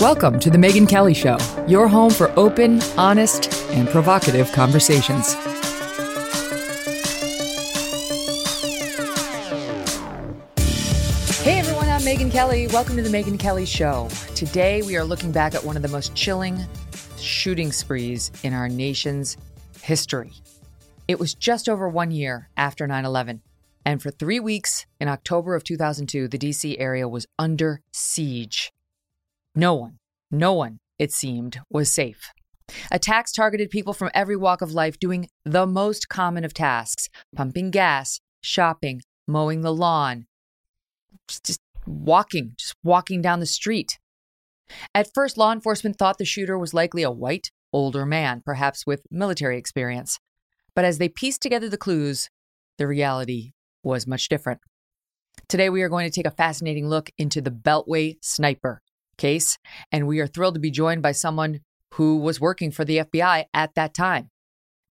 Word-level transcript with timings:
Welcome 0.00 0.38
to 0.38 0.50
The 0.50 0.58
Megyn 0.58 0.88
Kelly 0.88 1.12
Show, 1.12 1.36
your 1.66 1.88
home 1.88 2.10
for 2.10 2.30
open, 2.38 2.80
honest, 2.96 3.52
and 3.72 3.88
provocative 3.88 4.52
conversations. 4.52 5.34
Hey 11.42 11.58
everyone, 11.58 11.88
I'm 11.88 12.02
Megyn 12.02 12.30
Kelly. 12.30 12.68
Welcome 12.68 12.94
to 12.94 13.02
The 13.02 13.08
Megyn 13.08 13.40
Kelly 13.40 13.66
Show. 13.66 14.08
Today 14.36 14.82
we 14.82 14.96
are 14.96 15.02
looking 15.02 15.32
back 15.32 15.56
at 15.56 15.64
one 15.64 15.74
of 15.74 15.82
the 15.82 15.88
most 15.88 16.14
chilling 16.14 16.64
shooting 17.16 17.72
sprees 17.72 18.30
in 18.44 18.52
our 18.52 18.68
nation's 18.68 19.36
history. 19.82 20.30
It 21.08 21.18
was 21.18 21.34
just 21.34 21.68
over 21.68 21.88
one 21.88 22.12
year 22.12 22.50
after 22.56 22.86
9 22.86 23.04
11. 23.04 23.42
And 23.84 24.00
for 24.00 24.12
three 24.12 24.38
weeks 24.38 24.86
in 25.00 25.08
October 25.08 25.56
of 25.56 25.64
2002, 25.64 26.28
the 26.28 26.38
DC 26.38 26.76
area 26.78 27.08
was 27.08 27.26
under 27.36 27.80
siege. 27.90 28.72
No 29.58 29.74
one, 29.74 29.98
no 30.30 30.52
one, 30.52 30.78
it 31.00 31.10
seemed, 31.10 31.58
was 31.68 31.92
safe. 31.92 32.30
Attacks 32.92 33.32
targeted 33.32 33.70
people 33.70 33.92
from 33.92 34.08
every 34.14 34.36
walk 34.36 34.62
of 34.62 34.70
life 34.70 35.00
doing 35.00 35.26
the 35.44 35.66
most 35.66 36.08
common 36.08 36.44
of 36.44 36.54
tasks 36.54 37.08
pumping 37.34 37.72
gas, 37.72 38.20
shopping, 38.40 39.00
mowing 39.26 39.62
the 39.62 39.74
lawn, 39.74 40.26
just 41.26 41.58
walking, 41.88 42.52
just 42.56 42.76
walking 42.84 43.20
down 43.20 43.40
the 43.40 43.46
street. 43.46 43.98
At 44.94 45.12
first, 45.12 45.36
law 45.36 45.50
enforcement 45.50 45.98
thought 45.98 46.18
the 46.18 46.24
shooter 46.24 46.56
was 46.56 46.72
likely 46.72 47.02
a 47.02 47.10
white, 47.10 47.50
older 47.72 48.06
man, 48.06 48.42
perhaps 48.44 48.86
with 48.86 49.02
military 49.10 49.58
experience. 49.58 50.20
But 50.76 50.84
as 50.84 50.98
they 50.98 51.08
pieced 51.08 51.42
together 51.42 51.68
the 51.68 51.76
clues, 51.76 52.28
the 52.76 52.86
reality 52.86 53.54
was 53.82 54.06
much 54.06 54.28
different. 54.28 54.60
Today, 55.48 55.68
we 55.68 55.82
are 55.82 55.88
going 55.88 56.08
to 56.08 56.14
take 56.14 56.26
a 56.26 56.36
fascinating 56.36 56.86
look 56.86 57.10
into 57.18 57.40
the 57.40 57.50
Beltway 57.50 58.18
sniper 58.22 58.82
case, 59.18 59.58
and 59.92 60.06
we 60.06 60.20
are 60.20 60.26
thrilled 60.26 60.54
to 60.54 60.60
be 60.60 60.70
joined 60.70 61.02
by 61.02 61.12
someone 61.12 61.60
who 61.94 62.16
was 62.16 62.40
working 62.40 62.70
for 62.70 62.84
the 62.84 62.98
FBI 62.98 63.44
at 63.52 63.74
that 63.74 63.92
time. 63.92 64.30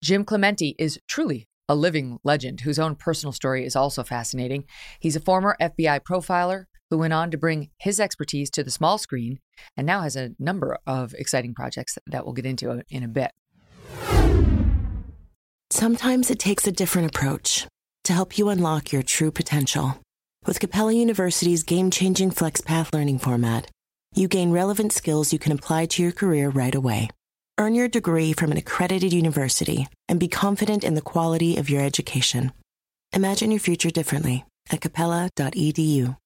Jim 0.03 0.23
Clemente 0.23 0.75
is 0.77 0.99
truly 1.07 1.47
a 1.67 1.75
living 1.75 2.19
legend 2.23 2.61
whose 2.61 2.79
own 2.79 2.95
personal 2.95 3.33
story 3.33 3.65
is 3.65 3.75
also 3.75 4.03
fascinating. 4.03 4.65
He's 4.99 5.15
a 5.15 5.21
former 5.21 5.57
FBI 5.59 6.01
profiler 6.01 6.65
who 6.89 6.97
went 6.97 7.13
on 7.13 7.31
to 7.31 7.37
bring 7.37 7.69
his 7.79 7.99
expertise 7.99 8.49
to 8.51 8.63
the 8.63 8.71
small 8.71 8.97
screen 8.97 9.39
and 9.75 9.85
now 9.85 10.01
has 10.01 10.15
a 10.15 10.31
number 10.39 10.77
of 10.85 11.13
exciting 11.15 11.53
projects 11.53 11.97
that 12.07 12.23
we'll 12.23 12.33
get 12.33 12.45
into 12.45 12.81
in 12.89 13.03
a 13.03 13.07
bit. 13.07 13.31
Sometimes 15.69 16.31
it 16.31 16.39
takes 16.39 16.65
a 16.65 16.71
different 16.71 17.09
approach 17.09 17.67
to 18.05 18.13
help 18.13 18.37
you 18.37 18.47
unlock 18.47 18.93
your 18.93 19.03
true 19.03 19.31
potential. 19.31 19.99
With 20.45 20.61
Capella 20.61 20.93
University's 20.93 21.63
game 21.63 21.91
changing 21.91 22.31
FlexPath 22.31 22.93
learning 22.93 23.19
format, 23.19 23.69
you 24.17 24.27
gain 24.27 24.51
relevant 24.51 24.91
skills 24.91 25.31
you 25.31 25.39
can 25.39 25.51
apply 25.51 25.85
to 25.85 26.01
your 26.01 26.11
career 26.11 26.49
right 26.49 26.73
away. 26.73 27.09
Earn 27.59 27.75
your 27.75 27.87
degree 27.87 28.33
from 28.33 28.51
an 28.51 28.57
accredited 28.57 29.13
university 29.13 29.87
and 30.09 30.19
be 30.19 30.27
confident 30.27 30.83
in 30.83 30.95
the 30.95 31.01
quality 31.01 31.57
of 31.57 31.69
your 31.69 31.81
education. 31.81 32.51
Imagine 33.13 33.51
your 33.51 33.59
future 33.59 33.89
differently 33.89 34.45
at 34.71 34.81
capella.edu. 34.81 36.17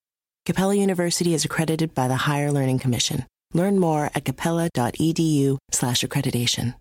Capella 0.46 0.76
University 0.76 1.34
is 1.34 1.46
accredited 1.46 1.94
by 1.94 2.08
the 2.08 2.16
Higher 2.16 2.52
Learning 2.52 2.80
Commission. 2.80 3.26
Learn 3.54 3.80
more 3.80 4.10
at 4.16 4.26
capella.edu/slash 4.26 6.02
accreditation. 6.02 6.76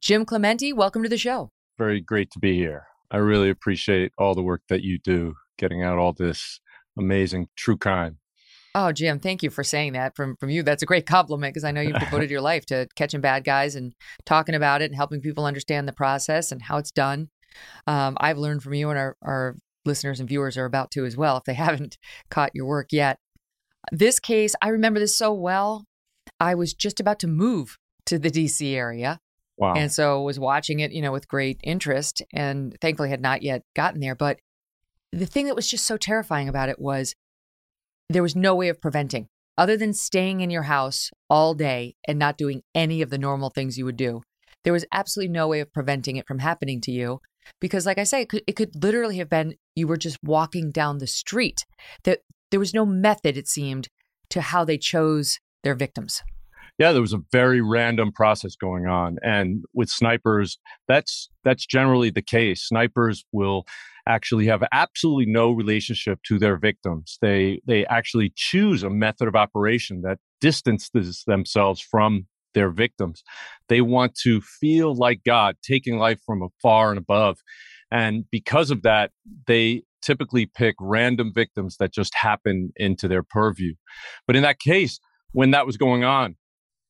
Jim 0.00 0.24
Clemente, 0.24 0.72
welcome 0.72 1.02
to 1.02 1.08
the 1.08 1.18
show. 1.18 1.50
Very 1.78 2.00
great 2.00 2.30
to 2.30 2.38
be 2.38 2.54
here. 2.54 2.86
I 3.10 3.18
really 3.18 3.50
appreciate 3.50 4.12
all 4.16 4.34
the 4.34 4.42
work 4.42 4.62
that 4.68 4.82
you 4.82 4.98
do 4.98 5.34
getting 5.58 5.82
out 5.82 5.98
all 5.98 6.12
this 6.12 6.60
amazing 6.96 7.48
true 7.56 7.76
crime. 7.76 8.18
Oh, 8.74 8.92
Jim, 8.92 9.20
thank 9.20 9.42
you 9.42 9.48
for 9.48 9.64
saying 9.64 9.94
that. 9.94 10.14
From 10.14 10.36
from 10.36 10.50
you, 10.50 10.62
that's 10.62 10.82
a 10.82 10.86
great 10.86 11.06
compliment 11.06 11.54
because 11.54 11.64
I 11.64 11.70
know 11.70 11.80
you've 11.80 11.98
devoted 11.98 12.30
your 12.30 12.42
life 12.42 12.66
to 12.66 12.86
catching 12.94 13.22
bad 13.22 13.42
guys 13.42 13.74
and 13.74 13.94
talking 14.26 14.54
about 14.54 14.82
it 14.82 14.86
and 14.86 14.94
helping 14.94 15.22
people 15.22 15.46
understand 15.46 15.88
the 15.88 15.94
process 15.94 16.52
and 16.52 16.60
how 16.60 16.76
it's 16.76 16.90
done. 16.90 17.30
Um, 17.86 18.18
I've 18.20 18.36
learned 18.36 18.62
from 18.62 18.74
you, 18.74 18.90
and 18.90 18.98
our, 18.98 19.16
our 19.22 19.56
listeners 19.86 20.20
and 20.20 20.28
viewers 20.28 20.58
are 20.58 20.66
about 20.66 20.90
to 20.90 21.06
as 21.06 21.16
well 21.16 21.38
if 21.38 21.44
they 21.44 21.54
haven't 21.54 21.96
caught 22.30 22.50
your 22.54 22.66
work 22.66 22.88
yet. 22.92 23.18
This 23.92 24.18
case, 24.18 24.54
I 24.60 24.68
remember 24.68 25.00
this 25.00 25.16
so 25.16 25.32
well. 25.32 25.86
I 26.38 26.54
was 26.54 26.74
just 26.74 27.00
about 27.00 27.20
to 27.20 27.28
move 27.28 27.78
to 28.06 28.18
the 28.18 28.30
DC 28.30 28.74
area. 28.74 29.20
Wow. 29.56 29.74
And 29.74 29.90
so 29.90 30.20
was 30.22 30.38
watching 30.38 30.80
it, 30.80 30.92
you 30.92 31.00
know, 31.00 31.12
with 31.12 31.28
great 31.28 31.58
interest 31.64 32.20
and 32.32 32.76
thankfully 32.82 33.08
had 33.08 33.22
not 33.22 33.42
yet 33.42 33.62
gotten 33.74 34.00
there. 34.00 34.14
But 34.14 34.38
the 35.16 35.26
thing 35.26 35.46
that 35.46 35.56
was 35.56 35.68
just 35.68 35.86
so 35.86 35.96
terrifying 35.96 36.48
about 36.48 36.68
it 36.68 36.78
was 36.78 37.14
there 38.08 38.22
was 38.22 38.36
no 38.36 38.54
way 38.54 38.68
of 38.68 38.80
preventing 38.80 39.28
other 39.58 39.76
than 39.76 39.94
staying 39.94 40.42
in 40.42 40.50
your 40.50 40.64
house 40.64 41.10
all 41.30 41.54
day 41.54 41.94
and 42.06 42.18
not 42.18 42.36
doing 42.36 42.62
any 42.74 43.00
of 43.00 43.08
the 43.08 43.18
normal 43.18 43.48
things 43.48 43.78
you 43.78 43.86
would 43.86 43.96
do. 43.96 44.20
There 44.64 44.72
was 44.72 44.84
absolutely 44.92 45.32
no 45.32 45.48
way 45.48 45.60
of 45.60 45.72
preventing 45.72 46.16
it 46.16 46.26
from 46.26 46.40
happening 46.40 46.80
to 46.82 46.90
you 46.90 47.20
because 47.60 47.86
like 47.86 47.98
I 47.98 48.04
say 48.04 48.22
it 48.22 48.28
could, 48.28 48.42
it 48.46 48.56
could 48.56 48.82
literally 48.82 49.16
have 49.16 49.30
been 49.30 49.54
you 49.74 49.86
were 49.86 49.96
just 49.96 50.18
walking 50.22 50.70
down 50.70 50.98
the 50.98 51.06
street. 51.06 51.64
That 52.04 52.20
there 52.50 52.60
was 52.60 52.74
no 52.74 52.84
method 52.84 53.36
it 53.36 53.48
seemed 53.48 53.88
to 54.30 54.40
how 54.40 54.64
they 54.64 54.76
chose 54.76 55.38
their 55.62 55.74
victims. 55.74 56.22
Yeah, 56.78 56.92
there 56.92 57.00
was 57.00 57.14
a 57.14 57.22
very 57.32 57.62
random 57.62 58.12
process 58.12 58.54
going 58.54 58.86
on 58.86 59.16
and 59.22 59.64
with 59.72 59.88
snipers 59.88 60.58
that's 60.86 61.30
that's 61.42 61.64
generally 61.64 62.10
the 62.10 62.20
case. 62.20 62.64
Snipers 62.64 63.24
will 63.32 63.64
actually 64.06 64.46
have 64.46 64.62
absolutely 64.72 65.26
no 65.26 65.50
relationship 65.50 66.20
to 66.24 66.38
their 66.38 66.56
victims. 66.56 67.18
They 67.20 67.60
they 67.66 67.84
actually 67.86 68.32
choose 68.34 68.82
a 68.82 68.90
method 68.90 69.28
of 69.28 69.34
operation 69.34 70.02
that 70.02 70.18
distances 70.40 71.24
themselves 71.26 71.80
from 71.80 72.26
their 72.54 72.70
victims. 72.70 73.22
They 73.68 73.80
want 73.82 74.14
to 74.22 74.40
feel 74.40 74.94
like 74.94 75.20
God, 75.24 75.56
taking 75.62 75.98
life 75.98 76.20
from 76.24 76.42
afar 76.42 76.90
and 76.90 76.98
above. 76.98 77.38
And 77.90 78.24
because 78.30 78.70
of 78.70 78.82
that, 78.82 79.12
they 79.46 79.82
typically 80.02 80.46
pick 80.46 80.74
random 80.80 81.32
victims 81.34 81.76
that 81.78 81.92
just 81.92 82.14
happen 82.14 82.72
into 82.76 83.08
their 83.08 83.22
purview. 83.22 83.74
But 84.26 84.36
in 84.36 84.42
that 84.42 84.58
case, 84.58 84.98
when 85.32 85.50
that 85.50 85.66
was 85.66 85.76
going 85.76 86.02
on, 86.02 86.36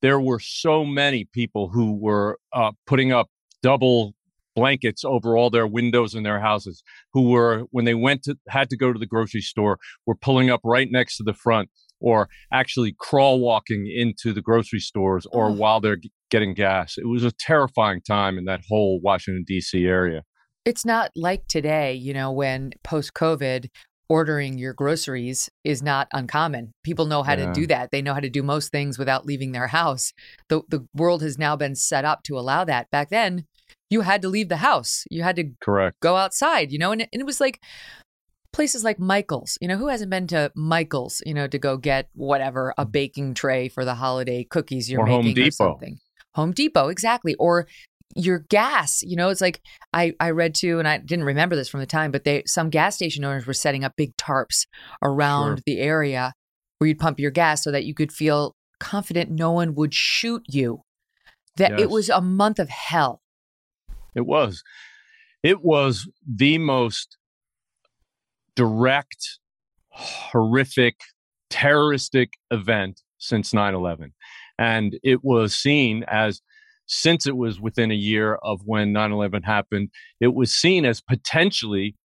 there 0.01 0.19
were 0.19 0.39
so 0.39 0.85
many 0.85 1.25
people 1.25 1.69
who 1.69 1.97
were 1.97 2.39
uh, 2.53 2.71
putting 2.85 3.11
up 3.11 3.27
double 3.61 4.13
blankets 4.57 5.05
over 5.05 5.37
all 5.37 5.51
their 5.51 5.67
windows 5.67 6.15
in 6.15 6.23
their 6.23 6.39
houses 6.39 6.81
who 7.13 7.29
were 7.29 7.65
when 7.69 7.85
they 7.85 7.93
went 7.93 8.23
to 8.23 8.35
had 8.49 8.71
to 8.71 8.75
go 8.75 8.91
to 8.91 8.97
the 8.97 9.05
grocery 9.05 9.39
store 9.39 9.77
were 10.07 10.15
pulling 10.15 10.49
up 10.49 10.59
right 10.63 10.87
next 10.89 11.15
to 11.15 11.23
the 11.23 11.33
front 11.33 11.69
or 11.99 12.27
actually 12.51 12.95
crawl 12.97 13.39
walking 13.39 13.85
into 13.85 14.33
the 14.33 14.41
grocery 14.41 14.79
stores 14.79 15.27
or 15.31 15.45
oh. 15.45 15.51
while 15.51 15.79
they're 15.79 15.95
g- 15.95 16.11
getting 16.31 16.55
gas 16.55 16.97
it 16.97 17.07
was 17.07 17.23
a 17.23 17.31
terrifying 17.31 18.01
time 18.01 18.35
in 18.35 18.45
that 18.45 18.61
whole 18.67 18.99
washington 19.01 19.43
d.c 19.47 19.85
area 19.85 20.23
it's 20.65 20.83
not 20.83 21.11
like 21.15 21.47
today 21.47 21.93
you 21.93 22.11
know 22.11 22.31
when 22.31 22.71
post 22.83 23.13
covid 23.13 23.67
ordering 24.09 24.57
your 24.57 24.73
groceries 24.73 25.49
is 25.63 25.83
not 25.83 26.07
uncommon. 26.13 26.73
People 26.83 27.05
know 27.05 27.23
how 27.23 27.33
yeah. 27.33 27.47
to 27.47 27.53
do 27.53 27.67
that. 27.67 27.91
They 27.91 28.01
know 28.01 28.13
how 28.13 28.21
to 28.21 28.29
do 28.29 28.41
most 28.41 28.71
things 28.71 28.97
without 28.97 29.25
leaving 29.25 29.51
their 29.51 29.67
house. 29.67 30.13
The 30.49 30.61
the 30.69 30.87
world 30.93 31.21
has 31.21 31.37
now 31.37 31.55
been 31.55 31.75
set 31.75 32.05
up 32.05 32.23
to 32.23 32.39
allow 32.39 32.63
that. 32.63 32.89
Back 32.89 33.09
then, 33.09 33.45
you 33.89 34.01
had 34.01 34.21
to 34.21 34.29
leave 34.29 34.49
the 34.49 34.57
house. 34.57 35.03
You 35.09 35.23
had 35.23 35.35
to 35.37 35.51
correct 35.61 35.99
go 36.01 36.15
outside, 36.15 36.71
you 36.71 36.79
know, 36.79 36.91
and 36.91 37.01
it, 37.01 37.09
and 37.13 37.21
it 37.21 37.25
was 37.25 37.39
like 37.39 37.61
places 38.53 38.83
like 38.83 38.99
Michael's. 38.99 39.57
You 39.61 39.67
know, 39.67 39.77
who 39.77 39.87
hasn't 39.87 40.09
been 40.09 40.27
to 40.27 40.51
Michael's, 40.55 41.21
you 41.25 41.33
know, 41.33 41.47
to 41.47 41.57
go 41.57 41.77
get 41.77 42.09
whatever, 42.13 42.73
a 42.77 42.83
mm-hmm. 42.83 42.91
baking 42.91 43.33
tray 43.33 43.69
for 43.69 43.85
the 43.85 43.95
holiday 43.95 44.43
cookies 44.43 44.89
you're 44.89 45.01
Or 45.01 45.07
Home 45.07 45.25
making 45.25 45.43
or 45.43 45.45
Depot. 45.45 45.51
something. 45.51 45.99
Home 46.35 46.51
Depot, 46.51 46.89
exactly. 46.89 47.35
Or 47.35 47.67
your 48.15 48.39
gas, 48.49 49.03
you 49.03 49.15
know, 49.15 49.29
it's 49.29 49.41
like 49.41 49.61
I, 49.93 50.13
I 50.19 50.31
read 50.31 50.55
too, 50.55 50.79
and 50.79 50.87
I 50.87 50.97
didn't 50.97 51.25
remember 51.25 51.55
this 51.55 51.69
from 51.69 51.81
the 51.81 51.85
time, 51.85 52.11
but 52.11 52.23
they 52.23 52.43
some 52.45 52.69
gas 52.69 52.95
station 52.95 53.23
owners 53.23 53.45
were 53.45 53.53
setting 53.53 53.83
up 53.83 53.93
big 53.95 54.15
tarps 54.17 54.65
around 55.03 55.57
Sure. 55.57 55.63
the 55.65 55.79
area 55.79 56.33
where 56.77 56.87
you'd 56.87 56.99
pump 56.99 57.19
your 57.19 57.31
gas 57.31 57.63
so 57.63 57.71
that 57.71 57.85
you 57.85 57.93
could 57.93 58.11
feel 58.11 58.55
confident 58.79 59.29
no 59.31 59.51
one 59.51 59.75
would 59.75 59.93
shoot 59.93 60.43
you. 60.47 60.81
That 61.57 61.79
it 61.79 61.89
was 61.89 62.09
a 62.09 62.21
month 62.21 62.59
of 62.59 62.69
hell. 62.69 63.19
It 64.17 64.25
was. 64.25 64.63
It 65.43 65.63
was 65.63 66.09
the 66.27 66.57
most 66.57 67.17
direct, 68.55 69.39
horrific, 69.89 70.95
terroristic 71.49 72.33
event 72.51 73.01
since 73.19 73.53
9 73.53 73.73
11. 73.75 74.13
And 74.57 74.97
it 75.03 75.23
was 75.23 75.55
seen 75.55 76.03
as, 76.07 76.41
since 76.87 77.27
it 77.27 77.37
was 77.37 77.61
within 77.61 77.91
a 77.91 77.95
year 77.95 78.35
of 78.43 78.61
when 78.65 78.91
9 78.91 79.11
11 79.11 79.43
happened, 79.43 79.89
it 80.19 80.33
was 80.33 80.51
seen 80.51 80.83
as 80.83 80.99
potentially 81.01 81.95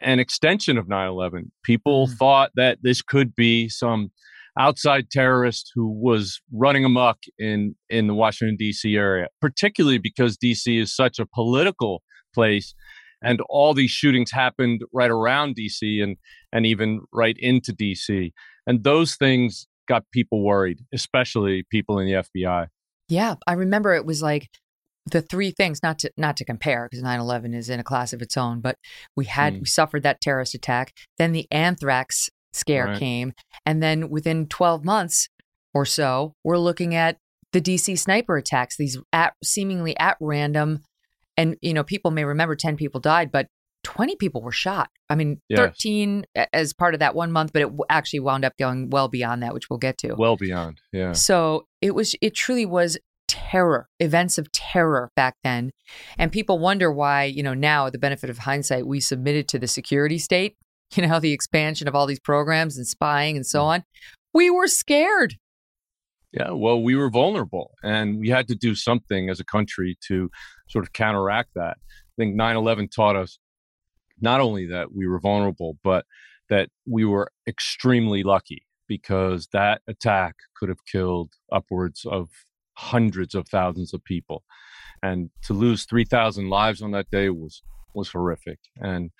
an 0.00 0.18
extension 0.18 0.78
of 0.78 0.88
9 0.88 1.08
11. 1.08 1.52
People 1.62 2.06
Mhm. 2.08 2.16
thought 2.16 2.50
that 2.54 2.78
this 2.82 3.02
could 3.02 3.34
be 3.36 3.68
some 3.68 4.10
outside 4.58 5.10
terrorist 5.10 5.70
who 5.74 5.88
was 5.88 6.40
running 6.52 6.84
amok 6.84 7.18
in 7.38 7.74
in 7.88 8.06
the 8.06 8.14
Washington 8.14 8.56
D.C. 8.58 8.94
area, 8.96 9.28
particularly 9.40 9.98
because 9.98 10.36
D.C. 10.36 10.78
is 10.78 10.94
such 10.94 11.18
a 11.18 11.26
political 11.26 12.02
place, 12.34 12.74
and 13.22 13.40
all 13.48 13.74
these 13.74 13.90
shootings 13.90 14.30
happened 14.30 14.82
right 14.92 15.10
around 15.10 15.54
D.C. 15.54 16.00
and 16.00 16.16
and 16.52 16.66
even 16.66 17.00
right 17.12 17.36
into 17.38 17.72
D.C. 17.72 18.32
and 18.66 18.84
those 18.84 19.16
things 19.16 19.66
got 19.88 20.04
people 20.12 20.44
worried, 20.44 20.78
especially 20.92 21.64
people 21.70 21.98
in 21.98 22.06
the 22.06 22.12
FBI. 22.12 22.66
Yeah, 23.08 23.34
I 23.46 23.54
remember 23.54 23.94
it 23.94 24.06
was 24.06 24.22
like 24.22 24.48
the 25.10 25.22
three 25.22 25.50
things 25.50 25.82
not 25.82 25.98
to 26.00 26.10
not 26.16 26.36
to 26.36 26.44
compare 26.44 26.86
because 26.88 27.02
9/11 27.02 27.54
is 27.54 27.68
in 27.70 27.80
a 27.80 27.84
class 27.84 28.12
of 28.12 28.22
its 28.22 28.36
own, 28.36 28.60
but 28.60 28.76
we 29.16 29.24
had 29.24 29.54
Mm. 29.54 29.60
we 29.60 29.66
suffered 29.66 30.02
that 30.02 30.20
terrorist 30.20 30.54
attack, 30.54 30.92
then 31.18 31.32
the 31.32 31.48
anthrax 31.50 32.28
scare 32.52 32.86
Right. 32.86 32.98
came, 32.98 33.32
and 33.64 33.82
then 33.82 34.10
within 34.10 34.46
12 34.46 34.84
months 34.84 35.28
or 35.74 35.84
so, 35.84 36.34
we're 36.44 36.58
looking 36.58 36.94
at 36.94 37.18
the 37.52 37.60
DC 37.60 37.98
sniper 37.98 38.36
attacks, 38.36 38.76
these 38.76 38.96
at 39.12 39.34
seemingly 39.42 39.96
at 39.98 40.16
random 40.20 40.82
and 41.36 41.56
you 41.62 41.72
know, 41.72 41.82
people 41.82 42.10
may 42.10 42.24
remember 42.24 42.54
10 42.54 42.76
people 42.76 43.00
died, 43.00 43.32
but 43.32 43.46
20 43.82 44.16
people 44.16 44.42
were 44.42 44.52
shot. 44.52 44.90
I 45.08 45.14
mean, 45.14 45.40
Yes. 45.48 45.58
13 45.58 46.26
as 46.52 46.74
part 46.74 46.92
of 46.92 47.00
that 47.00 47.14
one 47.14 47.32
month, 47.32 47.52
but 47.54 47.62
it 47.62 47.70
actually 47.88 48.20
wound 48.20 48.44
up 48.44 48.52
going 48.58 48.90
well 48.90 49.08
beyond 49.08 49.42
that, 49.42 49.54
which 49.54 49.70
we'll 49.70 49.78
get 49.78 49.96
to. 49.98 50.14
Well 50.14 50.36
beyond, 50.36 50.80
yeah. 50.92 51.12
So 51.12 51.66
it 51.80 51.94
was, 51.94 52.14
it 52.20 52.34
truly 52.34 52.66
was 52.66 52.98
terror, 53.26 53.88
events 54.00 54.36
of 54.36 54.52
terror 54.52 55.10
back 55.16 55.36
then. 55.42 55.70
And 56.18 56.30
people 56.30 56.58
wonder 56.58 56.92
why, 56.92 57.24
you 57.24 57.42
know, 57.42 57.54
now, 57.54 57.88
the 57.88 57.98
benefit 57.98 58.28
of 58.28 58.38
hindsight, 58.38 58.86
we 58.86 59.00
submitted 59.00 59.48
to 59.48 59.58
the 59.58 59.68
security 59.68 60.18
state, 60.18 60.56
you 60.94 61.06
know, 61.06 61.20
the 61.20 61.32
expansion 61.32 61.88
of 61.88 61.94
all 61.94 62.06
these 62.06 62.20
programs 62.20 62.76
and 62.76 62.86
spying 62.86 63.36
and 63.36 63.46
so 63.46 63.60
mm. 63.60 63.66
on. 63.66 63.84
We 64.32 64.50
were 64.50 64.68
scared. 64.68 65.36
Yeah, 66.32 66.52
well, 66.52 66.80
we 66.80 66.94
were 66.94 67.10
vulnerable 67.10 67.72
and 67.82 68.20
we 68.20 68.28
had 68.28 68.46
to 68.48 68.54
do 68.54 68.76
something 68.76 69.28
as 69.28 69.40
a 69.40 69.44
country 69.44 69.98
to 70.06 70.30
sort 70.68 70.84
of 70.84 70.92
counteract 70.92 71.50
that. 71.56 71.76
I 71.80 72.14
think 72.16 72.36
9 72.36 72.56
11 72.56 72.88
taught 72.88 73.16
us 73.16 73.38
not 74.20 74.40
only 74.40 74.66
that 74.66 74.92
we 74.92 75.08
were 75.08 75.18
vulnerable, 75.18 75.78
but 75.82 76.04
that 76.48 76.68
we 76.86 77.04
were 77.04 77.32
extremely 77.48 78.22
lucky 78.22 78.66
because 78.86 79.48
that 79.52 79.82
attack 79.88 80.34
could 80.56 80.68
have 80.68 80.84
killed 80.84 81.32
upwards 81.50 82.04
of 82.04 82.28
hundreds 82.74 83.34
of 83.34 83.48
thousands 83.48 83.94
of 83.94 84.04
people. 84.04 84.42
And 85.02 85.30
to 85.44 85.52
lose 85.52 85.84
3,000 85.86 86.48
lives 86.48 86.82
on 86.82 86.90
that 86.92 87.10
day 87.10 87.30
was 87.30 87.62
was 87.94 88.10
horrific. 88.10 88.58
And 88.76 89.10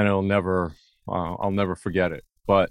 and 0.00 0.08
it'll 0.08 0.22
never, 0.22 0.72
uh, 1.06 1.34
I'll 1.34 1.50
never 1.50 1.76
forget 1.76 2.10
it. 2.10 2.24
But 2.46 2.70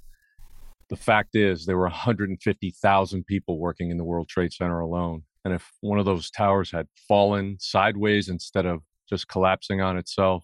the 0.90 0.96
fact 0.96 1.36
is 1.36 1.68
there 1.68 1.78
were 1.78 1.84
150,000 1.84 3.26
people 3.28 3.60
working 3.60 3.92
in 3.92 3.98
the 3.98 4.04
World 4.04 4.28
Trade 4.28 4.52
Center 4.52 4.80
alone. 4.80 5.22
And 5.46 5.54
if 5.54 5.72
one 5.82 6.00
of 6.00 6.06
those 6.06 6.32
towers 6.32 6.72
had 6.72 6.88
fallen 7.08 7.58
sideways 7.60 8.30
instead 8.30 8.66
of 8.66 8.82
just 9.08 9.28
collapsing 9.28 9.80
on 9.80 9.96
itself, 9.96 10.44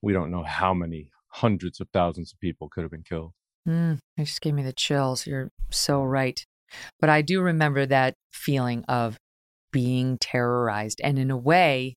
we 0.00 0.14
don't 0.14 0.30
know 0.30 0.44
how 0.44 0.72
many 0.72 1.10
hundreds 1.28 1.78
of 1.78 1.88
thousands 1.92 2.32
of 2.32 2.40
people 2.40 2.70
could 2.70 2.84
have 2.84 2.90
been 2.90 3.02
killed. 3.02 3.32
Mm, 3.68 3.98
it 4.16 4.24
just 4.24 4.40
gave 4.40 4.54
me 4.54 4.62
the 4.62 4.72
chills. 4.72 5.26
You're 5.26 5.50
so 5.70 6.02
right. 6.02 6.42
But 7.00 7.10
I 7.10 7.20
do 7.20 7.42
remember 7.42 7.84
that 7.84 8.14
feeling 8.32 8.82
of 8.88 9.18
being 9.72 10.16
terrorized. 10.16 11.02
And 11.04 11.18
in 11.18 11.30
a 11.30 11.36
way, 11.36 11.96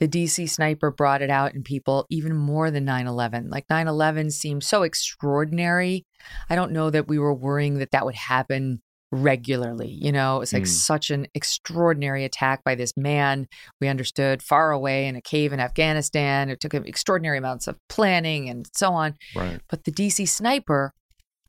the 0.00 0.08
DC 0.08 0.48
sniper 0.50 0.90
brought 0.90 1.22
it 1.22 1.30
out 1.30 1.54
in 1.54 1.62
people 1.62 2.06
even 2.10 2.34
more 2.34 2.70
than 2.70 2.84
9 2.84 3.06
11. 3.06 3.48
Like 3.50 3.64
9 3.70 3.86
11 3.88 4.30
seemed 4.30 4.64
so 4.64 4.82
extraordinary. 4.82 6.04
I 6.50 6.56
don't 6.56 6.72
know 6.72 6.90
that 6.90 7.08
we 7.08 7.18
were 7.18 7.34
worrying 7.34 7.78
that 7.78 7.92
that 7.92 8.04
would 8.04 8.14
happen 8.16 8.80
regularly. 9.12 9.88
You 9.88 10.10
know, 10.10 10.40
it's 10.40 10.52
like 10.52 10.64
Mm. 10.64 10.68
such 10.68 11.10
an 11.10 11.26
extraordinary 11.34 12.24
attack 12.24 12.64
by 12.64 12.74
this 12.74 12.92
man 12.96 13.46
we 13.80 13.86
understood 13.86 14.42
far 14.42 14.72
away 14.72 15.06
in 15.06 15.14
a 15.14 15.22
cave 15.22 15.52
in 15.52 15.60
Afghanistan. 15.60 16.50
It 16.50 16.58
took 16.60 16.74
extraordinary 16.74 17.38
amounts 17.38 17.68
of 17.68 17.76
planning 17.88 18.48
and 18.48 18.66
so 18.74 18.92
on. 18.92 19.14
Right. 19.36 19.60
But 19.68 19.84
the 19.84 19.92
DC 19.92 20.26
sniper 20.28 20.92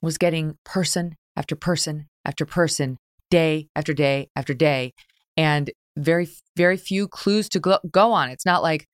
was 0.01 0.17
getting 0.19 0.57
person 0.63 1.15
after 1.35 1.55
person 1.55 2.07
after 2.23 2.45
person, 2.45 2.97
day 3.31 3.67
after 3.75 3.93
day 3.93 4.29
after 4.35 4.53
day, 4.53 4.93
and 5.35 5.71
very, 5.97 6.27
very 6.55 6.77
few 6.77 7.07
clues 7.07 7.49
to 7.49 7.59
go, 7.59 7.79
go 7.91 8.11
on. 8.11 8.29
It's 8.29 8.45
not 8.45 8.61
like, 8.61 8.87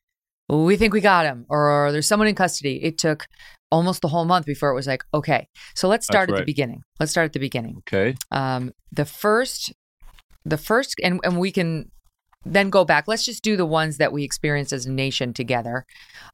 we 0.49 0.75
think 0.75 0.93
we 0.93 1.01
got 1.01 1.25
him 1.25 1.45
or 1.49 1.91
there's 1.91 2.07
someone 2.07 2.27
in 2.27 2.35
custody. 2.35 2.83
It 2.83 2.97
took 2.97 3.27
almost 3.71 4.01
the 4.01 4.09
whole 4.09 4.25
month 4.25 4.45
before 4.45 4.69
it 4.69 4.75
was 4.75 4.87
like, 4.87 5.03
okay, 5.13 5.47
so 5.75 5.87
let's 5.87 6.05
start 6.05 6.27
That's 6.27 6.39
at 6.39 6.41
the 6.41 6.45
beginning. 6.45 6.81
Let's 6.99 7.11
start 7.11 7.25
at 7.25 7.33
the 7.33 7.39
beginning. 7.39 7.77
Okay. 7.87 8.15
Um, 8.31 8.73
the 8.91 9.05
first, 9.05 9.73
the 10.43 10.57
first, 10.57 10.95
and, 11.01 11.21
and 11.23 11.39
we 11.39 11.51
can 11.51 11.89
then 12.43 12.69
go 12.69 12.83
back. 12.83 13.07
Let's 13.07 13.23
just 13.23 13.43
do 13.43 13.55
the 13.55 13.65
ones 13.65 13.97
that 13.97 14.11
we 14.11 14.23
experienced 14.23 14.73
as 14.73 14.85
a 14.85 14.91
nation 14.91 15.33
together. 15.33 15.85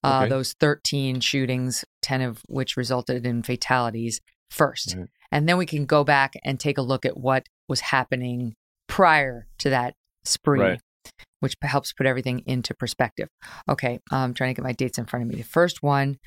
Uh, 0.04 0.22
Okay. 0.22 0.30
Those 0.30 0.54
13 0.54 1.20
shootings, 1.20 1.86
10 2.02 2.22
of 2.22 2.42
which 2.48 2.76
resulted 2.78 3.26
in 3.26 3.44
fatalities 3.44 4.22
first. 4.50 4.96
Right. 4.98 5.08
And 5.32 5.48
then 5.48 5.58
we 5.58 5.66
can 5.66 5.86
go 5.86 6.04
back 6.04 6.34
and 6.44 6.60
take 6.60 6.78
a 6.78 6.82
look 6.82 7.06
at 7.06 7.18
what 7.18 7.48
was 7.68 7.82
happening 7.82 8.56
prior 8.88 9.48
to 9.60 9.70
that 9.70 9.96
spree, 10.28 10.60
Right. 10.60 10.82
which 11.40 11.56
helps 11.62 11.94
put 11.94 12.06
everything 12.06 12.44
into 12.46 12.74
perspective. 12.74 13.30
Okay, 13.70 14.00
I'm 14.12 14.34
trying 14.34 14.52
to 14.54 14.60
get 14.62 14.64
my 14.64 14.74
dates 14.74 14.98
in 14.98 15.06
front 15.06 15.24
of 15.24 15.30
me. 15.30 15.36
The 15.36 15.44
first 15.44 15.82
one, 15.84 16.18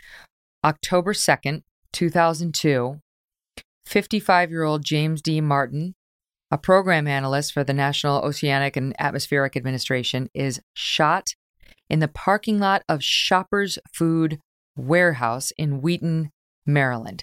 October 0.65 1.13
2nd, 1.13 1.63
2002, 1.93 3.01
55 3.87 4.51
year 4.51 4.63
old 4.63 4.85
James 4.85 5.21
D. 5.23 5.41
Martin, 5.41 5.95
a 6.51 6.59
program 6.59 7.07
analyst 7.07 7.53
for 7.53 7.65
the 7.65 7.73
National 7.73 8.21
Oceanic 8.23 8.77
and 8.77 8.95
Atmospheric 8.99 9.57
Administration, 9.57 10.29
is 10.35 10.61
shot 10.75 11.35
in 11.89 11.99
the 12.01 12.09
parking 12.09 12.59
lot 12.59 12.83
of 12.89 13.03
Shoppers 13.03 13.79
Food 13.93 14.39
Warehouse 14.77 15.53
in 15.57 15.81
Wheaton, 15.81 16.31
Maryland. 16.67 17.23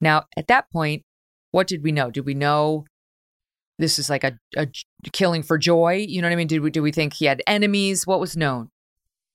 Now, 0.00 0.24
at 0.36 0.46
that 0.48 0.70
point, 0.70 1.02
what 1.50 1.66
did 1.66 1.82
we 1.82 1.92
know? 1.92 2.10
Did 2.10 2.26
we 2.26 2.34
know 2.34 2.84
this 3.78 3.98
is 3.98 4.08
like 4.08 4.24
a, 4.24 4.38
a 4.56 4.68
killing 5.12 5.42
for 5.42 5.58
joy? 5.58 6.04
You 6.08 6.22
know 6.22 6.28
what 6.28 6.32
I 6.32 6.36
mean? 6.36 6.46
Did 6.46 6.60
we 6.60 6.70
did 6.70 6.80
we 6.80 6.92
think 6.92 7.14
he 7.14 7.26
had 7.26 7.42
enemies? 7.46 8.06
What 8.06 8.20
was 8.20 8.36
known? 8.36 8.70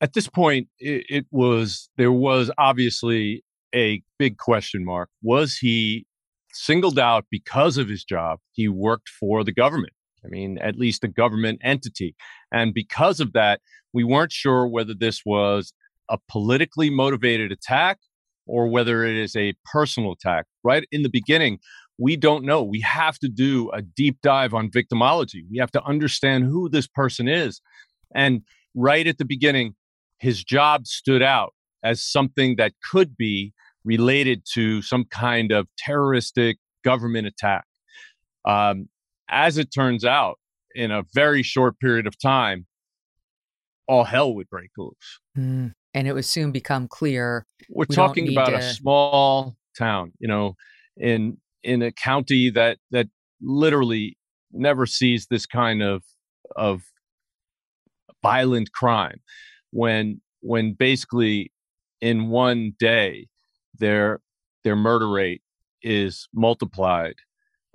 At 0.01 0.13
this 0.13 0.27
point, 0.27 0.69
it, 0.79 1.05
it 1.09 1.25
was, 1.29 1.89
there 1.97 2.11
was 2.11 2.49
obviously 2.57 3.43
a 3.75 4.01
big 4.17 4.37
question 4.37 4.85
mark. 4.85 5.09
Was 5.21 5.57
he 5.57 6.05
singled 6.53 6.97
out 6.97 7.25
because 7.29 7.77
of 7.77 7.89
his 7.89 8.05
job? 8.05 8.39
He 8.53 8.69
worked 8.69 9.09
for 9.09 9.43
the 9.43 9.51
government. 9.51 9.93
I 10.23 10.29
mean, 10.29 10.57
at 10.59 10.77
least 10.77 11.03
a 11.03 11.07
government 11.07 11.59
entity. 11.63 12.15
And 12.51 12.73
because 12.73 13.19
of 13.19 13.33
that, 13.33 13.61
we 13.93 14.03
weren't 14.03 14.31
sure 14.31 14.67
whether 14.67 14.93
this 14.93 15.21
was 15.25 15.73
a 16.09 16.17
politically 16.29 16.89
motivated 16.89 17.51
attack 17.51 17.99
or 18.45 18.67
whether 18.67 19.03
it 19.05 19.15
is 19.15 19.35
a 19.35 19.53
personal 19.71 20.13
attack. 20.13 20.45
Right 20.63 20.87
in 20.91 21.03
the 21.03 21.09
beginning, 21.09 21.59
we 21.99 22.15
don't 22.15 22.45
know. 22.45 22.63
We 22.63 22.79
have 22.81 23.19
to 23.19 23.27
do 23.27 23.69
a 23.71 23.81
deep 23.81 24.19
dive 24.23 24.53
on 24.53 24.69
victimology. 24.69 25.43
We 25.51 25.57
have 25.57 25.71
to 25.71 25.83
understand 25.83 26.45
who 26.45 26.69
this 26.69 26.87
person 26.87 27.27
is. 27.27 27.61
And 28.15 28.41
right 28.73 29.05
at 29.05 29.17
the 29.17 29.25
beginning, 29.25 29.75
his 30.17 30.43
job 30.43 30.87
stood 30.87 31.21
out 31.21 31.53
as 31.83 32.01
something 32.01 32.55
that 32.55 32.73
could 32.89 33.17
be 33.17 33.53
related 33.83 34.43
to 34.53 34.81
some 34.81 35.05
kind 35.05 35.51
of 35.51 35.67
terroristic 35.77 36.57
government 36.83 37.27
attack. 37.27 37.65
Um, 38.45 38.87
as 39.29 39.57
it 39.57 39.73
turns 39.73 40.05
out, 40.05 40.39
in 40.75 40.91
a 40.91 41.03
very 41.13 41.43
short 41.43 41.79
period 41.79 42.07
of 42.07 42.17
time, 42.19 42.65
all 43.87 44.05
hell 44.05 44.33
would 44.35 44.49
break 44.49 44.69
loose. 44.77 45.19
Hmm. 45.35 45.67
and 45.93 46.07
it 46.07 46.13
would 46.13 46.25
soon 46.25 46.51
become 46.51 46.87
clear. 46.87 47.45
We're 47.69 47.85
we 47.89 47.95
talking 47.95 48.31
about 48.31 48.53
a 48.53 48.61
small 48.61 49.57
town, 49.77 50.13
you 50.19 50.27
know, 50.27 50.55
in 50.95 51.37
in 51.63 51.81
a 51.81 51.91
county 51.91 52.49
that 52.49 52.77
that 52.91 53.07
literally 53.41 54.17
never 54.51 54.85
sees 54.85 55.27
this 55.29 55.45
kind 55.45 55.81
of 55.81 56.03
of 56.55 56.81
violent 58.23 58.71
crime 58.71 59.19
when 59.71 60.21
when 60.41 60.73
basically 60.73 61.51
in 62.01 62.29
one 62.29 62.73
day 62.79 63.27
their 63.77 64.19
their 64.63 64.75
murder 64.75 65.09
rate 65.09 65.41
is 65.81 66.27
multiplied 66.33 67.15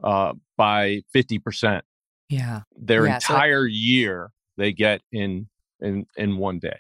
uh, 0.03 0.35
by 0.57 1.01
50% 1.15 1.81
Yeah. 2.29 2.63
their 2.77 3.07
Yeah, 3.07 3.19
so- 3.19 3.35
entire 3.35 3.67
year 3.67 4.31
they 4.57 4.73
get 4.73 5.01
in 5.13 5.49
in 5.81 6.07
in 6.17 6.37
one 6.37 6.59
day 6.59 6.79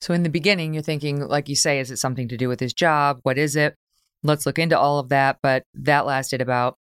So 0.00 0.14
in 0.14 0.22
the 0.22 0.28
beginning, 0.30 0.74
you're 0.74 0.82
thinking, 0.82 1.20
like 1.26 1.48
you 1.48 1.54
say, 1.56 1.78
is 1.80 1.90
it 1.90 1.96
something 1.98 2.26
to 2.28 2.36
do 2.36 2.48
with 2.48 2.58
his 2.60 2.72
job? 2.72 3.20
What 3.22 3.38
is 3.38 3.54
it? 3.56 3.76
Let's 4.22 4.46
look 4.46 4.58
into 4.58 4.78
all 4.78 4.98
of 4.98 5.08
that. 5.10 5.38
But 5.42 5.64
that 5.74 6.06
lasted 6.06 6.40
about 6.40 6.76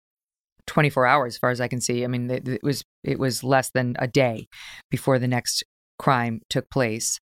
24 0.67 1.07
hours, 1.07 1.35
as 1.35 1.39
far 1.39 1.51
as 1.51 1.61
I 1.61 1.69
can 1.69 1.81
see. 1.81 2.05
I 2.05 2.07
mean, 2.09 2.31
it, 2.31 2.49
it 2.49 2.63
was 2.63 2.85
it 3.05 3.19
was 3.19 3.45
less 3.45 3.71
than 3.71 3.97
a 3.99 4.09
day 4.09 4.49
before 4.91 5.19
the 5.19 5.29
next 5.29 5.65
crime 5.99 6.41
took 6.49 6.71
place. 6.71 7.21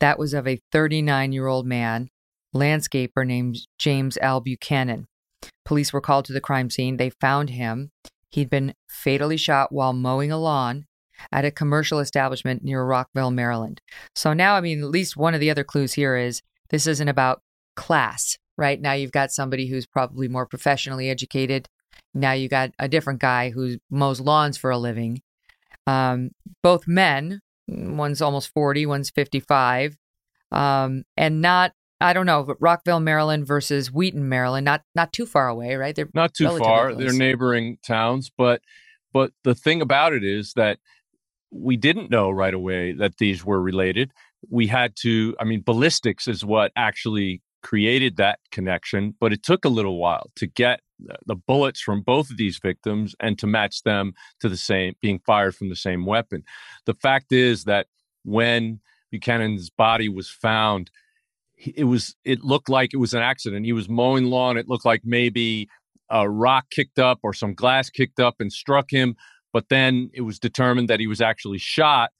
That 0.00 0.18
was 0.18 0.34
of 0.34 0.46
a 0.46 0.60
39 0.72 1.32
year 1.32 1.46
old 1.46 1.66
man, 1.66 2.08
landscaper 2.54 3.26
named 3.26 3.58
James 3.78 4.18
L. 4.20 4.40
Buchanan. 4.40 5.06
Police 5.64 5.92
were 5.92 6.00
called 6.00 6.24
to 6.26 6.32
the 6.32 6.40
crime 6.40 6.70
scene. 6.70 6.96
They 6.96 7.10
found 7.10 7.50
him. 7.50 7.90
He'd 8.30 8.50
been 8.50 8.74
fatally 8.88 9.36
shot 9.36 9.72
while 9.72 9.92
mowing 9.92 10.30
a 10.30 10.38
lawn 10.38 10.86
at 11.32 11.44
a 11.44 11.50
commercial 11.50 11.98
establishment 11.98 12.62
near 12.62 12.84
Rockville, 12.84 13.30
Maryland. 13.30 13.80
So 14.14 14.32
now, 14.32 14.54
I 14.54 14.60
mean, 14.60 14.82
at 14.82 14.90
least 14.90 15.16
one 15.16 15.34
of 15.34 15.40
the 15.40 15.50
other 15.50 15.64
clues 15.64 15.94
here 15.94 16.16
is 16.16 16.42
this 16.70 16.86
isn't 16.86 17.08
about 17.08 17.40
class, 17.74 18.36
right? 18.56 18.80
Now 18.80 18.92
you've 18.92 19.12
got 19.12 19.32
somebody 19.32 19.66
who's 19.66 19.86
probably 19.86 20.28
more 20.28 20.46
professionally 20.46 21.10
educated. 21.10 21.68
Now 22.14 22.32
you 22.32 22.48
got 22.48 22.70
a 22.78 22.88
different 22.88 23.20
guy 23.20 23.50
who 23.50 23.78
mows 23.90 24.20
lawns 24.20 24.56
for 24.56 24.70
a 24.70 24.78
living. 24.78 25.22
Um, 25.86 26.30
both 26.62 26.88
men, 26.88 27.40
one's 27.68 28.22
almost 28.22 28.52
40, 28.52 28.86
one's 28.86 29.10
55. 29.10 29.96
Um, 30.52 31.04
and 31.16 31.40
not, 31.40 31.72
I 32.00 32.12
don't 32.12 32.26
know, 32.26 32.42
but 32.42 32.56
Rockville, 32.60 33.00
Maryland 33.00 33.46
versus 33.46 33.92
Wheaton, 33.92 34.28
Maryland, 34.28 34.64
not 34.64 34.82
not 34.94 35.12
too 35.12 35.26
far 35.26 35.48
away, 35.48 35.76
right? 35.76 35.94
They're 35.94 36.08
not 36.14 36.34
too 36.34 36.58
far 36.58 36.90
close. 36.90 36.98
they're 36.98 37.12
neighboring 37.12 37.78
towns 37.82 38.30
but 38.36 38.60
but 39.12 39.32
the 39.44 39.54
thing 39.54 39.80
about 39.80 40.12
it 40.12 40.22
is 40.22 40.52
that 40.56 40.78
we 41.50 41.76
didn't 41.76 42.10
know 42.10 42.30
right 42.30 42.52
away 42.52 42.92
that 42.92 43.16
these 43.16 43.44
were 43.44 43.60
related 43.60 44.12
we 44.50 44.66
had 44.66 44.94
to 44.94 45.34
i 45.40 45.44
mean 45.44 45.62
ballistics 45.62 46.28
is 46.28 46.44
what 46.44 46.70
actually 46.76 47.40
created 47.66 48.16
that 48.16 48.38
connection 48.52 49.12
but 49.18 49.32
it 49.32 49.42
took 49.42 49.64
a 49.64 49.68
little 49.68 49.98
while 49.98 50.30
to 50.36 50.46
get 50.46 50.78
the- 51.26 51.34
bullets 51.34 51.80
from 51.80 52.00
both 52.00 52.30
of 52.30 52.36
these 52.36 52.58
victims 52.58 53.16
and 53.18 53.38
to 53.40 53.46
match 53.46 53.82
them 53.82 54.12
to 54.38 54.48
the 54.48 54.56
same 54.56 54.94
being 55.02 55.18
fired 55.26 55.54
from 55.54 55.68
the 55.68 55.76
same 55.76 56.06
weapon. 56.06 56.44
The 56.84 56.94
fact 56.94 57.32
is 57.32 57.64
that 57.64 57.88
when 58.24 58.80
buchanan's 59.10 59.68
body 59.68 60.08
was 60.08 60.30
found 60.30 60.92
it 61.58 61.84
was 61.84 62.14
it 62.24 62.44
looked 62.44 62.68
like 62.68 62.94
it 62.94 62.98
was 62.98 63.14
an 63.14 63.22
accident. 63.22 63.66
He 63.66 63.72
was 63.72 63.88
mowing 63.88 64.26
lawn. 64.26 64.58
It 64.58 64.68
looked 64.68 64.84
like 64.84 65.00
maybe 65.04 65.68
a 66.08 66.30
rock 66.30 66.66
kicked 66.70 67.00
up 67.00 67.18
or 67.24 67.32
some 67.32 67.54
glass 67.54 67.90
kicked 67.90 68.20
up 68.20 68.36
and 68.38 68.52
struck 68.52 68.90
him 68.90 69.16
but 69.52 69.70
then 69.70 70.10
it 70.14 70.20
was 70.20 70.38
determined 70.38 70.88
that 70.88 71.00
he 71.00 71.08
was 71.08 71.20
actually 71.20 71.58
shot. 71.58 72.10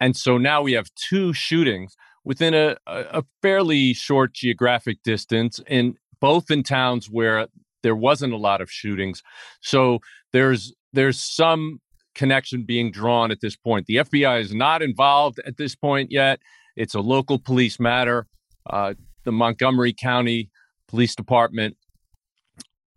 And 0.00 0.16
so 0.16 0.36
now 0.36 0.62
we 0.62 0.72
have 0.72 0.88
two 0.94 1.32
shootings 1.32 1.94
within 2.26 2.52
a, 2.52 2.76
a 2.86 3.24
fairly 3.40 3.94
short 3.94 4.34
geographic 4.34 5.02
distance 5.02 5.58
in 5.66 5.94
both 6.20 6.50
in 6.50 6.62
towns 6.62 7.08
where 7.08 7.46
there 7.82 7.96
wasn't 7.96 8.32
a 8.32 8.36
lot 8.36 8.60
of 8.60 8.70
shootings. 8.70 9.22
So 9.62 10.00
there's 10.34 10.74
there's 10.92 11.18
some 11.18 11.80
connection 12.14 12.64
being 12.64 12.90
drawn 12.90 13.30
at 13.30 13.40
this 13.40 13.56
point. 13.56 13.86
The 13.86 13.96
fbi 13.96 14.40
is 14.40 14.54
not 14.54 14.82
involved 14.82 15.40
at 15.46 15.56
this 15.56 15.74
point 15.74 16.10
yet. 16.10 16.40
It's 16.74 16.94
a 16.94 17.00
local 17.00 17.38
police 17.38 17.80
matter. 17.80 18.26
Uh, 18.68 18.94
the 19.24 19.32
montgomery 19.32 19.94
county 19.94 20.50
police 20.88 21.14
department 21.14 21.76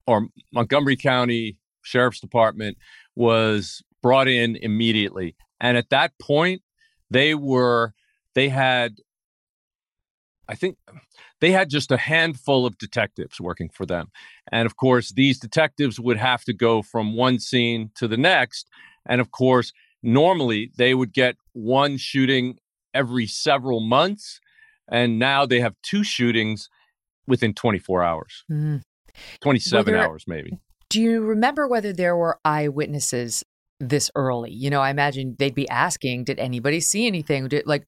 or 0.09 0.27
Montgomery 0.51 0.95
County 0.95 1.55
Sheriff's 1.83 2.19
Department 2.19 2.77
was 3.15 3.83
brought 4.01 4.27
in 4.27 4.55
immediately. 4.55 5.35
And 5.59 5.77
at 5.77 5.91
that 5.91 6.13
point, 6.19 6.63
they 7.11 7.35
were, 7.35 7.93
they 8.33 8.49
had, 8.49 8.95
I 10.49 10.55
think 10.55 10.77
they 11.41 11.51
had 11.51 11.69
just 11.69 11.91
a 11.91 11.97
handful 11.97 12.65
of 12.65 12.77
detectives 12.79 13.39
working 13.39 13.69
for 13.69 13.85
them. 13.85 14.07
And 14.51 14.65
of 14.65 14.75
course, 14.75 15.11
these 15.11 15.37
detectives 15.39 15.99
would 15.99 16.17
have 16.17 16.43
to 16.45 16.53
go 16.53 16.81
from 16.81 17.15
one 17.15 17.37
scene 17.39 17.91
to 17.95 18.07
the 18.07 18.17
next. 18.17 18.67
And 19.07 19.21
of 19.21 19.31
course, 19.31 19.71
normally 20.01 20.71
they 20.75 20.95
would 20.95 21.13
get 21.13 21.35
one 21.53 21.97
shooting 21.97 22.57
every 22.93 23.27
several 23.27 23.79
months. 23.79 24.39
And 24.91 25.19
now 25.19 25.45
they 25.45 25.59
have 25.59 25.75
two 25.83 26.03
shootings 26.03 26.67
within 27.27 27.53
24 27.53 28.03
hours. 28.03 28.43
Mhm. 28.51 28.81
27 29.41 29.93
there- 29.93 30.03
hours 30.03 30.23
maybe 30.27 30.57
Do 30.89 30.99
you 31.01 31.21
remember 31.21 31.67
whether 31.67 31.93
there 31.93 32.17
were 32.17 32.39
eyewitnesses 32.43 33.43
this 33.79 34.09
early? 34.15 34.51
You 34.51 34.71
know, 34.71 34.81
I 34.81 34.89
imagine 34.89 35.35
they'd 35.37 35.53
be 35.53 35.69
asking, 35.69 36.23
did 36.23 36.39
anybody 36.39 36.79
see 36.79 37.05
anything? 37.05 37.47
Did 37.47 37.67
like 37.67 37.85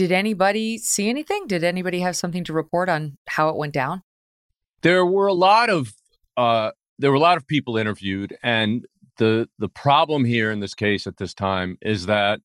did 0.00 0.12
anybody 0.12 0.78
see 0.78 1.08
anything? 1.08 1.46
Did 1.46 1.64
anybody 1.64 2.00
have 2.00 2.16
something 2.16 2.44
to 2.44 2.52
report 2.52 2.88
on 2.88 3.18
how 3.28 3.48
it 3.50 3.56
went 3.56 3.74
down? 3.74 4.02
there 4.82 5.04
were 5.04 5.26
a 5.26 5.34
lot 5.34 5.70
of 5.70 5.92
uh 6.36 6.70
there 6.98 7.10
were 7.10 7.16
a 7.16 7.20
lot 7.20 7.36
of 7.36 7.46
people 7.46 7.76
interviewed 7.76 8.36
and 8.42 8.86
the 9.18 9.48
the 9.58 9.68
problem 9.68 10.24
here 10.24 10.50
in 10.50 10.60
this 10.60 10.74
case 10.74 11.06
at 11.06 11.16
this 11.18 11.34
time 11.34 11.76
is 11.82 12.06
that 12.06 12.40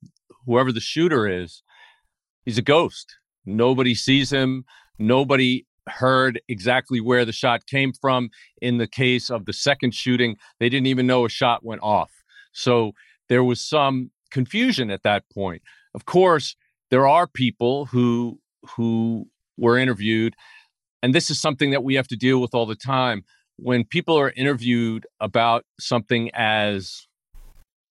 whoever 0.46 0.72
the 0.72 0.80
shooter 0.80 1.28
is 1.28 1.64
he's 2.44 2.58
a 2.58 2.62
ghost. 2.62 3.18
Nobody 3.46 3.96
sees 3.96 4.32
him. 4.32 4.66
Nobody 5.00 5.66
heard 5.88 6.42
exactly 6.48 7.00
where 7.00 7.26
the 7.26 7.32
shot 7.32 7.66
came 7.68 7.94
from. 7.94 8.30
In 8.62 8.78
the 8.78 8.88
case 8.88 9.30
of 9.30 9.46
the 9.46 9.54
second 9.54 9.94
shooting 9.94 10.36
they 10.60 10.70
didn't 10.70 10.88
even 10.88 11.08
know 11.08 11.26
a 11.26 11.30
shot 11.30 11.64
went 11.64 11.82
off. 11.82 12.12
So 12.52 12.92
there 13.30 13.44
was 13.44 13.62
some 13.62 14.12
confusion 14.32 14.90
at 14.92 15.04
that 15.04 15.24
point. 15.34 15.62
Of 15.94 16.06
course 16.06 16.56
there 16.96 17.10
are 17.10 17.28
people 17.28 17.88
who 17.88 18.40
who 18.78 19.28
were 19.58 19.78
interviewed 19.78 20.34
and 21.04 21.14
this 21.14 21.30
is 21.30 21.38
something 21.42 21.72
that 21.72 21.84
we 21.84 21.94
have 21.96 22.08
to 22.08 22.16
deal 22.16 22.40
with 22.40 22.56
all 22.56 22.66
the 22.66 22.74
time. 22.98 23.26
When 23.58 23.84
people 23.84 24.18
are 24.18 24.32
interviewed 24.32 25.06
about 25.20 25.66
something 25.78 26.32
as 26.34 27.06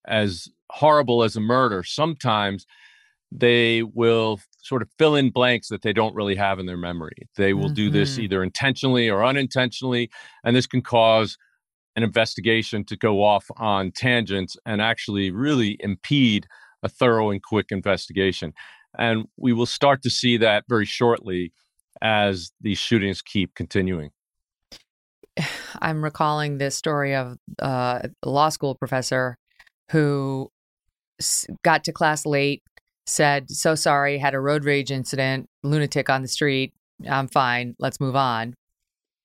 as 0.07 0.49
horrible 0.71 1.23
as 1.23 1.37
a 1.37 1.41
murder 1.41 1.83
sometimes 1.83 2.65
they 3.31 3.83
will 3.83 4.41
sort 4.63 4.81
of 4.81 4.89
fill 4.99 5.15
in 5.17 5.29
blanks 5.29 5.69
that 5.69 5.83
they 5.83 5.93
don't 5.93 6.15
really 6.15 6.37
have 6.37 6.59
in 6.59 6.65
their 6.65 6.79
memory. 6.79 7.19
They 7.37 7.53
will 7.53 7.69
do 7.69 7.91
this 7.91 8.15
Mhm. 8.15 8.23
either 8.25 8.43
intentionally 8.43 9.11
or 9.11 9.23
unintentionally 9.23 10.09
and 10.45 10.57
this 10.57 10.67
can 10.67 10.81
cause 10.81 11.37
an 11.95 12.03
investigation 12.03 12.85
to 12.87 12.97
go 12.97 13.23
off 13.23 13.45
on 13.59 13.93
tangents 13.93 14.57
and 14.65 14.81
actually 14.81 15.31
really 15.31 15.77
impede 15.81 16.47
a 16.83 16.89
thorough 16.89 17.29
and 17.33 17.43
quick 17.43 17.67
investigation 17.71 18.55
and 18.99 19.27
we 19.37 19.53
will 19.53 19.67
start 19.67 20.03
to 20.03 20.11
see 20.11 20.37
that 20.39 20.65
very 20.69 20.87
shortly 20.87 21.53
as 22.03 22.53
these 22.61 22.79
shootings 22.79 23.23
keep 23.23 23.55
continuing. 23.55 24.11
I'm 25.81 26.03
recalling 26.03 26.59
this 26.59 26.77
story 26.77 27.15
of 27.15 27.37
uh, 27.61 28.01
a 28.23 28.29
law 28.29 28.49
school 28.49 28.75
professor 28.75 29.37
who 29.91 30.51
got 31.63 31.85
to 31.85 31.93
class 31.93 32.27
late, 32.27 32.63
said, 33.07 33.51
So 33.51 33.75
sorry, 33.75 34.19
had 34.19 34.35
a 34.35 34.41
road 34.41 34.65
rage 34.65 34.91
incident, 34.91 35.49
lunatic 35.63 36.09
on 36.09 36.23
the 36.23 36.29
street. 36.29 36.73
I'm 37.09 37.29
fine. 37.29 37.75
Let's 37.79 38.01
move 38.01 38.17
on. 38.17 38.55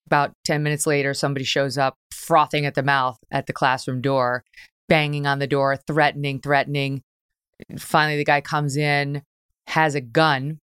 About 0.08 0.34
10 0.46 0.64
minutes 0.64 0.88
later, 0.88 1.14
somebody 1.14 1.46
shows 1.46 1.78
up 1.78 1.96
frothing 2.12 2.66
at 2.66 2.76
the 2.76 2.84
mouth 2.84 3.18
at 3.32 3.46
the 3.46 3.54
classroom 3.54 4.02
door, 4.02 4.44
banging 4.88 5.28
on 5.28 5.40
the 5.40 5.48
door, 5.48 5.78
threatening, 5.78 6.40
threatening. 6.40 7.04
Finally, 7.78 8.18
the 8.18 8.26
guy 8.26 8.42
comes 8.42 8.76
in, 8.76 9.22
has 9.70 9.96
a 9.96 10.02
gun, 10.02 10.60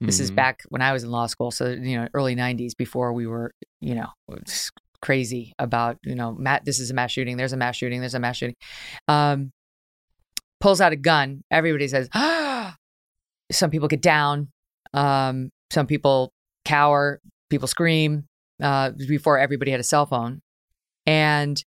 this 0.00 0.20
is 0.20 0.30
Mhm. 0.30 0.36
back 0.36 0.62
when 0.68 0.80
I 0.80 0.92
was 0.92 1.02
in 1.04 1.10
law 1.10 1.26
school, 1.26 1.50
so 1.50 1.68
you 1.70 1.96
know, 1.98 2.08
early 2.14 2.34
'90s, 2.36 2.74
before 2.74 3.12
we 3.12 3.26
were, 3.26 3.52
you 3.80 3.94
know, 3.94 4.08
crazy 5.02 5.52
about, 5.58 5.98
you 6.04 6.14
know, 6.14 6.32
Matt. 6.34 6.64
This 6.64 6.78
is 6.80 6.90
a 6.90 6.94
mass 6.94 7.10
shooting. 7.12 7.36
There's 7.36 7.52
a 7.52 7.56
mass 7.56 7.76
shooting. 7.76 8.00
There's 8.00 8.14
a 8.14 8.20
mass 8.20 8.36
shooting. 8.36 8.56
Um, 9.08 9.52
pulls 10.60 10.80
out 10.80 10.92
a 10.92 10.96
gun. 10.96 11.42
Everybody 11.50 11.88
says, 11.88 12.08
"Ah!" 12.14 12.76
Some 13.52 13.70
people 13.70 13.88
get 13.88 14.02
down. 14.02 14.48
Um, 14.92 15.50
some 15.72 15.86
people 15.86 16.32
cower. 16.64 17.20
People 17.50 17.68
scream. 17.68 18.26
Uh, 18.60 18.90
before 19.06 19.38
everybody 19.38 19.70
had 19.70 19.78
a 19.80 19.84
cell 19.84 20.04
phone, 20.06 20.40
and 21.06 21.62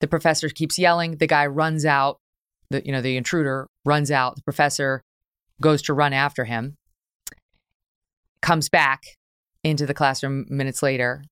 the 0.00 0.06
professor 0.06 0.48
keeps 0.48 0.78
yelling. 0.78 1.16
The 1.16 1.26
guy 1.26 1.46
runs 1.46 1.84
out. 1.84 2.18
The 2.70 2.84
you 2.84 2.92
know 2.92 3.02
the 3.02 3.16
intruder 3.16 3.66
runs 3.84 4.10
out. 4.10 4.36
The 4.36 4.42
professor 4.42 5.02
goes 5.60 5.82
to 5.82 5.92
run 5.94 6.12
after 6.12 6.44
him 6.44 6.76
comes 8.42 8.68
back 8.68 9.02
into 9.64 9.86
the 9.86 9.94
classroom 9.94 10.46
minutes 10.48 10.82
later, 10.82 11.24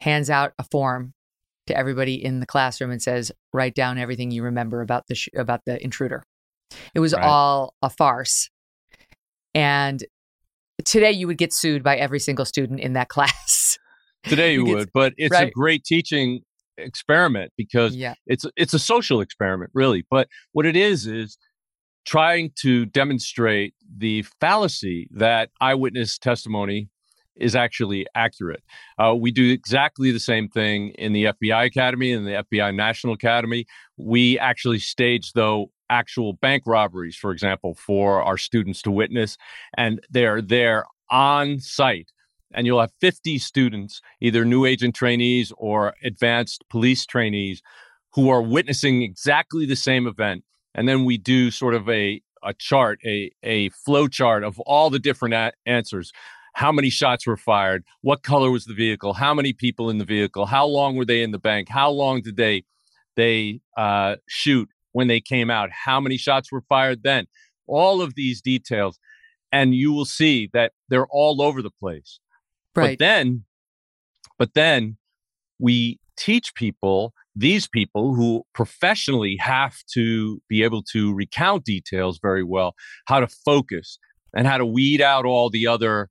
hands 0.00 0.30
out 0.30 0.52
a 0.58 0.64
form 0.64 1.12
to 1.66 1.76
everybody 1.76 2.14
in 2.22 2.40
the 2.40 2.46
classroom 2.46 2.90
and 2.90 3.02
says, 3.02 3.30
"Write 3.52 3.74
down 3.74 3.98
everything 3.98 4.30
you 4.30 4.42
remember 4.42 4.80
about 4.80 5.06
the 5.08 5.14
sh- 5.14 5.28
about 5.36 5.60
the 5.66 5.82
intruder." 5.82 6.22
It 6.94 7.00
was 7.00 7.12
Right. 7.12 7.24
all 7.24 7.74
a 7.82 7.90
farce, 7.90 8.50
and 9.54 10.02
today 10.84 11.12
you 11.12 11.26
would 11.26 11.38
get 11.38 11.52
sued 11.52 11.82
by 11.82 11.96
every 11.96 12.18
single 12.18 12.44
student 12.44 12.80
in 12.80 12.94
that 12.94 13.08
class. 13.10 13.78
Today 14.24 14.54
you 14.54 14.66
You 14.66 14.74
would, 14.76 14.90
but 14.92 15.12
it's 15.16 15.34
a 15.36 15.50
great 15.50 15.84
teaching 15.84 16.40
experiment 16.78 17.52
because 17.56 17.94
yeah, 17.94 18.14
it's 18.26 18.46
it's 18.56 18.72
a 18.72 18.78
social 18.78 19.20
experiment 19.20 19.70
really 19.74 20.06
but 20.10 20.26
what 20.52 20.64
it 20.64 20.74
is 20.74 21.06
is 21.06 21.36
trying 22.04 22.50
to 22.56 22.86
demonstrate 22.86 23.74
the 23.96 24.22
fallacy 24.40 25.08
that 25.12 25.50
eyewitness 25.60 26.18
testimony 26.18 26.88
is 27.36 27.56
actually 27.56 28.06
accurate 28.14 28.62
uh, 28.98 29.14
we 29.14 29.30
do 29.30 29.50
exactly 29.50 30.12
the 30.12 30.20
same 30.20 30.48
thing 30.48 30.90
in 30.90 31.12
the 31.12 31.24
fbi 31.24 31.64
academy 31.64 32.12
and 32.12 32.26
the 32.26 32.44
fbi 32.50 32.74
national 32.74 33.14
academy 33.14 33.64
we 33.96 34.38
actually 34.38 34.78
stage 34.78 35.32
though 35.32 35.70
actual 35.88 36.34
bank 36.34 36.62
robberies 36.66 37.16
for 37.16 37.30
example 37.30 37.74
for 37.74 38.22
our 38.22 38.36
students 38.36 38.82
to 38.82 38.90
witness 38.90 39.38
and 39.76 40.00
they're 40.10 40.42
there 40.42 40.84
on 41.10 41.58
site 41.58 42.12
and 42.54 42.66
you'll 42.66 42.80
have 42.80 42.92
50 43.00 43.38
students, 43.38 44.00
either 44.20 44.44
new 44.44 44.64
agent 44.64 44.94
trainees 44.94 45.52
or 45.56 45.94
advanced 46.04 46.64
police 46.70 47.06
trainees, 47.06 47.62
who 48.14 48.28
are 48.28 48.42
witnessing 48.42 49.02
exactly 49.02 49.66
the 49.66 49.76
same 49.76 50.06
event. 50.06 50.44
And 50.74 50.88
then 50.88 51.04
we 51.04 51.18
do 51.18 51.50
sort 51.50 51.74
of 51.74 51.88
a, 51.88 52.22
a 52.42 52.54
chart, 52.54 52.98
a, 53.04 53.30
a 53.42 53.68
flow 53.70 54.08
chart 54.08 54.44
of 54.44 54.58
all 54.60 54.90
the 54.90 54.98
different 54.98 55.34
a- 55.34 55.52
answers. 55.66 56.12
How 56.54 56.72
many 56.72 56.90
shots 56.90 57.26
were 57.26 57.36
fired? 57.36 57.84
What 58.02 58.22
color 58.22 58.50
was 58.50 58.66
the 58.66 58.74
vehicle? 58.74 59.14
How 59.14 59.32
many 59.34 59.52
people 59.52 59.88
in 59.90 59.98
the 59.98 60.04
vehicle? 60.04 60.46
How 60.46 60.66
long 60.66 60.96
were 60.96 61.04
they 61.04 61.22
in 61.22 61.30
the 61.30 61.38
bank? 61.38 61.68
How 61.68 61.90
long 61.90 62.20
did 62.22 62.36
they 62.36 62.64
they 63.16 63.60
uh, 63.76 64.16
shoot 64.26 64.68
when 64.92 65.08
they 65.08 65.20
came 65.20 65.50
out? 65.50 65.70
How 65.70 66.00
many 66.00 66.16
shots 66.16 66.52
were 66.52 66.62
fired 66.68 67.02
then? 67.02 67.26
All 67.66 68.02
of 68.02 68.14
these 68.14 68.42
details, 68.42 68.98
and 69.50 69.74
you 69.74 69.92
will 69.92 70.04
see 70.04 70.50
that 70.52 70.72
they're 70.88 71.06
all 71.06 71.40
over 71.40 71.62
the 71.62 71.70
place. 71.70 72.18
right. 72.74 72.98
But 72.98 73.04
then, 73.04 73.44
but 74.38 74.54
then 74.54 74.96
we 75.58 76.00
teach 76.16 76.54
people, 76.54 77.14
these 77.34 77.66
people 77.66 78.14
who 78.14 78.44
professionally 78.54 79.36
have 79.40 79.76
to 79.94 80.40
be 80.48 80.62
able 80.62 80.82
to 80.92 81.14
recount 81.14 81.64
details 81.64 82.18
very 82.20 82.44
well, 82.44 82.74
how 83.06 83.20
to 83.20 83.26
focus 83.26 83.98
and 84.36 84.46
how 84.46 84.58
to 84.58 84.66
weed 84.66 85.00
out 85.00 85.24
all 85.24 85.50
the 85.50 85.66
other 85.66 86.08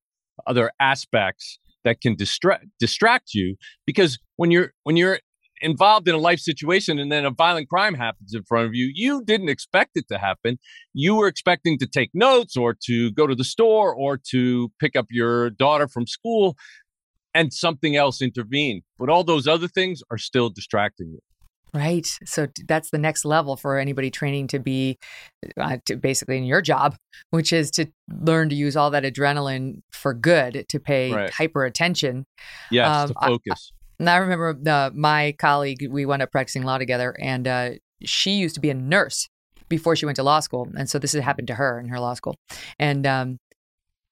other 0.47 0.71
aspects 0.79 1.59
that 1.83 2.01
can 2.01 2.15
distract 2.15 2.65
distract 2.79 3.33
you. 3.33 3.55
Because 3.85 4.17
when 4.37 4.51
you're 4.51 4.73
when 4.83 4.97
you're 4.97 5.19
involved 5.61 6.07
in 6.07 6.15
a 6.15 6.17
life 6.17 6.39
situation 6.39 6.97
and 6.97 7.11
then 7.11 7.23
a 7.23 7.29
violent 7.29 7.69
crime 7.69 7.93
happens 7.93 8.33
in 8.33 8.41
front 8.43 8.65
of 8.65 8.73
you 8.73 8.91
you 8.95 9.23
didn't 9.23 9.49
expect 9.49 9.91
it 9.95 10.07
to 10.07 10.17
happen. 10.17 10.57
You 10.93 11.15
were 11.15 11.27
expecting 11.27 11.77
to 11.79 11.87
take 11.87 12.09
notes 12.13 12.57
or 12.57 12.75
to 12.87 13.11
go 13.11 13.27
to 13.27 13.35
the 13.35 13.43
store 13.43 13.93
or 13.93 14.19
to 14.31 14.71
pick 14.79 14.95
up 14.95 15.05
your 15.11 15.51
daughter 15.51 15.87
from 15.87 16.07
school 16.07 16.55
and 17.33 17.53
something 17.53 17.95
else 17.95 18.21
intervene. 18.21 18.81
but 18.99 19.09
all 19.09 19.23
those 19.23 19.47
other 19.47 19.67
things 19.67 20.01
are 20.11 20.17
still 20.17 20.49
distracting 20.49 21.09
you 21.11 21.19
Right. 21.73 22.05
So 22.25 22.47
that's 22.67 22.89
the 22.89 22.97
next 22.97 23.23
level 23.23 23.55
for 23.55 23.79
anybody 23.79 24.11
training 24.11 24.47
to 24.47 24.59
be 24.59 24.97
uh, 25.57 25.77
to 25.85 25.95
basically 25.95 26.37
in 26.37 26.43
your 26.43 26.61
job, 26.61 26.97
which 27.29 27.53
is 27.53 27.71
to 27.71 27.85
learn 28.09 28.49
to 28.49 28.55
use 28.55 28.75
all 28.75 28.91
that 28.91 29.03
adrenaline 29.03 29.81
for 29.93 30.13
good, 30.13 30.65
to 30.67 30.79
pay 30.81 31.13
Right. 31.13 31.29
hyper 31.31 31.63
attention. 31.63 32.25
yes 32.71 32.87
Um, 32.89 33.07
to 33.09 33.13
I- 33.21 33.27
focus 33.27 33.71
And 33.99 34.09
I 34.09 34.17
remember 34.17 34.59
uh, 34.69 34.89
my 34.93 35.33
colleague, 35.39 35.87
we 35.89 36.05
wound 36.05 36.21
up 36.21 36.31
practicing 36.31 36.63
law 36.63 36.77
together, 36.77 37.15
and 37.21 37.47
uh, 37.47 37.69
she 38.03 38.31
used 38.31 38.55
to 38.55 38.61
be 38.61 38.69
a 38.69 38.73
nurse 38.73 39.29
before 39.69 39.95
she 39.95 40.05
went 40.05 40.17
to 40.17 40.23
law 40.23 40.41
school. 40.41 40.67
And 40.77 40.89
so 40.89 40.99
this 40.99 41.13
had 41.13 41.23
happened 41.23 41.47
to 41.47 41.55
her 41.55 41.79
in 41.79 41.87
her 41.87 41.99
law 42.01 42.15
school. 42.15 42.35
And 42.79 43.07
um, 43.07 43.37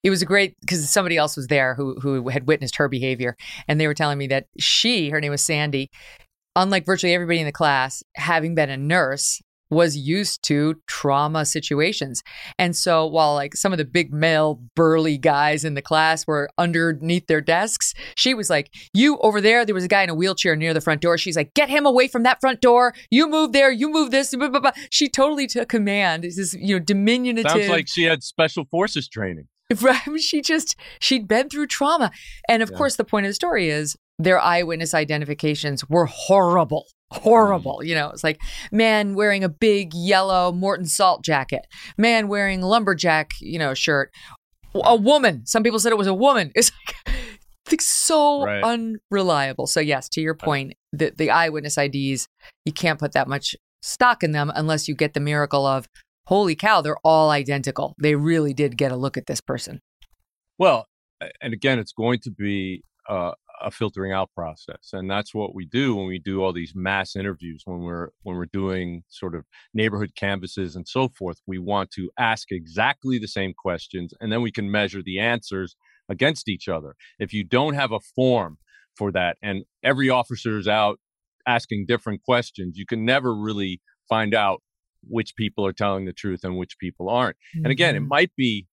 it 0.04 0.10
was 0.10 0.22
a 0.22 0.26
great 0.26 0.56
because 0.62 0.90
somebody 0.90 1.18
else 1.18 1.36
was 1.36 1.48
there 1.48 1.76
who 1.76 2.00
who 2.00 2.30
had 2.30 2.48
witnessed 2.48 2.78
her 2.78 2.88
behavior, 2.88 3.36
and 3.68 3.80
they 3.80 3.88
were 3.88 3.94
telling 3.94 4.18
me 4.18 4.28
that 4.28 4.48
she, 4.58 5.10
her 5.10 5.20
name 5.20 5.32
was 5.32 5.44
Sandy, 5.44 5.90
unlike 6.56 6.86
virtually 6.86 7.14
everybody 7.14 7.40
in 7.40 7.46
the 7.46 7.52
class, 7.52 8.04
having 8.16 8.56
been 8.56 8.70
a 8.70 8.78
nurse, 8.78 9.42
was 9.70 9.96
used 9.96 10.42
to 10.44 10.76
trauma 10.88 11.46
situations. 11.46 12.24
And 12.58 12.76
so 12.76 13.06
while 13.06 13.36
like 13.36 13.56
some 13.56 13.72
of 13.72 13.78
the 13.78 13.86
big 13.86 14.12
male 14.12 14.62
burly 14.76 15.18
guys 15.18 15.64
in 15.64 15.76
the 15.76 15.82
class 15.82 16.26
were 16.26 16.50
underneath 16.58 17.28
their 17.28 17.42
desks, 17.42 17.94
she 18.16 18.34
was 18.34 18.50
like, 18.50 18.74
"You 18.94 19.18
over 19.20 19.42
there, 19.42 19.66
there 19.66 19.76
was 19.76 19.84
a 19.84 19.90
guy 19.90 20.04
in 20.04 20.10
a 20.10 20.16
wheelchair 20.16 20.56
near 20.56 20.74
the 20.74 20.82
front 20.82 21.02
door. 21.02 21.18
She's 21.18 21.36
like, 21.36 21.54
"Get 21.54 21.70
him 21.70 21.86
away 21.86 22.08
from 22.08 22.24
that 22.24 22.40
front 22.40 22.62
door. 22.62 22.94
You 23.12 23.30
move 23.30 23.52
there, 23.52 23.72
you 23.72 23.90
move 23.90 24.12
this." 24.12 24.34
Blah, 24.34 24.50
blah, 24.50 24.60
blah. 24.62 24.72
She 24.90 25.10
totally 25.10 25.46
took 25.46 25.70
command. 25.70 26.26
It's 26.26 26.38
this, 26.38 26.54
you 26.54 26.76
know, 26.76 26.84
diminutive 26.84 27.50
sounds 27.50 27.68
like 27.68 27.88
she 27.88 28.04
had 28.04 28.24
special 28.24 28.66
forces 28.66 29.08
training. 29.08 29.48
She 30.20 30.42
just, 30.42 30.76
she'd 31.00 31.28
been 31.28 31.50
through 31.50 31.68
trauma. 31.68 32.12
And 32.48 32.64
of 32.64 32.70
Yeah. 32.72 32.78
course, 32.78 32.96
the 32.96 33.04
point 33.04 33.26
of 33.26 33.30
the 33.30 33.34
story 33.36 33.70
is 33.70 33.96
their 34.18 34.40
eyewitness 34.40 34.94
identifications 34.94 35.88
were 35.90 36.06
horrible. 36.06 36.86
Horrible. 37.12 37.78
Mm-hmm. 37.80 37.88
You 37.88 37.96
know, 37.96 38.10
it's 38.10 38.24
like 38.24 38.40
man 38.72 39.16
wearing 39.16 39.44
a 39.44 39.50
big 39.50 39.94
yellow 39.94 40.52
Morton 40.52 40.86
Salt 40.86 41.24
jacket, 41.24 41.66
man 41.98 42.28
wearing 42.28 42.62
lumberjack, 42.62 43.32
you 43.40 43.58
know, 43.60 43.74
shirt, 43.74 44.12
a 44.76 44.96
woman. 44.96 45.46
Some 45.46 45.64
people 45.64 45.80
said 45.80 45.92
it 45.92 45.98
was 45.98 46.08
a 46.08 46.14
woman. 46.14 46.52
It's 46.56 46.72
like, 47.06 47.16
it's 47.72 47.88
so 47.88 48.44
Right. 48.46 48.64
unreliable. 48.64 49.68
So, 49.68 49.80
yes, 49.80 50.10
to 50.10 50.22
your 50.22 50.34
point, 50.34 50.74
the, 50.92 51.14
the 51.16 51.30
eyewitness 51.30 51.78
IDs, 51.78 52.28
you 52.66 52.74
can't 52.74 53.00
put 53.00 53.12
that 53.14 53.28
much 53.28 53.56
stock 53.84 54.24
in 54.24 54.32
them 54.32 54.52
unless 54.56 54.88
you 54.88 54.96
get 54.96 55.14
the 55.14 55.20
miracle 55.20 55.66
of, 55.68 55.88
holy 56.30 56.56
cow, 56.56 56.80
they're 56.80 57.04
all 57.04 57.32
identical. 57.32 57.96
They 58.00 58.14
really 58.14 58.54
did 58.54 58.78
get 58.78 58.92
a 58.92 58.96
look 58.96 59.18
at 59.18 59.26
this 59.26 59.42
person. 59.42 59.82
Well, 60.60 60.86
and 61.42 61.54
again, 61.54 61.80
it's 61.80 61.92
going 61.92 62.20
to 62.20 62.32
be 62.32 62.84
uh, 63.10 63.32
a 63.62 63.72
filtering 63.72 64.14
out 64.14 64.30
process, 64.36 64.92
and 64.94 65.10
that's 65.10 65.34
what 65.34 65.56
we 65.56 65.66
do 65.66 65.96
when 65.96 66.06
we 66.06 66.20
do 66.20 66.44
all 66.44 66.54
these 66.54 66.74
mass 66.76 67.16
interviews. 67.16 67.64
When 67.66 67.80
we're 67.80 68.10
when 68.22 68.38
we're 68.38 68.46
doing 68.46 69.04
sort 69.10 69.34
of 69.34 69.46
neighborhood 69.74 70.12
canvases 70.16 70.76
and 70.76 70.88
so 70.88 71.10
forth, 71.10 71.42
we 71.48 71.58
want 71.58 71.90
to 71.92 72.12
ask 72.20 72.52
exactly 72.52 73.18
the 73.18 73.28
same 73.28 73.54
questions, 73.58 74.14
and 74.22 74.32
then 74.32 74.44
we 74.44 74.52
can 74.52 74.70
measure 74.70 75.02
the 75.02 75.20
answers 75.20 75.76
against 76.10 76.48
each 76.48 76.70
other. 76.70 76.96
If 77.18 77.34
you 77.34 77.44
don't 77.44 77.74
have 77.74 77.92
a 77.92 78.00
form 78.16 78.60
for 78.96 79.12
that, 79.14 79.38
and 79.42 79.64
every 79.84 80.10
officer 80.12 80.60
is 80.60 80.68
out 80.68 81.00
asking 81.48 81.88
different 81.88 82.22
questions, 82.22 82.78
you 82.78 82.86
can 82.86 83.04
never 83.04 83.34
really 83.34 83.82
find 84.08 84.36
out 84.36 84.62
which 85.08 85.36
people 85.36 85.66
are 85.66 85.74
telling 85.74 86.06
the 86.06 86.14
truth 86.14 86.44
and 86.44 86.58
which 86.58 86.78
people 86.80 87.10
aren't. 87.10 87.38
And 87.54 87.68
again, 87.68 87.96
it 87.96 88.02
Mhm. 88.02 88.08
might 88.08 88.36
be 88.36 88.68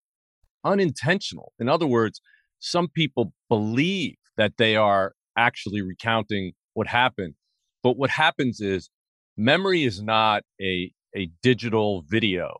unintentional. 0.64 1.52
In 1.58 1.68
other 1.68 1.86
words, 1.86 2.20
some 2.58 2.88
people 2.88 3.32
believe 3.48 4.16
that 4.36 4.56
they 4.56 4.76
are 4.76 5.14
actually 5.36 5.82
recounting 5.82 6.52
what 6.74 6.86
happened. 6.88 7.34
But 7.82 7.96
what 7.96 8.10
happens 8.10 8.60
is 8.60 8.90
memory 9.36 9.84
is 9.84 10.02
not 10.02 10.42
a, 10.60 10.92
a 11.16 11.26
digital 11.42 12.02
video 12.08 12.54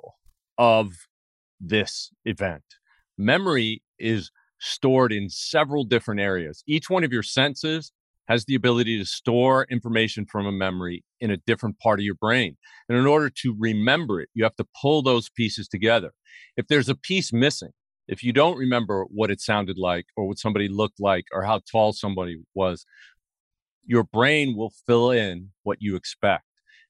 of 0.58 0.92
this 1.60 2.12
event. 2.24 2.64
Memory 3.18 3.82
is 3.98 4.30
stored 4.58 5.12
in 5.12 5.28
several 5.28 5.84
different 5.84 6.20
areas. 6.20 6.62
Each 6.66 6.88
one 6.88 7.04
of 7.04 7.12
your 7.12 7.22
senses 7.22 7.92
has 8.28 8.44
the 8.44 8.54
ability 8.54 8.98
to 8.98 9.04
store 9.04 9.66
information 9.70 10.26
from 10.26 10.46
a 10.46 10.52
memory 10.52 11.04
in 11.20 11.30
a 11.30 11.36
different 11.36 11.78
part 11.78 12.00
of 12.00 12.04
your 12.04 12.14
brain. 12.14 12.56
And 12.88 12.98
in 12.98 13.06
order 13.06 13.30
to 13.42 13.56
remember 13.58 14.20
it, 14.20 14.28
you 14.34 14.44
have 14.44 14.56
to 14.56 14.66
pull 14.80 15.02
those 15.02 15.30
pieces 15.30 15.68
together. 15.68 16.12
If 16.56 16.66
there's 16.68 16.88
a 16.88 16.94
piece 16.94 17.32
missing, 17.32 17.70
if 18.08 18.22
you 18.22 18.32
don't 18.32 18.58
remember 18.58 19.04
what 19.10 19.30
it 19.30 19.40
sounded 19.40 19.78
like 19.78 20.06
or 20.16 20.28
what 20.28 20.38
somebody 20.38 20.68
looked 20.68 21.00
like 21.00 21.26
or 21.32 21.44
how 21.44 21.60
tall 21.70 21.92
somebody 21.92 22.42
was, 22.54 22.84
your 23.84 24.04
brain 24.04 24.56
will 24.56 24.72
fill 24.86 25.10
in 25.10 25.50
what 25.62 25.78
you 25.80 25.96
expect. 25.96 26.44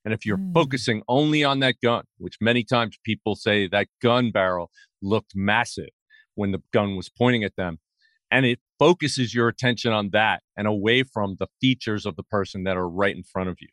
And 0.05 0.14
if 0.14 0.25
you're 0.25 0.38
Mm. 0.38 0.55
focusing 0.55 1.03
only 1.09 1.44
on 1.44 1.59
that 1.61 1.77
gun, 1.83 2.05
which 2.18 2.37
many 2.40 2.64
times 2.64 2.96
people 3.03 3.35
say 3.35 3.66
that 3.68 3.88
gun 4.01 4.31
barrel 4.31 4.70
looked 5.03 5.33
massive 5.35 5.90
when 6.35 6.53
the 6.53 6.62
gun 6.72 6.96
was 6.96 7.09
pointing 7.09 7.44
at 7.44 7.57
them, 7.57 7.81
and 8.31 8.46
it 8.46 8.61
focuses 8.78 9.34
your 9.34 9.48
attention 9.48 9.92
on 9.92 10.10
that 10.10 10.42
and 10.56 10.66
away 10.66 11.02
from 11.02 11.36
the 11.38 11.46
features 11.60 12.06
of 12.06 12.16
the 12.16 12.22
person 12.22 12.64
that 12.64 12.76
are 12.76 12.88
right 12.88 13.16
in 13.16 13.22
front 13.22 13.48
of 13.48 13.56
you. 13.60 13.68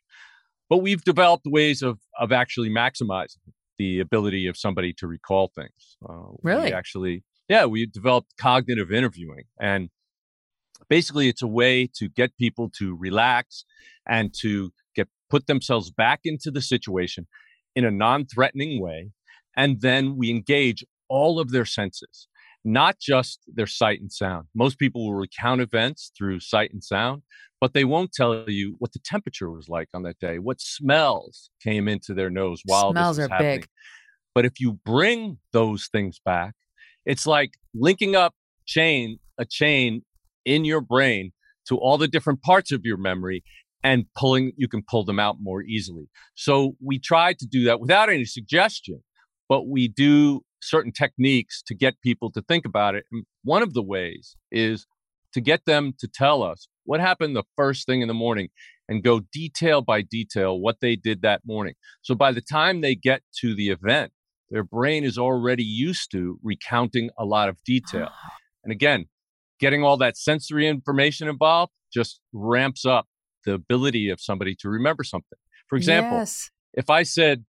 But 0.70 0.78
we've 0.78 1.04
developed 1.04 1.46
ways 1.46 1.82
of 1.82 1.98
of 2.18 2.32
actually 2.32 2.70
maximizing 2.70 3.38
the 3.78 4.00
ability 4.00 4.46
of 4.46 4.56
somebody 4.56 4.92
to 4.94 5.06
recall 5.06 5.50
things. 5.54 5.96
Uh, 6.08 6.30
we 6.42 6.52
Really? 6.52 6.72
actually, 6.72 7.24
yeah, 7.48 7.64
we 7.66 7.86
developed 7.86 8.34
cognitive 8.38 8.90
interviewing, 8.92 9.44
and 9.60 9.90
basically, 10.88 11.28
it's 11.28 11.42
a 11.42 11.46
way 11.46 11.86
to 11.98 12.08
get 12.08 12.36
people 12.38 12.70
to 12.78 12.96
relax 12.96 13.64
and 14.08 14.32
to 14.40 14.72
get 14.94 15.08
put 15.28 15.46
themselves 15.46 15.90
back 15.90 16.20
into 16.24 16.50
the 16.50 16.62
situation 16.62 17.26
in 17.74 17.84
a 17.84 17.90
non-threatening 17.90 18.80
way, 18.80 19.10
and 19.56 19.80
then 19.80 20.16
we 20.16 20.30
engage 20.30 20.84
all 21.08 21.38
of 21.40 21.50
their 21.50 21.64
senses. 21.64 22.28
Not 22.64 22.98
just 22.98 23.40
their 23.46 23.66
sight 23.66 24.00
and 24.00 24.10
sound. 24.10 24.46
Most 24.54 24.78
people 24.78 25.04
will 25.04 25.14
recount 25.14 25.60
events 25.60 26.10
through 26.16 26.40
sight 26.40 26.72
and 26.72 26.82
sound, 26.82 27.22
but 27.60 27.74
they 27.74 27.84
won't 27.84 28.12
tell 28.12 28.48
you 28.48 28.76
what 28.78 28.92
the 28.92 29.00
temperature 29.04 29.50
was 29.50 29.68
like 29.68 29.88
on 29.94 30.02
that 30.02 30.18
day, 30.18 30.38
what 30.38 30.60
smells 30.60 31.50
came 31.62 31.88
into 31.88 32.14
their 32.14 32.30
nose 32.30 32.62
while 32.64 32.92
smells 32.92 33.16
this 33.16 33.26
are 33.26 33.28
happening. 33.30 33.60
big. 33.60 33.68
But 34.34 34.44
if 34.44 34.60
you 34.60 34.80
bring 34.84 35.38
those 35.52 35.88
things 35.92 36.20
back, 36.24 36.54
it's 37.04 37.26
like 37.26 37.54
linking 37.74 38.16
up 38.16 38.34
chain 38.66 39.18
a 39.38 39.44
chain 39.44 40.02
in 40.44 40.64
your 40.64 40.80
brain 40.80 41.32
to 41.66 41.76
all 41.76 41.98
the 41.98 42.08
different 42.08 42.42
parts 42.42 42.72
of 42.72 42.82
your 42.84 42.96
memory 42.96 43.42
and 43.82 44.06
pulling 44.16 44.52
you 44.56 44.68
can 44.68 44.82
pull 44.82 45.04
them 45.04 45.18
out 45.18 45.36
more 45.40 45.62
easily. 45.62 46.08
So 46.34 46.76
we 46.82 46.98
try 46.98 47.34
to 47.34 47.46
do 47.46 47.64
that 47.64 47.80
without 47.80 48.08
any 48.08 48.24
suggestion, 48.24 49.02
but 49.48 49.68
we 49.68 49.88
do 49.88 50.42
certain 50.68 50.92
techniques 50.92 51.62
to 51.66 51.74
get 51.74 52.00
people 52.00 52.30
to 52.32 52.42
think 52.42 52.64
about 52.64 52.94
it. 52.94 53.04
And 53.12 53.24
one 53.42 53.62
of 53.62 53.74
the 53.74 53.82
ways 53.82 54.36
is 54.50 54.86
to 55.32 55.40
get 55.40 55.64
them 55.66 55.92
to 55.98 56.08
tell 56.08 56.42
us 56.42 56.68
what 56.84 57.00
happened 57.00 57.34
the 57.36 57.44
first 57.56 57.86
thing 57.86 58.02
in 58.02 58.08
the 58.08 58.14
morning 58.14 58.48
and 58.88 59.02
go 59.02 59.20
detail 59.32 59.80
by 59.82 60.02
detail 60.02 60.58
what 60.58 60.76
they 60.80 60.96
did 60.96 61.22
that 61.22 61.40
morning. 61.44 61.74
So 62.02 62.14
by 62.14 62.32
the 62.32 62.40
time 62.40 62.80
they 62.80 62.94
get 62.94 63.22
to 63.40 63.54
the 63.54 63.70
event, 63.70 64.12
their 64.50 64.62
brain 64.64 65.04
is 65.04 65.18
already 65.18 65.64
used 65.64 66.10
to 66.12 66.38
recounting 66.42 67.10
a 67.18 67.24
lot 67.24 67.48
of 67.48 67.62
detail. 67.64 68.08
Ah. 68.10 68.32
And 68.62 68.72
again, 68.72 69.06
getting 69.58 69.82
all 69.82 69.96
that 69.98 70.16
sensory 70.16 70.66
information 70.68 71.28
involved 71.28 71.72
just 71.92 72.20
ramps 72.32 72.84
up 72.84 73.06
the 73.44 73.52
ability 73.54 74.08
of 74.10 74.20
somebody 74.20 74.54
to 74.60 74.68
remember 74.68 75.04
something. 75.04 75.38
For 75.68 75.76
example, 75.76 76.18
Yes. 76.18 76.50
if 76.72 76.90
I 76.90 77.02
said, 77.02 77.44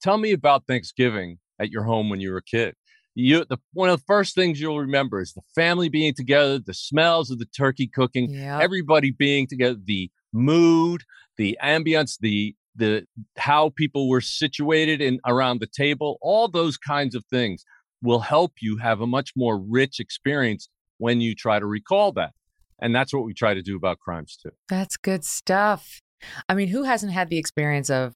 "Tell 0.00 0.16
me 0.18 0.32
about 0.32 0.66
Thanksgiving 0.66 1.38
at 1.60 1.70
your 1.70 1.84
home 1.84 2.08
when 2.10 2.20
you 2.20 2.30
were 2.32 2.38
a 2.38 2.42
kid," 2.42 2.74
you 3.14 3.44
the 3.44 3.58
one 3.72 3.90
of 3.90 3.98
the 4.00 4.04
first 4.06 4.34
things 4.34 4.60
you'll 4.60 4.80
remember 4.80 5.20
is 5.20 5.32
the 5.32 5.42
family 5.54 5.88
being 5.88 6.14
together, 6.14 6.58
the 6.58 6.74
smells 6.74 7.30
of 7.30 7.38
the 7.38 7.46
turkey 7.46 7.86
cooking, 7.86 8.30
Yeah. 8.30 8.58
everybody 8.60 9.10
being 9.10 9.46
together, 9.46 9.78
the 9.84 10.10
mood, 10.32 11.02
the 11.36 11.58
ambience, 11.62 12.18
the 12.20 12.54
the 12.76 13.04
how 13.36 13.70
people 13.70 14.08
were 14.08 14.20
situated 14.20 15.00
in 15.00 15.18
around 15.26 15.60
the 15.60 15.66
table, 15.66 16.18
all 16.22 16.48
those 16.48 16.76
kinds 16.76 17.14
of 17.14 17.24
things 17.26 17.64
will 18.00 18.20
help 18.20 18.52
you 18.62 18.78
have 18.78 19.00
a 19.00 19.06
much 19.06 19.32
more 19.36 19.58
rich 19.58 19.98
experience 20.00 20.68
when 20.98 21.20
you 21.20 21.34
try 21.34 21.58
to 21.58 21.66
recall 21.66 22.12
that. 22.12 22.32
And 22.80 22.94
that's 22.94 23.12
what 23.12 23.24
we 23.24 23.34
try 23.34 23.54
to 23.54 23.60
do 23.62 23.76
about 23.76 23.98
crimes 23.98 24.38
too. 24.40 24.52
That's 24.68 24.96
good 24.96 25.24
stuff. 25.24 26.00
I 26.48 26.54
mean, 26.54 26.68
who 26.68 26.82
hasn't 26.82 27.12
had 27.12 27.28
the 27.28 27.38
experience 27.38 27.90
of 27.90 28.14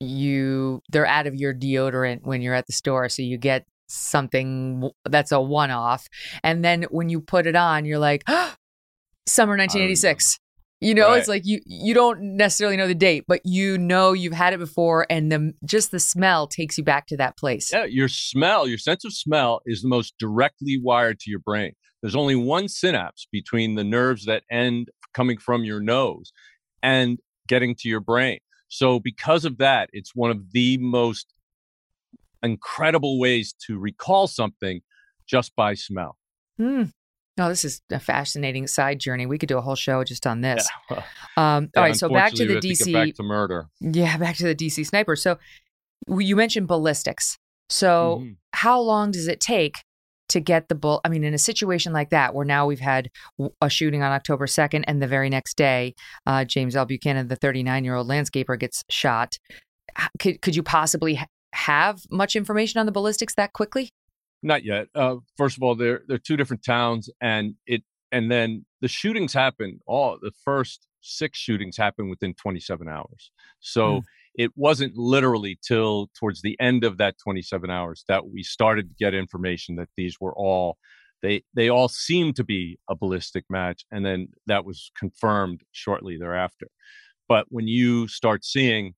you, 0.00 0.82
they're 0.90 1.06
out 1.06 1.26
of 1.26 1.34
your 1.34 1.54
deodorant 1.54 2.20
when 2.22 2.42
you're 2.42 2.54
at 2.54 2.66
the 2.66 2.72
store. 2.72 3.08
So 3.08 3.22
you 3.22 3.38
get 3.38 3.64
something 3.88 4.90
that's 5.04 5.32
a 5.32 5.40
one 5.40 5.70
off. 5.70 6.06
And 6.42 6.64
then 6.64 6.84
when 6.84 7.08
you 7.08 7.20
put 7.20 7.46
it 7.46 7.56
on, 7.56 7.84
you're 7.84 7.98
like, 7.98 8.22
ah, 8.28 8.56
summer 9.26 9.54
um, 9.54 9.60
1986. 9.60 10.38
You 10.82 10.94
know, 10.94 11.14
it's 11.14 11.26
like 11.26 11.46
you 11.46 11.60
you 11.64 11.94
don't 11.94 12.36
necessarily 12.36 12.76
know 12.76 12.86
the 12.86 12.94
date, 12.94 13.24
but 13.26 13.40
you 13.44 13.78
know 13.78 14.12
you've 14.12 14.34
had 14.34 14.52
it 14.52 14.58
before, 14.58 15.06
and 15.08 15.32
the 15.32 15.54
just 15.64 15.90
the 15.90 15.98
smell 15.98 16.46
takes 16.46 16.76
you 16.76 16.84
back 16.84 17.06
to 17.06 17.16
that 17.16 17.38
place. 17.38 17.72
Yeah, 17.72 17.86
your 17.86 18.08
smell, 18.08 18.68
your 18.68 18.76
sense 18.76 19.02
of 19.06 19.14
smell 19.14 19.62
is 19.64 19.80
the 19.80 19.88
most 19.88 20.12
directly 20.18 20.78
wired 20.78 21.18
to 21.20 21.30
your 21.30 21.40
brain. 21.40 21.72
There's 22.02 22.14
only 22.14 22.36
one 22.36 22.68
synapse 22.68 23.26
between 23.32 23.74
the 23.74 23.84
nerves 23.84 24.26
that 24.26 24.42
end 24.50 24.90
coming 25.14 25.38
from 25.38 25.64
your 25.64 25.80
nose 25.80 26.30
and 26.82 27.18
getting 27.46 27.74
to 27.76 27.88
your 27.88 28.00
brain. 28.00 28.38
So, 28.68 28.98
because 29.00 29.44
of 29.44 29.58
that, 29.58 29.90
it's 29.92 30.14
one 30.14 30.30
of 30.30 30.52
the 30.52 30.76
most 30.78 31.32
incredible 32.42 33.18
ways 33.18 33.54
to 33.66 33.78
recall 33.78 34.26
something 34.26 34.80
just 35.26 35.54
by 35.56 35.74
smell. 35.74 36.16
Hmm. 36.58 36.84
No, 37.38 37.48
this 37.50 37.64
is 37.64 37.82
a 37.90 38.00
fascinating 38.00 38.66
side 38.66 38.98
journey. 38.98 39.26
We 39.26 39.36
could 39.36 39.48
do 39.48 39.58
a 39.58 39.60
whole 39.60 39.74
show 39.74 40.02
just 40.04 40.26
on 40.26 40.40
this. 40.42 40.66
Yeah. 40.90 41.02
Um, 41.36 41.70
all 41.76 41.82
right, 41.82 41.94
so 41.96 42.08
back 42.08 42.32
to 42.32 42.46
the 42.46 42.54
have 42.54 42.62
to 42.62 42.68
DC. 42.68 42.92
back 42.92 43.14
to 43.16 43.22
murder. 43.22 43.68
Yeah, 43.80 44.16
back 44.16 44.36
to 44.36 44.44
the 44.44 44.54
DC 44.54 44.86
sniper. 44.86 45.16
So 45.16 45.38
you 46.08 46.34
mentioned 46.36 46.66
ballistics. 46.68 47.38
So 47.68 48.20
Mhm. 48.22 48.36
how 48.52 48.80
long 48.80 49.10
does 49.10 49.28
it 49.28 49.40
take 49.40 49.84
to 50.36 50.40
get 50.40 50.68
the 50.68 50.74
bull? 50.74 51.00
I 51.04 51.08
mean, 51.08 51.24
in 51.24 51.34
a 51.34 51.38
situation 51.38 51.92
like 51.92 52.10
that, 52.10 52.34
where 52.34 52.44
now 52.44 52.66
we've 52.66 52.80
had 52.80 53.10
a 53.60 53.70
shooting 53.70 54.02
on 54.02 54.12
October 54.12 54.46
2nd, 54.46 54.84
and 54.86 55.02
the 55.02 55.06
very 55.06 55.30
next 55.30 55.56
day, 55.56 55.94
uh, 56.26 56.44
James 56.44 56.76
L. 56.76 56.84
Buchanan, 56.84 57.28
the 57.28 57.36
39 57.36 57.84
year 57.84 57.94
old 57.94 58.08
landscaper, 58.08 58.58
gets 58.58 58.84
shot. 58.90 59.38
Could, 60.18 60.42
could 60.42 60.54
you 60.54 60.62
possibly 60.62 61.14
ha- 61.14 61.26
have 61.52 62.02
much 62.10 62.36
information 62.36 62.78
on 62.78 62.86
the 62.86 62.92
ballistics 62.92 63.34
that 63.36 63.54
quickly? 63.54 63.90
Not 64.42 64.62
yet. 64.62 64.88
Uh, 64.94 65.16
first 65.36 65.56
of 65.56 65.62
all, 65.62 65.74
they're 65.74 66.02
they're 66.06 66.18
two 66.18 66.36
different 66.36 66.62
towns, 66.62 67.08
and 67.20 67.54
it 67.66 67.82
and 68.12 68.30
then 68.30 68.66
the 68.82 68.88
shootings 68.88 69.32
happen. 69.32 69.80
All 69.86 70.18
the 70.20 70.32
first 70.44 70.86
six 71.00 71.38
shootings 71.38 71.76
happened 71.76 72.10
within 72.10 72.34
27 72.34 72.88
hours. 72.88 73.30
So 73.60 74.00
Mm. 74.00 74.02
It 74.36 74.52
wasn't 74.54 74.96
literally 74.96 75.58
till 75.66 76.08
towards 76.18 76.42
the 76.42 76.56
end 76.60 76.84
of 76.84 76.98
that 76.98 77.16
27 77.24 77.70
hours 77.70 78.04
that 78.06 78.28
we 78.28 78.42
started 78.42 78.88
to 78.88 78.94
get 78.98 79.14
information 79.14 79.76
that 79.76 79.88
these 79.96 80.16
were 80.20 80.34
all 80.36 80.76
they 81.22 81.42
they 81.54 81.70
all 81.70 81.88
seemed 81.88 82.36
to 82.36 82.44
be 82.44 82.78
a 82.90 82.94
ballistic 82.94 83.44
match, 83.48 83.84
and 83.90 84.04
then 84.04 84.28
that 84.46 84.64
was 84.64 84.90
confirmed 84.98 85.62
shortly 85.72 86.18
thereafter. 86.18 86.68
But 87.28 87.46
when 87.48 87.66
you 87.66 88.06
start 88.08 88.44
seeing 88.44 88.94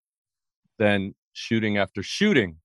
then 0.78 1.14
shooting 1.32 1.76
after 1.78 2.02
shooting 2.02 2.56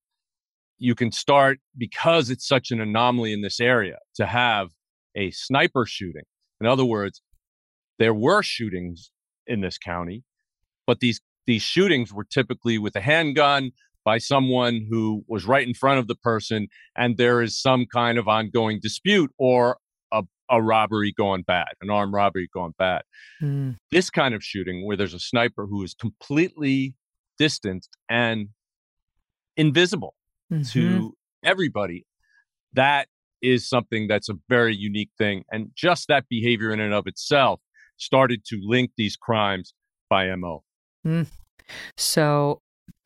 you 0.83 0.95
can 0.95 1.11
start 1.13 1.59
because 1.77 2.29
it's 2.29 2.45
such 2.45 2.69
an 2.71 2.81
anomaly 2.81 3.31
in 3.31 3.41
this 3.41 3.61
area 3.61 3.99
to 4.15 4.25
have 4.25 4.69
a 5.15 5.31
sniper 5.31 5.85
shooting. 5.85 6.23
In 6.59 6.67
other 6.67 6.83
words, 6.83 7.21
there 7.99 8.13
were 8.13 8.43
shootings 8.43 9.09
in 9.47 9.61
this 9.61 9.77
county, 9.77 10.23
but 10.85 10.99
these 10.99 11.21
these 11.45 11.61
shootings 11.61 12.13
were 12.13 12.23
typically 12.23 12.77
with 12.77 12.95
a 12.95 13.01
handgun 13.01 13.71
by 14.05 14.17
someone 14.17 14.85
who 14.89 15.23
was 15.27 15.45
right 15.45 15.65
in 15.67 15.73
front 15.73 15.99
of 15.99 16.07
the 16.07 16.15
person, 16.15 16.67
and 16.97 17.17
there 17.17 17.41
is 17.41 17.59
some 17.59 17.85
kind 17.85 18.17
of 18.17 18.27
ongoing 18.27 18.79
dispute 18.81 19.31
or 19.37 19.77
a, 20.11 20.23
a 20.49 20.61
robbery 20.61 21.13
going 21.15 21.41
bad, 21.43 21.67
an 21.81 21.89
armed 21.89 22.13
robbery 22.13 22.49
going 22.53 22.73
bad 22.77 23.03
Hmm. 23.39 23.71
this 23.91 24.09
kind 24.09 24.33
of 24.33 24.43
shooting 24.43 24.85
where 24.85 24.97
there's 24.97 25.13
a 25.13 25.19
sniper 25.19 25.65
who 25.67 25.83
is 25.83 25.93
completely 25.93 26.95
distanced 27.37 27.95
and 28.09 28.49
invisible 29.57 30.15
Mhm. 30.51 30.71
to 30.71 31.15
everybody 31.43 32.05
that 32.73 33.07
is 33.41 33.67
something 33.67 34.07
that's 34.07 34.29
a 34.29 34.33
very 34.49 34.75
unique 34.75 35.11
thing 35.17 35.43
and 35.51 35.71
just 35.75 36.07
that 36.07 36.25
behavior 36.29 36.71
in 36.71 36.79
and 36.79 36.93
of 36.93 37.05
itself 37.07 37.59
started 37.97 38.43
to 38.45 38.59
link 38.63 38.91
these 38.97 39.15
crimes 39.15 39.73
by 40.09 40.33
mo 40.35 40.63
So 41.97 42.59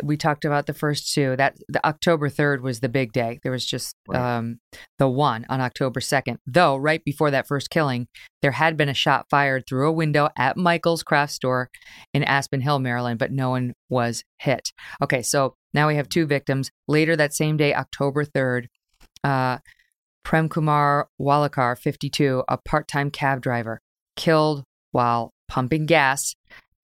we 0.04 0.18
talked 0.18 0.46
about 0.46 0.68
the 0.68 0.74
first 0.74 1.14
two. 1.14 1.36
That 1.36 1.58
the 1.68 1.86
October 1.86 2.30
3rd 2.30 2.62
was 2.62 2.80
the 2.80 2.90
big 2.90 3.12
day. 3.12 3.40
There 3.44 3.52
was 3.52 3.66
just 3.66 3.96
Right. 4.08 4.38
um, 4.38 4.60
the 5.00 5.08
one 5.08 5.46
on 5.50 5.60
October 5.62 6.00
2nd. 6.00 6.38
Though 6.46 6.76
right 6.78 7.04
before 7.04 7.32
that 7.32 7.48
first 7.48 7.70
killing, 7.70 8.08
there 8.42 8.52
had 8.52 8.78
been 8.78 8.90
a 8.90 8.94
shot 8.94 9.26
fired 9.30 9.64
through 9.68 9.88
a 9.88 9.92
window 9.92 10.30
at 10.38 10.58
Michael's 10.58 11.04
craft 11.04 11.34
store 11.34 11.70
in 12.14 12.24
Aspen 12.24 12.62
Hill, 12.62 12.80
Maryland, 12.80 13.20
but 13.20 13.32
no 13.32 13.50
one 13.50 13.74
was 13.90 14.24
hit. 14.40 14.72
Okay, 15.02 15.22
so 15.22 15.56
now 15.74 15.88
we 15.88 15.96
have 15.96 16.10
two 16.10 16.26
victims. 16.26 16.70
Later 16.88 17.16
that 17.16 17.34
same 17.34 17.58
day, 17.58 17.74
October 17.74 18.24
3rd, 18.24 18.68
uh, 19.24 19.58
Prem 20.24 20.50
Kumar 20.50 21.08
Walakar, 21.20 21.78
52, 21.78 22.44
a 22.48 22.58
part-time 22.58 23.10
cab 23.12 23.42
driver, 23.42 23.82
killed 24.16 24.64
while 24.92 25.32
pumping 25.48 25.86
gas 25.86 26.36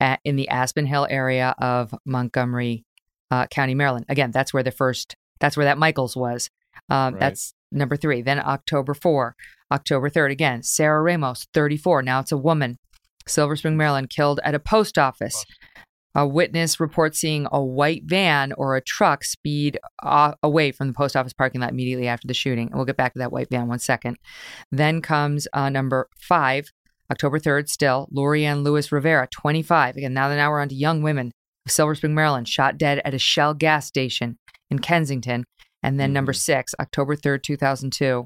at, 0.04 0.20
in 0.26 0.36
the 0.36 0.50
Aspen 0.50 0.86
Hill 0.86 1.08
area 1.10 1.56
of 1.60 1.96
Montgomery 2.06 2.86
uh, 3.32 3.48
County, 3.48 3.74
Maryland. 3.74 4.06
Again, 4.10 4.32
that's 4.32 4.54
where 4.54 4.62
the 4.62 4.72
first, 4.72 5.16
that's 5.39 5.56
where 5.56 5.66
that 5.66 5.78
Michaels 5.78 6.16
was. 6.16 6.50
Um, 6.89 7.13
Right. 7.13 7.20
That's 7.22 7.54
number 7.72 7.96
three. 7.96 8.22
Then 8.22 8.39
October 8.39 8.94
4, 8.94 9.36
October 9.72 10.10
3rd, 10.10 10.32
again, 10.32 10.62
Sarah 10.62 11.02
Ramos, 11.02 11.48
34. 11.54 12.04
Now 12.04 12.20
it's 12.20 12.34
a 12.34 12.38
woman, 12.38 12.78
Silver 13.28 13.56
Spring, 13.56 13.78
Maryland, 13.78 14.10
killed 14.10 14.42
at 14.44 14.54
a 14.54 14.60
post 14.60 14.98
office. 14.98 15.46
A 16.16 16.28
witness 16.28 16.80
reports 16.80 17.20
seeing 17.20 17.48
a 17.52 17.63
white 17.63 18.04
van 18.06 18.54
or 18.54 18.76
a 18.76 18.82
truck 18.82 19.24
speed 19.24 19.80
uh, 20.04 20.34
away 20.44 20.72
from 20.72 20.88
the 20.88 20.94
post 20.94 21.16
office 21.16 21.34
parking 21.34 21.62
lot 21.62 21.72
immediately 21.72 22.08
after 22.08 22.28
the 22.28 22.36
shooting. 22.36 22.68
And 22.68 22.76
we'll 22.76 22.86
get 22.86 22.98
back 22.98 23.13
to 23.13 23.20
that 23.20 23.32
white 23.32 23.50
van 23.50 23.68
one 23.68 23.80
second. 23.80 24.18
Then 24.72 25.02
comes 25.02 25.48
uh, 25.54 25.70
number 25.70 26.10
five, 26.20 26.72
October 27.13 27.39
3rd, 27.39 27.69
still, 27.69 28.08
Lori 28.12 28.45
Ann 28.45 28.63
Lewis-Rivera, 28.63 29.28
25. 29.32 29.95
Again, 29.97 30.13
now, 30.13 30.28
now 30.30 30.49
we're 30.49 30.60
on 30.60 30.69
to 30.69 30.76
young 30.76 31.02
women 31.02 31.32
of 31.65 31.71
Silver 31.71 31.95
Spring, 31.95 32.13
Maryland, 32.15 32.47
shot 32.47 32.78
dead 32.78 33.02
at 33.06 33.13
a 33.13 33.19
Shell 33.19 33.54
gas 33.54 33.88
station 33.88 34.38
in 34.69 34.80
Kensington. 34.80 35.45
And 35.82 35.99
then 35.99 36.12
number 36.13 36.32
mm-hmm. 36.32 36.38
six, 36.38 36.73
October 36.80 37.15
3rd, 37.15 37.43
2002. 37.43 38.26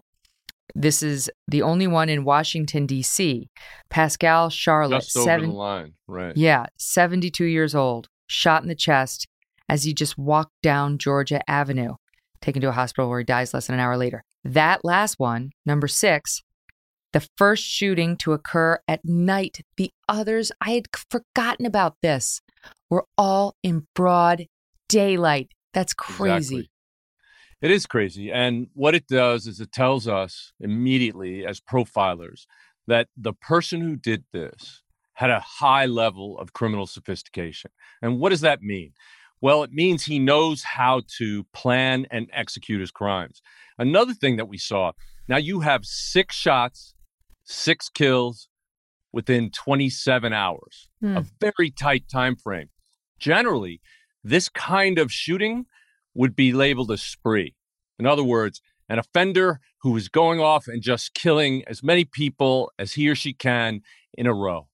This 0.76 1.02
is 1.02 1.30
the 1.48 1.62
only 1.62 1.88
one 1.88 2.10
in 2.10 2.24
Washington, 2.24 2.86
D.C. 2.86 3.50
Pascal 3.90 4.50
Charlot, 4.50 5.02
just 5.02 5.18
over 5.18 5.26
seven, 5.26 5.50
the 5.50 5.56
line 5.56 5.94
right 6.08 6.36
yeah, 6.36 6.66
72 6.78 7.46
years 7.46 7.74
old, 7.74 8.10
shot 8.28 8.62
in 8.62 8.68
the 8.68 8.76
chest 8.76 9.28
as 9.70 9.84
he 9.84 9.94
just 9.94 10.18
walked 10.18 10.54
down 10.62 10.98
Georgia 10.98 11.42
Avenue. 11.50 11.96
taken 12.42 12.62
to 12.62 12.70
a 12.70 12.74
hospital 12.74 13.10
where 13.10 13.20
he 13.20 13.26
dies 13.26 13.54
less 13.54 13.68
than 13.68 13.76
an 13.76 13.80
hour 13.80 13.98
later. 13.98 14.24
That 14.44 14.86
last 14.86 15.20
one, 15.20 15.52
number 15.66 15.88
six, 15.88 16.44
the 17.14 17.28
first 17.38 17.64
shooting 17.64 18.18
to 18.18 18.34
occur 18.34 18.80
at 18.88 19.04
night. 19.04 19.62
The 19.78 19.92
others, 20.08 20.52
I 20.62 20.72
had 20.72 20.88
forgotten 21.10 21.66
about 21.66 21.96
this, 22.02 22.42
were 22.90 23.06
all 23.18 23.56
in 23.64 23.88
broad 23.96 24.48
daylight. 24.90 25.52
That's 25.74 25.94
crazy. 25.94 26.56
Exactly. 26.56 26.72
It 27.62 27.72
is 27.72 27.86
crazy. 27.86 28.32
And 28.32 28.68
what 28.74 28.94
it 28.94 29.08
does 29.08 29.48
is 29.48 29.60
it 29.60 29.72
tells 29.72 30.08
us 30.08 30.54
immediately 30.60 31.46
as 31.46 31.60
profilers 31.60 32.46
that 32.86 33.08
the 33.18 33.34
person 33.34 33.82
who 33.82 33.96
did 33.96 34.24
this 34.32 34.84
had 35.14 35.32
a 35.32 35.40
high 35.40 35.88
level 35.88 36.38
of 36.38 36.54
criminal 36.54 36.86
sophistication. 36.86 37.72
And 38.02 38.20
what 38.20 38.30
does 38.30 38.42
that 38.42 38.62
mean? 38.62 38.94
Well, 39.42 39.64
it 39.64 39.72
means 39.72 40.04
he 40.04 40.20
knows 40.20 40.64
how 40.64 41.02
to 41.18 41.44
plan 41.54 42.06
and 42.12 42.30
execute 42.32 42.80
his 42.80 42.92
crimes. 42.92 43.42
Another 43.78 44.14
thing 44.14 44.38
that 44.38 44.48
we 44.48 44.58
saw 44.58 44.92
now 45.28 45.38
you 45.38 45.60
have 45.60 45.86
six 45.86 46.36
shots, 46.36 46.94
six 47.48 47.90
kills 47.90 48.50
within 49.14 49.50
27 49.50 50.34
hours, 50.34 50.90
Hmm. 51.02 51.18
a 51.18 51.26
very 51.40 51.72
tight 51.72 52.08
time 52.10 52.36
frame. 52.36 52.70
Generally, 53.20 53.82
this 54.24 54.50
kind 54.50 55.00
of 55.00 55.12
shooting 55.12 55.66
would 56.14 56.36
be 56.36 56.52
labeled 56.52 56.92
a 56.92 56.98
spree. 56.98 57.56
In 57.98 58.06
other 58.06 58.24
words, 58.24 58.62
an 58.90 59.00
offender 59.00 59.60
who 59.82 59.96
is 59.96 60.10
going 60.10 60.40
off 60.40 60.68
and 60.68 60.82
just 60.82 61.14
killing 61.14 61.64
as 61.68 61.82
many 61.82 62.04
people 62.06 62.72
as 62.78 62.94
he 62.94 63.08
or 63.10 63.16
she 63.16 63.34
can 63.34 63.82
in 64.14 64.28
a 64.28 64.34
row. 64.34 64.68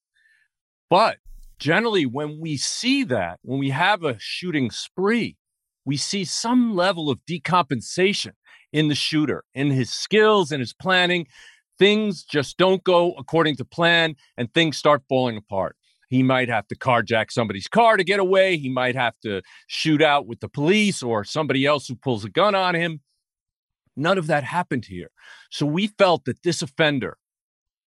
But 0.89 1.17
generally, 1.59 2.05
when 2.05 2.39
we 2.39 2.57
see 2.57 3.03
that, 3.05 3.39
when 3.43 3.59
we 3.59 3.69
have 3.69 4.03
a 4.03 4.17
shooting 4.19 4.71
spree, 4.71 5.37
we 5.85 5.97
see 5.97 6.25
some 6.25 6.75
level 6.75 7.09
of 7.09 7.19
decompensation 7.29 8.33
in 8.71 8.87
the 8.87 8.95
shooter, 8.95 9.43
in 9.53 9.69
his 9.71 9.91
skills 9.91 10.51
and 10.51 10.59
his 10.59 10.73
planning. 10.73 11.27
Things 11.79 12.23
just 12.23 12.57
don't 12.57 12.83
go 12.83 13.13
according 13.13 13.55
to 13.57 13.65
plan 13.65 14.15
and 14.37 14.53
things 14.53 14.77
start 14.77 15.03
falling 15.09 15.37
apart. 15.37 15.75
He 16.09 16.21
might 16.21 16.49
have 16.49 16.67
to 16.67 16.75
carjack 16.75 17.31
somebody's 17.31 17.67
car 17.67 17.97
to 17.97 18.03
get 18.03 18.19
away. 18.19 18.57
He 18.57 18.69
might 18.69 18.95
have 18.95 19.19
to 19.23 19.41
shoot 19.67 20.01
out 20.01 20.27
with 20.27 20.39
the 20.41 20.49
police 20.49 21.01
or 21.01 21.23
somebody 21.23 21.65
else 21.65 21.87
who 21.87 21.95
pulls 21.95 22.23
a 22.23 22.29
gun 22.29 22.53
on 22.53 22.75
him. 22.75 23.01
None 23.95 24.17
of 24.17 24.27
that 24.27 24.43
happened 24.43 24.85
here. 24.85 25.09
So 25.49 25.65
we 25.65 25.87
felt 25.87 26.25
that 26.25 26.43
this 26.43 26.61
offender, 26.61 27.17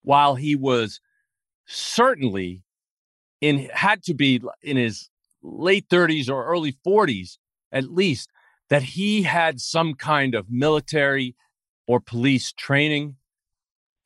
while 0.02 0.34
he 0.34 0.56
was 0.56 1.00
certainly 1.66 2.62
in 3.40 3.68
had 3.72 4.02
to 4.04 4.14
be 4.14 4.40
in 4.62 4.76
his 4.76 5.08
late 5.42 5.88
30s 5.88 6.30
or 6.30 6.46
early 6.46 6.74
40s 6.86 7.38
at 7.72 7.92
least 7.92 8.30
that 8.70 8.82
he 8.82 9.22
had 9.22 9.60
some 9.60 9.94
kind 9.94 10.34
of 10.34 10.46
military 10.48 11.36
or 11.86 12.00
police 12.00 12.52
training 12.52 13.16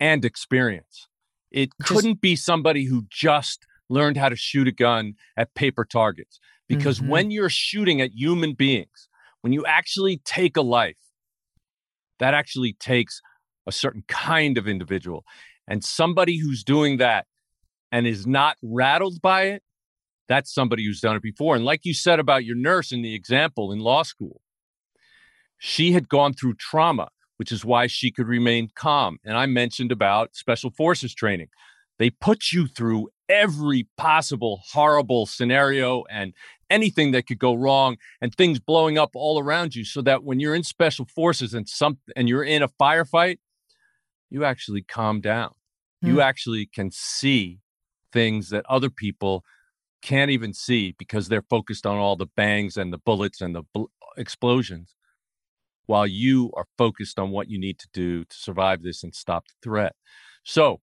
and 0.00 0.24
experience. 0.24 1.06
It 1.50 1.70
Just- 1.80 1.88
couldn't 1.92 2.20
be 2.20 2.34
somebody 2.34 2.84
who 2.84 3.06
just 3.10 3.66
learned 3.88 4.16
how 4.16 4.28
to 4.28 4.36
shoot 4.36 4.66
a 4.66 4.72
gun 4.72 5.14
at 5.36 5.54
paper 5.54 5.84
targets 5.84 6.40
because 6.68 7.00
Mhm. 7.00 7.08
when 7.08 7.30
you're 7.30 7.50
shooting 7.50 8.00
at 8.00 8.12
human 8.12 8.54
beings, 8.54 9.08
when 9.42 9.52
you 9.52 9.64
actually 9.66 10.18
take 10.18 10.56
a 10.56 10.62
life, 10.62 10.98
that 12.18 12.34
actually 12.34 12.72
takes 12.74 13.20
a 13.66 13.72
certain 13.72 14.02
kind 14.08 14.56
of 14.58 14.68
individual. 14.68 15.24
And 15.66 15.84
somebody 15.84 16.38
who's 16.38 16.64
doing 16.64 16.98
that 16.98 17.26
and 17.92 18.06
is 18.06 18.26
not 18.26 18.56
rattled 18.62 19.20
by 19.20 19.44
it, 19.44 19.62
that's 20.28 20.52
somebody 20.52 20.84
who's 20.84 21.00
done 21.00 21.16
it 21.16 21.22
before. 21.22 21.56
And 21.56 21.64
like 21.64 21.84
you 21.84 21.92
said 21.94 22.20
about 22.20 22.44
your 22.44 22.56
nurse 22.56 22.92
in 22.92 23.02
the 23.02 23.14
example 23.14 23.72
in 23.72 23.80
law 23.80 24.02
school, 24.04 24.40
she 25.58 25.92
had 25.92 26.08
gone 26.08 26.32
through 26.32 26.54
trauma, 26.54 27.10
which 27.40 27.52
is 27.52 27.64
why 27.64 27.86
she 27.86 28.10
could 28.10 28.28
remain 28.28 28.68
calm. 28.74 29.16
And 29.24 29.34
I 29.34 29.46
mentioned 29.46 29.90
about 29.90 30.36
special 30.36 30.70
forces 30.70 31.14
training. 31.14 31.48
They 31.98 32.10
put 32.10 32.52
you 32.52 32.66
through 32.66 33.08
every 33.30 33.88
possible 33.96 34.60
horrible 34.72 35.24
scenario 35.24 36.04
and 36.10 36.34
anything 36.68 37.12
that 37.12 37.26
could 37.26 37.38
go 37.38 37.54
wrong 37.54 37.96
and 38.20 38.34
things 38.34 38.60
blowing 38.60 38.98
up 38.98 39.12
all 39.14 39.38
around 39.38 39.74
you 39.74 39.86
so 39.86 40.02
that 40.02 40.22
when 40.22 40.38
you're 40.38 40.54
in 40.54 40.62
special 40.62 41.06
forces 41.06 41.54
and 41.54 41.66
some 41.66 41.96
and 42.14 42.28
you're 42.28 42.44
in 42.44 42.62
a 42.62 42.68
firefight, 42.68 43.38
you 44.28 44.44
actually 44.44 44.82
calm 44.82 45.22
down. 45.22 45.54
You 46.02 46.16
Hmm. 46.16 46.20
actually 46.20 46.66
can 46.66 46.90
see 46.90 47.60
things 48.12 48.50
that 48.50 48.66
other 48.66 48.90
people 48.90 49.46
can't 50.02 50.30
even 50.30 50.52
see 50.52 50.94
because 50.98 51.28
they're 51.28 51.46
focused 51.48 51.86
on 51.86 51.96
all 51.96 52.16
the 52.16 52.26
bangs 52.36 52.76
and 52.76 52.92
the 52.92 52.98
bullets 52.98 53.40
and 53.40 53.54
the 53.54 53.62
bl- 53.72 53.84
explosions 54.18 54.94
while 55.90 56.06
you 56.06 56.52
are 56.54 56.66
focused 56.78 57.18
on 57.18 57.30
what 57.32 57.50
you 57.50 57.58
need 57.58 57.76
to 57.80 57.88
do 57.92 58.24
to 58.24 58.36
survive 58.36 58.80
this 58.84 59.02
and 59.02 59.12
stop 59.12 59.48
the 59.48 59.54
threat. 59.60 59.96
So, 60.44 60.80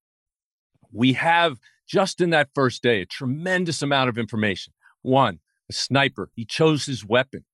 we 0.92 1.14
have 1.14 1.60
just 1.88 2.20
in 2.20 2.32
that 2.32 2.50
first 2.54 2.84
day 2.84 3.02
a 3.02 3.06
tremendous 3.06 3.82
amount 3.82 4.10
of 4.10 4.18
information. 4.18 4.74
One, 5.04 5.40
a 5.70 5.74
sniper, 5.74 6.30
he 6.36 6.44
chose 6.44 6.86
his 6.86 7.06
weapon. 7.06 7.46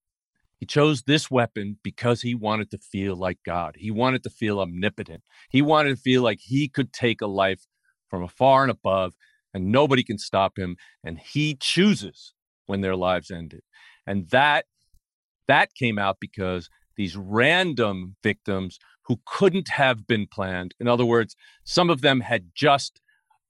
He 0.58 0.66
chose 0.66 1.04
this 1.04 1.30
weapon 1.30 1.78
because 1.84 2.24
he 2.24 2.34
wanted 2.34 2.72
to 2.72 2.80
feel 2.80 3.16
like 3.16 3.38
God. 3.46 3.76
He 3.78 3.92
wanted 3.92 4.24
to 4.24 4.32
feel 4.32 4.60
omnipotent. 4.60 5.22
He 5.52 5.62
wanted 5.62 5.90
to 5.96 6.02
feel 6.02 6.24
like 6.24 6.40
he 6.42 6.68
could 6.68 6.92
take 6.92 7.22
a 7.22 7.28
life 7.28 7.68
from 8.10 8.24
afar 8.24 8.64
and 8.64 8.72
above 8.72 9.14
and 9.54 9.72
nobody 9.72 10.04
can 10.04 10.18
stop 10.18 10.58
him 10.58 10.76
and 11.04 11.20
he 11.20 11.54
chooses 11.54 12.34
when 12.66 12.82
their 12.82 12.96
lives 12.96 13.30
ended. 13.30 13.62
And 14.08 14.28
that 14.32 14.66
that 15.48 15.76
came 15.76 16.00
out 16.00 16.18
because 16.20 16.68
these 16.96 17.16
random 17.16 18.16
victims 18.24 18.80
who 19.04 19.20
couldn't 19.26 19.70
have 19.70 20.08
been 20.08 20.28
planned. 20.28 20.74
In 20.80 20.88
other 20.88 21.06
words, 21.06 21.36
some 21.64 21.90
of 21.90 22.02
them 22.02 22.22
had 22.22 22.52
just 22.56 23.02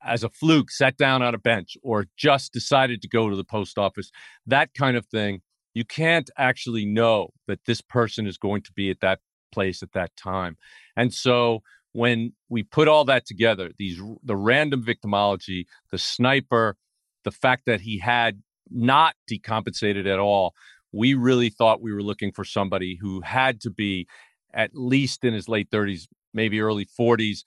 as 0.06 0.24
a 0.24 0.30
fluke 0.30 0.70
sat 0.70 0.98
down 0.98 1.22
on 1.22 1.34
a 1.34 1.38
bench 1.38 1.78
or 1.82 2.08
just 2.18 2.52
decided 2.52 3.02
to 3.02 3.08
go 3.08 3.30
to 3.30 3.36
the 3.36 3.44
post 3.44 3.78
office, 3.78 4.12
that 4.46 4.74
kind 4.74 4.98
of 4.98 5.06
thing. 5.06 5.42
You 5.74 5.86
can't 5.86 6.30
actually 6.38 6.86
know 6.86 7.30
that 7.48 7.66
this 7.66 7.82
person 7.82 8.28
is 8.28 8.38
going 8.38 8.62
to 8.64 8.74
be 8.74 8.92
at 8.92 9.00
that 9.00 9.20
place 9.52 9.82
at 9.82 9.94
that 9.94 10.16
time. 10.16 10.58
And 10.96 11.14
so 11.14 11.64
when 11.94 12.34
we 12.50 12.64
put 12.64 12.88
all 12.88 13.06
that 13.06 13.26
together, 13.26 13.72
these 13.78 14.02
the 14.24 14.36
random 14.36 14.84
victimology, 14.84 15.66
the 15.92 15.98
sniper, 15.98 16.76
the 17.24 17.32
fact 17.32 17.64
that 17.66 17.82
he 17.82 18.00
had 18.00 18.42
not 18.70 19.16
decompensated 19.30 20.12
at 20.12 20.20
all, 20.20 20.54
we 20.94 21.16
really 21.16 21.50
thought 21.50 21.82
we 21.82 21.92
were 21.92 22.04
looking 22.04 22.32
for 22.32 22.46
somebody 22.46 22.98
who 23.02 23.20
had 23.22 23.60
to 23.62 23.70
be 23.70 24.08
at 24.54 24.76
least 24.76 25.26
in 25.26 25.34
his 25.34 25.50
late 25.50 25.70
30s, 25.72 26.08
maybe 26.34 26.62
early 26.62 26.86
40s, 26.86 27.40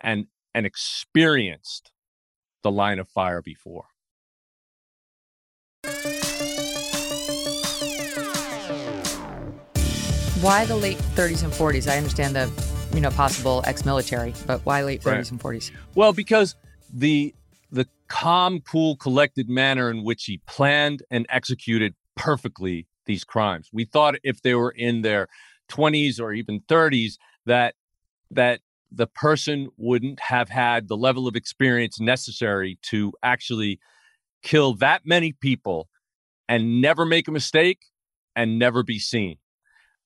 and 0.00 0.26
and 0.54 0.66
experienced 0.66 1.92
the 2.62 2.70
line 2.70 2.98
of 2.98 3.08
fire 3.08 3.42
before. 3.42 3.84
Why 10.40 10.64
the 10.64 10.76
late 10.76 10.98
30s 11.14 11.42
and 11.42 11.52
40s? 11.52 11.90
I 11.90 11.96
understand 11.96 12.36
the, 12.36 12.50
you 12.94 13.00
know, 13.00 13.10
possible 13.10 13.62
ex-military, 13.66 14.34
but 14.46 14.60
why 14.64 14.82
late 14.82 15.02
30s 15.02 15.06
Right. 15.06 15.30
and 15.30 15.40
40s? 15.40 15.70
Well, 15.94 16.12
because 16.12 16.54
the 16.92 17.34
the 17.70 17.86
calm, 18.08 18.60
cool, 18.60 18.96
collected 18.96 19.48
manner 19.48 19.90
in 19.90 20.04
which 20.04 20.24
he 20.24 20.40
planned 20.46 21.02
and 21.10 21.26
executed 21.28 21.94
perfectly 22.14 22.86
these 23.06 23.24
crimes. 23.24 23.68
We 23.72 23.84
thought 23.84 24.16
if 24.22 24.42
they 24.42 24.54
were 24.54 24.70
in 24.70 25.02
their 25.02 25.28
20s 25.70 26.20
or 26.20 26.32
even 26.32 26.60
30s 26.60 27.14
that 27.46 27.74
that 28.30 28.60
the 28.90 29.06
person 29.06 29.68
wouldn't 29.76 30.20
have 30.20 30.48
had 30.48 30.88
the 30.88 30.96
level 30.96 31.26
of 31.26 31.34
experience 31.34 32.00
necessary 32.00 32.78
to 32.82 33.12
actually 33.22 33.80
kill 34.42 34.74
that 34.74 35.02
many 35.04 35.32
people 35.32 35.88
and 36.48 36.80
never 36.80 37.04
make 37.04 37.26
a 37.26 37.32
mistake 37.32 37.86
and 38.36 38.58
never 38.58 38.82
be 38.82 38.98
seen. 38.98 39.36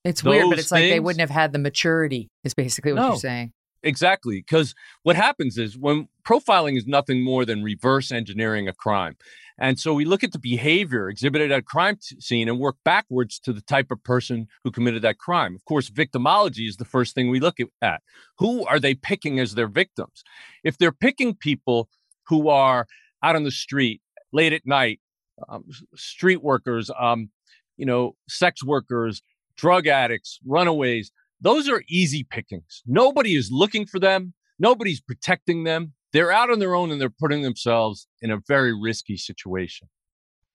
It's 0.04 0.22
weird, 0.22 0.44
but 0.44 0.50
Those 0.50 0.58
it's 0.61 0.72
like 0.72 0.82
they 0.84 1.00
wouldn't 1.00 1.20
have 1.20 1.30
had 1.30 1.52
the 1.52 1.58
maturity. 1.58 2.30
Is 2.44 2.54
basically 2.54 2.92
what 2.92 3.00
No. 3.00 3.08
you're 3.08 3.16
saying. 3.16 3.52
Exactly. 3.82 4.38
Because 4.40 4.74
what 5.02 5.16
happens 5.16 5.58
is 5.58 5.76
when 5.76 6.08
profiling 6.26 6.76
is 6.76 6.87
nothing 6.87 7.22
more 7.22 7.44
than 7.44 7.62
reverse 7.62 8.11
engineering 8.11 8.68
a 8.68 8.72
crime. 8.72 9.16
And 9.59 9.79
so 9.79 9.92
we 9.92 10.05
look 10.05 10.23
at 10.23 10.33
the 10.33 10.38
behavior 10.38 11.09
exhibited 11.09 11.51
at 11.51 11.59
a 11.59 11.62
crime 11.62 11.99
scene 12.01 12.49
and 12.49 12.59
work 12.59 12.77
backwards 12.85 13.38
to 13.40 13.53
the 13.53 13.61
type 13.61 13.90
of 13.90 14.03
person 14.05 14.47
who 14.62 14.71
committed 14.71 15.03
that 15.03 15.18
crime. 15.18 15.55
Of 15.55 15.64
course, 15.64 15.90
victimology 15.90 16.68
is 16.68 16.77
the 16.77 16.85
first 16.85 17.14
thing 17.14 17.29
we 17.29 17.40
look 17.40 17.57
at-. 17.83 18.03
Who 18.38 18.64
are 18.66 18.79
they 18.79 18.94
picking 18.94 19.40
as 19.40 19.55
their 19.55 19.68
victims? 19.68 20.23
If 20.62 20.79
they're 20.79 20.92
picking 20.92 21.35
people 21.35 21.88
who 22.29 22.49
are 22.49 22.87
out 23.23 23.37
on 23.37 23.44
the 23.44 23.51
street 23.51 24.01
late 24.33 24.53
at 24.53 24.66
night, 24.66 25.01
um, 25.49 25.64
street 25.97 26.42
workers, 26.42 26.90
um, 26.99 27.31
you 27.77 27.87
know, 27.87 28.16
sex 28.29 28.64
workers, 28.64 29.23
drug 29.57 29.87
addicts, 29.87 30.38
runaways, 30.44 31.11
those 31.40 31.68
are 31.68 31.83
easy 31.88 32.25
pickings. 32.25 32.83
Nobody 32.87 33.35
is 33.35 33.51
looking 33.53 33.87
for 33.87 33.99
them. 34.01 34.35
Nobody's 34.59 35.01
protecting 35.01 35.64
them. 35.64 35.94
They're 36.12 36.33
out 36.33 36.51
on 36.51 36.59
their 36.59 36.75
own 36.75 36.90
and 36.90 37.01
they're 37.01 37.11
putting 37.11 37.42
themselves 37.42 38.07
in 38.23 38.31
a 38.31 38.38
very 38.49 38.73
risky 38.79 39.16
situation. 39.16 39.88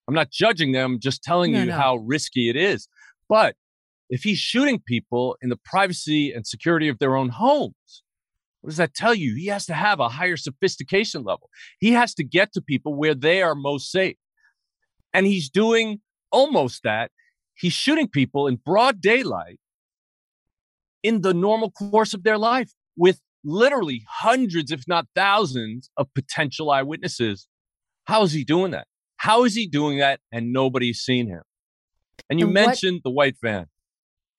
I'm 0.07 0.15
not 0.15 0.31
judging 0.31 0.71
them, 0.71 0.99
just 0.99 1.23
telling 1.23 1.53
No, 1.53 1.59
you 1.61 1.65
no. 1.67 1.73
how 1.75 1.95
risky 1.97 2.49
it 2.49 2.55
is. 2.55 2.87
But 3.29 3.55
if 4.09 4.23
he's 4.23 4.37
shooting 4.39 4.79
people 4.85 5.37
in 5.41 5.49
the 5.49 5.57
privacy 5.63 6.31
and 6.31 6.45
security 6.45 6.89
of 6.89 6.99
their 6.99 7.15
own 7.15 7.29
homes? 7.29 8.03
What 8.61 8.69
does 8.69 8.77
that 8.77 8.93
tell 8.93 9.13
you? 9.13 9.35
He 9.35 9.47
has 9.47 9.65
to 9.65 9.73
have 9.73 9.99
a 9.99 10.07
higher 10.07 10.37
sophistication 10.37 11.23
level. 11.23 11.49
He 11.79 11.91
has 11.91 12.13
to 12.15 12.23
get 12.23 12.53
to 12.53 12.61
people 12.61 12.95
where 12.95 13.13
they 13.13 13.41
are 13.41 13.55
most 13.55 13.91
safe. 13.91 14.15
And 15.13 15.25
he's 15.25 15.49
doing 15.49 15.99
almost 16.31 16.83
that. 16.83 17.11
He's 17.55 17.73
shooting 17.73 18.07
people 18.07 18.47
in 18.47 18.55
broad 18.55 19.01
daylight 19.01 19.59
in 21.03 21.21
the 21.21 21.33
normal 21.33 21.71
course 21.71 22.13
of 22.13 22.23
their 22.23 22.37
life 22.37 22.71
with 22.95 23.19
literally 23.43 24.03
hundreds, 24.09 24.71
if 24.71 24.87
not 24.87 25.07
thousands, 25.15 25.89
of 25.97 26.13
potential 26.13 26.71
eyewitnesses. 26.71 27.47
How 28.05 28.23
is 28.23 28.33
he 28.33 28.43
doing 28.43 28.71
that? 28.71 28.87
How 29.17 29.45
is 29.45 29.55
he 29.55 29.67
doing 29.67 29.99
that 29.99 30.19
and 30.31 30.51
nobody's 30.51 30.99
seen 30.99 31.27
him? 31.27 31.41
And 32.29 32.39
you 32.39 32.45
and 32.45 32.53
mentioned 32.53 33.01
the 33.03 33.09
white 33.09 33.35
van. 33.41 33.67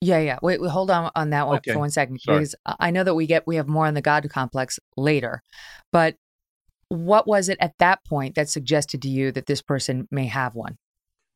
Yeah, 0.00 0.18
yeah. 0.18 0.38
Wait, 0.42 0.60
wait, 0.60 0.70
hold 0.70 0.90
on 0.90 1.10
on 1.14 1.30
that 1.30 1.46
one 1.46 1.56
okay. 1.58 1.72
for 1.72 1.78
one 1.78 1.90
second 1.90 2.20
Sorry. 2.20 2.38
because 2.38 2.54
I 2.66 2.90
know 2.90 3.04
that 3.04 3.14
we 3.14 3.26
get 3.26 3.46
we 3.46 3.56
have 3.56 3.68
more 3.68 3.86
on 3.86 3.94
the 3.94 4.02
God 4.02 4.28
complex 4.28 4.78
later, 4.96 5.42
but 5.92 6.16
what 6.88 7.26
was 7.26 7.48
it 7.48 7.56
at 7.60 7.72
that 7.78 8.04
point 8.04 8.34
that 8.34 8.48
suggested 8.48 9.00
to 9.02 9.08
you 9.08 9.32
that 9.32 9.46
this 9.46 9.62
person 9.62 10.06
may 10.10 10.26
have 10.26 10.54
one? 10.54 10.76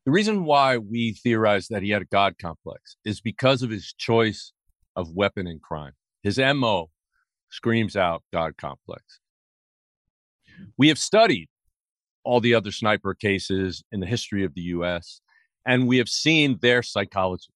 The 0.05 0.13
reason 0.13 0.45
why 0.45 0.79
we 0.79 1.13
theorize 1.13 1.69
that 1.69 1.83
he 1.83 1.91
had 1.91 2.03
a 2.03 2.07
God 2.07 2.35
complex 2.39 2.97
is 3.05 3.21
because 3.21 3.63
of 3.63 3.71
his 3.71 3.93
choice 3.93 4.53
of 4.97 5.15
weapon 5.15 5.47
and 5.47 5.61
crime. 5.61 5.93
His 6.23 6.39
MO 6.39 6.91
screams 7.51 7.97
out 7.97 8.23
God 8.33 8.57
complex. 8.57 9.21
We 10.77 10.89
have 10.89 10.99
studied 10.99 11.49
all 12.25 12.41
the 12.41 12.55
other 12.55 12.73
sniper 12.73 13.15
cases 13.15 13.83
in 13.93 14.01
the 14.01 14.07
history 14.07 14.45
of 14.45 14.55
the 14.55 14.61
US, 14.63 15.21
and 15.67 15.87
we 15.87 15.99
have 15.99 16.09
seen 16.09 16.59
their 16.61 16.83
psychology. 16.83 17.53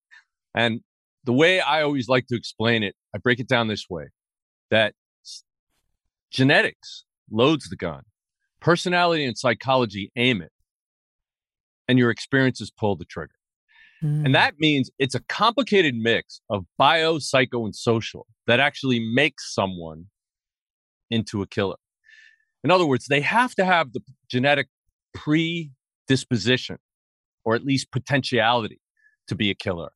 And 0.55 0.81
the 1.25 1.33
way 1.33 1.61
I 1.61 1.83
always 1.83 2.09
like 2.09 2.27
to 2.29 2.37
explain 2.37 2.83
it, 2.83 2.95
I 3.15 3.19
break 3.19 3.41
it 3.41 3.49
down 3.49 3.69
this 3.69 3.87
way 3.89 4.09
that 4.71 4.95
genetics 6.31 7.05
loads 7.31 7.69
the 7.69 7.77
gun, 7.77 8.03
personality 8.61 9.25
and 9.25 9.37
psychology 9.37 10.11
aim 10.17 10.43
it, 10.43 10.53
and 11.89 11.99
your 11.99 12.11
experiences 12.11 12.71
pull 12.71 12.97
the 12.97 13.05
trigger. 13.05 13.35
Mm. 14.03 14.27
And 14.27 14.35
that 14.35 14.55
means 14.59 14.91
it's 14.99 15.15
a 15.15 15.21
complicated 15.29 15.95
mix 15.95 16.41
of 16.51 16.65
bio, 16.77 17.19
psycho, 17.19 17.65
and 17.65 17.75
social 17.75 18.27
that 18.47 18.61
actually 18.61 19.01
makes 19.15 19.55
someone 19.55 20.07
into 21.11 21.43
a 21.43 21.47
killer. 21.47 21.77
In 22.65 22.71
other 22.71 22.87
words, 22.87 23.07
they 23.09 23.21
have 23.21 23.55
to 23.57 23.65
have 23.65 23.93
the 23.93 24.01
genetic 24.31 24.69
predisposition 25.15 26.79
or 27.45 27.55
at 27.55 27.65
least 27.65 27.91
potentiality 27.91 28.81
to 29.29 29.35
be 29.35 29.51
a 29.51 29.55
killer. 29.55 29.91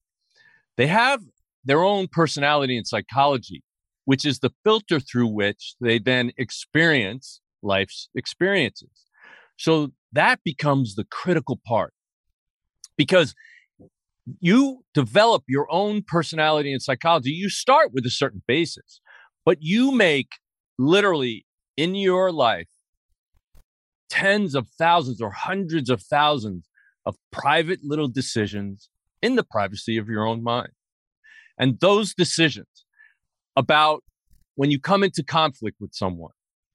They 0.77 0.87
have 0.88 1.23
their 1.64 1.83
own 1.83 2.09
personality 2.11 2.77
and 2.77 2.87
psychology, 2.87 3.62
which 4.05 4.25
is 4.25 4.40
the 4.40 4.53
filter 4.64 5.01
through 5.01 5.29
which 5.29 5.75
they 5.81 5.99
then 5.99 6.33
experience 6.37 7.40
life's 7.62 8.09
experiences. 8.14 8.90
So 9.57 9.92
that 10.12 10.40
becomes 10.45 10.95
the 10.95 11.05
critical 11.05 11.61
part 11.66 11.92
because 12.97 13.35
you 14.41 14.85
develop 14.95 15.45
your 15.49 15.67
own 15.71 16.03
personality 16.03 16.73
and 16.73 16.83
psychology. 16.83 17.31
You 17.31 17.49
start 17.49 17.93
with 17.93 18.05
a 18.07 18.11
certain 18.11 18.43
basis, 18.47 19.01
but 19.45 19.59
you 19.61 19.93
make 19.93 20.29
literally 20.79 21.47
in 21.77 21.95
your 21.95 22.33
life 22.33 22.69
tens 24.09 24.55
of 24.55 24.69
thousands 24.79 25.21
or 25.21 25.31
hundreds 25.31 25.91
of 25.91 26.03
thousands 26.03 26.69
of 27.05 27.17
private 27.31 27.81
little 27.83 28.09
decisions 28.09 28.89
in 29.23 29.37
the 29.37 29.45
privacy 29.45 29.97
of 29.97 30.09
your 30.09 30.27
own 30.27 30.43
mind. 30.43 30.71
And 31.59 31.81
those 31.81 32.15
decisions 32.15 32.85
about 33.57 34.03
when 34.57 34.71
you 34.71 34.81
come 34.81 35.03
into 35.03 35.23
conflict 35.23 35.79
with 35.81 35.95
someone, 35.95 36.33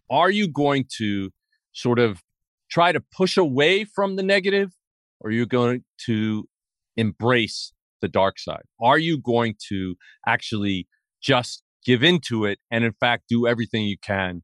are 0.09 0.31
you 0.31 0.47
going 0.47 0.85
to 0.97 1.31
sort 1.73 1.99
of 1.99 2.21
try 2.69 2.91
to 2.91 3.01
push 3.15 3.37
away 3.37 3.83
from 3.83 4.15
the 4.15 4.23
negative 4.23 4.71
or 5.19 5.29
are 5.29 5.33
you 5.33 5.45
going 5.45 5.83
to 6.05 6.47
embrace 6.97 7.73
the 8.01 8.07
dark 8.07 8.39
side? 8.39 8.63
Are 8.81 8.97
you 8.97 9.17
going 9.17 9.55
to 9.69 9.95
actually 10.27 10.87
just 11.21 11.63
give 11.85 12.03
into 12.03 12.45
it 12.45 12.59
and, 12.69 12.83
in 12.83 12.93
fact, 12.93 13.25
do 13.29 13.47
everything 13.47 13.85
you 13.85 13.97
can 14.01 14.43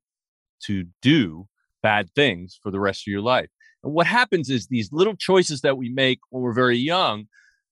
to 0.63 0.85
do 1.01 1.47
bad 1.83 2.09
things 2.15 2.59
for 2.61 2.71
the 2.71 2.79
rest 2.79 3.07
of 3.07 3.11
your 3.11 3.21
life? 3.21 3.49
And 3.83 3.93
what 3.93 4.07
happens 4.07 4.49
is 4.49 4.67
these 4.67 4.89
little 4.91 5.15
choices 5.15 5.61
that 5.61 5.77
we 5.77 5.89
make 5.89 6.19
when 6.29 6.43
we're 6.43 6.53
very 6.53 6.77
young 6.77 7.25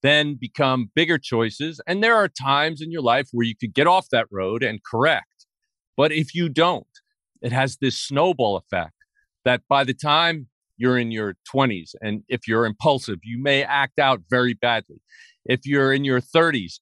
then 0.05 0.37
become 0.39 0.91
bigger 0.93 1.17
choices. 1.17 1.81
And 1.87 2.03
there 2.03 2.15
are 2.15 2.27
times 2.27 2.79
in 2.79 2.91
your 2.91 3.01
life 3.01 3.29
where 3.31 3.45
you 3.45 3.55
could 3.59 3.73
get 3.73 3.87
off 3.87 4.09
that 4.11 4.27
road 4.31 4.63
and 4.63 4.83
correct. 4.83 5.47
But 5.97 6.11
if 6.11 6.35
you 6.35 6.47
don't, 6.47 6.85
it 7.41 7.51
has 7.51 7.77
this 7.77 7.97
snowball 7.97 8.55
effect 8.55 8.93
that 9.45 9.61
by 9.67 9.83
the 9.83 9.95
time 9.95 10.47
you're 10.77 10.97
in 10.97 11.11
your 11.11 11.35
20s 11.53 11.91
and 12.01 12.23
if 12.27 12.47
you're 12.47 12.65
impulsive, 12.65 13.19
you 13.23 13.41
may 13.41 13.63
act 13.63 13.99
out 13.99 14.21
very 14.29 14.53
badly. 14.53 15.01
If 15.45 15.61
you're 15.65 15.93
in 15.93 16.03
your 16.03 16.21
30s, 16.21 16.79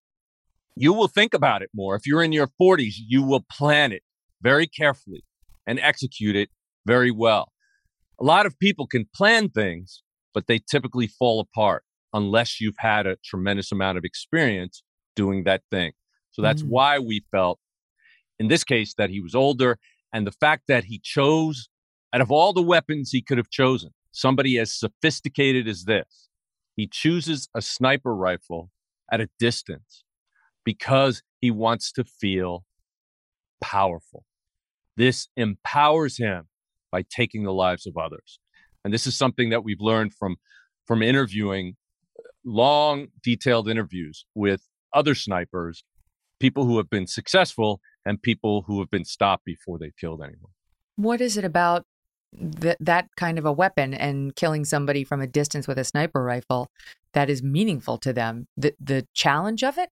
you 0.76 0.94
will 0.94 1.08
think 1.08 1.34
about 1.34 1.62
it 1.62 1.70
more. 1.74 1.96
If 1.96 2.08
you're 2.08 2.24
in 2.24 2.32
your 2.32 2.50
40s, 2.62 2.94
you 2.98 3.24
will 3.24 3.46
plan 3.52 3.92
it 3.92 4.02
very 4.42 4.68
carefully 4.68 5.24
and 5.68 5.80
execute 5.80 6.36
it 6.36 6.50
very 6.86 7.12
well. 7.12 7.52
A 8.20 8.24
lot 8.24 8.46
of 8.46 8.58
people 8.60 8.88
can 8.88 9.08
plan 9.16 9.50
things, 9.50 10.02
but 10.34 10.48
they 10.48 10.60
typically 10.60 11.08
fall 11.08 11.40
apart 11.40 11.84
unless 12.14 12.60
you've 12.62 12.78
had 12.78 13.06
a 13.06 13.18
tremendous 13.24 13.72
amount 13.72 13.98
of 13.98 14.04
experience 14.04 14.84
doing 15.16 15.44
that 15.44 15.62
thing. 15.72 15.92
So 16.32 16.42
that's 16.42 16.64
mm. 16.64 16.70
why 16.70 17.00
we 17.00 17.24
felt 17.32 17.60
in 18.40 18.48
this 18.48 18.64
case 18.64 18.94
that 18.98 19.10
he 19.10 19.20
was 19.20 19.36
older 19.36 19.78
and 20.12 20.26
the 20.28 20.32
fact 20.32 20.64
that 20.68 20.86
he 20.86 21.00
chose 21.04 21.70
out 22.14 22.22
of 22.22 22.32
all 22.32 22.54
the 22.54 22.62
weapons 22.62 23.12
he 23.12 23.22
could 23.22 23.38
have 23.38 23.50
chosen, 23.50 23.92
somebody 24.12 24.60
as 24.60 24.72
sophisticated 24.72 25.68
as 25.68 25.86
this, 25.86 26.30
he 26.76 26.88
chooses 26.88 27.50
a 27.56 27.62
sniper 27.62 28.16
rifle 28.16 28.70
at 29.12 29.22
a 29.22 29.30
distance 29.40 30.04
because 30.64 31.24
he 31.42 31.52
wants 31.52 31.92
to 31.94 32.04
feel 32.04 32.66
powerful. 33.62 34.26
This 34.96 35.28
empowers 35.36 36.18
him 36.18 36.48
by 36.92 37.04
taking 37.10 37.44
the 37.44 37.54
lives 37.54 37.88
of 37.88 37.98
others. 37.98 38.40
And 38.86 38.94
this 38.94 39.08
is 39.08 39.18
something 39.18 39.50
that 39.50 39.64
we've 39.64 39.82
learned 39.82 40.14
from 40.14 40.38
from 40.86 41.02
interviewing 41.02 41.78
uh, 42.20 42.24
long, 42.44 43.08
detailed 43.24 43.70
interviews 43.70 44.26
with 44.36 44.68
other 44.94 45.16
snipers, 45.16 45.84
people 46.40 46.66
who 46.66 46.76
have 46.78 46.90
been 46.90 47.08
successful 47.08 47.80
and 48.06 48.22
people 48.22 48.64
who 48.68 48.80
have 48.80 48.90
been 48.90 49.06
stopped 49.06 49.46
before 49.46 49.80
they've 49.80 49.96
killed 49.96 50.22
anyone. 50.22 50.52
What 50.98 51.22
is 51.22 51.38
it 51.38 51.46
about 51.46 51.86
th- 52.60 52.78
that 52.80 53.08
kind 53.16 53.38
of 53.38 53.46
a 53.46 53.52
weapon 53.52 53.94
and 53.94 54.36
killing 54.36 54.66
somebody 54.66 55.04
from 55.04 55.22
a 55.22 55.28
distance 55.28 55.68
with 55.68 55.78
a 55.78 55.84
sniper 55.84 56.24
rifle 56.24 56.70
that 57.14 57.30
is 57.30 57.44
meaningful 57.44 57.98
to 58.00 58.14
them? 58.14 58.48
The 58.58 58.74
the 58.80 59.08
challenge 59.14 59.64
of 59.64 59.78
it? 59.78 59.90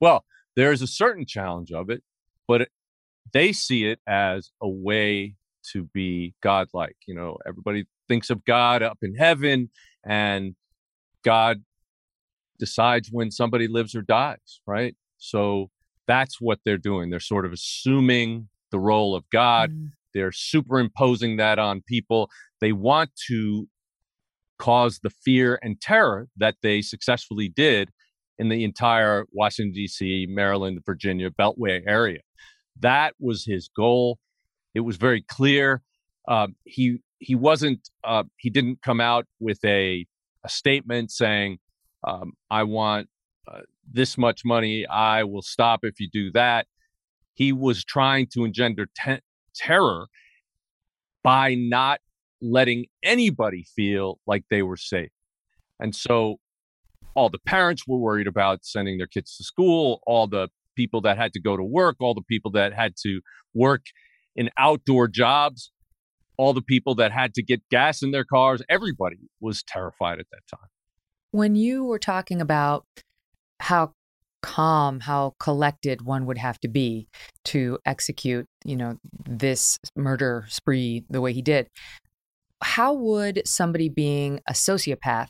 Well, 0.00 0.24
there's 0.56 0.82
a 0.82 0.86
certain 0.86 1.26
challenge 1.26 1.72
of 1.72 1.90
it, 1.90 2.02
but 2.46 2.62
it, 2.62 2.68
they 3.32 3.52
see 3.52 3.84
it 3.84 4.00
as 4.06 4.50
a 4.60 4.68
way 4.68 5.36
to 5.72 5.84
be 5.84 6.34
godlike. 6.42 6.96
You 7.06 7.14
know, 7.14 7.38
everybody 7.46 7.86
thinks 8.08 8.30
of 8.30 8.44
God 8.44 8.82
up 8.82 8.98
in 9.02 9.14
heaven 9.14 9.70
and 10.04 10.54
God 11.22 11.62
decides 12.58 13.10
when 13.10 13.30
somebody 13.30 13.68
lives 13.68 13.94
or 13.94 14.02
dies, 14.02 14.60
right? 14.66 14.94
So 15.18 15.70
that's 16.06 16.40
what 16.40 16.60
they're 16.64 16.78
doing. 16.78 17.10
They're 17.10 17.20
sort 17.20 17.46
of 17.46 17.52
assuming 17.52 18.48
the 18.70 18.78
role 18.78 19.14
of 19.14 19.28
God. 19.30 19.70
Mm. 19.70 19.92
They're 20.14 20.32
superimposing 20.32 21.36
that 21.36 21.58
on 21.58 21.82
people. 21.86 22.30
They 22.60 22.72
want 22.72 23.10
to 23.28 23.68
cause 24.58 25.00
the 25.02 25.10
fear 25.10 25.58
and 25.62 25.80
terror 25.80 26.28
that 26.36 26.56
they 26.62 26.82
successfully 26.82 27.48
did 27.48 27.90
in 28.38 28.48
the 28.48 28.64
entire 28.64 29.26
Washington, 29.32 29.72
D.C., 29.72 30.26
Maryland, 30.30 30.80
Virginia 30.86 31.30
Beltway 31.30 31.82
area. 31.86 32.20
That 32.80 33.14
was 33.18 33.44
his 33.44 33.68
goal. 33.68 34.18
It 34.74 34.80
was 34.80 34.96
very 34.96 35.22
clear. 35.22 35.82
Um, 36.28 36.54
he 36.64 36.98
he 37.18 37.34
wasn't 37.34 37.88
uh, 38.04 38.24
he 38.36 38.50
didn't 38.50 38.82
come 38.82 39.00
out 39.00 39.26
with 39.38 39.58
a 39.64 40.06
a 40.44 40.48
statement 40.48 41.10
saying, 41.10 41.58
um, 42.04 42.32
I 42.50 42.64
want 42.64 43.08
uh, 43.46 43.60
this 43.90 44.18
much 44.18 44.44
money. 44.44 44.86
I 44.86 45.24
will 45.24 45.42
stop 45.42 45.80
if 45.82 46.00
you 46.00 46.08
do 46.08 46.32
that. 46.32 46.66
He 47.34 47.52
was 47.52 47.84
trying 47.84 48.26
to 48.28 48.44
engender 48.44 48.86
te- 48.86 49.20
terror 49.54 50.06
by 51.22 51.54
not 51.54 52.00
letting 52.40 52.86
anybody 53.02 53.64
feel 53.76 54.18
like 54.26 54.44
they 54.50 54.62
were 54.62 54.76
safe. 54.76 55.10
And 55.78 55.94
so 55.94 56.36
all 57.14 57.28
the 57.28 57.38
parents 57.38 57.86
were 57.86 57.98
worried 57.98 58.26
about 58.26 58.64
sending 58.64 58.98
their 58.98 59.06
kids 59.06 59.36
to 59.36 59.44
school, 59.44 60.00
all 60.06 60.26
the 60.26 60.48
people 60.76 61.00
that 61.02 61.16
had 61.16 61.32
to 61.34 61.40
go 61.40 61.56
to 61.56 61.62
work, 61.62 61.96
all 62.00 62.14
the 62.14 62.22
people 62.22 62.50
that 62.52 62.72
had 62.72 62.94
to 63.04 63.20
work 63.54 63.82
in 64.34 64.50
outdoor 64.58 65.06
jobs 65.08 65.70
all 66.36 66.52
the 66.52 66.62
people 66.62 66.94
that 66.96 67.12
had 67.12 67.34
to 67.34 67.42
get 67.42 67.62
gas 67.70 68.02
in 68.02 68.10
their 68.10 68.24
cars, 68.24 68.62
everybody 68.68 69.18
was 69.40 69.62
terrified 69.62 70.18
at 70.18 70.26
that 70.32 70.40
time. 70.50 70.68
When 71.30 71.54
you 71.54 71.84
were 71.84 71.98
talking 71.98 72.40
about 72.40 72.84
how 73.60 73.92
calm, 74.42 75.00
how 75.00 75.34
collected 75.38 76.02
one 76.02 76.26
would 76.26 76.38
have 76.38 76.58
to 76.60 76.68
be 76.68 77.08
to 77.44 77.78
execute, 77.86 78.46
you 78.64 78.76
know, 78.76 78.96
this 79.24 79.78
murder 79.96 80.44
spree 80.48 81.04
the 81.08 81.20
way 81.20 81.32
he 81.32 81.42
did. 81.42 81.68
How 82.62 82.92
would 82.92 83.42
somebody 83.46 83.88
being 83.88 84.40
a 84.48 84.52
sociopath 84.52 85.28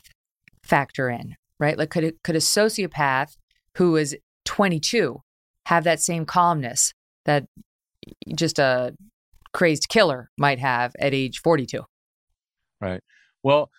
factor 0.63 1.09
in, 1.09 1.35
right? 1.59 1.77
Like 1.77 1.89
could 1.89 2.15
could 2.23 2.35
a 2.35 2.39
sociopath 2.39 3.35
who 3.77 3.95
is 3.95 4.15
22 4.45 5.19
have 5.67 5.83
that 5.85 6.01
same 6.01 6.25
calmness 6.25 6.93
that 7.25 7.45
just 8.35 8.59
a 8.59 8.93
crazed 9.53 9.87
killer 9.89 10.29
might 10.37 10.59
have 10.59 10.93
at 10.99 11.13
age 11.13 11.39
42? 11.39 11.81
Right. 12.81 13.01
Well, 13.43 13.69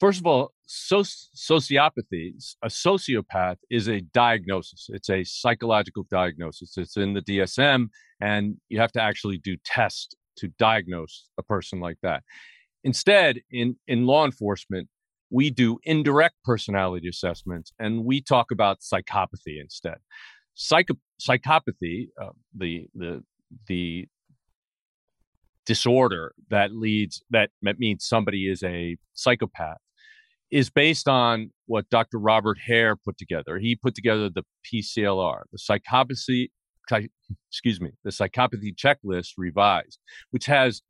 first 0.00 0.20
of 0.20 0.26
all, 0.26 0.52
sociopathy, 0.68 2.32
a 2.62 2.68
sociopath 2.68 3.56
is 3.70 3.88
a 3.88 4.00
diagnosis. 4.00 4.86
It's 4.90 5.10
a 5.10 5.24
psychological 5.24 6.04
diagnosis. 6.10 6.76
It's 6.76 6.96
in 6.96 7.14
the 7.14 7.22
DSM, 7.22 7.88
and 8.20 8.56
you 8.68 8.80
have 8.80 8.92
to 8.92 9.02
actually 9.02 9.38
do 9.38 9.56
tests 9.64 10.14
to 10.38 10.48
diagnose 10.58 11.28
a 11.38 11.42
person 11.42 11.80
like 11.80 11.98
that. 12.02 12.22
Instead, 12.84 13.40
in, 13.50 13.76
in 13.88 14.06
law 14.06 14.24
enforcement, 14.24 14.88
we 15.30 15.50
do 15.50 15.78
indirect 15.84 16.36
personality 16.44 17.08
assessments 17.08 17.72
and 17.80 18.04
we 18.04 18.20
talk 18.20 18.50
about 18.52 18.78
psychopathy 18.80 19.60
instead. 19.60 19.96
Psycho- 20.54 20.94
psychopathy, 21.20 22.08
uh, 22.22 22.30
the, 22.54 22.86
the, 22.94 23.24
the 23.66 24.06
disorder 25.64 26.32
that 26.48 26.72
leads, 26.72 27.22
that, 27.30 27.50
that 27.62 27.78
means 27.78 28.06
somebody 28.06 28.48
is 28.48 28.62
a 28.62 28.96
psychopath 29.14 29.78
is 30.50 30.70
based 30.70 31.08
on 31.08 31.50
what 31.66 31.88
Dr. 31.90 32.18
Robert 32.18 32.58
Hare 32.64 32.96
put 32.96 33.18
together. 33.18 33.58
He 33.58 33.76
put 33.76 33.94
together 33.94 34.28
the 34.28 34.44
PCLR, 34.64 35.42
the 35.52 35.58
psychopathy, 35.58 36.48
excuse 37.50 37.80
me, 37.80 37.90
the 38.04 38.10
psychopathy 38.10 38.74
checklist 38.74 39.30
revised, 39.36 39.98
which 40.30 40.46
has 40.46 40.82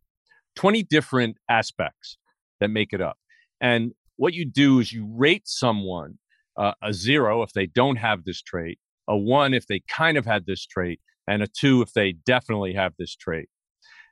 20 0.56 0.82
different 0.84 1.36
aspects 1.48 2.18
that 2.60 2.68
make 2.68 2.92
it 2.92 3.00
up. 3.00 3.16
And 3.60 3.92
what 4.16 4.34
you 4.34 4.44
do 4.44 4.80
is 4.80 4.92
you 4.92 5.08
rate 5.10 5.46
someone 5.46 6.18
uh, 6.56 6.72
a 6.82 6.92
zero 6.92 7.42
if 7.42 7.52
they 7.52 7.66
don't 7.66 7.96
have 7.96 8.24
this 8.24 8.42
trait, 8.42 8.78
a 9.08 9.16
one 9.16 9.54
if 9.54 9.66
they 9.66 9.82
kind 9.88 10.16
of 10.16 10.24
had 10.24 10.46
this 10.46 10.64
trait, 10.66 11.00
and 11.28 11.42
a 11.42 11.46
two 11.46 11.82
if 11.82 11.92
they 11.92 12.12
definitely 12.12 12.74
have 12.74 12.92
this 12.98 13.14
trait. 13.14 13.48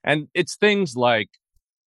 And 0.05 0.29
it's 0.35 0.57
things 0.57 0.95
like 0.97 1.29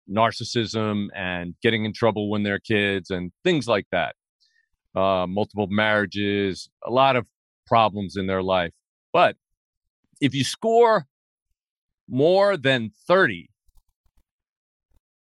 narcissism 0.08 1.08
and 1.14 1.54
getting 1.62 1.84
in 1.84 1.92
trouble 1.92 2.30
when 2.30 2.42
they're 2.42 2.58
kids 2.58 3.10
and 3.10 3.32
things 3.44 3.66
like 3.66 3.86
that. 3.92 4.14
Uh, 4.94 5.26
multiple 5.26 5.68
marriages, 5.68 6.68
a 6.84 6.90
lot 6.90 7.16
of 7.16 7.26
problems 7.66 8.16
in 8.16 8.26
their 8.26 8.42
life. 8.42 8.72
But 9.12 9.36
if 10.20 10.34
you 10.34 10.44
score 10.44 11.06
more 12.08 12.56
than 12.56 12.90
30, 13.06 13.48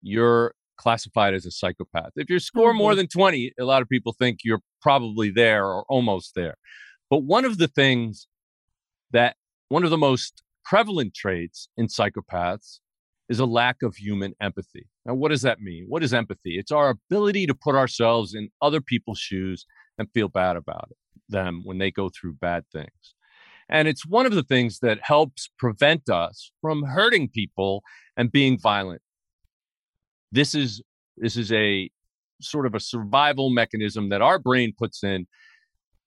you're 0.03 0.55
classified 0.77 1.33
as 1.33 1.47
a 1.47 1.51
psychopath. 1.51 2.11
If 2.17 2.29
you 2.29 2.41
score 2.41 2.75
more 2.75 2.95
than 2.95 3.07
20, 3.07 3.53
a 3.59 3.65
lot 3.65 3.83
of 3.83 3.89
people 3.89 4.13
think 4.13 4.41
you're 4.45 4.63
probably 4.81 5.31
there 5.31 5.65
or 5.65 5.85
almost 5.89 6.35
there. 6.35 6.57
But 7.09 7.19
one 7.19 7.45
of 7.45 7.59
the 7.59 7.69
things 7.69 8.27
that, 9.13 9.37
one 9.69 9.85
of 9.85 9.91
the 9.91 9.99
most 9.99 10.43
prevalent 10.65 11.15
traits 11.15 11.69
in 11.77 11.87
psychopaths 11.87 12.81
is 13.33 13.41
a 13.41 13.47
lack 13.47 13.83
of 13.83 13.97
human 13.97 14.35
empathy. 14.43 14.87
Now, 15.07 15.15
what 15.15 15.31
does 15.31 15.41
that 15.41 15.59
mean? 15.59 15.87
What 15.89 16.03
is 16.03 16.13
empathy? 16.13 16.59
It's 16.59 16.71
our 16.71 16.91
ability 16.91 17.47
to 17.47 17.55
put 17.55 17.75
ourselves 17.75 18.35
in 18.35 18.51
other 18.61 18.83
people's 18.83 19.19
shoes 19.19 19.65
and 19.97 20.07
feel 20.13 20.29
bad 20.29 20.57
about 20.57 20.89
it, 20.91 20.99
them 21.31 21.63
when 21.65 21.79
they 21.79 21.91
go 21.91 22.11
through 22.11 22.35
bad 22.35 22.65
things. 22.71 23.15
And 23.71 23.89
it's 23.89 24.05
one 24.05 24.27
of 24.27 24.35
the 24.35 24.43
things 24.43 24.81
that 24.81 24.99
helps 25.03 25.49
prevent 25.59 26.11
us 26.11 26.53
from 26.61 26.83
hurting 26.83 27.31
people 27.31 27.83
and 28.19 28.31
being 28.31 28.59
violent. 28.59 29.01
This 30.31 30.55
is 30.55 30.83
this 31.17 31.39
is 31.39 31.51
a 31.53 31.91
sort 32.43 32.67
of 32.67 32.75
a 32.75 32.81
survival 32.81 33.49
mechanism 33.49 34.11
that 34.11 34.21
our 34.21 34.39
brain 34.39 34.75
puts 34.77 35.03
in 35.03 35.27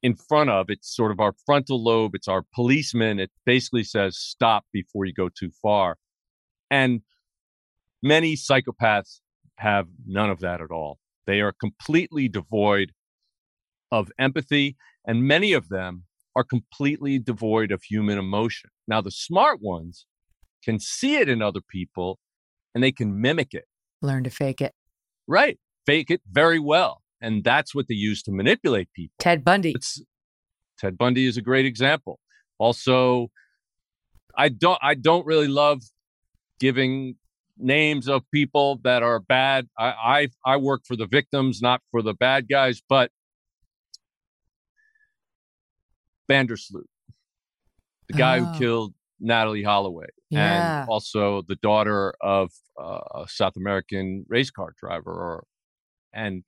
in 0.04 0.16
front 0.16 0.52
of 0.52 0.68
it's 0.70 0.96
sort 0.96 1.12
of 1.12 1.20
our 1.20 1.34
frontal 1.46 1.82
lobe 1.82 2.14
it's 2.14 2.28
our 2.28 2.44
policeman 2.54 3.20
it 3.20 3.32
basically 3.46 3.84
says 3.84 4.18
stop 4.18 4.66
before 4.74 5.06
you 5.06 5.14
go 5.14 5.30
too 5.30 5.50
far 5.62 5.96
and 6.70 7.02
Many 8.04 8.36
psychopaths 8.36 9.20
have 9.58 9.88
none 10.06 10.30
of 10.30 10.40
that 10.40 10.62
at 10.62 10.72
all. 10.72 11.00
They 11.26 11.42
are 11.42 11.54
completely 11.54 12.28
devoid 12.28 12.92
of 13.92 14.12
empathy, 14.20 14.76
and 15.08 15.24
many 15.24 15.54
of 15.54 15.70
them 15.70 16.04
are 16.36 16.44
completely 16.44 17.18
devoid 17.18 17.72
of 17.72 17.84
human 17.84 18.18
emotion. 18.18 18.70
Now, 18.88 19.02
the 19.02 19.12
smart 19.12 19.62
ones 19.62 20.06
can 20.64 20.80
see 20.80 21.16
it 21.16 21.30
in 21.30 21.42
other 21.42 21.62
people 21.62 22.20
and 22.74 22.84
they 22.84 22.92
can 22.92 23.22
mimic 23.22 23.54
it. 23.54 23.66
Learn 24.02 24.24
to 24.26 24.30
fake 24.30 24.62
it. 24.62 24.74
Right. 25.28 25.58
Fake 25.86 26.12
it 26.12 26.22
very 26.30 26.60
well. 26.60 27.02
And 27.22 27.44
that's 27.44 27.74
what 27.74 27.88
they 27.88 27.96
use 27.96 28.22
to 28.24 28.32
manipulate 28.32 28.90
people. 28.94 29.16
Ted 29.20 29.44
Bundy. 29.44 29.72
It's, 29.74 30.02
Ted 30.78 30.98
Bundy 30.98 31.26
is 31.26 31.38
a 31.38 31.42
great 31.42 31.66
example. 31.66 32.20
Also, 32.58 33.30
I 34.38 34.50
don't 34.50 34.80
I 34.82 34.96
don't 34.96 35.26
really 35.26 35.48
love 35.48 35.82
giving 36.60 37.16
names 37.58 38.08
of 38.08 38.24
people 38.32 38.80
that 38.84 39.04
are 39.04 39.20
bad. 39.20 39.68
I 39.78 40.30
I, 40.46 40.54
I 40.54 40.58
work 40.58 40.82
for 40.86 40.96
the 40.96 41.08
victims, 41.08 41.62
not 41.62 41.82
for 41.92 42.02
the 42.02 42.14
bad 42.14 42.48
guys. 42.50 42.82
But 42.88 43.12
Vandersloot, 46.30 46.86
the 48.08 48.18
guy 48.18 48.40
oh. 48.40 48.46
who 48.46 48.60
killed 48.60 48.94
Natalee 49.24 49.66
Holloway, 49.66 50.08
yeah. 50.30 50.82
and 50.82 50.90
also 50.90 51.44
the 51.48 51.56
daughter 51.56 52.14
of 52.22 52.52
uh, 52.82 53.24
a 53.24 53.26
South 53.28 53.56
American 53.56 54.26
race 54.28 54.52
car 54.52 54.74
driver, 54.80 55.12
or 55.12 55.46
and 56.14 56.44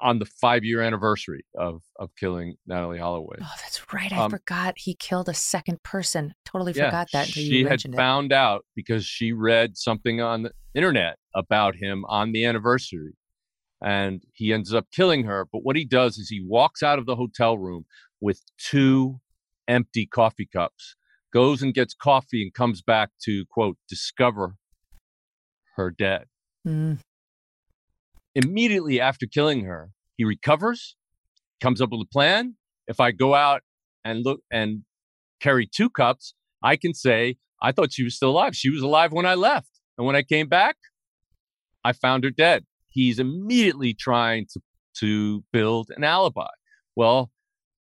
on 0.00 0.18
the 0.18 0.26
five 0.26 0.64
year 0.64 0.80
anniversary 0.80 1.44
of 1.56 1.82
of 1.96 2.10
killing 2.16 2.56
Natalee 2.68 2.98
Holloway. 2.98 3.36
Oh, 3.40 3.54
that's 3.60 3.92
right. 3.92 4.12
I 4.12 4.24
um, 4.24 4.30
forgot 4.30 4.74
he 4.76 4.94
killed 4.94 5.28
a 5.28 5.34
second 5.34 5.82
person. 5.82 6.34
Totally 6.44 6.72
yeah, 6.72 6.86
forgot 6.86 7.08
that. 7.12 7.26
She 7.26 7.64
had 7.64 7.82
found 7.94 8.32
out 8.32 8.64
because 8.74 9.04
she 9.04 9.32
read 9.32 9.76
something 9.76 10.20
on 10.20 10.42
the 10.44 10.52
internet 10.74 11.18
about 11.34 11.76
him 11.76 12.04
on 12.08 12.32
the 12.32 12.44
anniversary. 12.44 13.14
And 13.80 14.22
he 14.32 14.52
ends 14.52 14.74
up 14.74 14.86
killing 14.92 15.24
her. 15.24 15.46
But 15.52 15.60
what 15.62 15.76
he 15.76 15.84
does 15.84 16.18
is 16.18 16.28
he 16.28 16.44
walks 16.44 16.82
out 16.82 16.98
of 16.98 17.06
the 17.06 17.14
hotel 17.14 17.56
room 17.56 17.84
with 18.20 18.42
two 18.58 19.20
empty 19.68 20.04
coffee 20.06 20.48
cups, 20.52 20.96
goes 21.32 21.62
and 21.62 21.74
gets 21.74 21.94
coffee 21.94 22.42
and 22.42 22.52
comes 22.52 22.82
back 22.82 23.10
to 23.24 23.44
quote 23.46 23.76
discover 23.88 24.56
her 25.76 25.90
dead. 25.92 26.24
Mm. 26.66 26.98
Immediately 28.38 29.00
after 29.00 29.26
killing 29.26 29.64
her, 29.64 29.90
he 30.16 30.24
recovers, 30.24 30.94
comes 31.60 31.80
up 31.80 31.90
with 31.90 32.02
a 32.02 32.08
plan. 32.12 32.54
If 32.86 33.00
I 33.00 33.10
go 33.10 33.34
out 33.34 33.62
and 34.04 34.24
look 34.24 34.42
and 34.48 34.84
carry 35.40 35.66
two 35.66 35.90
cups, 35.90 36.34
I 36.62 36.76
can 36.76 36.94
say, 36.94 37.38
I 37.60 37.72
thought 37.72 37.92
she 37.92 38.04
was 38.04 38.14
still 38.14 38.30
alive. 38.30 38.54
She 38.54 38.70
was 38.70 38.80
alive 38.80 39.10
when 39.10 39.26
I 39.26 39.34
left. 39.34 39.70
And 39.96 40.06
when 40.06 40.14
I 40.14 40.22
came 40.22 40.48
back, 40.48 40.76
I 41.82 41.92
found 41.92 42.22
her 42.22 42.30
dead. 42.30 42.64
He's 42.86 43.18
immediately 43.18 43.92
trying 43.92 44.46
to, 44.52 44.60
to 45.00 45.42
build 45.52 45.90
an 45.96 46.04
alibi. 46.04 46.46
Well, 46.94 47.32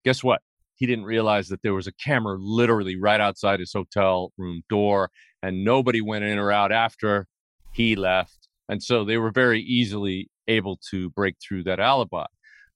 guess 0.03 0.23
what? 0.23 0.41
He 0.73 0.87
didn't 0.87 1.05
realize 1.05 1.49
that 1.49 1.61
there 1.61 1.75
was 1.75 1.85
a 1.85 1.91
camera 1.91 2.35
literally 2.39 2.99
right 2.99 3.21
outside 3.21 3.59
his 3.59 3.73
hotel 3.73 4.33
room 4.39 4.63
door, 4.71 5.11
and 5.43 5.63
nobody 5.63 6.01
went 6.01 6.25
in 6.25 6.39
or 6.39 6.51
out 6.51 6.71
after 6.71 7.27
he 7.73 7.95
left. 7.95 8.46
And 8.69 8.83
so 8.83 9.03
they 9.03 9.17
were 9.17 9.31
very 9.31 9.61
easily 9.61 10.29
able 10.47 10.79
to 10.91 11.09
break 11.11 11.35
through 11.45 11.63
that 11.63 11.79
alibi. 11.79 12.25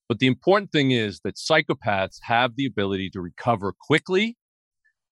But 0.07 0.19
the 0.19 0.27
important 0.27 0.71
thing 0.71 0.91
is 0.91 1.21
that 1.23 1.35
psychopaths 1.35 2.17
have 2.23 2.55
the 2.55 2.65
ability 2.65 3.09
to 3.11 3.21
recover 3.21 3.73
quickly. 3.79 4.37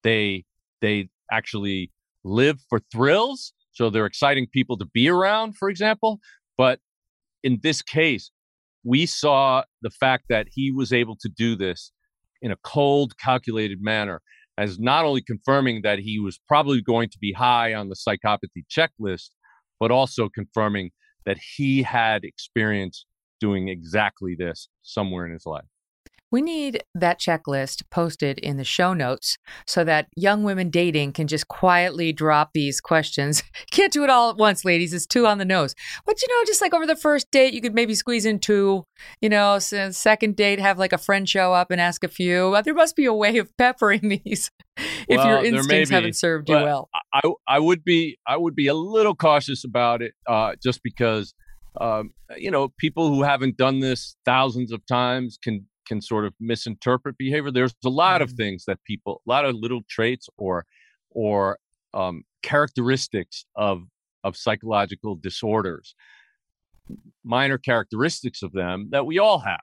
They 0.03 0.45
they 0.81 1.09
actually 1.31 1.91
live 2.23 2.59
for 2.69 2.81
thrills, 2.91 3.53
so 3.71 3.89
they're 3.89 4.05
exciting 4.05 4.47
people 4.51 4.77
to 4.77 4.85
be 4.85 5.09
around, 5.09 5.55
for 5.57 5.69
example. 5.69 6.19
But 6.57 6.79
in 7.43 7.59
this 7.63 7.81
case, 7.81 8.31
we 8.83 9.05
saw 9.05 9.63
the 9.81 9.89
fact 9.89 10.25
that 10.29 10.47
he 10.51 10.71
was 10.71 10.91
able 10.91 11.15
to 11.21 11.29
do 11.29 11.55
this 11.55 11.91
in 12.41 12.51
a 12.51 12.57
cold, 12.63 13.17
calculated 13.17 13.79
manner 13.81 14.21
as 14.57 14.77
not 14.77 15.05
only 15.05 15.21
confirming 15.21 15.81
that 15.83 15.99
he 15.99 16.19
was 16.19 16.37
probably 16.47 16.81
going 16.81 17.09
to 17.09 17.17
be 17.19 17.31
high 17.31 17.73
on 17.73 17.87
the 17.87 17.95
psychopathy 17.95 18.65
checklist, 18.69 19.29
but 19.79 19.91
also 19.91 20.29
confirming 20.29 20.91
that 21.25 21.37
he 21.55 21.83
had 21.83 22.23
experience 22.23 23.05
doing 23.39 23.69
exactly 23.69 24.35
this 24.35 24.69
somewhere 24.81 25.25
in 25.25 25.31
his 25.31 25.45
life. 25.45 25.65
We 26.31 26.41
need 26.41 26.83
that 26.93 27.19
checklist 27.19 27.83
posted 27.89 28.39
in 28.39 28.57
the 28.57 28.63
show 28.63 28.93
notes 28.93 29.37
so 29.65 29.83
that 29.83 30.07
young 30.15 30.43
women 30.43 30.69
dating 30.69 31.13
can 31.13 31.27
just 31.27 31.47
quietly 31.47 32.13
drop 32.13 32.51
these 32.53 32.79
questions. 32.79 33.43
Can't 33.71 33.91
do 33.91 34.03
it 34.03 34.09
all 34.09 34.29
at 34.29 34.37
once, 34.37 34.63
ladies. 34.63 34.93
It's 34.93 35.07
too 35.07 35.25
on 35.25 35.37
the 35.37 35.45
nose. 35.45 35.73
But 36.05 36.21
you 36.21 36.27
know, 36.27 36.45
just 36.45 36.61
like 36.61 36.73
over 36.73 36.85
the 36.85 36.95
first 36.95 37.31
date, 37.31 37.53
you 37.53 37.61
could 37.61 37.73
maybe 37.73 37.95
squeeze 37.95 38.25
in 38.25 38.39
two. 38.39 38.85
You 39.21 39.29
know, 39.29 39.59
second 39.59 40.35
date, 40.35 40.59
have 40.59 40.77
like 40.77 40.93
a 40.93 40.97
friend 40.97 41.27
show 41.27 41.53
up 41.53 41.71
and 41.71 41.81
ask 41.81 42.03
a 42.03 42.07
few. 42.07 42.55
There 42.63 42.73
must 42.73 42.95
be 42.95 43.05
a 43.05 43.13
way 43.13 43.37
of 43.37 43.49
peppering 43.57 44.09
these 44.09 44.51
if 45.07 45.17
Well, 45.17 45.27
your 45.27 45.45
instincts 45.45 45.89
be, 45.89 45.95
haven't 45.95 46.15
served 46.15 46.49
you 46.49 46.55
well. 46.55 46.89
I, 47.13 47.21
I 47.47 47.59
would 47.59 47.83
be 47.83 48.17
I 48.27 48.37
would 48.37 48.55
be 48.55 48.67
a 48.67 48.73
little 48.73 49.15
cautious 49.15 49.63
about 49.63 50.01
it, 50.01 50.13
uh, 50.27 50.53
just 50.61 50.83
because 50.83 51.33
um, 51.79 52.11
you 52.37 52.51
know 52.51 52.69
people 52.77 53.09
who 53.09 53.23
haven't 53.23 53.57
done 53.57 53.79
this 53.79 54.15
thousands 54.25 54.71
of 54.71 54.85
times 54.85 55.37
can 55.41 55.65
can 55.89 55.99
sort 56.01 56.23
of 56.25 56.33
misinterpret 56.39 57.17
behavior. 57.17 57.51
There's 57.51 57.75
a 57.83 57.89
lot 57.89 58.21
of 58.21 58.29
Mhm. 58.31 58.37
things 58.37 58.63
that 58.65 58.79
people, 58.85 59.21
a 59.27 59.29
lot 59.29 59.43
of 59.45 59.55
little 59.55 59.81
traits 59.89 60.29
or 60.37 60.65
or 61.11 61.57
um, 61.93 62.23
characteristics 62.43 63.45
of 63.55 63.83
of 64.23 64.37
psychological 64.37 65.15
disorders, 65.15 65.95
minor 67.23 67.57
characteristics 67.57 68.41
of 68.43 68.51
them 68.53 68.87
that 68.91 69.05
we 69.05 69.17
all 69.19 69.39
have. 69.39 69.59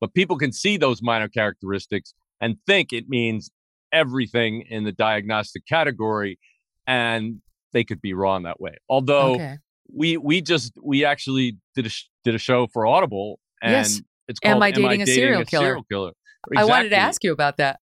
But 0.00 0.14
people 0.14 0.36
can 0.38 0.52
see 0.52 0.76
those 0.76 1.02
minor 1.02 1.28
characteristics 1.28 2.14
and 2.40 2.56
think 2.66 2.92
it 2.92 3.08
means 3.08 3.50
everything 3.92 4.62
in 4.68 4.84
the 4.84 4.92
diagnostic 4.92 5.66
category 5.66 6.38
and 6.86 7.40
they 7.72 7.84
could 7.84 8.00
be 8.00 8.12
wrong 8.12 8.42
that 8.42 8.60
way 8.60 8.76
although 8.88 9.34
okay. 9.36 9.56
we 9.92 10.16
we 10.16 10.40
just 10.40 10.72
we 10.82 11.04
actually 11.04 11.56
did 11.76 11.86
a 11.86 11.88
sh- 11.88 12.08
did 12.24 12.34
a 12.34 12.38
show 12.38 12.66
for 12.72 12.86
audible 12.86 13.38
and 13.62 13.72
Yes. 13.86 14.02
It's 14.28 14.40
Am 14.42 14.54
called 14.54 14.62
I 14.64 14.70
Dating 14.70 15.02
a 15.02 15.06
Serial 15.06 15.44
Killer? 15.44 15.78
killer 15.90 16.12
I 16.56 16.64
wanted 16.64 16.90
to 16.90 16.96
ask 16.96 17.22
you 17.24 17.32
about 17.32 17.56
that. 17.58 17.80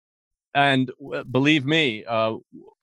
and 0.55 0.90
w- 1.01 1.24
believe 1.24 1.64
me 1.64 2.05
uh 2.05 2.34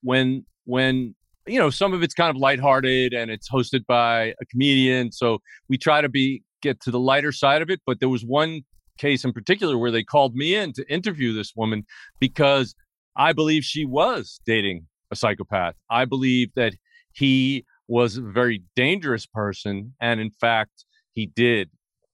when 0.02 0.44
when 0.64 1.14
you 1.46 1.58
know 1.58 1.70
some 1.70 1.92
of 1.92 2.02
it's 2.02 2.14
kind 2.14 2.30
of 2.30 2.36
lighthearted 2.36 3.12
and 3.14 3.30
it's 3.30 3.48
hosted 3.48 3.84
by 3.86 4.34
a 4.40 4.44
comedian 4.50 5.10
so 5.12 5.38
we 5.68 5.78
try 5.78 6.00
to 6.00 6.08
be 6.08 6.42
get 6.62 6.80
to 6.80 6.90
the 6.90 6.98
lighter 6.98 7.32
side 7.32 7.62
of 7.62 7.70
it 7.70 7.80
but 7.86 8.00
there 8.00 8.08
was 8.08 8.24
one 8.24 8.60
case 8.98 9.24
in 9.24 9.32
particular 9.32 9.78
where 9.78 9.90
they 9.90 10.02
called 10.02 10.34
me 10.34 10.54
in 10.54 10.72
to 10.72 10.84
interview 10.92 11.32
this 11.32 11.52
woman 11.56 11.84
because 12.18 12.74
i 13.16 13.32
believe 13.32 13.62
she 13.64 13.84
was 13.86 14.40
dating 14.44 14.86
a 15.10 15.16
psychopath 15.16 15.74
i 15.88 16.04
believe 16.04 16.50
that 16.56 16.74
he 17.12 17.64
was 17.88 18.16
a 18.18 18.22
very 18.22 18.62
dangerous 18.76 19.26
person 19.26 19.94
and 20.00 20.20
in 20.20 20.30
fact 20.40 20.84
he 21.12 21.26
did 21.26 21.70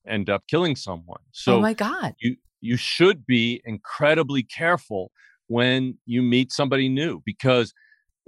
end 0.09 0.29
up 0.31 0.43
killing 0.49 0.77
someone 0.77 1.21
so 1.33 1.57
oh 1.57 1.61
my 1.61 1.75
God. 1.75 2.15
you 2.21 2.37
you 2.61 2.77
should 2.77 3.27
be 3.27 3.61
incredibly 3.65 4.43
careful 4.43 5.11
when 5.49 5.97
you 6.07 6.23
meet 6.23 6.53
somebody 6.53 6.89
new 6.89 7.21
because 7.25 7.73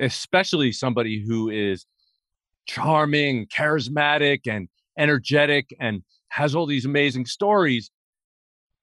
especially 0.00 0.70
somebody 0.72 1.24
who 1.26 1.50
is 1.50 1.86
charming 2.66 3.46
charismatic 3.46 4.40
and 4.46 4.68
energetic 4.98 5.74
and 5.80 6.02
has 6.28 6.54
all 6.54 6.66
these 6.66 6.84
amazing 6.84 7.24
stories 7.26 7.90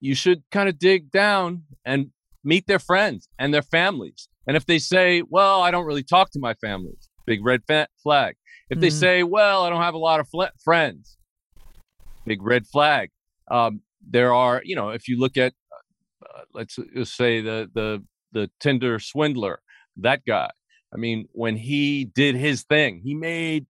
you 0.00 0.14
should 0.14 0.42
kind 0.50 0.68
of 0.68 0.78
dig 0.78 1.10
down 1.10 1.62
and 1.84 2.08
meet 2.44 2.66
their 2.66 2.78
friends 2.78 3.28
and 3.38 3.52
their 3.54 3.62
families 3.62 4.28
and 4.46 4.56
if 4.56 4.66
they 4.66 4.78
say 4.78 5.22
well 5.28 5.62
i 5.62 5.70
don't 5.70 5.86
really 5.86 6.02
talk 6.02 6.30
to 6.30 6.38
my 6.40 6.54
families 6.54 7.08
big 7.26 7.44
red 7.44 7.62
flag 8.02 8.34
if 8.70 8.80
they 8.80 8.88
Mhm. 8.88 8.92
say 8.92 9.22
well 9.22 9.62
i 9.62 9.70
don't 9.70 9.82
have 9.82 9.94
a 9.94 9.98
lot 9.98 10.20
of 10.20 10.28
fl- 10.28 10.44
friends 10.62 11.15
big 12.26 12.42
red 12.42 12.66
flag 12.66 13.10
um, 13.50 13.80
there 14.08 14.34
are 14.34 14.60
you 14.64 14.76
know 14.76 14.90
if 14.90 15.08
you 15.08 15.18
look 15.18 15.36
at 15.36 15.54
uh, 16.22 16.42
let's 16.52 16.76
just 16.94 17.16
say 17.16 17.40
the 17.40 17.70
the 17.74 18.02
the 18.32 18.50
Tinder 18.60 18.98
swindler, 18.98 19.60
that 19.96 20.24
guy. 20.26 20.50
I 20.92 20.96
mean, 20.98 21.26
when 21.32 21.56
he 21.56 22.04
did 22.04 22.36
his 22.36 22.62
thing, 22.62 23.00
he 23.02 23.14
made 23.14 23.66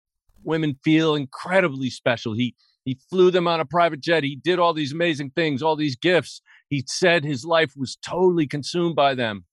women 0.44 0.78
feel 0.84 1.16
incredibly 1.16 1.90
special. 1.90 2.34
He 2.34 2.56
he 2.86 3.00
flew 3.10 3.32
them 3.32 3.48
on 3.48 3.60
a 3.60 3.66
private 3.66 4.02
jet. 4.02 4.24
He 4.24 4.36
did 4.36 4.60
all 4.60 4.74
these 4.74 4.92
amazing 4.92 5.32
things, 5.32 5.62
all 5.62 5.76
these 5.76 5.96
gifts. 5.96 6.42
He 6.70 6.84
said 6.88 7.24
his 7.24 7.46
life 7.46 7.74
was 7.76 7.98
totally 7.98 8.48
consumed 8.48 8.96
by 8.96 9.14
them. 9.14 9.46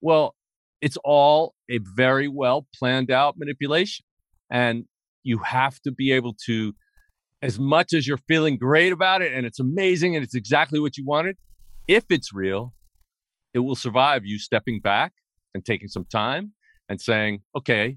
Well, 0.00 0.34
it's 0.80 0.96
all 1.04 1.54
a 1.68 1.78
very 1.78 2.28
well 2.28 2.66
planned 2.78 3.10
out 3.10 3.36
manipulation. 3.36 4.04
And 4.50 4.84
you 5.24 5.38
have 5.38 5.80
to 5.80 5.90
be 5.90 6.12
able 6.12 6.34
to 6.46 6.74
as 7.42 7.58
much 7.58 7.92
as 7.92 8.06
you're 8.06 8.18
feeling 8.28 8.56
great 8.56 8.92
about 8.92 9.22
it 9.22 9.32
and 9.32 9.46
it's 9.46 9.60
amazing 9.60 10.16
and 10.16 10.24
it's 10.24 10.34
exactly 10.34 10.80
what 10.80 10.96
you 10.96 11.04
wanted, 11.04 11.36
if 11.86 12.04
it's 12.10 12.32
real, 12.32 12.74
it 13.54 13.60
will 13.60 13.76
survive 13.76 14.24
you 14.24 14.38
stepping 14.38 14.80
back 14.80 15.12
and 15.54 15.64
taking 15.64 15.88
some 15.88 16.04
time 16.04 16.52
and 16.88 17.00
saying, 17.00 17.40
okay, 17.56 17.96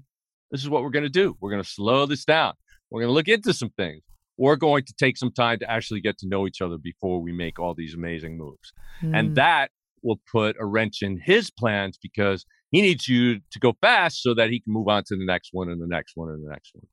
this 0.50 0.62
is 0.62 0.68
what 0.68 0.82
we're 0.82 0.90
going 0.90 1.04
to 1.04 1.08
do. 1.08 1.36
We're 1.40 1.50
going 1.50 1.62
to 1.62 1.68
slow 1.68 2.06
this 2.06 2.24
down. 2.24 2.54
We're 2.90 3.00
going 3.00 3.10
to 3.10 3.14
look 3.14 3.28
into 3.28 3.52
some 3.52 3.70
things. 3.70 4.02
We're 4.36 4.56
going 4.56 4.84
to 4.84 4.94
take 4.98 5.16
some 5.16 5.32
time 5.32 5.58
to 5.60 5.70
actually 5.70 6.00
get 6.00 6.18
to 6.18 6.28
know 6.28 6.46
each 6.46 6.60
other 6.60 6.78
before 6.78 7.20
we 7.20 7.32
make 7.32 7.58
all 7.58 7.74
these 7.74 7.94
amazing 7.94 8.38
moves. 8.38 8.72
Mm. 9.02 9.18
And 9.18 9.36
that 9.36 9.70
will 10.02 10.20
put 10.30 10.56
a 10.58 10.66
wrench 10.66 10.98
in 11.02 11.20
his 11.22 11.50
plans 11.50 11.98
because 12.02 12.44
he 12.70 12.80
needs 12.80 13.08
you 13.08 13.40
to 13.50 13.58
go 13.60 13.74
fast 13.80 14.22
so 14.22 14.34
that 14.34 14.50
he 14.50 14.60
can 14.60 14.72
move 14.72 14.88
on 14.88 15.04
to 15.04 15.16
the 15.16 15.24
next 15.24 15.50
one 15.52 15.68
and 15.68 15.80
the 15.80 15.86
next 15.86 16.12
one 16.16 16.30
and 16.30 16.44
the 16.44 16.50
next 16.50 16.74
one. 16.74 16.86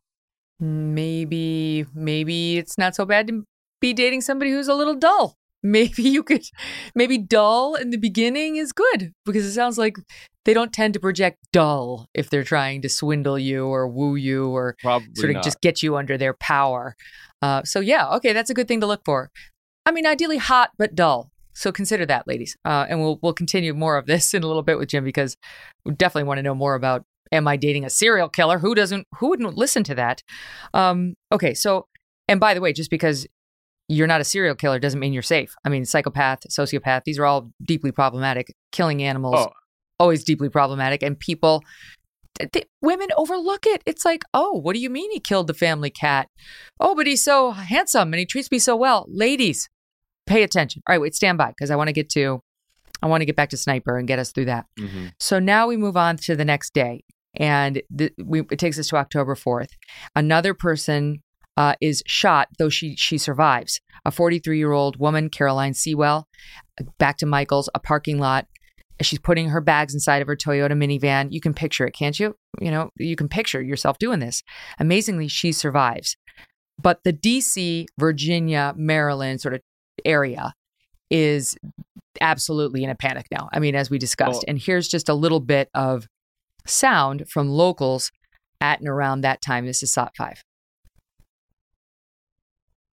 Maybe 0.60 1.86
maybe 1.94 2.58
it's 2.58 2.78
not 2.78 2.96
so 2.96 3.06
bad 3.06 3.28
to 3.28 3.44
be 3.80 3.94
dating 3.94 4.22
somebody 4.22 4.52
who's 4.52 4.68
a 4.68 4.74
little 4.76 4.96
dull. 4.96 5.36
Maybe 5.64 6.04
you 6.04 6.24
could 6.24 6.46
maybe 6.96 7.18
dull 7.18 7.76
in 7.76 7.90
the 7.90 7.98
beginning 7.98 8.56
is 8.56 8.72
good 8.72 9.12
because 9.26 9.44
it 9.44 9.52
sounds 9.52 9.78
like 9.78 9.98
they 10.46 10.54
don't 10.54 10.72
tend 10.72 10.94
to 10.94 11.02
project 11.02 11.38
dull 11.52 12.08
if 12.14 12.30
they're 12.30 12.46
trying 12.46 12.82
to 12.84 12.88
swindle 12.88 13.38
you 13.38 13.68
or 13.68 13.86
woo 13.86 14.16
you 14.16 14.48
or 14.48 14.78
Probably 14.82 15.10
sort 15.16 15.32
of 15.32 15.34
not. 15.36 15.44
just 15.44 15.60
get 15.60 15.84
you 15.84 15.98
under 15.98 16.18
their 16.18 16.34
power. 16.34 16.96
Uh, 17.42 17.64
so 17.66 17.82
yeah 17.82 18.08
okay 18.16 18.32
that's 18.32 18.50
a 18.50 18.54
good 18.54 18.70
thing 18.70 18.80
to 18.80 18.88
look 18.88 19.02
for. 19.04 19.32
I 19.86 19.92
mean 19.92 20.06
ideally 20.06 20.38
hot 20.38 20.72
but 20.78 20.96
dull. 20.96 21.30
So 21.54 21.74
consider 21.74 22.06
that 22.06 22.26
ladies. 22.26 22.56
Uh, 22.64 22.86
and 22.88 23.02
we'll 23.02 23.20
we'll 23.22 23.34
continue 23.34 23.74
more 23.74 23.98
of 23.98 24.06
this 24.06 24.34
in 24.34 24.44
a 24.44 24.48
little 24.48 24.64
bit 24.64 24.78
with 24.78 24.88
jim 24.88 25.04
because 25.04 25.36
we 25.84 25.92
definitely 25.92 26.24
want 26.28 26.38
to 26.38 26.44
know 26.44 26.56
more 26.56 26.76
about 26.76 27.04
am 27.32 27.48
i 27.48 27.56
dating 27.58 27.86
a 27.86 27.90
serial 27.90 28.30
killer? 28.30 28.60
Who 28.60 28.74
doesn't 28.76 29.08
who 29.18 29.30
wouldn't 29.30 29.56
listen 29.58 29.84
to 29.86 29.96
that? 29.96 30.22
Um, 30.74 31.16
okay 31.32 31.54
so 31.54 31.88
and 32.28 32.40
by 32.40 32.54
the 32.54 32.62
way 32.62 32.74
just 32.74 32.90
because 32.90 33.28
you're 33.88 34.08
not 34.08 34.22
a 34.22 34.24
serial 34.24 34.54
killer 34.56 34.78
doesn't 34.80 35.00
mean 35.00 35.14
you're 35.14 35.24
safe. 35.24 35.54
I 35.66 35.70
mean 35.70 35.84
psychopath 35.86 36.42
sociopath 36.50 37.04
these 37.06 37.18
are 37.20 37.26
all 37.26 37.52
deeply 37.64 37.92
problematic. 37.92 38.54
Killing 38.72 39.02
animals 39.04 39.36
Oh. 39.38 39.52
always 40.00 40.24
deeply 40.24 40.50
problematic. 40.50 41.02
And 41.04 41.18
people 41.20 41.64
th- 42.54 42.68
women 42.82 43.08
overlook 43.18 43.66
it. 43.66 43.82
It's 43.86 44.06
like 44.06 44.24
oh 44.34 44.54
what 44.54 44.74
do 44.74 44.80
you 44.80 44.90
mean 44.90 45.12
he 45.12 45.20
killed 45.20 45.48
the 45.48 45.54
family 45.54 45.90
cat? 45.90 46.28
Oh 46.80 46.94
but 46.96 47.08
he's 47.08 47.24
so 47.24 47.52
handsome 47.52 48.14
and 48.14 48.20
he 48.20 48.26
treats 48.26 48.52
me 48.52 48.60
so 48.60 48.76
well. 48.76 49.06
Ladies 49.10 49.70
pay 50.28 50.44
attention. 50.44 50.82
All 50.88 50.94
right 50.94 51.02
wait 51.02 51.16
stand 51.16 51.38
by 51.40 51.48
because 51.50 51.72
i 51.72 51.76
want 51.76 51.88
to 51.88 51.94
get 51.94 52.10
to 52.10 52.40
i 53.02 53.08
want 53.08 53.22
to 53.22 53.26
get 53.26 53.36
back 53.36 53.50
to 53.50 53.58
sniper 53.58 53.98
and 53.98 54.08
get 54.08 54.20
us 54.20 54.32
through 54.32 54.46
that. 54.46 54.66
Mhm. 54.80 55.12
so 55.20 55.40
now 55.40 55.66
we 55.68 55.76
move 55.78 55.98
on 55.98 56.18
to 56.18 56.36
the 56.36 56.46
next 56.46 56.74
day, 56.76 57.02
and 57.40 57.82
th- 57.98 58.14
we, 58.24 58.42
it 58.42 58.60
takes 58.60 58.78
us 58.78 58.88
to 58.90 58.98
October 58.98 59.34
fourth. 59.34 59.70
Another 60.16 60.54
person 60.54 61.24
uh, 61.58 61.76
is 61.82 62.04
shot, 62.06 62.50
though 62.60 62.70
she 62.70 62.96
she 62.96 63.18
survives. 63.18 63.80
A 64.06 64.12
43 64.12 64.58
year 64.58 64.72
old 64.72 64.98
woman, 64.98 65.30
Caroline 65.30 65.74
Seawell, 65.74 66.28
back 67.00 67.18
to 67.18 67.26
Michael's, 67.26 67.70
a 67.74 67.80
parking 67.80 68.20
lot. 68.20 68.48
She's 69.02 69.20
putting 69.20 69.50
her 69.50 69.62
bags 69.62 69.94
inside 69.94 70.22
of 70.22 70.28
her 70.28 70.36
Toyota 70.36 70.72
minivan. 70.72 71.32
You 71.32 71.40
can 71.40 71.54
picture 71.54 71.88
it, 71.88 71.94
can't 71.94 72.20
you? 72.20 72.36
You 72.60 72.70
know, 72.70 72.90
you 72.98 73.16
can 73.16 73.30
picture 73.30 73.62
yourself 73.62 73.98
doing 73.98 74.20
this. 74.20 74.44
Amazingly, 74.78 75.30
she 75.30 75.54
survives. 75.54 76.18
But 76.82 77.04
the 77.04 77.14
DC, 77.14 77.86
Virginia, 77.98 78.74
Maryland 78.76 79.42
sort 79.42 79.54
of 79.54 79.62
area 80.06 80.54
is 81.10 81.58
absolutely 82.22 82.84
in 82.84 82.90
a 82.90 82.96
panic 82.96 83.28
now. 83.32 83.50
I 83.52 83.60
mean, 83.60 83.76
as 83.76 83.90
we 83.90 83.98
discussed. 83.98 84.44
And 84.48 84.58
here's 84.58 84.88
just 84.88 85.10
a 85.10 85.14
little 85.14 85.40
bit 85.40 85.70
of 85.74 86.08
sound 86.70 87.30
from 87.30 87.50
locals 87.50 88.12
at 88.62 88.80
and 88.80 88.88
around 88.88 89.22
that 89.22 89.42
time. 89.42 89.66
This 89.66 89.84
is 89.84 89.92
SOT 89.92 90.16
5. 90.16 90.44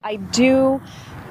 I 0.03 0.17
do 0.17 0.81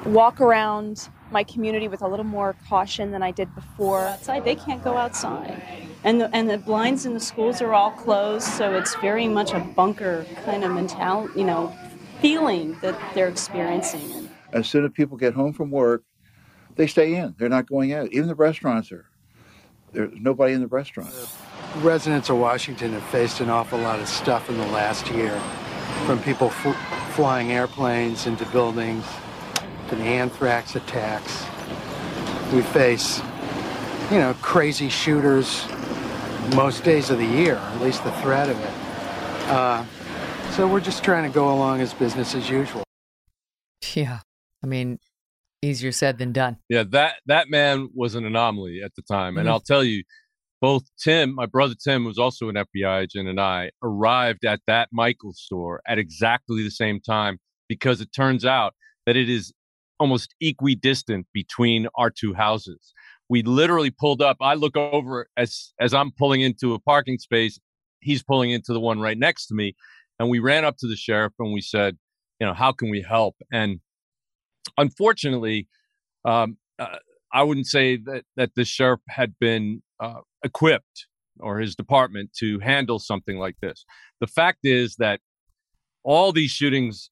walk 0.05 0.41
around 0.41 1.09
my 1.31 1.43
community 1.43 1.87
with 1.87 2.01
a 2.01 2.07
little 2.07 2.25
more 2.25 2.55
caution 2.67 3.11
than 3.11 3.21
I 3.21 3.31
did 3.31 3.53
before. 3.53 4.01
outside. 4.01 4.45
They 4.45 4.55
can't 4.55 4.83
go 4.83 4.97
outside. 4.97 5.61
And 6.03 6.19
the, 6.19 6.35
and 6.35 6.49
the 6.49 6.57
blinds 6.57 7.05
in 7.05 7.13
the 7.13 7.19
schools 7.19 7.61
are 7.61 7.73
all 7.73 7.91
closed, 7.91 8.45
so 8.45 8.73
it's 8.73 8.95
very 8.95 9.27
much 9.27 9.53
a 9.53 9.59
bunker 9.59 10.25
kind 10.43 10.63
of 10.63 10.71
mentality, 10.71 11.39
you 11.39 11.45
know, 11.45 11.73
feeling 12.19 12.77
that 12.81 12.99
they're 13.13 13.29
experiencing. 13.29 14.29
As 14.51 14.67
soon 14.67 14.85
as 14.85 14.91
people 14.91 15.17
get 15.17 15.33
home 15.33 15.53
from 15.53 15.71
work, 15.71 16.03
they 16.75 16.87
stay 16.87 17.15
in. 17.15 17.35
They're 17.37 17.49
not 17.49 17.67
going 17.67 17.93
out. 17.93 18.09
Even 18.11 18.27
the 18.27 18.35
restaurants 18.35 18.91
are. 18.91 19.05
There's 19.91 20.11
nobody 20.15 20.53
in 20.53 20.61
the 20.61 20.67
restaurant. 20.67 21.13
Residents 21.77 22.29
of 22.29 22.37
Washington 22.37 22.93
have 22.93 23.03
faced 23.05 23.39
an 23.39 23.49
awful 23.49 23.79
lot 23.79 23.99
of 23.99 24.07
stuff 24.07 24.47
in 24.49 24.57
the 24.57 24.67
last 24.67 25.09
year, 25.09 25.37
from 26.05 26.21
people 26.21 26.49
fl- 26.49 26.71
flying 27.13 27.51
airplanes 27.51 28.27
into 28.27 28.45
buildings 28.47 29.03
to 29.89 29.95
the 29.95 30.03
anthrax 30.03 30.75
attacks. 30.75 31.45
we 32.53 32.61
face, 32.61 33.19
you 34.11 34.19
know, 34.19 34.35
crazy 34.43 34.87
shooters 34.87 35.65
most 36.55 36.83
days 36.83 37.09
of 37.09 37.17
the 37.17 37.25
year, 37.25 37.55
at 37.55 37.81
least 37.81 38.03
the 38.03 38.11
threat 38.21 38.47
of 38.49 38.59
it. 38.59 39.49
Uh, 39.49 39.83
so 40.51 40.67
we're 40.67 40.79
just 40.79 41.03
trying 41.03 41.23
to 41.23 41.33
go 41.33 41.51
along 41.51 41.81
as 41.81 41.93
business 41.95 42.35
as 42.35 42.47
usual. 42.49 42.83
Yeah. 43.95 44.19
I 44.63 44.67
mean, 44.67 44.99
easier 45.63 45.91
said 45.91 46.19
than 46.19 46.31
done. 46.31 46.57
Yeah, 46.69 46.83
that 46.89 47.15
that 47.25 47.49
man 47.49 47.89
was 47.95 48.13
an 48.13 48.25
anomaly 48.25 48.81
at 48.83 48.93
the 48.95 49.01
time, 49.01 49.37
and 49.37 49.47
Mhm. 49.47 49.51
I'll 49.51 49.59
tell 49.59 49.83
you, 49.83 50.03
both 50.63 50.83
Tim, 50.97 51.35
my 51.35 51.45
brother 51.45 51.75
Tim, 51.75 52.05
was 52.05 52.17
also 52.17 52.47
an 52.47 52.55
FBI 52.55 53.01
agent, 53.01 53.27
and 53.27 53.37
I 53.37 53.71
arrived 53.83 54.45
at 54.45 54.61
that 54.65 54.87
Michaels 54.93 55.41
store 55.41 55.81
at 55.85 55.99
exactly 55.99 56.63
the 56.63 56.71
same 56.71 57.01
time 57.01 57.37
because 57.67 57.99
it 57.99 58.13
turns 58.15 58.45
out 58.45 58.73
that 59.05 59.17
it 59.17 59.29
is 59.29 59.51
almost 59.99 60.33
equidistant 60.39 61.27
between 61.33 61.89
our 61.95 62.09
two 62.09 62.33
houses. 62.33 62.93
We 63.27 63.43
literally 63.43 63.91
pulled 63.91 64.21
up. 64.21 64.37
I 64.39 64.53
look 64.53 64.77
over 64.77 65.27
as 65.35 65.73
as 65.81 65.93
I'm 65.93 66.11
pulling 66.17 66.39
into 66.39 66.73
a 66.73 66.79
parking 66.79 67.17
space. 67.17 67.59
He's 67.99 68.23
pulling 68.23 68.51
into 68.51 68.71
the 68.71 68.79
one 68.79 69.01
right 69.01 69.17
next 69.17 69.47
to 69.47 69.55
me, 69.55 69.75
and 70.17 70.29
we 70.29 70.39
ran 70.39 70.63
up 70.63 70.77
to 70.77 70.87
the 70.87 70.95
sheriff 70.95 71.33
and 71.39 71.51
we 71.51 71.59
said, 71.59 71.97
you 72.39 72.47
know, 72.47 72.53
how 72.53 72.71
can 72.71 72.89
we 72.89 73.01
help? 73.01 73.35
And 73.51 73.81
unfortunately, 74.77 75.67
um, 76.23 76.55
uh, 76.79 76.99
I 77.33 77.43
wouldn't 77.43 77.67
say 77.67 77.97
that 78.05 78.23
that 78.37 78.51
the 78.55 78.63
sheriff 78.63 79.01
had 79.09 79.33
been 79.41 79.83
uh, 79.99 80.21
equipped 80.43 81.07
or 81.39 81.59
his 81.59 81.75
department 81.75 82.31
to 82.39 82.59
handle 82.59 82.99
something 82.99 83.37
like 83.37 83.55
this. 83.61 83.85
The 84.19 84.27
fact 84.27 84.59
is 84.63 84.95
that 84.97 85.19
all 86.03 86.31
these 86.31 86.51
shootings 86.51 87.09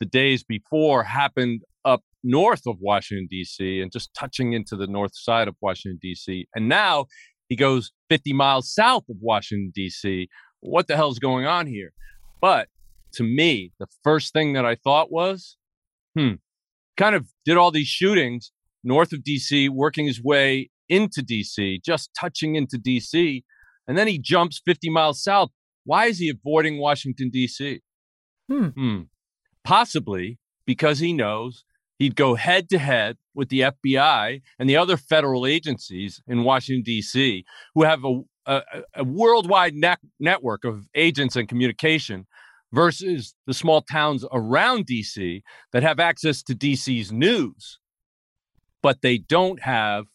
the 0.00 0.06
days 0.06 0.42
before 0.42 1.04
happened 1.04 1.62
up 1.84 2.02
north 2.24 2.62
of 2.66 2.76
Washington 2.80 3.28
D.C. 3.30 3.80
and 3.80 3.92
just 3.92 4.12
touching 4.14 4.52
into 4.52 4.74
the 4.74 4.88
north 4.88 5.14
side 5.14 5.46
of 5.46 5.54
Washington 5.60 6.00
D.C. 6.02 6.48
And 6.56 6.68
now 6.68 7.06
he 7.48 7.54
goes 7.54 7.92
50 8.10 8.32
miles 8.32 8.74
south 8.74 9.04
of 9.08 9.16
Washington 9.20 9.70
D.C. 9.72 10.28
What 10.58 10.88
the 10.88 10.96
hell's 10.96 11.20
going 11.20 11.46
on 11.46 11.68
here? 11.68 11.92
But 12.40 12.68
to 13.14 13.22
me, 13.22 13.70
the 13.78 13.86
first 14.02 14.32
thing 14.32 14.54
that 14.54 14.66
I 14.66 14.74
thought 14.74 15.12
was, 15.12 15.56
hmm, 16.16 16.34
kind 16.96 17.14
of 17.14 17.28
did 17.44 17.56
all 17.56 17.70
these 17.70 17.86
shootings 17.86 18.50
north 18.82 19.12
of 19.12 19.20
DC, 19.20 19.68
working 19.70 20.06
his 20.06 20.20
way 20.20 20.70
into 20.92 21.22
DC, 21.22 21.82
just 21.82 22.10
touching 22.18 22.54
into 22.54 22.76
DC, 22.76 23.42
and 23.86 23.96
then 23.96 24.06
he 24.06 24.18
jumps 24.18 24.60
50 24.64 24.90
miles 24.90 25.22
south. 25.22 25.50
Why 25.84 26.06
is 26.06 26.18
he 26.18 26.28
avoiding 26.28 26.78
Washington 26.78 27.30
DC? 27.34 27.80
Hmm. 28.48 29.00
Possibly 29.64 30.38
because 30.66 30.98
he 30.98 31.12
knows 31.12 31.64
he'd 31.98 32.16
go 32.16 32.34
head 32.34 32.68
to 32.70 32.78
head 32.78 33.16
with 33.34 33.48
the 33.48 33.60
FBI 33.60 34.42
and 34.58 34.68
the 34.68 34.76
other 34.76 34.96
federal 34.96 35.46
agencies 35.46 36.20
in 36.26 36.44
Washington 36.44 36.82
D.C. 36.82 37.44
who 37.74 37.82
have 37.84 38.04
a 38.04 38.20
a, 38.46 38.62
a 38.96 39.04
worldwide 39.04 39.74
net, 39.74 39.98
network 40.18 40.64
of 40.64 40.88
agents 40.94 41.36
and 41.36 41.48
communication 41.48 42.26
versus 42.72 43.34
the 43.46 43.54
small 43.54 43.82
towns 43.82 44.24
around 44.32 44.86
DC 44.86 45.42
that 45.72 45.82
have 45.82 46.00
access 46.00 46.42
to 46.42 46.54
DC's 46.54 47.12
news, 47.12 47.78
but 48.82 49.02
they 49.02 49.18
don't 49.18 49.62
have 49.62 50.06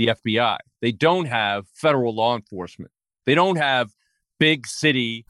the 0.00 0.06
FBI. 0.06 0.56
They 0.80 0.92
don't 0.92 1.26
have 1.26 1.66
federal 1.74 2.14
law 2.14 2.34
enforcement. 2.34 2.90
They 3.26 3.34
don't 3.34 3.56
have 3.56 3.90
big 4.38 4.66
city, 4.66 5.26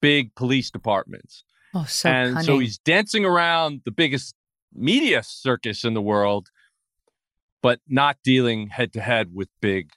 big 0.00 0.32
police 0.36 0.70
departments. 0.70 1.42
Oh, 1.74 1.84
so 1.88 2.08
and 2.08 2.44
so 2.44 2.60
he's 2.60 2.78
dancing 2.78 3.24
around 3.24 3.80
the 3.84 3.90
biggest 3.90 4.36
media 4.72 5.24
circus 5.24 5.84
in 5.84 5.94
the 5.94 6.00
world, 6.00 6.50
but 7.62 7.80
not 7.88 8.16
dealing 8.22 8.68
head 8.68 8.92
to 8.92 9.00
head 9.00 9.34
with 9.34 9.48
big 9.60 9.90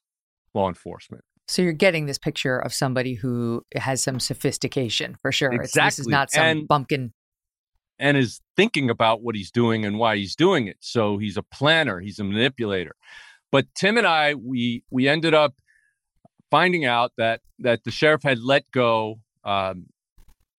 law 0.55 0.67
enforcement. 0.67 1.23
So 1.47 1.61
you're 1.61 1.71
getting 1.73 2.07
this 2.07 2.17
picture 2.17 2.57
of 2.57 2.73
somebody 2.73 3.13
who 3.13 3.63
has 3.75 4.01
some 4.01 4.19
sophistication 4.19 5.17
for 5.21 5.31
sure. 5.31 5.53
It's, 5.53 5.73
this 5.73 5.99
is 5.99 6.07
not 6.07 6.31
some 6.31 6.43
And- 6.43 6.67
bumpkin. 6.67 7.13
and 7.99 8.17
is 8.17 8.41
thinking 8.55 8.89
about 8.89 9.21
what 9.21 9.35
he's 9.35 9.51
doing 9.51 9.85
and 9.85 9.99
why 9.99 10.15
he's 10.17 10.35
doing 10.35 10.67
it. 10.67 10.77
So 10.79 11.19
he's 11.19 11.37
a 11.37 11.43
planner, 11.43 11.99
he's 11.99 12.17
a 12.17 12.23
manipulator. 12.23 12.95
But 13.51 13.67
Tim 13.75 13.97
and 13.97 14.07
I, 14.07 14.35
we 14.35 14.83
we 14.89 15.07
ended 15.07 15.33
up 15.33 15.55
finding 16.51 16.85
out 16.85 17.13
that 17.17 17.41
that 17.59 17.83
the 17.83 17.91
sheriff 17.91 18.23
had 18.23 18.39
let 18.39 18.69
go 18.71 19.19
um, 19.43 19.87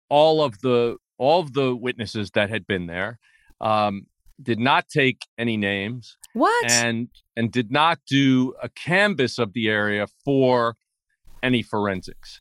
all 0.09 0.43
of 0.43 0.61
the 0.61 0.97
all 1.19 1.41
of 1.41 1.53
the 1.53 1.77
witnesses 1.77 2.31
that 2.31 2.49
had 2.49 2.67
been 2.67 2.87
there, 2.87 3.19
um, 3.61 4.07
did 4.43 4.59
not 4.59 4.89
take 4.89 5.27
any 5.37 5.57
names, 5.57 6.17
What? 6.33 6.71
and 6.71 7.09
and 7.37 7.53
did 7.53 7.71
not 7.71 7.99
do 8.09 8.55
a 8.63 8.69
canvas 8.69 9.39
of 9.39 9.53
the 9.53 9.69
area 9.69 10.07
for 10.25 10.77
any 11.43 11.63
forensics. 11.63 12.41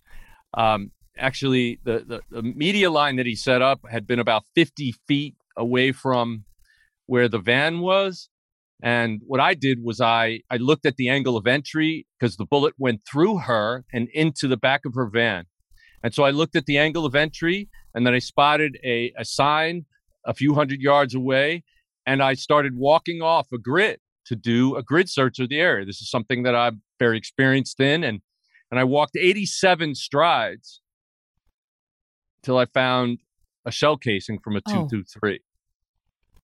Um, 0.53 0.91
actually, 1.17 1.79
the, 1.83 1.99
the 2.07 2.21
the 2.31 2.41
media 2.41 2.89
line 2.89 3.17
that 3.17 3.25
he 3.25 3.35
set 3.35 3.61
up 3.61 3.81
had 3.89 4.07
been 4.07 4.19
about 4.19 4.43
50 4.55 4.93
feet 5.07 5.35
away 5.55 5.91
from 5.91 6.45
where 7.05 7.27
the 7.27 7.39
van 7.39 7.79
was. 7.79 8.29
And 8.81 9.21
what 9.25 9.39
I 9.39 9.53
did 9.55 9.83
was 9.83 9.99
I 9.99 10.41
I 10.49 10.57
looked 10.57 10.85
at 10.85 10.95
the 10.95 11.09
angle 11.09 11.35
of 11.35 11.45
entry 11.47 12.07
because 12.17 12.37
the 12.37 12.45
bullet 12.45 12.73
went 12.77 13.01
through 13.09 13.39
her 13.39 13.83
and 13.91 14.07
into 14.13 14.47
the 14.47 14.57
back 14.57 14.81
of 14.85 14.93
her 14.95 15.09
van. 15.09 15.45
And 16.01 16.13
so 16.13 16.23
I 16.23 16.29
looked 16.31 16.55
at 16.55 16.65
the 16.65 16.77
angle 16.77 17.05
of 17.05 17.13
entry 17.13 17.67
and 17.93 18.05
then 18.07 18.13
I 18.13 18.19
spotted 18.19 18.77
a, 18.83 19.11
a 19.17 19.25
sign 19.25 19.85
a 20.25 20.33
few 20.33 20.53
hundred 20.53 20.79
yards 20.79 21.13
away 21.13 21.63
and 22.05 22.23
I 22.23 22.35
started 22.35 22.73
walking 22.77 23.21
off 23.21 23.47
a 23.51 23.57
grid 23.57 23.99
to 24.27 24.35
do 24.35 24.75
a 24.77 24.83
grid 24.83 25.09
search 25.09 25.39
of 25.39 25.49
the 25.49 25.59
area. 25.59 25.85
This 25.85 26.01
is 26.01 26.09
something 26.09 26.43
that 26.43 26.55
I'm 26.55 26.81
very 26.99 27.17
experienced 27.17 27.79
in 27.79 28.03
and 28.03 28.21
and 28.71 28.79
I 28.79 28.83
walked 28.83 29.17
87 29.17 29.95
strides 29.95 30.81
till 32.43 32.57
I 32.57 32.65
found 32.65 33.19
a 33.65 33.71
shell 33.71 33.97
casing 33.97 34.39
from 34.39 34.55
a 34.55 34.59
Oh. 34.67 34.87
223. 34.87 35.39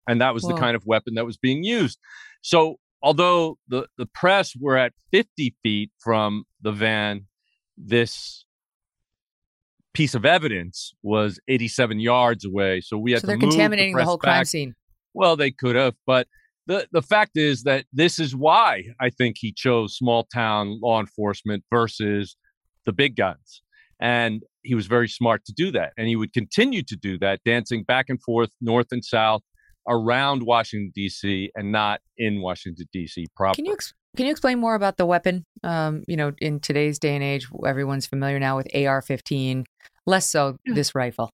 And 0.07 0.21
that 0.21 0.33
was 0.33 0.43
the 0.43 0.53
kind 0.53 0.75
of 0.75 0.85
weapon 0.85 1.15
that 1.15 1.25
was 1.25 1.37
being 1.37 1.63
used. 1.63 1.99
So, 2.41 2.75
although 3.01 3.57
the, 3.67 3.87
the 3.97 4.05
press 4.05 4.53
were 4.59 4.77
at 4.77 4.93
50 5.11 5.55
feet 5.63 5.91
from 5.99 6.43
the 6.61 6.71
van, 6.71 7.25
this 7.77 8.45
piece 9.93 10.13
of 10.15 10.25
evidence 10.25 10.93
was 11.01 11.39
87 11.47 11.99
yards 11.99 12.45
away. 12.45 12.81
So, 12.81 12.97
we 12.97 13.11
had 13.11 13.21
So 13.21 13.23
to 13.23 13.27
they're 13.27 13.37
move 13.37 13.49
contaminating 13.51 13.93
the 13.93 13.97
press 13.97 14.07
whole 14.07 14.17
crime 14.17 14.39
back. 14.41 14.47
scene. 14.47 14.75
Well, 15.13 15.35
they 15.35 15.51
could 15.51 15.75
have, 15.75 15.95
but 16.05 16.27
the 16.67 16.87
the 16.91 17.01
fact 17.01 17.37
is 17.37 17.63
that 17.63 17.85
this 17.93 18.19
is 18.19 18.35
why 18.35 18.83
I 18.99 19.09
think 19.09 19.37
he 19.39 19.53
chose 19.53 19.95
small 19.95 20.25
town 20.33 20.79
law 20.81 20.99
enforcement 20.99 21.63
versus 21.71 22.35
the 22.85 22.91
big 22.91 23.15
guns. 23.15 23.61
And 23.99 24.43
he 24.61 24.75
was 24.75 24.87
very 24.87 25.07
smart 25.07 25.45
to 25.45 25.53
do 25.55 25.71
that. 25.71 25.93
And 25.97 26.07
he 26.07 26.15
would 26.15 26.33
continue 26.33 26.83
to 26.83 26.95
do 26.95 27.17
that, 27.19 27.39
dancing 27.45 27.83
back 27.83 28.07
and 28.09 28.21
forth, 28.21 28.49
north 28.59 28.87
and 28.91 29.05
south, 29.05 29.41
around 29.87 30.43
Washington, 30.43 30.91
D.C., 30.95 31.51
and 31.55 31.71
not 31.71 32.01
in 32.17 32.41
Washington, 32.41 32.85
D.C. 32.91 33.27
proper. 33.35 33.55
Can 33.55 33.65
you 33.65 33.73
ex- 33.73 33.93
can 34.15 34.25
you 34.25 34.31
explain 34.31 34.59
more 34.59 34.75
about 34.75 34.97
the 34.97 35.05
weapon? 35.05 35.45
Um, 35.63 36.03
you 36.07 36.15
know, 36.15 36.31
in 36.39 36.59
today's 36.59 36.99
day 36.99 37.15
and 37.15 37.23
age, 37.23 37.47
everyone's 37.65 38.05
familiar 38.07 38.39
now 38.39 38.55
with 38.55 38.67
AR-15. 38.73 39.65
Less 40.05 40.25
so 40.25 40.57
this 40.65 40.95
rifle. 40.95 41.31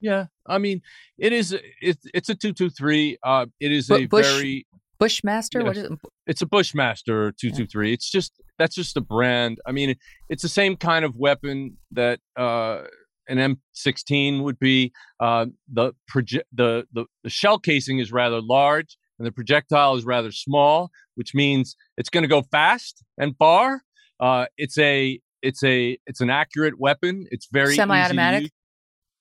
yeah. 0.00 0.26
I 0.46 0.58
mean, 0.58 0.82
it 1.18 1.32
is, 1.32 1.56
it's, 1.80 2.04
it's 2.12 2.28
a 2.28 2.34
223. 2.34 3.16
Uh, 3.22 3.46
it 3.58 3.72
is 3.72 3.88
Bu- 3.88 3.94
a 3.94 4.06
Bush- 4.06 4.26
very, 4.26 4.66
Bushmaster. 4.98 5.64
What 5.64 5.76
is 5.76 5.84
it? 5.84 5.92
it's 6.26 6.42
a 6.42 6.46
Bushmaster 6.46 7.32
223. 7.32 7.92
It's 7.92 8.10
just 8.10 8.40
that's 8.58 8.74
just 8.76 8.96
a 8.96 9.00
brand. 9.00 9.58
I 9.66 9.72
mean, 9.72 9.96
it's 10.28 10.42
the 10.42 10.48
same 10.48 10.76
kind 10.76 11.04
of 11.04 11.16
weapon 11.16 11.78
that 11.92 12.20
uh, 12.36 12.82
an 13.28 13.56
M16 13.76 14.42
would 14.42 14.58
be. 14.58 14.92
Uh, 15.20 15.46
the, 15.72 15.92
proje- 16.12 16.42
the 16.52 16.86
the 16.92 17.04
the 17.22 17.30
shell 17.30 17.58
casing 17.58 17.98
is 17.98 18.12
rather 18.12 18.40
large, 18.40 18.96
and 19.18 19.26
the 19.26 19.32
projectile 19.32 19.94
is 19.96 20.04
rather 20.04 20.32
small, 20.32 20.90
which 21.14 21.34
means 21.34 21.76
it's 21.96 22.10
going 22.10 22.22
to 22.22 22.28
go 22.28 22.42
fast 22.42 23.02
and 23.18 23.36
far. 23.38 23.82
Uh, 24.20 24.46
it's 24.56 24.78
a 24.78 25.20
it's 25.42 25.62
a 25.62 25.98
it's 26.06 26.20
an 26.20 26.30
accurate 26.30 26.78
weapon. 26.78 27.26
It's 27.30 27.48
very 27.52 27.68
easy 27.68 27.76
to 27.76 27.82
Semi-automatic? 27.82 28.42
use. 28.42 28.50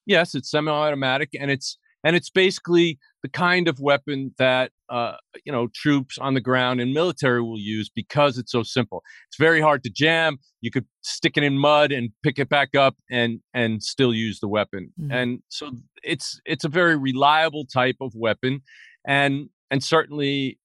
Yes, 0.06 0.36
it's 0.36 0.51
semi-automatic, 0.51 1.30
and 1.39 1.49
it's 1.49 1.78
and 2.04 2.16
it's 2.16 2.30
basically 2.30 2.99
the 3.24 3.30
kind 3.30 3.69
of 3.69 3.80
weapon 3.80 4.36
that 4.38 4.71
uh, 4.89 5.15
you 5.45 5.51
know 5.51 5.69
troops 5.74 6.17
on 6.19 6.34
the 6.34 6.41
ground 6.41 6.80
and 6.82 6.93
military 6.93 7.41
will 7.41 7.59
use 7.59 7.89
because 7.89 8.38
it's 8.38 8.51
so 8.51 8.61
simple. 8.61 9.01
It's 9.30 9.38
very 9.38 9.61
hard 9.61 9.82
to 9.86 9.89
jam. 9.89 10.38
You 10.61 10.69
could 10.69 10.86
stick 11.01 11.38
it 11.38 11.43
in 11.43 11.57
mud 11.57 11.91
and 11.91 12.09
pick 12.21 12.38
it 12.38 12.49
back 12.49 12.76
up 12.76 12.95
and 13.09 13.39
and 13.53 13.82
still 13.82 14.13
use 14.13 14.39
the 14.41 14.47
weapon. 14.47 14.93
Mhm. 15.01 15.11
And 15.11 15.39
so 15.47 15.71
it's 16.03 16.39
it's 16.45 16.65
a 16.65 16.69
very 16.69 16.97
reliable 16.97 17.65
type 17.65 17.95
of 18.01 18.11
weapon, 18.13 18.61
and 19.07 19.49
and 19.71 19.82
certainly 19.82 20.59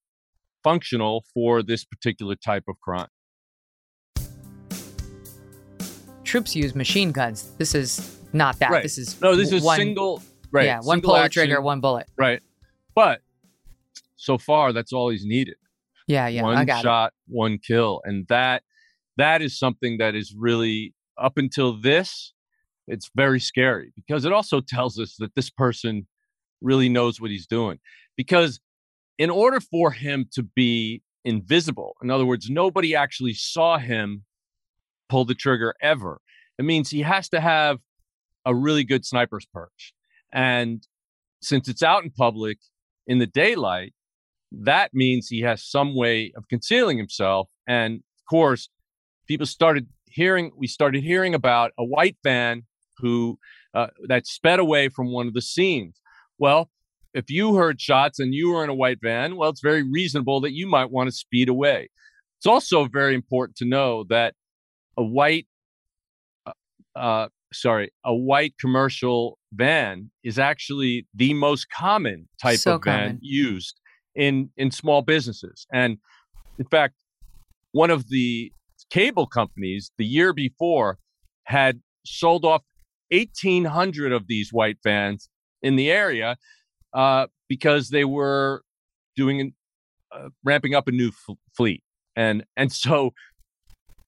functional 0.64 1.24
for 1.32 1.62
this 1.62 1.84
particular 1.84 2.34
type 2.34 2.64
of 2.68 2.78
crime. 2.80 3.09
Troops 6.24 6.54
use 6.54 6.74
machine 6.74 7.12
guns. 7.12 7.52
This 7.56 7.74
is 7.74 8.18
not 8.32 8.59
that. 8.59 8.70
Right. 8.70 8.82
This 8.82 8.98
is 8.98 9.18
No, 9.22 9.36
this 9.36 9.52
is 9.52 9.62
one, 9.62 9.78
single. 9.78 10.22
Right. 10.50 10.66
Yeah, 10.66 10.80
one 10.80 11.00
pull 11.00 11.28
trigger, 11.28 11.61
one 11.61 11.80
bullet. 11.80 12.06
Right. 12.16 12.42
But 12.99 13.20
so 14.16 14.38
far, 14.38 14.72
that's 14.72 14.92
all 14.92 15.11
he's 15.11 15.24
needed. 15.24 15.55
Yeah, 16.09 16.26
yeah. 16.26 16.44
I 16.44 16.64
one 16.64 16.66
shot, 16.82 17.12
one 17.28 17.59
kill, 17.59 18.01
and 18.03 18.26
that 18.26 18.64
that 19.16 19.40
is 19.40 19.57
something 19.57 19.99
that 19.99 20.16
is 20.16 20.34
really 20.36 20.94
up 21.16 21.38
until 21.38 21.80
this, 21.80 22.32
it's 22.88 23.09
very 23.14 23.38
scary 23.38 23.92
because 23.94 24.24
it 24.24 24.32
also 24.32 24.61
tells 24.61 24.99
us 24.99 25.14
that 25.20 25.36
this 25.36 25.49
person 25.49 26.09
really 26.61 26.88
knows 26.88 27.20
what 27.20 27.30
he's 27.30 27.46
doing. 27.46 27.78
Because 28.16 28.59
in 29.16 29.30
order 29.30 29.61
for 29.61 29.92
him 29.92 30.26
to 30.32 30.42
be 30.42 31.01
invisible, 31.24 31.94
in 32.03 32.11
other 32.11 32.26
words, 32.26 32.51
nobody 32.51 32.96
actually 32.96 33.34
saw 33.34 33.78
him 33.78 34.24
pull 35.09 35.24
the 35.24 35.36
trigger 35.36 35.72
ever. 35.80 36.20
It 36.59 36.64
means 36.64 36.90
he 36.90 37.03
has 37.03 37.28
to 37.28 37.38
have 37.38 37.78
a 38.44 38.57
really 38.57 38.82
good 38.82 39.07
sniper's 39.07 39.46
perch. 39.46 39.94
And 40.32 40.84
since 41.40 41.68
it's 41.68 41.84
out 41.84 42.03
in 42.03 42.11
public 42.11 42.59
in 43.09 43.18
the 43.18 43.26
daylight, 43.26 43.94
that 44.52 44.90
means 44.94 45.28
he 45.28 45.40
has 45.40 45.64
some 45.64 45.96
way 45.96 46.32
of 46.36 46.46
concealing 46.48 46.98
himself. 46.98 47.48
And 47.66 47.96
of 47.96 48.30
course, 48.30 48.68
people 49.26 49.46
started 49.46 49.88
hearing, 50.06 50.52
we 50.56 50.68
started 50.68 51.02
hearing 51.02 51.34
about 51.34 51.72
a 51.78 51.84
white 51.84 52.16
van 52.22 52.62
who 52.98 53.38
uh, 53.74 53.88
that 54.06 54.26
sped 54.26 54.59
away 54.59 54.88
from 54.88 55.12
one 55.12 55.26
of 55.26 55.34
the 55.34 55.42
scenes. 55.42 56.00
Well, 56.38 56.70
if 57.14 57.30
you 57.30 57.56
heard 57.56 57.80
shots 57.80 58.18
and 58.18 58.34
you 58.34 58.50
were 58.50 58.64
in 58.64 58.70
a 58.70 58.74
white 58.74 58.98
van, 59.02 59.36
well, 59.36 59.50
it's 59.50 59.61
very 59.61 59.82
reasonable 59.82 60.40
that 60.42 60.52
you 60.52 60.66
might 60.66 60.90
want 60.90 61.09
to 61.09 61.16
speed 61.16 61.48
away. 61.48 61.88
It's 62.38 62.46
also 62.46 62.86
very 62.86 63.14
important 63.14 63.56
to 63.56 63.64
know 63.64 64.04
that 64.09 64.34
a 64.96 65.02
white, 65.02 65.46
uh, 66.46 66.52
uh, 66.94 67.28
sorry, 67.53 67.90
a 68.05 68.14
white 68.14 68.55
commercial 68.61 69.38
van 69.53 70.11
is 70.22 70.38
actually 70.38 71.07
the 71.14 71.34
most 71.34 71.68
common 71.70 72.28
type 72.42 72.59
So 72.59 72.74
of 72.74 72.84
van 72.84 73.01
common. 73.09 73.18
used 73.22 73.80
in 74.14 74.51
in 74.57 74.70
small 74.70 75.03
businesses. 75.03 75.66
And 75.72 75.99
in 76.59 76.66
fact, 76.66 76.94
one 77.72 77.90
of 77.90 78.09
the 78.09 78.53
cable 78.90 79.26
companies 79.26 79.90
the 79.99 80.05
year 80.05 80.32
before 80.32 80.99
had 81.44 81.80
sold 82.05 82.44
off 82.44 82.62
1,800 83.11 84.12
of 84.12 84.26
these 84.26 84.53
white 84.53 84.78
vans 84.82 85.28
in 85.62 85.76
the 85.76 85.90
area 85.90 86.36
uh, 86.92 87.26
because 87.49 87.88
they 87.90 88.05
were 88.05 88.62
doing 89.16 89.53
uh, 90.12 90.28
ramping 90.44 90.74
up 90.74 90.88
a 90.88 90.90
new 90.92 91.09
f- 91.09 91.36
fleet, 91.57 91.82
and 92.16 92.44
and 92.57 92.72
so 92.72 93.12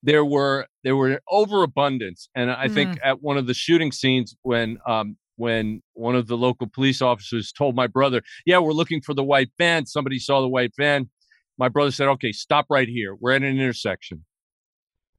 there 0.03 0.25
were 0.25 0.67
there 0.83 0.95
were 0.95 1.21
overabundance, 1.29 2.29
and 2.35 2.51
I 2.51 2.67
think 2.67 2.97
at 3.03 3.21
one 3.21 3.37
of 3.37 3.47
the 3.47 3.53
shooting 3.53 3.91
scenes 3.91 4.35
when 4.41 4.77
um, 4.87 5.17
when 5.35 5.81
one 5.93 6.15
of 6.15 6.27
the 6.27 6.37
local 6.37 6.67
police 6.67 7.01
officers 7.01 7.51
told 7.51 7.75
my 7.75 7.87
brother, 7.87 8.21
"Yeah, 8.45 8.59
we're 8.59 8.73
looking 8.73 9.01
for 9.01 9.13
the 9.13 9.23
white 9.23 9.51
van." 9.57 9.85
Somebody 9.85 10.19
saw 10.19 10.41
the 10.41 10.49
white 10.49 10.73
van. 10.77 11.09
My 11.57 11.69
brother 11.69 11.91
said, 11.91 12.07
"Okay, 12.09 12.31
stop 12.31 12.65
right 12.69 12.87
here. 12.87 13.15
We're 13.15 13.31
at 13.33 13.43
an 13.43 13.59
intersection." 13.59 14.25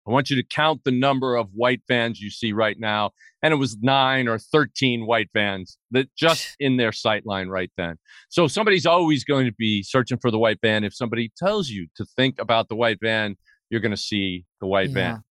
I 0.06 0.10
want 0.10 0.30
you 0.30 0.36
to 0.36 0.42
count 0.42 0.82
the 0.84 0.90
number 0.90 1.36
of 1.36 1.50
white 1.54 1.82
vans 1.86 2.20
you 2.20 2.30
see 2.30 2.52
right 2.52 2.76
now. 2.78 3.12
And 3.42 3.52
it 3.54 3.56
was 3.56 3.76
nine 3.80 4.26
or 4.26 4.38
13 4.38 5.06
white 5.06 5.30
vans 5.32 5.78
that 5.92 6.08
just 6.16 6.56
in 6.60 6.76
their 6.76 6.92
sight 6.92 7.24
line 7.24 7.48
right 7.48 7.70
then. 7.76 7.96
So 8.28 8.48
somebody's 8.48 8.86
always 8.86 9.24
going 9.24 9.46
to 9.46 9.54
be 9.56 9.82
searching 9.82 10.18
for 10.18 10.30
the 10.30 10.38
white 10.38 10.58
van. 10.60 10.84
If 10.84 10.94
somebody 10.94 11.30
tells 11.36 11.68
you 11.68 11.86
to 11.96 12.04
think 12.16 12.40
about 12.40 12.68
the 12.68 12.74
white 12.74 12.98
van, 13.00 13.36
you're 13.72 13.80
going 13.80 13.90
to 13.90 13.96
see 13.96 14.44
the 14.60 14.66
white 14.66 14.90
van. 14.90 15.22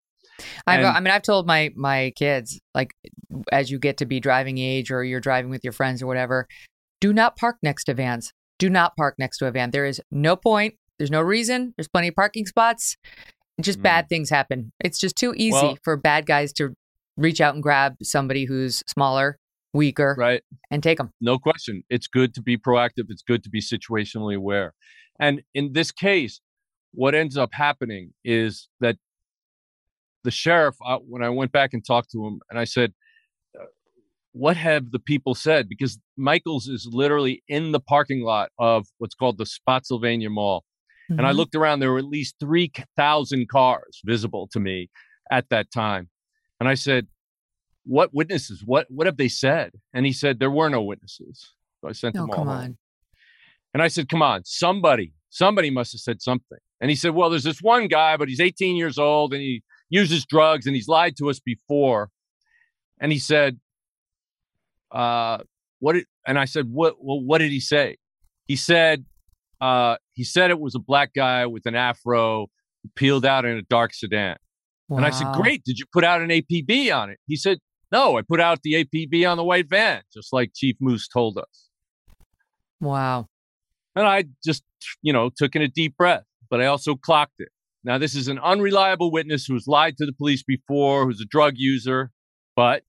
I've, 0.66 0.80
And- 0.80 0.88
I 0.88 1.00
mean, 1.00 1.12
I've 1.14 1.22
told 1.22 1.46
my 1.48 1.72
my 1.76 2.12
kids 2.16 2.60
like, 2.74 2.92
as 3.52 3.70
you 3.72 3.78
get 3.80 3.98
to 3.98 4.06
be 4.06 4.20
driving 4.20 4.58
age 4.58 4.92
or 4.92 5.04
you're 5.04 5.20
driving 5.22 5.52
with 5.52 5.64
your 5.64 5.72
friends 5.74 6.02
or 6.02 6.08
whatever, 6.08 6.48
do 7.00 7.14
not 7.14 7.38
park 7.38 7.58
next 7.62 7.86
to 7.86 7.94
vans. 7.94 8.34
Do 8.60 8.70
not 8.70 8.96
park 8.98 9.16
next 9.20 9.38
to 9.38 9.46
a 9.48 9.52
van. 9.52 9.70
There 9.72 9.86
is 9.86 10.02
no 10.12 10.36
point. 10.36 10.76
There's 10.98 11.12
no 11.12 11.22
reason. 11.22 11.74
There's 11.78 11.88
plenty 11.88 12.10
of 12.10 12.16
parking 12.16 12.46
spots. 12.48 12.98
Just 13.62 13.82
bad 13.84 14.10
things 14.10 14.30
happen. 14.32 14.72
It's 14.84 15.00
just 15.00 15.16
too 15.16 15.34
easy 15.38 15.56
Mm. 15.58 15.62
Well- 15.64 15.78
for 15.84 15.96
bad 15.98 16.26
guys 16.26 16.52
to 16.54 16.74
reach 17.18 17.39
out 17.42 17.54
and 17.54 17.62
grab 17.62 17.96
somebody 18.02 18.46
who's 18.46 18.82
smaller, 18.88 19.38
weaker, 19.74 20.16
Right. 20.18 20.42
and 20.72 20.82
take 20.82 20.98
them. 20.98 21.12
No 21.22 21.38
question. 21.38 21.84
It's 21.89 22.08
good 22.08 22.34
to 22.34 22.42
be 22.42 22.58
proactive. 22.58 23.06
It's 23.10 23.22
good 23.22 23.44
to 23.44 23.50
be 23.50 23.62
situationally 23.62 24.36
aware. 24.36 24.74
And 25.20 25.44
in 25.54 25.74
this 25.74 25.92
case, 25.92 26.42
what 26.94 27.16
ends 27.16 27.38
up 27.38 27.50
happening 27.54 28.14
is 28.24 28.68
that 28.80 28.98
the 30.24 30.32
sheriff, 30.32 30.76
uh, 30.86 30.98
when 31.00 31.24
I 31.24 31.30
went 31.30 31.52
back 31.52 31.74
and 31.74 31.86
talked 31.86 32.12
to 32.12 32.26
him, 32.26 32.42
and 32.50 32.60
I 32.60 32.66
said, 32.66 32.94
uh, 33.60 33.66
What 34.34 34.56
have 34.58 34.92
the 34.92 35.00
people 35.00 35.34
said? 35.36 35.68
Because 35.68 35.98
Michael's 36.18 36.68
is 36.68 36.88
literally 36.92 37.44
in 37.48 37.72
the 37.72 37.80
parking 37.80 38.22
lot 38.22 38.50
of 38.60 38.88
what's 39.00 39.16
called 39.16 39.38
the 39.38 39.46
Spotsylvania 39.46 40.30
Mall. 40.30 40.64
And 41.10 41.26
I 41.28 41.32
Mhm. 41.32 41.36
looked 41.38 41.56
around, 41.56 41.80
there 41.80 41.92
were 41.92 41.98
at 41.98 42.06
least 42.06 42.36
3,000 42.39 43.50
cars 43.50 44.02
visible 44.06 44.48
to 44.54 44.60
me 44.60 44.89
at 45.30 45.50
that 45.50 45.72
time. 45.72 46.10
And 46.60 46.70
I 46.70 46.76
said, 46.76 47.08
What 47.84 48.14
witnesses? 48.14 48.64
What, 48.64 48.86
what 48.89 49.08
have 49.08 49.18
they 49.18 49.28
said? 49.28 49.72
And 49.94 50.06
he 50.06 50.14
said, 50.14 50.39
There 50.39 50.52
were 50.52 50.70
no 50.70 50.84
witnesses. 50.84 51.54
So 51.82 51.89
I 51.89 51.94
sent 51.94 52.16
Oh, 52.16 52.22
them 52.22 52.30
all 52.30 52.36
come 52.36 52.48
home. 52.48 52.58
on. 52.58 52.78
And 53.74 53.82
I 53.82 53.88
said, 53.88 54.08
Come 54.08 54.22
on, 54.22 54.44
somebody, 54.46 55.14
somebody 55.30 55.72
must 55.72 55.94
have 55.94 56.02
said 56.02 56.22
something. 56.22 56.60
And 56.82 56.90
he 56.90 56.96
said, 56.96 57.12
Well, 57.12 57.30
there's 57.30 57.44
this 57.44 57.62
one 57.62 57.88
guy, 57.88 58.18
but 58.18 58.28
he's 58.28 58.42
18 58.42 58.76
years 58.76 58.98
old 58.98 59.34
and 59.34 59.42
he 59.42 59.64
uses 59.90 60.26
drugs 60.26 60.66
and 60.66 60.76
he's 60.76 60.88
lied 60.88 61.16
to 61.18 61.30
us 61.30 61.40
before. 61.40 62.10
And 63.00 63.12
he 63.12 63.20
said, 63.20 63.60
uh, 64.92 65.40
what 65.80 65.94
did, 65.94 66.06
and 66.28 66.38
I 66.38 66.46
said, 66.46 66.66
What 66.70 66.96
well, 67.00 67.22
what 67.22 67.38
did 67.38 67.52
he 67.52 67.60
say? 67.60 67.98
He 68.48 68.56
said, 68.56 69.06
uh, 69.62 69.98
he 70.14 70.24
said 70.24 70.50
it 70.50 70.60
was 70.60 70.76
a 70.76 70.80
black 70.80 71.14
guy 71.14 71.46
with 71.46 71.66
an 71.66 71.76
afro 71.76 72.48
peeled 72.96 73.26
out 73.26 73.46
in 73.46 73.58
a 73.58 73.62
dark 73.62 73.94
sedan. 73.94 74.38
And 74.90 75.06
I 75.06 75.10
said, 75.12 75.28
Great, 75.34 75.64
did 75.64 75.80
you 75.80 75.86
put 75.94 76.04
out 76.04 76.22
an 76.22 76.30
APB 76.30 76.94
on 76.94 77.10
it? 77.12 77.20
He 77.26 77.38
said, 77.38 77.60
No, 77.92 78.18
I 78.18 78.24
put 78.24 78.42
out 78.42 78.60
the 78.64 78.84
APB 78.84 79.30
on 79.30 79.38
the 79.38 79.44
white 79.44 79.70
van, 79.70 80.02
just 80.14 80.34
like 80.34 80.52
Chief 80.54 80.76
Moose 80.82 81.08
told 81.08 81.38
us. 81.38 81.70
Wow. 82.82 83.28
And 83.96 84.06
I 84.06 84.26
just, 84.44 84.64
you 85.02 85.14
know, 85.14 85.30
took 85.36 85.56
in 85.56 85.62
a 85.62 85.68
deep 85.70 85.96
breath, 85.96 86.24
but 86.52 86.62
I 86.62 86.68
also 86.68 86.95
clocked 86.95 87.39
it. 87.39 87.49
Now, 87.84 87.97
this 87.97 88.14
is 88.14 88.28
an 88.28 88.38
unreliable 88.38 89.12
witness 89.12 89.45
who's 89.45 89.66
lied 89.66 89.97
to 89.97 90.06
the 90.06 90.14
police 90.14 90.43
before, 90.43 91.06
who's 91.06 91.20
a 91.20 91.26
drug 91.26 91.54
user, 91.56 92.12
but 92.56 92.84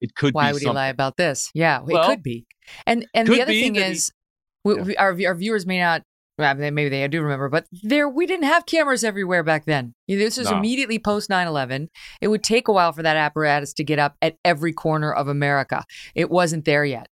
it 0.00 0.14
could 0.14 0.32
be. 0.32 0.36
Why 0.36 0.52
would 0.52 0.62
something. 0.62 0.70
he 0.72 0.74
lie 0.76 0.88
about 0.88 1.16
this? 1.18 1.50
Yeah, 1.54 1.82
it 1.86 2.06
could 2.06 2.22
be. 2.22 2.46
And 2.86 3.06
and 3.14 3.28
the 3.28 3.42
other 3.42 3.52
thing 3.52 3.74
that 3.74 3.86
he- 3.86 3.92
is, 3.92 4.12
we, 4.64 4.74
we- 4.74 4.96
our 4.96 5.10
our 5.26 5.34
viewers 5.34 5.66
may 5.66 5.78
not. 5.80 6.02
Well, 6.36 6.54
they- 6.56 6.70
maybe 6.70 6.88
they 6.88 7.06
do 7.08 7.22
remember, 7.22 7.48
but 7.48 7.66
there 7.82 8.08
we 8.08 8.26
didn't 8.26 8.46
have 8.46 8.66
cameras 8.66 9.04
everywhere 9.04 9.42
back 9.44 9.66
then. 9.66 9.94
This 10.08 10.36
was 10.36 10.50
No. 10.50 10.56
immediately 10.58 10.98
post 10.98 11.28
9/11. 11.30 11.88
It 12.20 12.28
would 12.28 12.42
take 12.42 12.66
a 12.68 12.72
while 12.72 12.92
for 12.92 13.02
that 13.02 13.16
apparatus 13.16 13.72
to 13.74 13.84
get 13.84 13.98
up 13.98 14.16
at 14.20 14.36
every 14.44 14.72
corner 14.72 15.12
of 15.12 15.28
America. 15.28 15.84
It 16.14 16.30
wasn't 16.30 16.64
there 16.64 16.84
yet. 16.84 17.08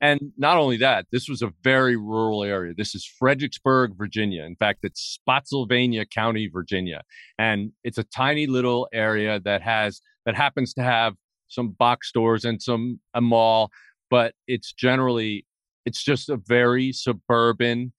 And 0.00 0.32
not 0.36 0.56
only 0.56 0.76
that, 0.78 1.06
this 1.10 1.28
was 1.28 1.42
a 1.42 1.52
very 1.62 1.96
rural 1.96 2.44
area. 2.44 2.72
This 2.76 2.94
is 2.94 3.04
Fredericksburg, 3.04 3.96
Virginia. 3.96 4.44
In 4.44 4.54
fact, 4.54 4.80
it's 4.84 5.00
Spotsylvania 5.00 6.06
County, 6.06 6.48
Virginia. 6.52 7.02
And 7.38 7.72
it's 7.82 7.98
a 7.98 8.04
tiny 8.04 8.46
little 8.46 8.88
area 8.92 9.40
that 9.40 9.62
has 9.62 10.00
that 10.24 10.36
happens 10.36 10.72
to 10.74 10.82
have 10.82 11.14
some 11.48 11.70
box 11.70 12.08
stores 12.08 12.44
and 12.44 12.62
some 12.62 13.00
a 13.14 13.20
mall, 13.20 13.70
but 14.10 14.34
it's 14.46 14.72
generally 14.72 15.46
it's 15.84 16.04
just 16.04 16.28
a 16.28 16.36
very 16.36 16.92
suburban 16.92 17.92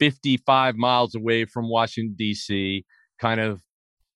55 0.00 0.76
miles 0.76 1.14
away 1.14 1.44
from 1.44 1.68
Washington 1.68 2.14
D.C. 2.18 2.84
kind 3.20 3.40
of 3.40 3.62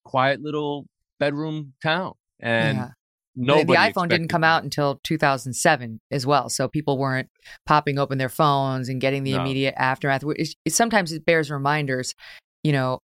quiet 0.05 0.43
little 0.43 0.87
bedroom 1.19 1.73
town. 1.83 2.13
And 2.41 2.79
Yeah. 2.79 2.89
The- 3.35 3.45
nobody 3.47 3.67
the 3.67 3.75
iPhone 3.93 4.09
didn't 4.09 4.29
come 4.29 4.45
out 4.45 4.63
until 4.63 5.01
2007 5.05 6.01
as 6.11 6.27
well, 6.27 6.49
so 6.51 6.69
people 6.69 6.99
weren't 6.99 7.29
popping 7.67 7.99
open 7.99 8.19
their 8.19 8.29
phones 8.29 8.89
and 8.89 9.01
getting 9.01 9.25
the 9.25 9.33
No. 9.33 9.41
immediate 9.41 9.75
aftermath. 9.77 10.23
It's, 10.37 10.55
it, 10.65 10.73
sometimes 10.73 11.13
it 11.13 11.25
bears 11.25 11.51
reminders, 11.51 12.15
you 12.63 12.73
know, 12.73 13.01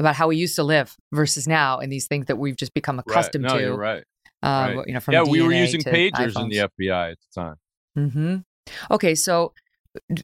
about 0.00 0.16
how 0.16 0.28
we 0.28 0.36
used 0.36 0.56
to 0.56 0.62
live 0.64 0.94
versus 1.12 1.46
now, 1.48 1.78
and 1.78 1.90
these 1.92 2.06
things 2.06 2.26
that 2.26 2.36
we've 2.36 2.56
just 2.56 2.74
become 2.74 2.96
Right. 2.96 3.04
accustomed 3.08 3.44
No, 3.44 3.56
to. 3.56 3.60
you're 3.60 3.76
right. 3.76 4.04
Uh, 4.42 4.72
Right. 4.76 4.86
You 4.88 4.94
know, 4.94 5.00
from 5.00 5.14
yeah, 5.14 5.22
we 5.24 5.42
were 5.42 5.52
using 5.52 5.80
pagers 5.80 6.40
in 6.40 6.48
the. 6.48 6.58
FBI 6.58 7.12
at 7.12 7.18
the 7.34 7.40
time. 7.40 7.56
Mm-hmm. 7.96 8.36
Okay, 8.90 9.14
so 9.14 9.52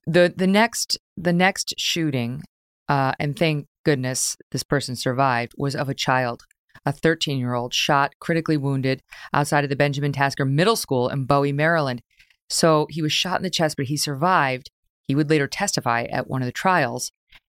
the 0.07 0.32
the 0.36 0.46
next 0.46 0.98
the 1.16 1.32
next 1.32 1.74
shooting, 1.78 2.42
uh, 2.88 3.12
and 3.18 3.36
thank 3.38 3.66
goodness 3.84 4.36
this 4.52 4.62
person 4.62 4.94
survived, 4.96 5.52
was 5.57 5.74
of 5.74 5.88
a 5.88 5.94
child, 5.94 6.42
a 6.87 6.93
13 6.93 7.39
year 7.39 7.55
old 7.55 7.74
shot, 7.74 8.12
critically 8.20 8.57
wounded 8.57 9.03
outside 9.32 9.64
of 9.64 9.70
the 9.70 9.76
Benjamin 9.76 10.12
Tasker 10.12 10.45
Middle 10.45 10.76
School 10.76 11.09
in 11.09 11.24
Bowie, 11.24 11.53
Maryland. 11.53 12.03
So 12.51 12.87
he 12.91 13.03
was 13.03 13.12
shot 13.12 13.39
in 13.39 13.43
the 13.43 13.51
chest, 13.51 13.76
but 13.76 13.87
he 13.87 13.97
survived. 13.97 14.70
He 15.07 15.14
would 15.14 15.30
later 15.30 15.47
testify 15.47 16.05
at 16.05 16.28
one 16.28 16.43
of 16.43 16.47
the 16.47 16.53
trials, 16.53 17.11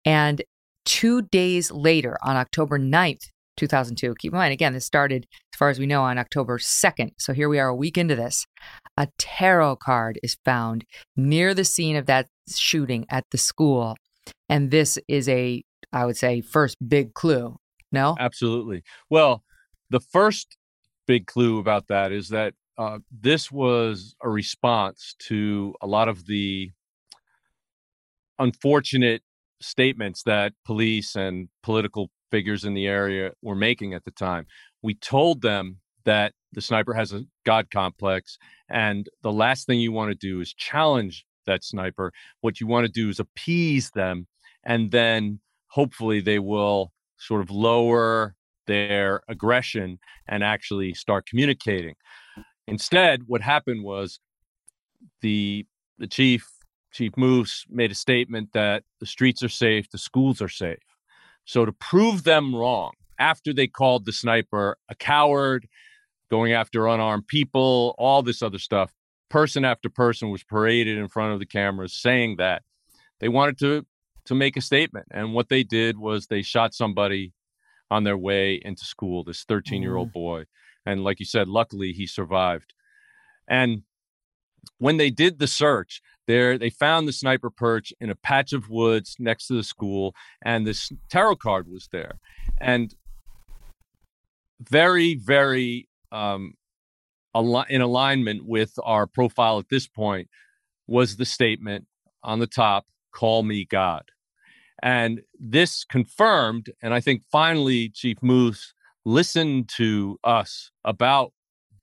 and 0.05 0.43
two 0.85 1.23
days 1.23 1.71
later, 1.71 2.17
on 2.23 2.37
October 2.37 2.79
9th, 2.79 3.25
2002. 3.59 4.15
Keep 4.19 4.33
in 4.33 4.39
mind, 4.39 4.53
again, 4.53 4.73
this 4.73 4.87
started, 4.87 5.27
as 5.53 5.59
far 5.59 5.69
as 5.69 5.79
we 5.79 5.87
know, 5.87 6.03
on 6.03 6.17
October 6.17 6.59
2nd. 6.59 7.11
So 7.19 7.35
here 7.35 7.49
we 7.49 7.59
are 7.59 7.69
a 7.69 7.75
week 7.75 7.99
into 7.99 8.17
this. 8.17 8.47
A 8.97 9.09
tarot 9.19 9.77
card 9.77 10.19
is 10.23 10.39
found 10.45 10.85
near 11.17 11.53
the 11.53 11.65
scene 11.65 11.97
of 11.97 12.07
that 12.07 12.29
shooting 12.51 13.05
at 13.11 13.25
the 13.31 13.39
school. 13.39 13.97
And 14.49 14.71
this 14.71 14.99
is 15.09 15.29
a, 15.29 15.63
I 15.93 16.07
would 16.07 16.17
say, 16.17 16.41
first 16.41 16.77
big 16.87 17.15
clue. 17.15 17.57
No? 17.93 18.17
Absolutely. 18.19 18.83
Well, 19.11 19.45
the 19.91 20.01
first 20.01 20.57
big 21.07 21.27
clue 21.27 21.59
about 21.59 21.89
that 21.89 22.13
is 22.13 22.29
that 22.29 22.55
uh, 22.77 22.99
this 23.11 23.51
was 23.51 24.15
a 24.23 24.29
response 24.29 25.17
to 25.19 25.75
a 25.81 25.87
lot 25.87 26.09
of 26.09 26.27
the 26.27 26.71
unfortunate 28.39 29.23
statements 29.61 30.23
that 30.23 30.53
police 30.65 31.17
and 31.17 31.49
political 31.63 32.11
figures 32.31 32.65
in 32.65 32.75
the 32.75 32.87
area 32.87 33.33
were 33.43 33.57
making 33.57 33.95
at 33.95 34.05
the 34.05 34.11
time. 34.13 34.47
We 34.83 34.95
told 34.95 35.43
them 35.43 35.79
that 36.05 36.35
the 36.53 36.61
sniper 36.61 36.95
has 36.95 37.13
a 37.13 37.25
god 37.45 37.71
complex 37.71 38.39
and 38.71 39.09
the 39.23 39.33
last 39.33 39.67
thing 39.67 39.81
you 39.81 39.93
want 39.93 40.11
to 40.11 40.15
do 40.15 40.41
is 40.41 40.55
challenge 40.55 41.27
that 41.47 41.63
sniper 41.63 42.13
what 42.41 42.61
you 42.61 42.67
want 42.67 42.87
to 42.87 42.93
do 42.93 43.11
is 43.11 43.21
appease 43.21 43.91
them 43.91 44.27
and 44.65 44.91
then 44.91 45.41
hopefully 45.67 46.21
they 46.21 46.39
will 46.39 46.93
sort 47.19 47.41
of 47.41 47.51
lower 47.51 48.35
their 48.67 49.23
aggression 49.29 49.99
and 50.29 50.45
actually 50.45 50.93
start 50.95 51.27
communicating 51.27 51.95
instead 52.67 53.23
what 53.27 53.41
happened 53.41 53.83
was 53.83 54.21
the 55.23 55.65
the 55.99 56.07
chief 56.07 56.47
chief 56.93 57.13
moose 57.17 57.65
made 57.69 57.91
a 57.91 57.95
statement 57.95 58.51
that 58.53 58.83
the 59.01 59.07
streets 59.07 59.43
are 59.43 59.49
safe 59.49 59.91
the 59.91 59.99
schools 59.99 60.43
are 60.43 60.49
safe 60.49 60.79
so 61.45 61.65
to 61.65 61.73
prove 61.73 62.25
them 62.25 62.55
wrong 62.55 62.93
after 63.19 63.53
they 63.53 63.67
called 63.67 64.05
the 64.05 64.13
sniper 64.13 64.77
a 64.89 64.95
coward 64.95 65.67
going 66.31 66.53
after 66.53 66.87
unarmed 66.87 67.27
people, 67.27 67.95
all 67.99 68.23
this 68.23 68.43
other 68.43 68.59
stuff. 68.59 68.93
Person 69.31 69.65
after 69.65 69.91
person 69.91 70.31
was 70.31 70.45
paraded 70.45 70.99
in 70.99 71.09
front 71.09 71.33
of 71.33 71.39
the 71.39 71.47
cameras 71.47 71.95
saying 71.95 72.37
that 72.37 72.63
they 73.21 73.29
wanted 73.29 73.59
to 73.59 73.87
to 74.29 74.35
make 74.35 74.57
a 74.57 74.61
statement. 74.61 75.07
And 75.11 75.33
what 75.33 75.49
they 75.49 75.63
did 75.63 75.99
was 75.99 76.27
they 76.27 76.43
shot 76.43 76.75
somebody 76.75 77.33
on 77.91 78.05
their 78.05 78.17
way 78.17 78.61
into 78.63 78.85
school, 78.85 79.25
this 79.25 79.45
13 79.45 79.83
year 79.83 79.97
old 79.97 80.11
mm. 80.11 80.13
boy. 80.13 80.45
And 80.85 81.03
like 81.03 81.19
you 81.19 81.27
said, 81.27 81.49
luckily 81.49 81.93
he 81.93 82.07
survived. 82.07 82.75
And 83.49 83.83
when 84.79 84.99
they 84.99 85.11
did 85.11 85.39
the 85.39 85.47
search, 85.47 86.03
there 86.27 86.59
they 86.59 86.69
found 86.69 87.09
the 87.09 87.13
sniper 87.13 87.49
perch 87.49 87.93
in 88.01 88.11
a 88.11 88.15
patch 88.15 88.53
of 88.53 88.69
woods 88.69 89.17
next 89.19 89.47
to 89.47 89.55
the 89.55 89.63
school, 89.63 90.15
and 90.43 90.67
this 90.67 90.93
tarot 91.09 91.37
card 91.37 91.67
was 91.69 91.89
there. 91.91 92.19
And 92.61 92.95
very, 94.61 95.15
very 95.15 95.89
um, 96.13 96.55
in 97.35 97.81
alignment 97.81 98.45
with 98.45 98.75
our 98.83 99.07
profile 99.07 99.59
at 99.59 99.71
this 99.71 99.87
point 99.87 100.29
was 100.87 101.17
the 101.17 101.25
statement 101.25 101.87
on 102.23 102.41
the 102.41 102.47
top 102.47 102.87
call 103.13 103.43
me 103.43 103.65
god 103.65 104.03
and 104.83 105.21
this 105.39 105.85
confirmed 105.85 106.71
and 106.83 106.95
i 106.95 107.01
think 107.01 107.23
finally 107.31 107.89
chief 107.89 108.17
moose 108.23 108.75
listened 109.09 109.71
to 109.71 110.19
us 110.23 110.71
about 110.85 111.33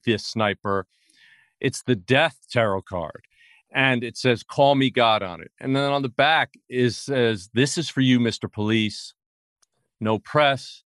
this 0.06 0.24
sniper. 0.24 0.86
It's 1.60 1.82
the 1.82 1.96
death 1.96 2.38
tarot 2.52 2.84
card 2.84 3.24
and 3.74 4.04
it 4.04 4.16
says 4.16 4.44
call 4.44 4.76
me 4.76 4.92
god 4.92 5.24
on 5.24 5.42
it. 5.42 5.52
And 5.60 5.76
then 5.76 5.92
on 5.92 6.04
the 6.04 6.10
back 6.10 6.54
is 6.70 6.98
says 6.98 7.50
this 7.54 7.78
is 7.78 7.90
for 7.90 8.02
you 8.02 8.20
mr 8.20 8.52
police. 8.52 9.14
No 10.00 10.20
press 10.20 10.84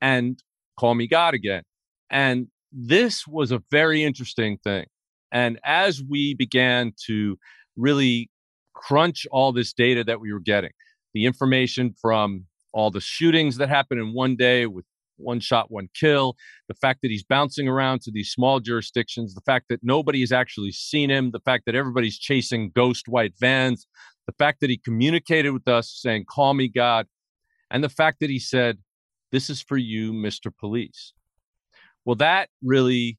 and 0.00 0.42
call 0.78 0.94
me 0.94 1.06
god 1.06 1.34
again. 1.34 1.62
And 2.10 2.48
this 2.72 3.26
was 3.26 3.52
a 3.52 3.62
very 3.70 4.02
interesting 4.02 4.58
thing. 4.58 4.86
And 5.30 5.60
as 5.64 6.02
we 6.02 6.34
began 6.34 6.92
to 7.06 7.38
really 7.76 8.28
crunch 8.74 9.26
all 9.30 9.52
this 9.52 9.72
data 9.72 10.02
that 10.04 10.20
we 10.20 10.32
were 10.32 10.40
getting, 10.40 10.70
the 11.14 11.26
information 11.26 11.94
from 12.00 12.44
all 12.72 12.90
the 12.90 13.00
shootings 13.00 13.56
that 13.56 13.68
happened 13.68 14.00
in 14.00 14.12
one 14.12 14.36
day 14.36 14.66
with 14.66 14.84
one 15.16 15.40
shot, 15.40 15.70
one 15.70 15.88
kill, 15.94 16.36
the 16.68 16.74
fact 16.74 17.00
that 17.02 17.10
he's 17.10 17.22
bouncing 17.22 17.68
around 17.68 18.00
to 18.02 18.10
these 18.10 18.30
small 18.30 18.60
jurisdictions, 18.60 19.34
the 19.34 19.40
fact 19.42 19.66
that 19.68 19.80
nobody 19.82 20.20
has 20.20 20.32
actually 20.32 20.72
seen 20.72 21.10
him, 21.10 21.30
the 21.30 21.40
fact 21.40 21.64
that 21.66 21.74
everybody's 21.74 22.18
chasing 22.18 22.70
ghost 22.74 23.08
white 23.08 23.34
vans, 23.38 23.86
the 24.26 24.34
fact 24.38 24.60
that 24.60 24.70
he 24.70 24.76
communicated 24.76 25.50
with 25.50 25.68
us 25.68 25.88
saying, 25.88 26.24
Call 26.28 26.54
me 26.54 26.68
God, 26.68 27.06
and 27.70 27.82
the 27.84 27.88
fact 27.88 28.20
that 28.20 28.30
he 28.30 28.38
said, 28.38 28.78
This 29.30 29.50
is 29.50 29.62
for 29.62 29.76
you, 29.76 30.12
Mr. 30.12 30.52
Police. 30.56 31.12
Well, 32.04 32.16
that 32.16 32.48
really 32.62 33.18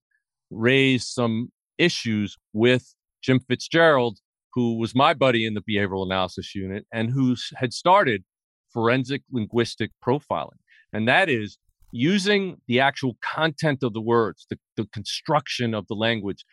raised 0.52 1.08
some 1.08 1.52
issues 1.78 2.38
with 2.54 2.94
Jim 3.22 3.40
Fitzgerald, 3.40 4.20
who 4.56 4.78
was 4.78 4.96
my 4.96 5.14
buddy 5.14 5.46
in 5.46 5.54
the 5.54 5.62
behavioral 5.62 6.06
analysis 6.06 6.56
unit 6.56 6.86
and 6.92 7.12
who 7.12 7.36
had 7.58 7.74
started 7.74 8.24
forensic 8.74 9.22
linguistic 9.32 9.92
profiling. 10.06 10.58
And 10.94 11.08
that 11.08 11.30
is 11.30 11.58
using 11.92 12.62
the 12.68 12.80
actual 12.80 13.18
content 13.22 13.84
of 13.84 13.94
the 13.94 14.02
words, 14.02 14.48
the, 14.50 14.58
the 14.78 14.86
construction 14.88 15.74
of 15.74 15.88
the 15.88 15.94
language 15.94 16.46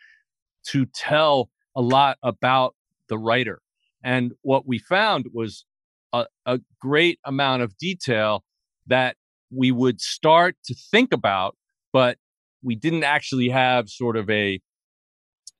to 0.67 0.85
tell 0.85 1.49
a 1.75 1.81
lot 1.81 2.17
about 2.23 2.75
the 3.07 3.17
writer. 3.17 3.61
And 4.03 4.33
what 4.41 4.67
we 4.67 4.79
found 4.79 5.27
was 5.33 5.65
a, 6.11 6.27
a 6.45 6.59
great 6.79 7.19
amount 7.25 7.63
of 7.63 7.77
detail 7.77 8.43
that 8.87 9.15
we 9.49 9.71
would 9.71 10.01
start 10.01 10.55
to 10.65 10.75
think 10.91 11.13
about, 11.13 11.55
but 11.93 12.17
we 12.61 12.75
didn't 12.75 13.03
actually 13.03 13.49
have 13.49 13.89
sort 13.89 14.17
of 14.17 14.29
a 14.29 14.59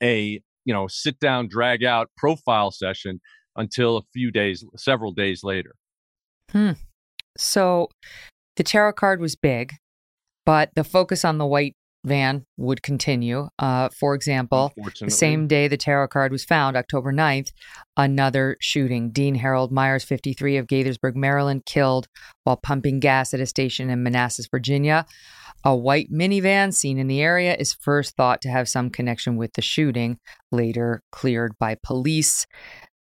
a 0.02 0.42
you 0.66 0.74
know 0.74 0.88
sit 0.88 1.20
down 1.20 1.48
drag 1.48 1.84
out 1.84 2.10
profile 2.18 2.72
session 2.72 3.20
until 3.56 3.98
a 3.98 4.02
few 4.14 4.32
days 4.32 4.64
several 4.76 5.12
days 5.12 5.44
later 5.44 5.76
hmm. 6.52 6.72
so 7.38 7.90
the 8.56 8.64
tarot 8.64 8.94
card 8.94 9.20
was 9.20 9.36
big 9.36 9.74
but 10.46 10.70
the 10.76 10.84
focus 10.84 11.24
on 11.24 11.38
the 11.38 11.46
white 11.46 11.76
van 12.06 12.46
would 12.58 12.84
continue. 12.84 13.48
Uh, 13.60 13.90
for 13.98 14.14
example, 14.16 14.74
the 15.00 15.10
same 15.10 15.48
day 15.48 15.68
the 15.68 15.78
tarot 15.78 16.10
card 16.10 16.32
was 16.32 16.44
found, 16.44 16.76
October 16.76 17.14
9th, 17.14 17.52
another 17.98 18.58
shooting. 18.60 19.12
Dean 19.12 19.36
Harold 19.36 19.72
Myers, 19.72 20.04
53 20.04 20.58
of 20.58 20.68
Gaithersburg, 20.68 21.16
Maryland, 21.16 21.66
killed 21.66 22.08
while 22.44 22.58
pumping 22.58 23.00
gas 23.00 23.34
at 23.34 23.40
a 23.40 23.46
station 23.46 23.90
in 23.90 24.04
Manassas, 24.04 24.48
Virginia. 24.50 25.06
A 25.66 25.76
white 25.76 26.12
minivan 26.12 26.74
seen 26.74 26.98
in 26.98 27.08
the 27.08 27.22
area 27.22 27.56
is 27.56 27.74
first 27.74 28.18
thought 28.18 28.42
to 28.42 28.50
have 28.50 28.68
some 28.68 28.90
connection 28.90 29.38
with 29.38 29.54
the 29.54 29.62
shooting, 29.62 30.20
later 30.52 31.02
cleared 31.12 31.54
by 31.58 31.78
police. 31.82 32.46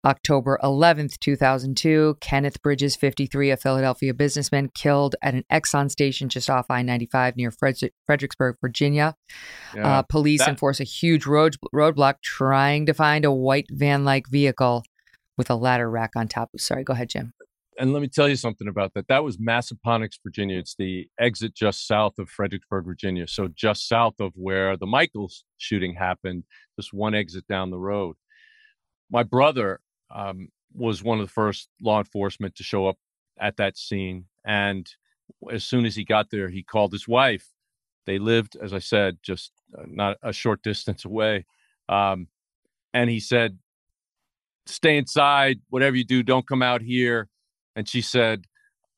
October 0.06 0.58
11th, 0.64 1.20
2002, 1.20 2.18
Kenneth 2.22 2.62
Bridges, 2.62 2.96
53, 2.96 3.52
a 3.52 3.58
Philadelphia 3.58 4.14
businessman, 4.14 4.70
killed 4.74 5.16
at 5.22 5.34
an 5.34 5.44
Exxon 5.52 5.92
station 5.92 6.30
just 6.30 6.50
off 6.50 6.68
I 6.70 6.82
95 6.82 7.36
near 7.36 7.52
Fredericksburg, 7.52 8.56
Virginia. 8.62 9.16
Yeah, 9.76 10.00
uh, 10.00 10.02
police 10.04 10.40
that- 10.40 10.50
enforce 10.50 10.80
a 10.80 10.86
huge 10.86 11.26
road, 11.26 11.58
roadblock 11.74 12.22
trying 12.24 12.86
to 12.86 12.94
find 12.94 13.26
a 13.26 13.32
white 13.32 13.68
van 13.70 14.06
like 14.06 14.28
vehicle 14.28 14.84
with 15.38 15.50
a 15.50 15.56
ladder 15.56 15.90
rack 15.90 16.12
on 16.16 16.28
top. 16.28 16.52
Sorry, 16.58 16.84
go 16.84 16.94
ahead, 16.94 17.10
Jim 17.10 17.34
and 17.80 17.94
let 17.94 18.02
me 18.02 18.10
tell 18.10 18.28
you 18.28 18.36
something 18.36 18.68
about 18.68 18.94
that. 18.94 19.08
That 19.08 19.24
was 19.24 19.38
Massaponax, 19.38 20.20
Virginia. 20.22 20.58
It's 20.60 20.76
the 20.76 21.08
exit 21.18 21.56
just 21.56 21.88
south 21.88 22.20
of 22.20 22.30
Fredericksburg, 22.30 22.84
Virginia. 22.86 23.26
So 23.26 23.48
just 23.48 23.88
south 23.88 24.20
of 24.20 24.34
where 24.36 24.76
the 24.76 24.86
Michaels 24.86 25.46
shooting 25.58 25.96
happened, 25.96 26.44
just 26.78 26.94
one 26.94 27.16
exit 27.16 27.48
down 27.48 27.72
the 27.72 27.80
road. 27.80 28.18
My 29.10 29.24
brother 29.24 29.80
um, 30.14 30.50
was 30.74 31.04
one 31.04 31.20
of 31.20 31.26
the 31.26 31.32
first 31.32 31.70
law 31.82 32.00
enforcement 32.00 32.56
to 32.56 32.64
show 32.64 32.88
up 32.88 32.98
at 33.40 33.58
that 33.58 33.78
scene, 33.78 34.26
and 34.46 34.90
as 35.52 35.64
soon 35.64 35.86
as 35.86 35.96
he 35.96 36.04
got 36.04 36.30
there, 36.30 36.50
he 36.50 36.64
called 36.64 36.92
his 36.92 37.08
wife. 37.08 37.48
They 38.06 38.20
lived, 38.20 38.58
as 38.62 38.74
I 38.74 38.80
said, 38.80 39.18
just 39.22 39.52
uh, 39.78 39.84
not 39.88 40.18
a 40.24 40.34
short 40.34 40.62
distance 40.64 41.06
away, 41.06 41.46
um, 41.88 42.28
and 42.94 43.10
he 43.10 43.20
said, 43.20 43.60
"Stay 44.66 44.98
inside. 44.98 45.60
Whatever 45.70 45.96
you 45.96 46.04
do, 46.04 46.24
don't 46.24 46.48
come 46.48 46.62
out 46.62 46.82
here." 46.82 47.30
and 47.80 47.88
she 47.88 48.02
said 48.02 48.46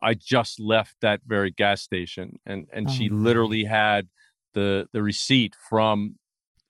i 0.02 0.14
just 0.14 0.60
left 0.60 0.96
that 1.02 1.22
very 1.26 1.52
gas 1.52 1.82
station 1.82 2.40
and 2.46 2.68
and 2.74 2.88
oh, 2.90 2.92
she 2.92 3.10
literally 3.10 3.64
had 3.64 4.08
the 4.54 4.88
the 4.92 5.02
receipt 5.02 5.56
from 5.70 6.16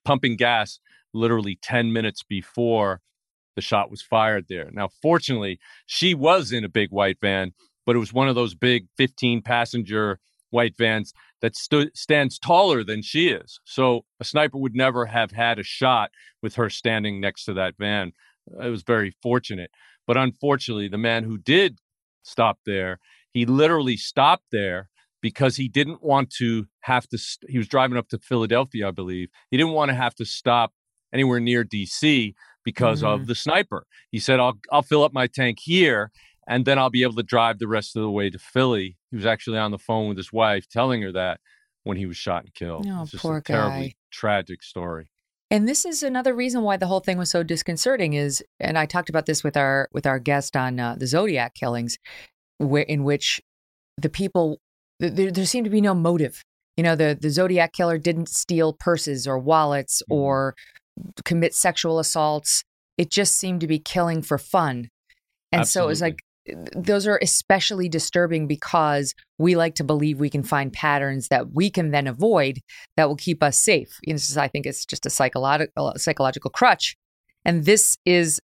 pumping 0.03 0.35
gas 0.35 0.79
literally 1.13 1.57
10 1.61 1.91
minutes 1.93 2.21
before 2.23 3.01
the 3.55 3.61
shot 3.61 3.91
was 3.91 4.01
fired 4.01 4.45
there 4.49 4.69
now 4.73 4.89
fortunately 5.01 5.59
she 5.85 6.13
was 6.13 6.51
in 6.51 6.63
a 6.63 6.69
big 6.69 6.89
white 6.89 7.17
van 7.21 7.51
but 7.85 7.95
it 7.95 7.99
was 7.99 8.13
one 8.13 8.27
of 8.27 8.35
those 8.35 8.55
big 8.55 8.87
15 8.97 9.41
passenger 9.41 10.19
white 10.49 10.75
vans 10.77 11.13
that 11.41 11.55
st- 11.55 11.95
stands 11.95 12.37
taller 12.37 12.83
than 12.83 13.01
she 13.01 13.29
is 13.29 13.59
so 13.63 14.05
a 14.19 14.23
sniper 14.23 14.57
would 14.57 14.75
never 14.75 15.05
have 15.05 15.31
had 15.31 15.59
a 15.59 15.63
shot 15.63 16.11
with 16.41 16.55
her 16.55 16.69
standing 16.69 17.19
next 17.19 17.45
to 17.45 17.53
that 17.53 17.75
van 17.79 18.11
it 18.61 18.69
was 18.69 18.83
very 18.83 19.15
fortunate 19.21 19.71
but 20.07 20.17
unfortunately 20.17 20.87
the 20.87 20.97
man 20.97 21.23
who 21.23 21.37
did 21.37 21.79
stop 22.23 22.59
there. 22.65 22.99
He 23.33 23.45
literally 23.45 23.97
stopped 23.97 24.45
there 24.51 24.89
because 25.21 25.55
he 25.55 25.67
didn't 25.67 26.03
want 26.03 26.29
to 26.31 26.67
have 26.81 27.07
to. 27.09 27.17
St- 27.17 27.49
he 27.49 27.57
was 27.57 27.67
driving 27.67 27.97
up 27.97 28.09
to 28.09 28.19
Philadelphia, 28.19 28.87
I 28.87 28.91
believe. 28.91 29.29
He 29.49 29.57
didn't 29.57 29.73
want 29.73 29.89
to 29.89 29.95
have 29.95 30.15
to 30.15 30.25
stop 30.25 30.73
anywhere 31.13 31.39
near 31.39 31.63
D.C. 31.63 32.35
because 32.63 33.01
mm-hmm. 33.01 33.21
of 33.21 33.27
the 33.27 33.35
sniper. 33.35 33.85
He 34.11 34.19
said, 34.19 34.39
"I'll 34.39 34.57
I'll 34.71 34.81
fill 34.81 35.03
up 35.03 35.13
my 35.13 35.27
tank 35.27 35.59
here." 35.61 36.11
and 36.47 36.65
then 36.65 36.77
I'll 36.79 36.89
be 36.89 37.03
able 37.03 37.15
to 37.15 37.23
drive 37.23 37.59
the 37.59 37.67
rest 37.67 37.95
of 37.95 38.01
the 38.01 38.11
way 38.11 38.29
to 38.29 38.39
Philly. 38.39 38.97
He 39.09 39.15
was 39.15 39.25
actually 39.25 39.57
on 39.57 39.71
the 39.71 39.77
phone 39.77 40.07
with 40.09 40.17
his 40.17 40.33
wife 40.33 40.67
telling 40.67 41.01
her 41.01 41.11
that 41.13 41.39
when 41.83 41.97
he 41.97 42.05
was 42.05 42.17
shot 42.17 42.43
and 42.43 42.53
killed. 42.53 42.85
Oh, 42.89 43.03
it's 43.03 43.11
just 43.11 43.21
poor 43.21 43.37
a 43.37 43.41
terribly 43.41 43.87
guy. 43.89 43.95
tragic 44.11 44.63
story. 44.63 45.11
And 45.49 45.67
this 45.67 45.85
is 45.85 46.01
another 46.01 46.33
reason 46.33 46.61
why 46.61 46.77
the 46.77 46.87
whole 46.87 47.01
thing 47.01 47.17
was 47.17 47.29
so 47.29 47.43
disconcerting 47.43 48.13
is, 48.13 48.43
and 48.59 48.77
I 48.77 48.85
talked 48.85 49.09
about 49.09 49.25
this 49.25 49.43
with 49.43 49.57
our 49.57 49.89
with 49.91 50.05
our 50.05 50.19
guest 50.19 50.55
on 50.55 50.79
uh, 50.79 50.95
the 50.95 51.07
Zodiac 51.07 51.55
killings, 51.55 51.97
where 52.57 52.83
in 52.83 53.03
which 53.03 53.41
the 53.97 54.09
people 54.09 54.59
there, 54.99 55.31
there 55.31 55.45
seemed 55.45 55.65
to 55.65 55.71
be 55.71 55.81
no 55.81 55.93
motive. 55.93 56.41
You 56.77 56.83
know, 56.83 56.95
the 56.95 57.17
the 57.19 57.29
Zodiac 57.29 57.73
killer 57.73 57.97
didn't 57.97 58.29
steal 58.29 58.73
purses 58.73 59.27
or 59.27 59.37
wallets 59.37 60.01
Mhm. 60.09 60.15
or 60.15 60.55
commit 61.25 61.53
sexual 61.53 61.99
assaults. 61.99 62.63
It 62.97 63.09
just 63.09 63.35
seemed 63.37 63.61
to 63.61 63.67
be 63.67 63.79
killing 63.79 64.21
for 64.21 64.37
fun, 64.37 64.89
and 65.51 65.67
so 65.67 65.83
it 65.83 65.87
was 65.87 66.01
like 66.01 66.19
those 66.75 67.07
are 67.07 67.19
especially 67.21 67.87
disturbing 67.87 68.47
because 68.47 69.13
we 69.37 69.55
like 69.55 69.75
to 69.75 69.83
believe 69.83 70.19
we 70.19 70.29
can 70.29 70.43
find 70.43 70.73
patterns 70.73 71.27
that 71.27 71.53
we 71.53 71.69
can 71.69 71.91
then 71.91 72.07
avoid 72.07 72.59
that 72.97 73.07
will 73.07 73.15
keep 73.15 73.43
us 73.43 73.59
safe. 73.59 73.99
This 74.05 74.29
is, 74.29 74.37
I 74.37 74.47
think 74.47 74.65
it's 74.65 74.85
just 74.85 75.05
a 75.05 75.09
psychological 75.09 75.93
psychological 75.97 76.51
crutch, 76.51 76.95
and 77.45 77.65
this 77.65 77.97
is 78.05 78.39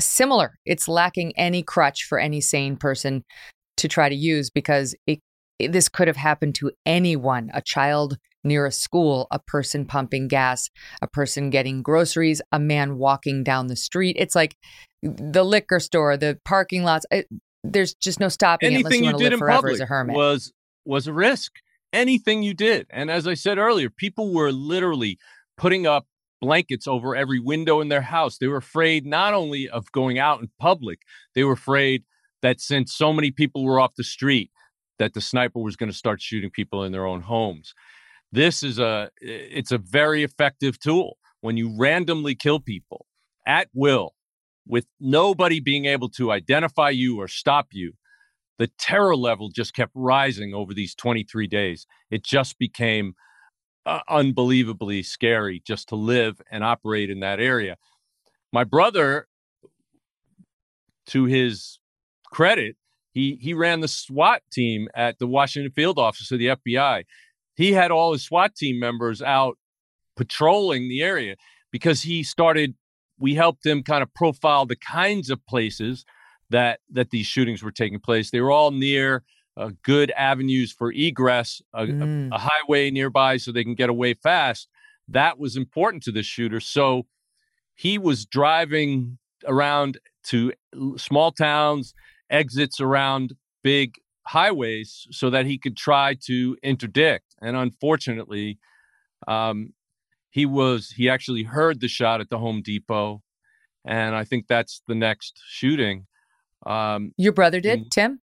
similar. 0.00 0.58
It's 0.64 0.88
lacking 0.88 1.32
any 1.36 1.62
crutch 1.62 2.04
for 2.04 2.18
any 2.18 2.40
sane 2.40 2.76
person 2.76 3.24
to 3.76 3.88
try 3.88 4.08
to 4.08 4.14
use 4.14 4.50
because 4.50 4.94
it, 5.06 5.20
it 5.58 5.72
this 5.72 5.88
could 5.88 6.08
have 6.08 6.16
happened 6.16 6.54
to 6.56 6.70
anyone, 6.86 7.50
a 7.52 7.62
child 7.62 8.16
near 8.44 8.66
a 8.66 8.72
school, 8.72 9.26
a 9.30 9.38
person 9.38 9.86
pumping 9.86 10.28
gas, 10.28 10.70
a 11.02 11.06
person 11.06 11.50
getting 11.50 11.82
groceries, 11.82 12.40
a 12.52 12.58
man 12.58 12.98
walking 12.98 13.42
down 13.42 13.66
the 13.66 13.76
street. 13.76 14.16
It's 14.18 14.34
like 14.34 14.56
the 15.02 15.44
liquor 15.44 15.80
store, 15.80 16.16
the 16.16 16.38
parking 16.44 16.84
lots. 16.84 17.06
It, 17.10 17.26
there's 17.62 17.94
just 17.94 18.20
no 18.20 18.28
stopping 18.28 18.74
Anything 18.74 19.04
you 19.04 19.12
you 19.12 19.18
did 19.18 19.32
in 19.32 19.38
public 19.40 19.74
as 19.74 19.80
a 19.80 19.86
hermit. 19.86 20.16
was 20.16 20.52
was 20.84 21.06
a 21.06 21.12
risk. 21.12 21.52
Anything 21.92 22.42
you 22.42 22.54
did, 22.54 22.86
and 22.90 23.10
as 23.10 23.26
I 23.26 23.34
said 23.34 23.56
earlier, 23.56 23.88
people 23.88 24.34
were 24.34 24.50
literally 24.50 25.16
putting 25.56 25.86
up 25.86 26.06
blankets 26.40 26.86
over 26.86 27.14
every 27.16 27.38
window 27.38 27.80
in 27.80 27.88
their 27.88 28.02
house. 28.02 28.38
They 28.38 28.48
were 28.48 28.56
afraid 28.56 29.06
not 29.06 29.32
only 29.32 29.68
of 29.68 29.90
going 29.92 30.18
out 30.18 30.40
in 30.40 30.50
public, 30.58 31.00
they 31.34 31.44
were 31.44 31.52
afraid 31.52 32.02
that 32.42 32.60
since 32.60 32.92
so 32.92 33.12
many 33.12 33.30
people 33.30 33.64
were 33.64 33.80
off 33.80 33.94
the 33.96 34.04
street, 34.04 34.50
that 34.98 35.14
the 35.14 35.20
sniper 35.20 35.60
was 35.60 35.76
going 35.76 35.90
to 35.90 35.96
start 35.96 36.20
shooting 36.20 36.50
people 36.50 36.84
in 36.84 36.92
their 36.92 37.06
own 37.06 37.22
homes. 37.22 37.74
This 38.34 38.64
is 38.64 38.80
a 38.80 39.10
it's 39.20 39.70
a 39.70 39.78
very 39.78 40.24
effective 40.24 40.80
tool 40.80 41.18
when 41.40 41.56
you 41.56 41.72
randomly 41.78 42.34
kill 42.34 42.58
people 42.58 43.06
at 43.46 43.68
will 43.72 44.16
with 44.66 44.86
nobody 44.98 45.60
being 45.60 45.84
able 45.84 46.08
to 46.08 46.32
identify 46.32 46.90
you 46.90 47.20
or 47.20 47.28
stop 47.28 47.68
you. 47.70 47.92
The 48.58 48.72
terror 48.76 49.14
level 49.14 49.50
just 49.50 49.72
kept 49.72 49.92
rising 49.94 50.52
over 50.52 50.74
these 50.74 50.96
23 50.96 51.46
days. 51.46 51.86
It 52.10 52.24
just 52.24 52.58
became 52.58 53.14
uh, 53.86 54.00
unbelievably 54.08 55.04
scary 55.04 55.62
just 55.64 55.88
to 55.90 55.94
live 55.94 56.42
and 56.50 56.64
operate 56.64 57.10
in 57.10 57.20
that 57.20 57.38
area. 57.38 57.76
My 58.52 58.64
brother, 58.64 59.28
to 61.06 61.26
his 61.26 61.78
credit, 62.32 62.74
he 63.12 63.38
he 63.40 63.54
ran 63.54 63.78
the 63.78 63.86
SWAT 63.86 64.42
team 64.50 64.88
at 64.92 65.20
the 65.20 65.28
Washington 65.28 65.70
field 65.70 66.00
office 66.00 66.32
of 66.32 66.40
the 66.40 66.48
FBI. 66.48 67.04
He 67.56 67.72
had 67.72 67.90
all 67.90 68.12
his 68.12 68.24
SWAT 68.24 68.54
team 68.54 68.78
members 68.80 69.22
out 69.22 69.56
patrolling 70.16 70.88
the 70.88 71.02
area 71.02 71.36
because 71.70 72.02
he 72.02 72.22
started. 72.22 72.74
We 73.18 73.34
helped 73.34 73.64
him 73.64 73.82
kind 73.82 74.02
of 74.02 74.12
profile 74.14 74.66
the 74.66 74.76
kinds 74.76 75.30
of 75.30 75.44
places 75.46 76.04
that 76.50 76.80
that 76.90 77.10
these 77.10 77.26
shootings 77.26 77.62
were 77.62 77.70
taking 77.72 78.00
place. 78.00 78.30
They 78.30 78.40
were 78.40 78.50
all 78.50 78.70
near 78.70 79.22
uh, 79.56 79.70
good 79.82 80.10
avenues 80.16 80.72
for 80.72 80.90
egress, 80.92 81.62
a, 81.72 81.84
a- 81.84 81.86
Mm. 81.86 82.28
a 82.34 82.38
highway 82.38 82.90
nearby 82.90 83.36
so 83.36 83.52
they 83.52 83.62
can 83.64 83.74
get 83.76 83.88
away 83.88 84.14
fast. 84.14 84.68
That 85.08 85.38
was 85.38 85.56
important 85.56 86.02
to 86.04 86.12
the 86.12 86.22
shooter. 86.24 86.58
So 86.60 87.06
he 87.76 87.98
was 87.98 88.26
driving 88.26 89.18
around 89.46 89.98
to 90.24 90.52
small 90.96 91.30
towns, 91.30 91.94
exits 92.30 92.80
around 92.80 93.34
big 93.62 93.94
highways 94.26 95.06
so 95.10 95.30
that 95.30 95.46
he 95.46 95.56
could 95.58 95.76
try 95.76 96.14
to 96.24 96.56
interdict. 96.62 97.23
And 97.42 97.56
unfortunately, 97.56 98.58
um, 99.28 99.72
he 100.30 100.46
was 100.46 100.90
he 100.90 101.08
actually 101.08 101.42
heard 101.44 101.80
the 101.80 101.88
shot 101.88 102.20
at 102.20 102.28
the 102.30 102.38
Home 102.38 102.62
Depot, 102.62 103.22
and 103.84 104.14
I 104.14 104.24
think 104.24 104.46
that's 104.48 104.82
the 104.88 104.94
next 104.94 105.40
shooting. 105.46 106.06
Um, 106.66 107.12
Your 107.16 107.32
brother 107.32 107.60
did, 107.60 107.80
Mm. 107.86 107.90
Tim? 107.90 108.20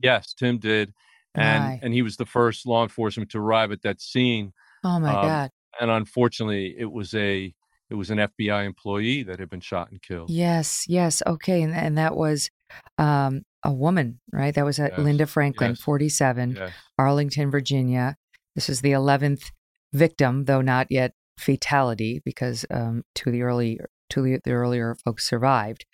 yes, 0.00 0.32
Tim 0.34 0.58
did, 0.58 0.92
and 1.34 1.64
My. 1.64 1.80
and 1.82 1.94
he 1.94 2.02
was 2.02 2.16
the 2.16 2.26
first 2.26 2.66
law 2.66 2.82
enforcement 2.82 3.30
to 3.32 3.38
arrive 3.38 3.70
at 3.72 3.82
that 3.82 4.00
scene. 4.00 4.52
Oh 4.84 4.98
my 4.98 5.14
Um, 5.14 5.22
God. 5.26 5.50
And 5.80 5.90
unfortunately, 5.90 6.74
it 6.78 6.90
was 6.90 7.14
a 7.14 7.54
it 7.90 7.94
was 7.94 8.10
an 8.10 8.18
FBI 8.18 8.64
employee 8.64 9.22
that 9.24 9.38
had 9.38 9.50
been 9.50 9.60
shot 9.60 9.90
and 9.90 10.00
killed. 10.00 10.30
Yes, 10.30 10.86
yes. 10.88 11.22
Okay. 11.26 11.60
And, 11.62 11.74
and 11.74 11.98
that 11.98 12.16
was 12.16 12.50
um, 12.96 13.42
a 13.62 13.70
woman, 13.72 14.18
right? 14.32 14.54
That 14.54 14.64
was 14.64 14.78
uh, 14.80 14.88
Yes, 14.90 14.98
Linda 14.98 15.26
Franklin, 15.26 15.72
yes, 15.72 15.80
47, 15.80 16.54
Yes. 16.56 16.72
Arlington, 16.98 17.50
Virginia. 17.50 18.16
This 18.54 18.68
is 18.68 18.80
the 18.80 18.92
11th 18.92 19.50
victim, 19.92 20.44
though 20.44 20.60
not 20.60 20.86
yet 20.90 21.12
fatality, 21.38 22.20
because 22.24 22.64
um, 22.70 23.02
two 23.14 23.30
of 23.30 23.32
the 23.32 23.42
early 23.42 23.80
two 24.10 24.24
of 24.26 24.40
the 24.44 24.52
earlier 24.52 24.94
folks 25.04 25.26
survived. 25.28 25.86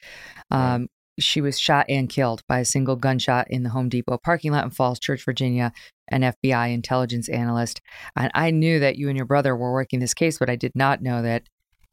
Right. 0.50 0.74
Um, 0.74 0.88
She 1.20 1.40
was 1.40 1.58
shot 1.58 1.86
and 1.88 2.08
killed 2.08 2.42
by 2.48 2.60
a 2.60 2.64
single 2.64 2.94
gunshot 2.96 3.46
in 3.50 3.62
the 3.64 3.70
Home 3.70 3.88
Depot 3.88 4.18
parking 4.22 4.52
lot 4.52 4.64
in 4.64 4.70
Falls 4.70 4.98
Church, 5.00 5.24
Virginia. 5.24 5.72
An 6.10 6.22
FBI 6.22 6.72
intelligence 6.72 7.28
analyst, 7.28 7.82
and 8.16 8.30
I 8.34 8.50
knew 8.50 8.80
that 8.80 8.96
you 8.96 9.08
and 9.08 9.16
your 9.16 9.26
brother 9.26 9.54
were 9.54 9.72
working 9.74 10.00
this 10.00 10.14
case, 10.14 10.38
but 10.38 10.48
I 10.48 10.56
did 10.56 10.72
not 10.74 11.02
know 11.02 11.20
that 11.20 11.42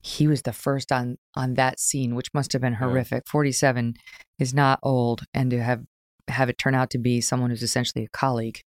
he 0.01 0.25
was 0.27 0.43
the 0.43 0.53
first 0.53 0.89
on 0.91 1.17
on 1.35 1.55
that 1.55 1.79
scene, 1.81 2.15
which 2.15 2.33
must 2.33 2.53
have 2.53 2.61
been 2.61 2.75
horrific. 2.75 3.27
Forty 3.27 3.51
seven 3.51 3.95
is 4.39 4.53
not 4.53 4.79
old, 4.83 5.23
and 5.33 5.51
to 5.51 5.61
have 5.61 5.83
have 6.29 6.47
it 6.49 6.57
turn 6.57 6.73
out 6.75 6.89
to 6.91 6.97
be 6.97 7.19
someone 7.19 7.49
who's 7.49 7.61
essentially 7.61 8.05
a 8.05 8.09
colleague, 8.09 8.61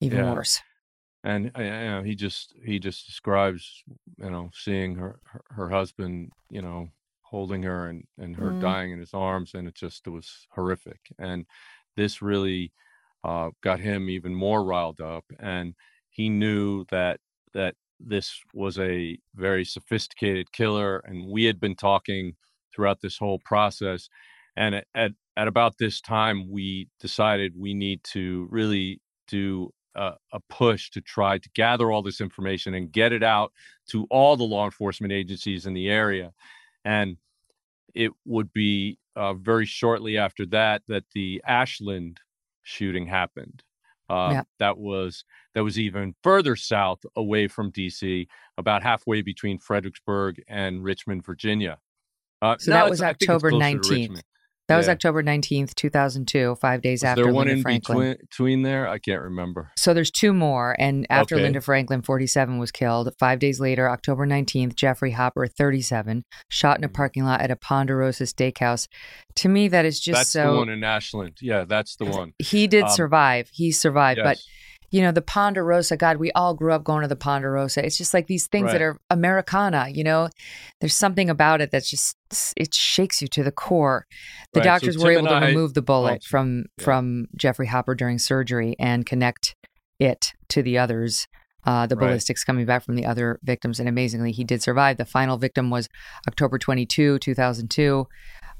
even 0.00 0.18
Yeah. 0.18 0.34
worse. 0.34 0.60
And 1.24 1.50
uh, 1.56 1.60
you 1.62 1.70
know 1.70 2.02
he 2.02 2.14
just 2.14 2.54
he 2.64 2.78
just 2.78 3.06
describes 3.06 3.82
you 4.18 4.30
know 4.30 4.50
seeing 4.54 4.96
her 4.96 5.20
her, 5.24 5.42
her 5.50 5.68
husband 5.70 6.32
you 6.50 6.62
know 6.62 6.88
holding 7.22 7.62
her 7.62 7.88
and 7.88 8.04
and 8.18 8.36
her 8.36 8.52
Mm. 8.52 8.60
dying 8.60 8.90
in 8.92 8.98
his 8.98 9.14
arms 9.14 9.54
and 9.54 9.68
it 9.68 9.74
just 9.74 10.06
it 10.06 10.10
was 10.10 10.46
horrific 10.52 11.00
and 11.18 11.46
this 11.96 12.22
really 12.22 12.72
uh, 13.24 13.50
got 13.62 13.80
him 13.80 14.08
even 14.10 14.34
more 14.34 14.64
riled 14.64 15.00
up 15.00 15.24
and 15.38 15.74
he 16.10 16.28
knew 16.28 16.84
that 16.90 17.20
that 17.54 17.76
this 18.00 18.40
was 18.52 18.78
a 18.78 19.16
very 19.34 19.64
sophisticated 19.64 20.50
killer 20.52 20.98
and 21.00 21.30
we 21.30 21.44
had 21.44 21.60
been 21.60 21.76
talking 21.76 22.34
throughout 22.74 23.00
this 23.00 23.16
whole 23.18 23.38
process 23.38 24.08
and 24.56 24.74
at, 24.74 24.86
at, 24.94 25.12
at 25.36 25.48
about 25.48 25.78
this 25.78 26.00
time 26.00 26.50
we 26.50 26.88
decided 26.98 27.54
we 27.56 27.74
need 27.74 28.02
to 28.02 28.48
really 28.50 29.00
do 29.28 29.70
a, 29.94 30.12
a 30.32 30.40
push 30.48 30.90
to 30.90 31.00
try 31.00 31.38
to 31.38 31.48
gather 31.54 31.90
all 31.90 32.02
this 32.02 32.20
information 32.20 32.74
and 32.74 32.92
get 32.92 33.12
it 33.12 33.22
out 33.22 33.52
to 33.90 34.06
all 34.10 34.36
the 34.36 34.44
law 34.44 34.64
enforcement 34.64 35.12
agencies 35.12 35.66
in 35.66 35.74
the 35.74 35.88
area. 35.88 36.32
And 36.84 37.16
it 37.94 38.12
would 38.24 38.52
be 38.52 38.98
uh, 39.16 39.34
very 39.34 39.66
shortly 39.66 40.16
after 40.18 40.46
that 40.46 40.82
that 40.88 41.04
the 41.14 41.42
Ashland 41.46 42.20
shooting 42.62 43.06
happened. 43.06 43.62
Uh, 44.08 44.28
Yeah. 44.32 44.42
That 44.58 44.78
was 44.78 45.24
that 45.54 45.62
was 45.62 45.78
even 45.78 46.14
further 46.22 46.56
south 46.56 47.00
away 47.16 47.48
from 47.48 47.70
DC, 47.70 48.26
about 48.58 48.82
halfway 48.82 49.22
between 49.22 49.58
Fredericksburg 49.58 50.42
and 50.48 50.82
Richmond, 50.82 51.24
Virginia. 51.24 51.78
Uh, 52.40 52.56
So 52.58 52.72
that 52.72 52.88
was 52.88 53.00
I 53.02 53.08
think 53.08 53.22
it's 53.22 53.30
October 53.30 53.50
closer 53.50 53.62
19th. 54.72 54.74
That 54.74 54.76
was 54.78 54.88
October 54.88 55.22
nineteenth, 55.22 55.74
two 55.74 55.90
thousand 55.90 56.28
two, 56.28 56.56
five 56.60 56.82
days 56.82 57.02
Was 57.02 57.04
after 57.04 57.24
there 57.24 57.32
one 57.32 57.46
Linda 57.46 57.58
in 57.58 57.62
Franklin. 57.62 57.96
between, 57.98 58.16
between 58.20 58.62
there? 58.62 58.88
I 58.88 58.98
can't 58.98 59.22
remember. 59.22 59.70
So 59.76 59.94
there's 59.94 60.10
two 60.10 60.32
more. 60.32 60.74
And 60.78 61.06
after 61.10 61.34
Okay. 61.36 61.42
Linda 61.44 61.60
Franklin, 61.60 62.02
47, 62.02 62.58
was 62.58 62.70
killed, 62.72 63.12
five 63.18 63.38
days 63.38 63.60
later, 63.60 63.88
October 63.88 64.26
19th, 64.26 64.74
Jeffrey 64.74 65.12
Hopper, 65.12 65.46
37, 65.46 66.24
shot 66.48 66.78
in 66.78 66.84
a 66.84 66.88
Mhm. 66.88 66.94
parking 66.94 67.24
lot 67.24 67.40
at 67.40 67.50
a 67.50 67.56
Ponderosa 67.56 68.24
steakhouse. 68.24 68.88
To 69.36 69.48
me, 69.48 69.68
that 69.68 69.84
is 69.84 70.00
just 70.00 70.18
that's 70.18 70.30
so. 70.30 70.52
the 70.52 70.58
one 70.58 70.68
in 70.68 70.84
Ashland. 70.84 71.38
Yeah, 71.40 71.64
that's 71.64 71.96
the 71.96 72.04
one. 72.06 72.32
He 72.38 72.66
did 72.66 72.84
Um, 72.84 72.90
survive. 72.90 73.48
He 73.52 73.72
survived. 73.72 74.20
But, 74.22 74.36
Yes. 74.36 74.46
You 74.92 75.00
know, 75.02 75.10
the 75.10 75.22
Ponderosa, 75.22 75.96
God, 75.96 76.18
we 76.18 76.30
all 76.32 76.54
grew 76.54 76.72
up 76.72 76.84
going 76.84 77.02
to 77.02 77.08
the 77.08 77.16
Ponderosa. 77.16 77.84
It's 77.84 77.96
just 77.98 78.12
like 78.14 78.28
these 78.28 78.46
things 78.46 78.70
that 78.72 78.80
are 78.82 78.98
Americana, 79.10 79.88
you 79.88 80.04
know? 80.04 80.28
There's 80.80 80.94
something 80.94 81.28
about 81.30 81.60
it 81.60 81.70
that's 81.72 81.90
just, 81.90 82.14
it 82.56 82.72
shakes 82.74 83.20
you 83.22 83.26
to 83.28 83.42
the 83.42 83.50
core. 83.50 84.06
The 84.52 84.60
Right, 84.60 84.64
so 84.64 84.70
doctors 84.70 84.98
were 84.98 85.10
able 85.10 85.28
to 85.28 85.34
I- 85.34 85.48
remove 85.48 85.74
the 85.74 85.82
bullet 85.82 86.22
from 86.22 86.66
yeah. 86.78 86.84
from 86.84 87.26
Jeffrey 87.36 87.66
Hopper 87.66 87.94
during 87.94 88.18
surgery 88.18 88.76
and 88.78 89.04
connect 89.04 89.56
it 89.98 90.32
to 90.50 90.62
the 90.62 90.78
others. 90.78 91.26
Uh, 91.64 91.86
the 91.86 91.94
Right. 91.96 92.08
ballistics 92.08 92.44
coming 92.44 92.66
back 92.66 92.82
from 92.84 92.96
the 92.96 93.06
other 93.06 93.38
victims, 93.44 93.78
and 93.80 93.88
amazingly, 93.88 94.32
he 94.32 94.42
did 94.44 94.60
survive. 94.62 94.96
The 94.96 95.04
final 95.04 95.36
victim 95.38 95.70
was 95.70 95.88
October 96.28 96.58
22, 96.58 97.18
2002. 97.18 98.06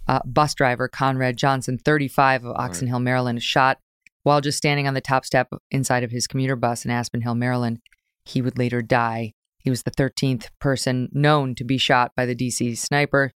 uh, 0.09 0.19
bus 0.25 0.53
driver 0.55 0.89
Conrad 0.89 1.37
Johnson, 1.37 1.79
35 1.79 2.45
of 2.45 2.57
Oxon 2.57 2.89
Hill, 2.89 2.99
Maryland, 2.99 3.39
is 3.39 3.45
shot 3.45 3.79
while 4.23 4.41
just 4.41 4.59
standing 4.59 4.87
on 4.87 4.95
the 4.95 5.01
top 5.01 5.25
step 5.25 5.49
inside 5.71 6.05
of 6.05 6.11
his 6.11 6.27
commuter 6.27 6.57
bus 6.57 6.85
in 6.85 6.91
Aspen 6.91 7.23
Hill, 7.23 7.35
Maryland. 7.35 7.81
He 8.25 8.41
would 8.41 8.59
later 8.59 8.83
die. 8.83 9.33
He 9.59 9.71
was 9.71 9.83
the 9.83 9.91
13th 9.91 10.49
person 10.61 11.09
known 11.13 11.55
to 11.57 11.65
be 11.65 11.79
shot 11.79 12.13
by 12.17 12.27
the 12.27 12.35
DC 12.35 12.77
sniper. 12.79 13.33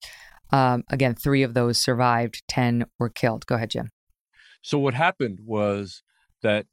Um, 0.52 0.84
again, 0.90 1.16
three 1.16 1.44
of 1.44 1.54
those 1.54 1.78
survived, 1.78 2.44
10 2.48 2.86
were 3.00 3.10
killed. 3.10 3.46
Go 3.46 3.56
ahead, 3.56 3.72
Jim. 3.72 3.90
So 4.62 4.80
what 4.80 4.94
happened 4.94 5.40
was 5.44 6.02
that 6.42 6.66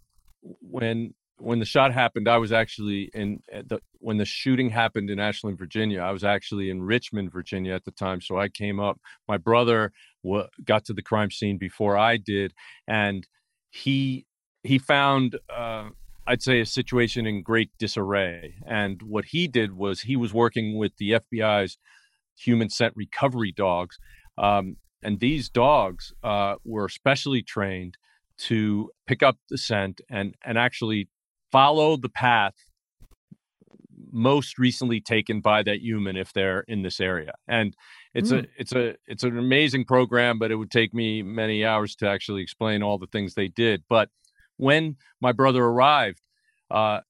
when 0.60 1.14
when 1.38 1.58
the 1.58 1.64
shot 1.64 1.92
happened, 1.92 2.28
I 2.28 2.38
was 2.38 2.52
actually 2.52 3.10
in 3.12 3.42
the 3.48 3.80
when 3.98 4.16
the 4.16 4.24
shooting 4.24 4.70
happened 4.70 5.10
in 5.10 5.18
Ashland, 5.18 5.58
Virginia. 5.58 6.00
I 6.00 6.12
was 6.12 6.24
actually 6.24 6.70
in 6.70 6.82
Richmond, 6.82 7.32
Virginia 7.32 7.74
at 7.74 7.84
the 7.84 7.90
time, 7.90 8.20
so 8.20 8.38
I 8.38 8.48
came 8.48 8.78
up. 8.78 9.00
My 9.28 9.38
brother 9.38 9.92
w- 10.24 10.46
got 10.64 10.84
to 10.86 10.94
the 10.94 11.02
crime 11.02 11.30
scene 11.30 11.58
before 11.58 11.98
I 11.98 12.16
did, 12.16 12.54
and 12.86 13.26
he 13.72 14.26
he 14.62 14.78
found 14.78 15.38
uh, 15.50 15.88
I'd 16.26 16.42
say 16.42 16.60
a 16.60 16.66
situation 16.66 17.26
in 17.26 17.42
great 17.42 17.70
disarray. 17.78 18.54
And 18.66 19.02
what 19.02 19.24
he 19.26 19.48
did 19.48 19.76
was 19.76 20.02
he 20.02 20.14
was 20.14 20.32
working 20.32 20.76
with 20.76 20.96
the 20.98 21.12
FBI's 21.12 21.78
human 22.36 22.70
scent 22.70 22.92
recovery 22.94 23.50
dogs, 23.50 23.98
um, 24.38 24.76
and 25.02 25.18
these 25.18 25.48
dogs 25.48 26.12
uh, 26.22 26.56
were 26.64 26.88
specially 26.88 27.42
trained 27.42 27.96
to 28.38 28.90
pick 29.06 29.22
up 29.22 29.38
the 29.48 29.58
scent 29.58 30.00
and 30.08 30.34
and 30.44 30.58
actually 30.58 31.08
follow 31.50 31.96
the 31.96 32.08
path 32.08 32.54
most 34.12 34.58
recently 34.58 35.00
taken 35.00 35.40
by 35.40 35.62
that 35.62 35.80
human 35.80 36.16
if 36.16 36.32
they're 36.32 36.60
in 36.68 36.82
this 36.82 37.00
area 37.00 37.32
and 37.48 37.74
it's 38.14 38.30
mm. 38.30 38.44
a 38.44 38.48
it's 38.58 38.72
a 38.72 38.94
it's 39.06 39.24
an 39.24 39.38
amazing 39.38 39.84
program 39.84 40.38
but 40.38 40.50
it 40.50 40.56
would 40.56 40.70
take 40.70 40.92
me 40.94 41.22
many 41.22 41.64
hours 41.64 41.94
to 41.96 42.08
actually 42.08 42.42
explain 42.42 42.82
all 42.82 42.98
the 42.98 43.06
things 43.06 43.34
they 43.34 43.48
did 43.48 43.82
but 43.88 44.08
when 44.56 44.96
my 45.20 45.32
brother 45.32 45.64
arrived 45.64 46.20
uh, 46.70 47.00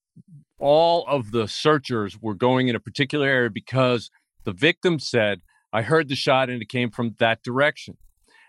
all 0.58 1.04
of 1.06 1.30
the 1.30 1.46
searchers 1.46 2.20
were 2.20 2.34
going 2.34 2.68
in 2.68 2.76
a 2.76 2.80
particular 2.80 3.26
area 3.26 3.50
because 3.50 4.10
the 4.44 4.52
victim 4.52 4.98
said 4.98 5.40
i 5.72 5.82
heard 5.82 6.08
the 6.08 6.16
shot 6.16 6.48
and 6.48 6.62
it 6.62 6.68
came 6.68 6.90
from 6.90 7.14
that 7.18 7.42
direction 7.42 7.96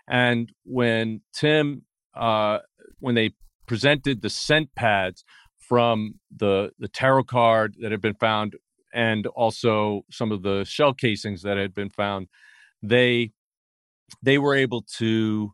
and 0.08 0.52
when 0.64 1.20
tim 1.32 1.82
uh, 2.14 2.58
when 3.00 3.14
they 3.14 3.32
presented 3.66 4.22
the 4.22 4.30
scent 4.30 4.74
pads 4.74 5.24
from 5.58 6.14
the 6.34 6.70
the 6.78 6.88
tarot 6.88 7.24
card 7.24 7.74
that 7.80 7.90
had 7.90 8.00
been 8.00 8.14
found 8.14 8.54
and 8.94 9.26
also 9.26 10.04
some 10.10 10.32
of 10.32 10.42
the 10.42 10.64
shell 10.64 10.94
casings 10.94 11.42
that 11.42 11.58
had 11.58 11.74
been 11.74 11.90
found 11.90 12.28
they 12.82 13.32
they 14.22 14.38
were 14.38 14.54
able 14.54 14.82
to 14.82 15.52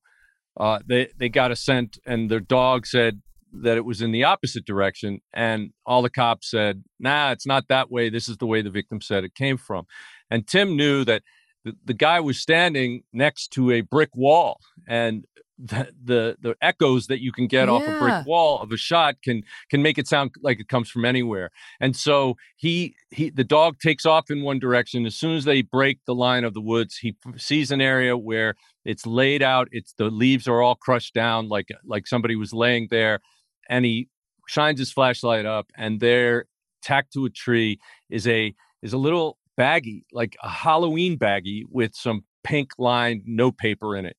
uh, 0.59 0.81
they 0.87 1.09
they 1.17 1.29
got 1.29 1.51
a 1.51 1.57
scent 1.57 1.99
and 2.07 2.31
their 2.31 2.41
dog 2.41 2.87
said 2.87 3.23
that 3.53 3.77
it 3.77 3.85
was 3.85 4.01
in 4.01 4.13
the 4.13 4.25
opposite 4.25 4.65
direction 4.65 5.21
and 5.33 5.71
all 5.87 6.03
the 6.03 6.11
cops 6.11 6.51
said 6.51 6.85
nah 6.99 7.31
it's 7.31 7.47
not 7.47 7.69
that 7.69 7.91
way. 7.91 8.09
This 8.09 8.29
is 8.29 8.37
the 8.37 8.47
way 8.47 8.63
the 8.63 8.71
victim 8.71 9.01
said 9.01 9.25
it 9.25 9.35
came 9.35 9.57
from. 9.57 9.87
And 10.31 10.47
tim 10.47 10.77
knew 10.77 11.05
that 11.05 11.23
the, 11.65 11.75
the 11.85 11.95
guy 11.95 12.21
was 12.21 12.39
standing 12.39 13.03
next 13.13 13.49
to 13.53 13.71
a 13.71 13.81
brick 13.81 14.11
wall 14.15 14.61
and 14.89 15.25
the, 15.63 15.89
the 16.03 16.37
the 16.41 16.57
echoes 16.63 17.07
that 17.09 17.21
you 17.21 17.33
can 17.33 17.47
get 17.47 17.69
yeah. 17.69 17.75
off 17.75 17.87
a 17.87 17.99
brick 17.99 18.27
wall 18.27 18.61
of 18.61 18.73
a 18.73 18.77
shot 18.77 19.17
can 19.23 19.43
can 19.69 19.83
make 19.83 19.99
it 19.99 20.09
sound 20.09 20.31
like 20.41 20.59
it 20.59 20.69
comes 20.69 20.89
from 20.89 21.05
anywhere. 21.05 21.51
And 21.81 21.95
so 21.95 22.37
he 22.57 22.95
he 23.11 23.31
the 23.31 23.45
dog 23.45 23.79
takes 23.79 24.07
off 24.07 24.31
in 24.31 24.43
one 24.43 24.59
direction. 24.59 25.05
As 25.07 25.15
soon 25.15 25.37
as 25.37 25.45
they 25.45 25.63
break 25.63 25.99
the 26.07 26.15
line 26.15 26.45
of 26.45 26.55
the 26.55 26.61
woods, 26.61 26.97
he 26.97 27.17
sees 27.37 27.71
an 27.71 27.81
area 27.81 28.17
where 28.17 28.55
it's 28.85 29.07
laid 29.07 29.43
out. 29.43 29.69
It's 29.71 29.93
the 29.93 30.11
leaves 30.11 30.49
are 30.49 30.63
all 30.63 30.77
crushed 30.77 31.15
down 31.15 31.49
like 31.49 31.69
like 31.85 32.07
somebody 32.07 32.37
was 32.37 32.53
laying 32.55 32.89
there, 32.91 33.21
and 33.69 33.85
he 33.85 34.09
shines 34.47 34.79
his 34.79 34.91
flashlight 34.91 35.47
up, 35.47 35.67
and 35.77 36.01
there, 36.01 36.47
tacked 36.83 37.13
to 37.13 37.27
a 37.27 37.31
tree, 37.31 37.79
is 38.09 38.27
a 38.27 38.55
is 38.83 38.95
a 38.95 38.99
little 38.99 39.37
baggie, 39.59 40.05
like 40.13 40.37
a 40.43 40.49
Halloween 40.49 41.19
baggie 41.19 41.65
with 41.69 41.95
some 41.95 42.25
pink 42.43 42.71
lined 42.79 43.23
note 43.27 43.59
paper 43.59 43.95
in 43.95 44.07
it 44.07 44.17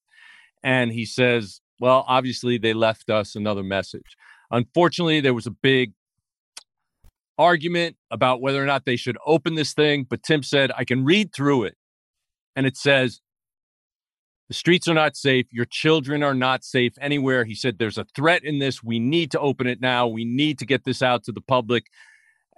and 0.63 0.91
he 0.91 1.05
says, 1.05 1.61
Well, 1.79 2.05
obviously, 2.07 2.57
they 2.57 2.73
left 2.73 3.09
us 3.09 3.35
another 3.35 3.63
message. 3.63 4.17
Unfortunately, 4.51 5.21
there 5.21 5.33
was 5.33 5.47
a 5.47 5.51
big 5.51 5.93
argument 7.37 7.95
about 8.11 8.41
whether 8.41 8.61
or 8.61 8.65
not 8.65 8.85
they 8.85 8.95
should 8.95 9.17
open 9.25 9.55
this 9.55 9.73
thing, 9.73 10.05
but 10.09 10.23
Tim 10.23 10.43
said, 10.43 10.71
I 10.77 10.83
can 10.83 11.05
read 11.05 11.33
through 11.33 11.63
it. 11.63 11.75
And 12.55 12.65
it 12.65 12.77
says, 12.77 13.21
the 14.51 14.55
streets 14.55 14.89
are 14.89 14.93
not 14.93 15.15
safe. 15.15 15.45
Your 15.49 15.63
children 15.63 16.23
are 16.23 16.33
not 16.33 16.65
safe 16.65 16.91
anywhere. 16.99 17.45
He 17.45 17.55
said, 17.55 17.79
There's 17.79 17.97
a 17.97 18.05
threat 18.13 18.43
in 18.43 18.59
this. 18.59 18.83
We 18.83 18.99
need 18.99 19.31
to 19.31 19.39
open 19.39 19.65
it 19.65 19.79
now. 19.79 20.07
We 20.07 20.25
need 20.25 20.59
to 20.59 20.65
get 20.65 20.83
this 20.83 21.01
out 21.01 21.23
to 21.23 21.31
the 21.31 21.39
public. 21.39 21.85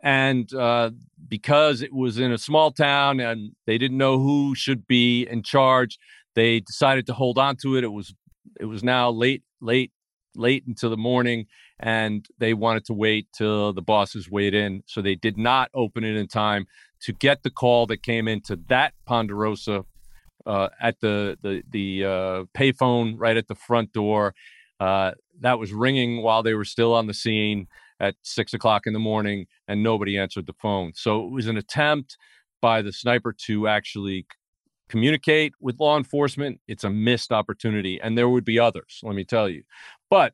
And 0.02 0.52
uh, 0.56 0.90
because 1.30 1.84
it 1.84 1.94
was 1.94 2.18
in 2.18 2.32
a 2.32 2.38
small 2.40 2.72
town 2.72 3.20
and 3.20 3.52
they 3.68 3.78
didn't 3.78 4.00
know 4.00 4.18
who 4.18 4.56
should 4.56 4.88
be 4.88 5.28
in 5.28 5.44
charge, 5.44 6.00
they 6.36 6.60
decided 6.60 7.06
to 7.08 7.14
hold 7.14 7.38
on 7.38 7.56
to 7.58 7.78
it. 7.78 7.84
It 7.84 7.92
was 7.92 8.14
it 8.60 8.66
was 8.66 8.84
now 8.84 9.10
late, 9.10 9.44
late, 9.62 9.92
late 10.36 10.64
into 10.68 10.90
the 10.90 10.98
morning, 10.98 11.48
and 11.80 12.26
they 12.40 12.54
wanted 12.54 12.86
to 12.86 12.94
wait 12.94 13.28
till 13.36 13.74
the 13.74 13.82
bosses 13.82 14.30
weighed 14.30 14.54
in. 14.54 14.84
So 14.86 15.02
they 15.02 15.16
did 15.16 15.38
not 15.38 15.70
open 15.74 16.04
it 16.04 16.16
in 16.16 16.28
time 16.28 16.66
to 17.02 17.14
get 17.14 17.44
the 17.44 17.50
call 17.50 17.86
that 17.88 18.04
came 18.04 18.28
into 18.28 18.58
that 18.70 18.94
Ponderosa 19.06 19.86
uh, 20.46 20.70
at 20.82 21.00
the 21.02 21.38
the 21.42 21.64
the 21.70 22.06
uh, 22.06 22.44
payphone 22.58 23.16
right 23.18 23.38
at 23.38 23.48
the 23.48 23.56
front 23.56 23.94
door. 23.94 24.34
Uh, 24.80 25.12
that 25.40 25.60
was 25.60 25.72
ringing 25.72 26.22
while 26.22 26.44
they 26.44 26.54
were 26.54 26.66
still 26.66 26.94
on 26.94 27.08
the 27.08 27.14
scene 27.14 27.68
at 28.00 28.16
six 28.22 28.54
o'clock 28.54 28.86
in 28.86 28.94
the 28.94 29.00
morning, 29.00 29.46
and 29.68 29.82
nobody 29.82 30.18
answered 30.18 30.46
the 30.46 30.54
phone. 30.62 30.92
So 30.96 31.26
it 31.26 31.32
was 31.32 31.48
an 31.48 31.58
attempt 31.58 32.18
by 32.62 32.82
the 32.82 32.92
sniper 32.92 33.34
to 33.46 33.68
actually 33.68 34.26
communicate 34.94 35.56
with 35.60 35.80
law 35.80 35.98
enforcement, 35.98 36.62
it's 36.68 36.84
a 36.84 36.90
missed 36.92 37.32
opportunity. 37.32 38.00
And 38.00 38.16
there 38.16 38.30
would 38.30 38.46
be 38.46 38.60
others, 38.60 39.00
let 39.02 39.16
me 39.16 39.24
tell 39.24 39.50
you. 39.50 39.64
But 40.08 40.34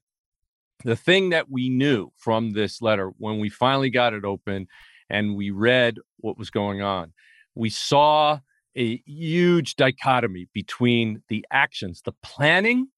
the 0.83 0.97
thing 0.97 1.29
that 1.29 1.49
we 1.49 1.69
knew 1.69 2.11
from 2.17 2.51
this 2.51 2.81
letter 2.81 3.13
when 3.19 3.39
we 3.39 3.47
finally 3.47 3.89
got 3.89 4.13
it 4.13 4.25
open 4.25 4.67
and 5.09 5.37
we 5.37 5.49
read 5.49 5.95
what 6.17 6.37
was 6.37 6.49
going 6.49 6.81
on, 6.81 7.13
we 7.55 7.69
saw 7.69 8.39
a 8.75 9.01
huge 9.05 9.77
dichotomy 9.77 10.49
between 10.53 11.23
the 11.29 11.45
actions, 11.51 12.01
the 12.03 12.15
planning 12.21 12.89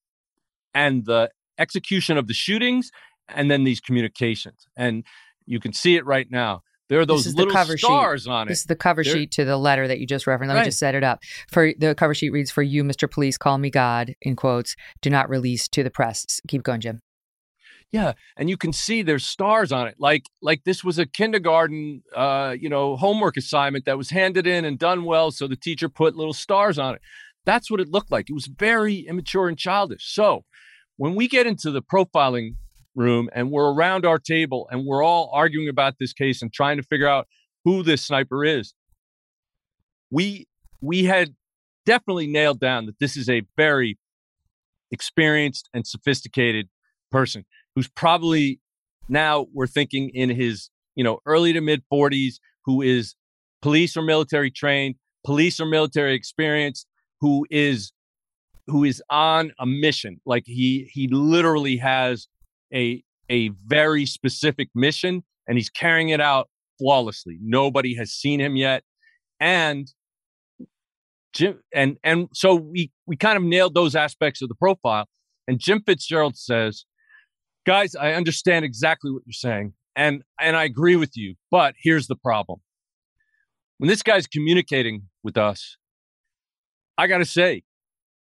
and 0.73 1.05
the 1.05 1.29
execution 1.59 2.17
of 2.17 2.25
the 2.25 2.33
shootings, 2.33 2.89
and 3.29 3.51
then 3.51 3.65
these 3.65 3.79
communications. 3.79 4.65
And 4.75 5.03
you 5.45 5.59
can 5.59 5.73
see 5.73 5.95
it 5.95 6.07
right 6.07 6.29
now. 6.31 6.63
There 6.91 6.99
are 6.99 7.05
those 7.05 7.33
little 7.33 7.53
stars 7.77 8.23
sheet. 8.23 8.29
on 8.29 8.47
it. 8.47 8.49
This 8.49 8.59
is 8.59 8.65
the 8.65 8.75
cover 8.75 9.01
They're, 9.01 9.13
sheet 9.13 9.31
to 9.31 9.45
the 9.45 9.55
letter 9.55 9.87
that 9.87 10.01
you 10.01 10.05
just 10.05 10.27
referenced. 10.27 10.49
Let 10.49 10.55
right. 10.55 10.63
me 10.63 10.67
just 10.67 10.79
set 10.79 10.93
it 10.93 11.05
up. 11.05 11.23
For 11.49 11.71
the 11.77 11.95
cover 11.95 12.13
sheet 12.13 12.31
reads, 12.31 12.51
"For 12.51 12.61
you, 12.61 12.83
Mr. 12.83 13.09
Police, 13.09 13.37
call 13.37 13.57
me 13.59 13.69
God." 13.69 14.13
In 14.21 14.35
quotes, 14.35 14.75
do 15.01 15.09
not 15.09 15.29
release 15.29 15.69
to 15.69 15.83
the 15.83 15.89
press. 15.89 16.41
Keep 16.49 16.63
going, 16.63 16.81
Jim. 16.81 16.99
Yeah, 17.93 18.11
and 18.35 18.49
you 18.49 18.57
can 18.57 18.73
see 18.73 19.03
there's 19.03 19.25
stars 19.25 19.71
on 19.71 19.87
it, 19.87 19.95
like 19.99 20.25
like 20.41 20.65
this 20.65 20.83
was 20.83 20.99
a 20.99 21.05
kindergarten, 21.05 22.03
uh, 22.13 22.57
you 22.59 22.67
know, 22.67 22.97
homework 22.97 23.37
assignment 23.37 23.85
that 23.85 23.97
was 23.97 24.09
handed 24.09 24.45
in 24.45 24.65
and 24.65 24.77
done 24.77 25.05
well, 25.05 25.31
so 25.31 25.47
the 25.47 25.55
teacher 25.55 25.87
put 25.87 26.17
little 26.17 26.33
stars 26.33 26.77
on 26.77 26.95
it. 26.95 27.01
That's 27.45 27.71
what 27.71 27.79
it 27.79 27.87
looked 27.87 28.11
like. 28.11 28.29
It 28.29 28.33
was 28.33 28.47
very 28.47 28.99
immature 29.07 29.47
and 29.47 29.57
childish. 29.57 30.13
So 30.13 30.43
when 30.97 31.15
we 31.15 31.29
get 31.29 31.47
into 31.47 31.71
the 31.71 31.81
profiling 31.81 32.55
room 32.95 33.29
and 33.33 33.51
we're 33.51 33.71
around 33.71 34.05
our 34.05 34.19
table 34.19 34.67
and 34.71 34.85
we're 34.85 35.03
all 35.03 35.29
arguing 35.33 35.69
about 35.69 35.95
this 35.99 36.13
case 36.13 36.41
and 36.41 36.51
trying 36.51 36.77
to 36.77 36.83
figure 36.83 37.07
out 37.07 37.27
who 37.63 37.83
this 37.83 38.03
sniper 38.03 38.43
is. 38.43 38.73
We 40.09 40.47
we 40.81 41.05
had 41.05 41.35
definitely 41.85 42.27
nailed 42.27 42.59
down 42.59 42.85
that 42.85 42.99
this 42.99 43.15
is 43.15 43.29
a 43.29 43.43
very 43.55 43.97
experienced 44.91 45.69
and 45.73 45.87
sophisticated 45.87 46.67
person 47.11 47.45
who's 47.75 47.87
probably 47.87 48.59
now 49.07 49.47
we're 49.53 49.67
thinking 49.67 50.09
in 50.13 50.29
his 50.29 50.69
you 50.95 51.03
know 51.03 51.19
early 51.25 51.53
to 51.53 51.61
mid 51.61 51.83
40s 51.91 52.35
who 52.65 52.81
is 52.81 53.15
police 53.61 53.95
or 53.95 54.01
military 54.01 54.51
trained 54.51 54.95
police 55.23 55.59
or 55.59 55.65
military 55.65 56.13
experienced 56.13 56.87
who 57.21 57.45
is 57.49 57.91
who 58.67 58.83
is 58.83 59.01
on 59.09 59.51
a 59.59 59.65
mission. 59.65 60.21
Like 60.25 60.43
he 60.45 60.89
he 60.91 61.07
literally 61.07 61.77
has 61.77 62.27
a 62.73 63.03
a 63.29 63.49
very 63.65 64.05
specific 64.05 64.69
mission 64.75 65.23
and 65.47 65.57
he's 65.57 65.69
carrying 65.69 66.09
it 66.09 66.21
out 66.21 66.49
flawlessly. 66.77 67.37
Nobody 67.41 67.95
has 67.95 68.11
seen 68.11 68.39
him 68.39 68.55
yet. 68.55 68.83
And 69.39 69.87
Jim 71.33 71.59
and 71.73 71.97
and 72.03 72.27
so 72.33 72.55
we 72.55 72.91
we 73.05 73.15
kind 73.15 73.37
of 73.37 73.43
nailed 73.43 73.73
those 73.73 73.95
aspects 73.95 74.41
of 74.41 74.49
the 74.49 74.55
profile. 74.55 75.05
And 75.47 75.59
Jim 75.59 75.81
Fitzgerald 75.85 76.37
says, 76.37 76.85
"Guys, 77.65 77.95
I 77.95 78.13
understand 78.13 78.65
exactly 78.65 79.11
what 79.11 79.23
you're 79.25 79.33
saying, 79.33 79.73
and 79.95 80.23
and 80.39 80.55
I 80.57 80.65
agree 80.65 80.95
with 80.95 81.15
you. 81.15 81.35
But 81.49 81.75
here's 81.81 82.07
the 82.07 82.17
problem: 82.17 82.59
when 83.77 83.87
this 83.87 84.03
guy's 84.03 84.27
communicating 84.27 85.03
with 85.23 85.37
us, 85.37 85.77
I 86.97 87.07
got 87.07 87.19
to 87.19 87.25
say, 87.25 87.63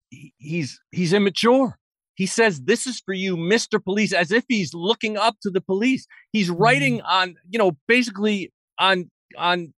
he, 0.08 0.32
he's 0.38 0.80
he's 0.90 1.12
immature. 1.12 1.79
He 2.20 2.26
says, 2.26 2.60
This 2.64 2.86
is 2.86 3.00
for 3.00 3.14
you, 3.14 3.34
Mr. 3.34 3.82
Police, 3.82 4.12
as 4.12 4.30
if 4.30 4.44
he's 4.46 4.74
looking 4.74 5.16
up 5.16 5.36
to 5.40 5.48
the 5.48 5.62
police. 5.62 6.06
He's 6.32 6.50
writing 6.50 6.98
mm. 6.98 7.04
on, 7.08 7.36
you 7.48 7.58
know, 7.58 7.78
basically 7.88 8.52
on 8.78 9.10
on 9.38 9.72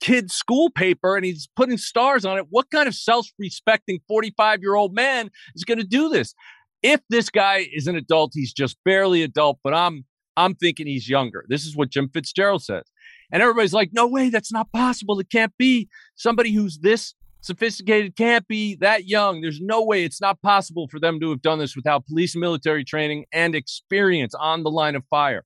kid's 0.00 0.34
school 0.34 0.70
paper 0.70 1.14
and 1.14 1.26
he's 1.26 1.46
putting 1.56 1.76
stars 1.76 2.24
on 2.24 2.38
it. 2.38 2.46
What 2.48 2.70
kind 2.70 2.88
of 2.88 2.94
self-respecting 2.94 4.00
45-year-old 4.10 4.94
man 4.94 5.28
is 5.54 5.64
going 5.64 5.76
to 5.76 5.84
do 5.84 6.08
this? 6.08 6.34
If 6.82 7.02
this 7.10 7.28
guy 7.28 7.66
is 7.70 7.86
an 7.86 7.96
adult, 7.96 8.30
he's 8.32 8.54
just 8.54 8.78
barely 8.86 9.22
adult, 9.22 9.58
but 9.62 9.74
I'm 9.74 10.06
I'm 10.38 10.54
thinking 10.54 10.86
he's 10.86 11.06
younger. 11.06 11.44
This 11.50 11.66
is 11.66 11.76
what 11.76 11.90
Jim 11.90 12.08
Fitzgerald 12.08 12.62
says. 12.62 12.84
And 13.30 13.42
everybody's 13.42 13.74
like, 13.74 13.90
no 13.92 14.06
way, 14.06 14.30
that's 14.30 14.52
not 14.52 14.72
possible. 14.72 15.20
It 15.20 15.28
can't 15.28 15.52
be. 15.58 15.90
Somebody 16.16 16.52
who's 16.54 16.78
this 16.78 17.12
sophisticated 17.40 18.16
can't 18.16 18.46
be 18.48 18.76
that 18.76 19.06
young. 19.06 19.40
There's 19.40 19.60
no 19.60 19.84
way 19.84 20.04
it's 20.04 20.20
not 20.20 20.40
possible 20.42 20.88
for 20.88 20.98
them 20.98 21.20
to 21.20 21.30
have 21.30 21.42
done 21.42 21.58
this 21.58 21.76
without 21.76 22.06
police 22.06 22.34
and 22.34 22.40
military 22.40 22.84
training 22.84 23.26
and 23.32 23.54
experience 23.54 24.34
on 24.34 24.62
the 24.62 24.70
line 24.70 24.96
of 24.96 25.04
fire. 25.08 25.44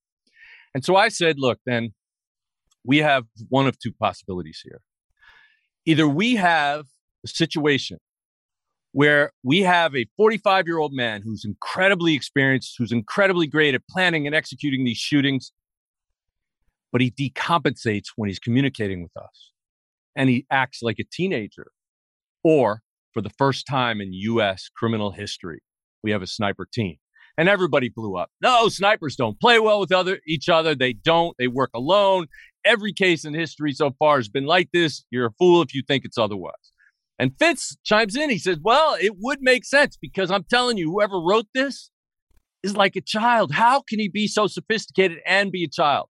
And 0.75 0.85
so 0.85 0.97
I 0.97 1.09
said, 1.09 1.37
look, 1.39 1.59
then 1.67 1.93
we 2.85 2.99
have 2.99 3.25
one 3.49 3.67
of 3.67 3.79
two 3.79 3.93
possibilities 3.93 4.61
here. 4.63 4.81
Either 5.85 6.09
we 6.09 6.37
have 6.37 6.87
a 7.25 7.29
situation 7.29 7.99
where 8.93 9.33
we 9.43 9.61
have 9.61 9.95
a 9.97 10.07
45 10.17 10.67
year 10.67 10.79
old 10.79 10.93
man 10.93 11.23
who's 11.23 11.45
incredibly 11.45 12.15
experienced, 12.15 12.75
who's 12.79 12.93
incredibly 12.93 13.47
great 13.47 13.75
at 13.75 13.83
planning 13.89 14.27
and 14.27 14.35
executing 14.35 14.85
these 14.85 14.99
shootings, 14.99 15.53
but 16.91 17.01
he 17.01 17.11
decompensates 17.11 18.09
when 18.17 18.29
he's 18.29 18.39
communicating 18.39 19.03
with 19.03 19.17
us 19.17 19.53
and 20.15 20.29
he 20.29 20.47
acts 20.51 20.81
like 20.83 20.99
a 20.99 21.05
teenager 21.11 21.69
or 22.43 22.83
for 23.13 23.23
the 23.23 23.31
first 23.31 23.67
time 23.67 24.01
in 24.01 24.13
US 24.13 24.69
criminal 24.77 25.13
history, 25.13 25.63
we 26.03 26.11
have 26.11 26.23
a 26.23 26.27
sniper 26.27 26.67
team. 26.71 26.97
And 27.39 27.49
everybody 27.49 27.89
blew 27.89 28.17
up. 28.17 28.31
No, 28.43 28.69
snipers 28.69 29.17
don't 29.17 29.41
play 29.41 29.59
well 29.59 29.81
with 29.81 29.91
other 29.91 30.21
each 30.27 30.51
other. 30.51 30.75
They 30.75 30.93
don't. 30.93 31.35
They 31.39 31.49
work 31.49 31.71
alone. 31.75 32.27
Every 32.65 32.93
case 32.93 33.25
in 33.25 33.33
history 33.33 33.73
so 33.73 33.93
far 33.99 34.17
has 34.17 34.29
been 34.29 34.45
like 34.45 34.69
this. 34.73 35.05
You're 35.11 35.27
a 35.27 35.33
fool 35.39 35.63
if 35.63 35.75
you 35.75 35.83
think 35.87 36.05
it's 36.05 36.19
otherwise. 36.19 36.53
And 37.19 37.33
Fitz 37.39 37.77
chimes 37.85 38.17
in. 38.17 38.29
He 38.31 38.39
says, 38.39 38.59
Well, 38.63 38.97
it 39.01 39.15
would 39.19 39.41
make 39.41 39.65
sense 39.65 39.97
because 39.97 40.31
I'm 40.31 40.45
telling 40.45 40.77
you, 40.77 40.91
whoever 40.91 41.19
wrote 41.21 41.47
this 41.55 41.91
is 42.63 42.77
like 42.77 42.97
a 42.97 43.01
child. 43.01 43.53
How 43.53 43.81
can 43.81 43.99
he 43.99 44.09
be 44.09 44.27
so 44.27 44.47
sophisticated 44.47 45.19
and 45.27 45.51
be 45.51 45.65
a 45.65 45.69
child? 45.69 46.09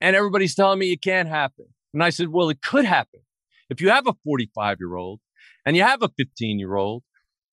And 0.00 0.14
everybody's 0.14 0.54
telling 0.54 0.78
me 0.78 0.92
it 0.92 1.02
can't 1.02 1.28
happen. 1.28 1.66
And 1.92 2.02
I 2.02 2.10
said, 2.10 2.28
Well, 2.28 2.50
it 2.50 2.62
could 2.62 2.84
happen. 2.84 3.20
If 3.68 3.80
you 3.80 3.90
have 3.90 4.06
a 4.06 4.14
45 4.24 4.78
year 4.80 4.96
old 4.96 5.20
and 5.64 5.76
you 5.76 5.82
have 5.82 6.02
a 6.02 6.10
15 6.18 6.58
year 6.58 6.76
old, 6.76 7.02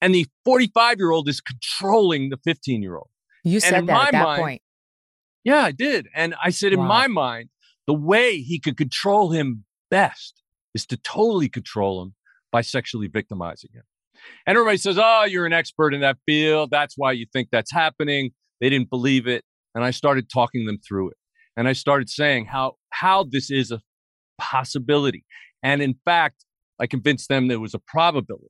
and 0.02 0.14
the 0.14 0.26
45 0.46 0.98
year 0.98 1.12
old 1.12 1.30
is 1.30 1.42
controlling 1.42 2.30
the 2.30 2.38
15 2.44 2.82
year 2.82 2.96
old. 2.96 3.10
You 3.44 3.60
said 3.60 3.88
that 3.88 4.08
at 4.08 4.12
that 4.12 4.24
mind, 4.24 4.42
point. 4.42 4.62
Yeah, 5.44 5.64
I 5.64 5.72
did. 5.72 6.08
And 6.14 6.36
I 6.44 6.50
said, 6.50 6.76
wow. 6.76 6.82
in 6.82 6.88
my 6.88 7.08
mind, 7.08 7.50
the 7.88 7.94
way 7.94 8.38
he 8.38 8.60
could 8.60 8.78
control 8.78 9.32
him 9.32 9.64
best 9.90 10.44
is 10.76 10.86
to 10.88 10.98
totally 10.98 11.50
control 11.50 12.02
him 12.04 12.16
by 12.52 12.62
sexually 12.62 13.08
victimizing 13.08 13.72
him. 13.74 13.84
And 14.46 14.58
everybody 14.58 14.78
says, 14.78 14.98
Oh, 15.02 15.24
you're 15.24 15.46
an 15.46 15.54
expert 15.54 15.94
in 15.94 16.02
that 16.02 16.18
field. 16.26 16.70
That's 16.72 16.96
why 16.98 17.14
you 17.14 17.26
think 17.32 17.50
that's 17.52 17.72
happening. 17.72 18.32
They 18.60 18.70
didn't 18.70 18.90
believe 18.90 19.28
it. 19.28 19.44
And 19.76 19.84
I 19.84 19.92
started 19.92 20.30
talking 20.30 20.66
them 20.66 20.78
through 20.86 21.10
it. 21.10 21.18
And 21.56 21.68
I 21.68 21.74
started 21.74 22.10
saying 22.10 22.46
how 22.46 22.76
how 22.90 23.26
this 23.30 23.50
is 23.50 23.72
a 23.72 23.82
possibility. 24.38 25.26
And 25.64 25.82
in 25.82 25.96
fact, 26.06 26.46
I 26.80 26.88
convinced 26.88 27.30
them 27.30 27.48
there 27.48 27.60
was 27.60 27.74
a 27.74 27.80
probability. 27.80 28.48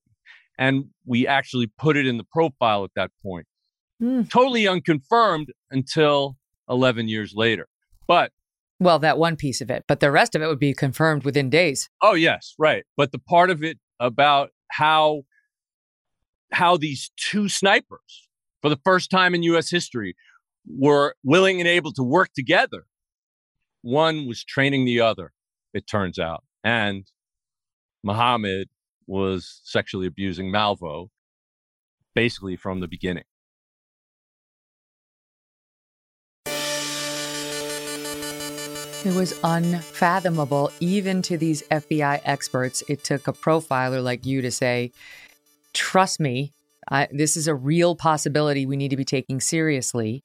And 0.58 0.86
we 1.06 1.26
actually 1.26 1.68
put 1.68 1.96
it 1.96 2.06
in 2.06 2.18
the 2.18 2.26
profile 2.26 2.84
at 2.84 2.92
that 2.96 3.12
point. 3.24 3.48
Mm. 4.02 4.30
Totally 4.30 4.68
unconfirmed 4.68 5.52
until 5.72 6.38
11 6.70 7.08
years 7.08 7.34
later. 7.36 7.68
But 8.08 8.32
well, 8.80 9.00
that 9.00 9.18
one 9.18 9.36
piece 9.36 9.60
of 9.60 9.70
it, 9.70 9.84
but 9.88 10.00
the 10.00 10.12
rest 10.12 10.36
of 10.36 10.42
it 10.42 10.48
would 10.48 10.60
be 10.60 10.74
confirmed 10.74 11.24
within 11.24 11.50
days. 11.50 11.90
Oh, 12.02 12.14
yes, 12.14 12.56
right. 12.58 12.86
But 12.96 13.12
the 13.12 13.20
part 13.20 13.50
of 13.50 13.64
it 13.64 13.78
about 14.00 14.52
how 14.72 15.24
how 16.52 16.78
these 16.78 17.12
two 17.16 17.48
snipers 17.48 18.28
for 18.62 18.70
the 18.70 18.80
first 18.84 19.12
time 19.12 19.36
in 19.36 19.44
US 19.44 19.70
history 19.70 20.16
were 20.68 21.16
willing 21.24 21.60
and 21.60 21.68
able 21.68 21.92
to 21.94 22.04
work 22.04 22.30
together. 22.34 22.86
One 23.82 24.28
was 24.28 24.44
training 24.44 24.86
the 24.86 25.02
other, 25.02 25.32
it 25.74 25.88
turns 25.88 26.18
out. 26.18 26.44
And 26.64 27.06
Muhammad 28.04 28.70
was 29.08 29.62
sexually 29.64 30.08
abusing 30.08 30.52
Malvo 30.52 31.08
basically 32.16 32.56
from 32.56 32.80
the 32.80 32.88
beginning. 32.88 33.24
It 39.06 39.14
was 39.16 39.34
unfathomable, 39.46 40.74
even 40.82 41.22
to 41.22 41.38
these 41.38 41.64
FBI 41.64 42.20
experts. 42.26 42.84
It 42.90 43.06
took 43.06 43.30
a 43.30 43.34
profiler 43.34 44.04
like 44.04 44.26
you 44.26 44.42
to 44.42 44.52
say, 44.52 44.92
trust 45.74 46.20
me, 46.20 46.52
I, 46.90 47.08
this 47.10 47.38
is 47.38 47.48
a 47.48 47.56
real 47.56 47.96
possibility 47.96 48.66
we 48.66 48.76
need 48.76 48.90
to 48.90 48.98
be 48.98 49.06
taking 49.06 49.40
seriously. 49.40 50.24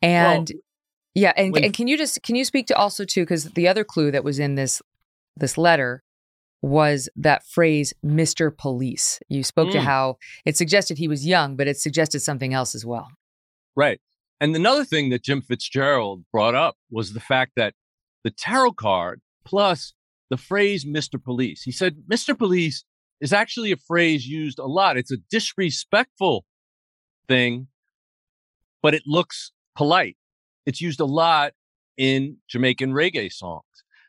And 0.00 0.50
well, 0.52 0.60
yeah, 1.14 1.32
and, 1.36 1.52
when, 1.52 1.64
and 1.64 1.74
can 1.74 1.86
you 1.86 1.96
just 1.96 2.22
can 2.24 2.34
you 2.34 2.44
speak 2.44 2.66
to 2.68 2.76
also 2.76 3.04
too 3.04 3.22
because 3.22 3.44
the 3.44 3.68
other 3.68 3.84
clue 3.84 4.10
that 4.10 4.24
was 4.24 4.40
in 4.40 4.56
this 4.56 4.82
this 5.36 5.56
letter 5.56 6.02
was 6.62 7.08
that 7.16 7.44
phrase, 7.44 7.92
Mr. 8.04 8.56
Police. 8.56 9.20
You 9.28 9.42
spoke 9.42 9.68
mm. 9.68 9.72
to 9.72 9.80
how 9.80 10.16
it 10.46 10.56
suggested 10.56 10.96
he 10.96 11.08
was 11.08 11.26
young, 11.26 11.56
but 11.56 11.66
it 11.66 11.76
suggested 11.76 12.20
something 12.20 12.54
else 12.54 12.74
as 12.74 12.86
well. 12.86 13.08
Right. 13.74 14.00
And 14.40 14.54
another 14.54 14.84
thing 14.84 15.10
that 15.10 15.22
Jim 15.22 15.42
Fitzgerald 15.42 16.24
brought 16.32 16.54
up 16.54 16.76
was 16.90 17.12
the 17.12 17.20
fact 17.20 17.52
that 17.56 17.74
the 18.24 18.30
tarot 18.30 18.72
card 18.72 19.20
plus 19.44 19.92
the 20.30 20.36
phrase 20.36 20.84
Mr. 20.84 21.22
Police. 21.22 21.62
He 21.62 21.72
said, 21.72 22.04
Mr. 22.10 22.36
Police 22.36 22.84
is 23.20 23.32
actually 23.32 23.70
a 23.70 23.76
phrase 23.76 24.26
used 24.26 24.58
a 24.58 24.66
lot. 24.66 24.96
It's 24.96 25.12
a 25.12 25.18
disrespectful 25.30 26.44
thing, 27.28 27.68
but 28.82 28.94
it 28.94 29.02
looks 29.06 29.52
polite. 29.76 30.16
It's 30.64 30.80
used 30.80 31.00
a 31.00 31.04
lot 31.04 31.52
in 31.98 32.38
Jamaican 32.48 32.92
reggae 32.92 33.32
songs. 33.32 33.62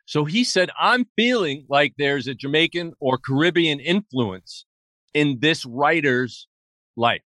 So 0.06 0.26
he 0.26 0.44
said, 0.44 0.70
I'm 0.80 1.06
feeling 1.16 1.66
like 1.70 1.94
there's 1.98 2.28
a 2.28 2.34
Jamaican 2.34 2.94
or 3.00 3.18
Caribbean 3.18 3.80
influence 3.80 4.66
in 5.14 5.40
this 5.40 5.66
writer's 5.66 6.48
life. 6.98 7.22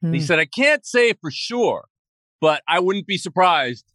He 0.00 0.18
hmm. 0.18 0.18
said, 0.18 0.38
I 0.38 0.44
can't 0.44 0.84
say 0.86 1.14
for 1.14 1.30
sure, 1.30 1.86
but 2.40 2.62
I 2.68 2.80
wouldn't 2.80 3.06
be 3.06 3.16
surprised 3.16 3.86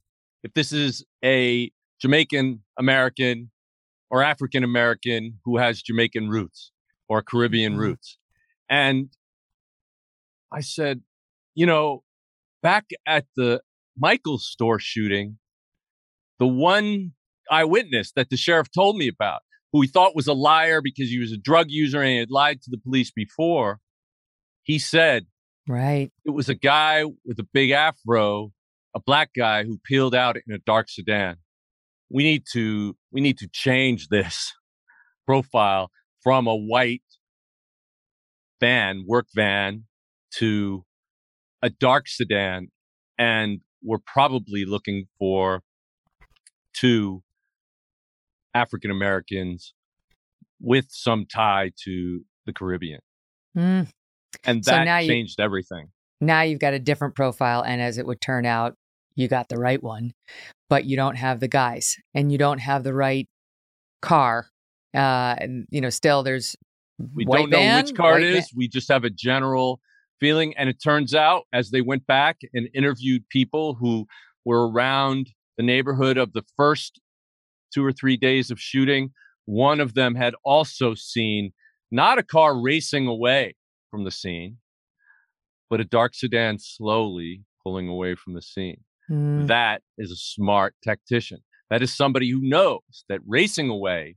if 0.44 0.54
this 0.54 0.74
is 0.74 1.06
a 1.24 1.72
Jamaican 2.02 2.64
American 2.78 3.52
or 4.10 4.24
African 4.24 4.64
American 4.64 5.40
who 5.46 5.58
has 5.58 5.82
Jamaican 5.82 6.30
roots 6.30 6.72
or 7.08 7.22
Caribbean 7.22 7.76
mm 7.76 7.80
roots. 7.80 8.18
And 8.70 9.10
I 10.52 10.62
said, 10.62 11.02
you 11.56 11.66
know, 11.66 12.04
back 12.62 12.86
at 13.06 13.26
the 13.36 13.62
Michael's 13.98 14.48
store 14.48 14.80
shooting, 14.80 15.38
the 16.40 16.48
one 16.48 17.14
eyewitness 17.50 18.12
that 18.16 18.30
the 18.30 18.38
sheriff 18.38 18.68
told 18.72 18.98
me 18.98 19.08
about, 19.08 19.42
who 19.72 19.82
he 19.82 19.88
thought 19.88 20.16
was 20.16 20.28
a 20.28 20.34
liar 20.34 20.82
because 20.82 21.10
he 21.10 21.20
was 21.20 21.32
a 21.32 21.38
drug 21.38 21.68
user 21.70 22.02
and 22.02 22.10
he 22.10 22.18
had 22.18 22.32
lied 22.32 22.62
to 22.62 22.70
the 22.72 22.78
police 22.78 23.12
before, 23.12 23.80
he 24.64 24.80
said, 24.80 25.28
Right. 25.68 26.12
It 26.26 26.32
was 26.32 26.50
a 26.50 26.56
guy 26.56 27.04
with 27.26 27.40
a 27.40 27.48
big 27.54 27.70
afro, 27.70 28.52
a 28.96 29.00
black 29.00 29.30
guy 29.38 29.64
who 29.64 29.80
peeled 29.86 30.16
out 30.16 30.36
in 30.36 30.54
a 30.54 30.58
dark 30.58 30.90
sedan. 30.90 31.38
We 32.10 32.24
need 32.24 32.46
to 32.54 32.96
we 33.12 33.22
need 33.22 33.38
to 33.38 33.48
change 33.52 34.08
this 34.08 34.52
profile 35.28 35.92
from 36.24 36.48
a 36.48 36.56
white 36.56 37.04
van, 38.60 39.04
work 39.08 39.28
van, 39.36 39.86
to 40.38 40.86
a 41.62 41.70
dark 41.70 42.08
sedan. 42.08 42.70
And 43.20 43.60
we're 43.84 44.00
probably 44.06 44.66
looking 44.66 45.06
for 45.20 45.62
two 46.74 47.22
African 48.54 48.92
Americans 48.92 49.74
with 50.62 50.88
some 50.90 51.26
tie 51.26 51.72
to 51.86 52.22
the 52.46 52.54
Caribbean. 52.54 53.00
Mm. 53.58 53.88
And 54.44 54.64
that 54.64 55.02
so 55.02 55.08
changed 55.08 55.36
you, 55.40 55.46
everything. 55.46 55.90
Now 56.22 56.42
you've 56.42 56.60
got 56.60 56.74
a 56.74 56.80
different 56.80 57.16
profile. 57.16 57.64
And 57.64 57.82
as 57.82 57.98
it 57.98 58.06
would 58.06 58.22
turn 58.22 58.46
out, 58.46 58.76
you 59.16 59.28
got 59.28 59.50
the 59.50 59.58
right 59.58 59.82
one, 59.82 60.14
but 60.70 60.86
you 60.86 60.96
don't 60.96 61.16
have 61.16 61.40
the 61.40 61.48
guys 61.48 61.98
and 62.14 62.32
you 62.32 62.38
don't 62.38 62.60
have 62.60 62.84
the 62.84 62.94
right 62.94 63.28
car. 64.02 64.48
Uh, 64.94 65.36
and, 65.38 65.68
you 65.70 65.82
know, 65.82 65.90
still 65.90 66.24
there's. 66.24 66.56
We 67.16 67.26
don't 67.26 67.50
know 67.50 67.58
van, 67.58 67.86
which 67.86 67.96
car 67.96 68.20
it 68.20 68.24
is. 68.24 68.36
Van. 68.36 68.58
We 68.58 68.68
just 68.68 68.90
have 68.90 69.04
a 69.04 69.10
general 69.10 69.80
feeling. 70.20 70.54
And 70.58 70.70
it 70.70 70.82
turns 70.84 71.16
out, 71.16 71.44
as 71.54 71.72
they 71.72 71.82
went 71.82 72.06
back 72.06 72.38
and 72.54 72.68
interviewed 72.74 73.28
people 73.30 73.76
who 73.76 74.06
were 74.46 74.70
around 74.70 75.30
the 75.58 75.64
neighborhood 75.64 76.18
of 76.18 76.34
the 76.34 76.44
first 76.58 77.00
two 77.74 77.84
or 77.84 77.92
three 77.92 78.18
days 78.18 78.52
of 78.52 78.60
shooting. 78.60 79.12
One 79.46 79.80
of 79.80 79.94
them 79.94 80.16
had 80.16 80.36
also 80.44 80.94
seen 80.94 81.52
not 81.92 82.20
a 82.20 82.24
car 82.24 82.60
racing 82.60 83.08
away, 83.08 83.56
from 83.90 84.04
the 84.04 84.12
scene, 84.12 84.58
but 85.70 85.80
a 85.80 85.86
dark 85.86 86.16
sedan 86.16 86.58
slowly 86.60 87.44
pulling 87.64 87.88
away 87.88 88.16
from 88.16 88.34
the 88.34 88.42
scene. 88.42 88.84
Mm. 89.10 89.48
That 89.48 89.82
is 89.98 90.12
a 90.12 90.16
smart 90.16 90.76
tactician. 90.84 91.40
That 91.70 91.82
is 91.84 91.96
somebody 91.96 92.30
who 92.30 92.40
knows 92.42 93.06
that 93.10 93.22
racing 93.28 93.70
away 93.70 94.16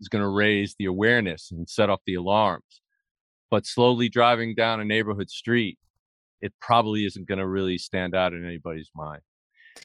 is 0.00 0.08
going 0.08 0.22
to 0.22 0.28
raise 0.28 0.74
the 0.78 0.86
awareness 0.86 1.50
and 1.50 1.68
set 1.68 1.90
off 1.90 2.00
the 2.06 2.14
alarms. 2.14 2.80
But 3.50 3.66
slowly 3.66 4.08
driving 4.08 4.54
down 4.54 4.80
a 4.80 4.84
neighborhood 4.84 5.30
street, 5.30 5.78
it 6.40 6.52
probably 6.60 7.04
isn't 7.04 7.28
going 7.28 7.38
to 7.38 7.46
really 7.46 7.78
stand 7.78 8.14
out 8.14 8.32
in 8.32 8.44
anybody's 8.44 8.90
mind. 8.94 9.22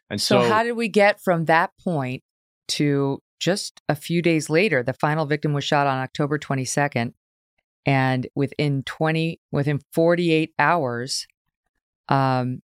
And 0.09 0.21
so, 0.21 0.41
so, 0.41 0.49
how 0.49 0.63
did 0.63 0.73
we 0.73 0.87
get 0.87 1.19
from 1.21 1.45
that 1.45 1.71
point 1.83 2.23
to 2.69 3.21
just 3.39 3.81
a 3.89 3.95
few 3.95 4.21
days 4.21 4.49
later? 4.49 4.83
The 4.83 4.93
final 4.93 5.25
victim 5.25 5.53
was 5.53 5.63
shot 5.63 5.87
on 5.87 5.97
October 5.97 6.37
22nd. 6.39 7.13
And 7.85 8.27
within 8.35 8.81
20, 8.83 9.39
within 9.51 9.79
48 9.93 10.53
hours, 10.57 11.27
um, 12.09 12.61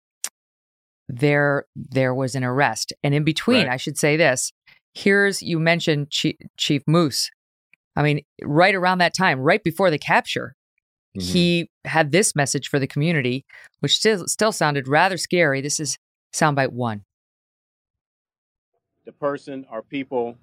there 1.07 1.65
there 1.76 2.13
was 2.13 2.35
an 2.35 2.43
arrest. 2.43 2.93
And 3.03 3.13
in 3.13 3.23
between, 3.23 3.65
Right. 3.65 3.73
I 3.73 3.77
should 3.77 3.97
say 3.97 4.15
this. 4.15 4.51
Here's 4.93 5.41
you 5.41 5.59
mentioned 5.59 6.09
Chief, 6.11 6.35
Chief 6.57 6.84
Moose. 6.88 7.30
I 7.95 8.03
mean, 8.03 8.21
right 8.43 8.76
around 8.76 8.99
that 8.99 9.13
time, 9.17 9.39
right 9.39 9.63
before 9.63 9.89
the 9.89 9.97
capture, 9.97 10.55
Mhm. 11.17 11.21
he 11.23 11.71
had 11.85 12.11
this 12.11 12.35
message 12.35 12.67
for 12.69 12.80
the 12.80 12.88
community, 12.88 13.45
which 13.80 13.95
still 13.95 14.27
still 14.27 14.51
sounded 14.51 14.88
rather 14.88 15.17
scary. 15.17 15.61
This 15.61 15.80
is 15.80 15.97
soundbite 16.34 16.71
one. 16.71 17.03
The 19.10 19.14
person 19.14 19.65
or 19.72 19.81
people 19.81 20.38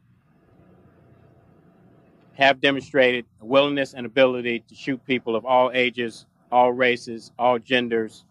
have 2.34 2.60
demonstrated 2.60 3.24
a 3.40 3.44
willingness 3.44 3.94
and 3.94 4.04
ability 4.04 4.58
to 4.66 4.74
shoot 4.74 5.00
people 5.06 5.36
of 5.36 5.46
all 5.46 5.70
ages, 5.72 6.26
all 6.50 6.72
races, 6.72 7.30
all 7.38 7.60
genders, 7.60 8.24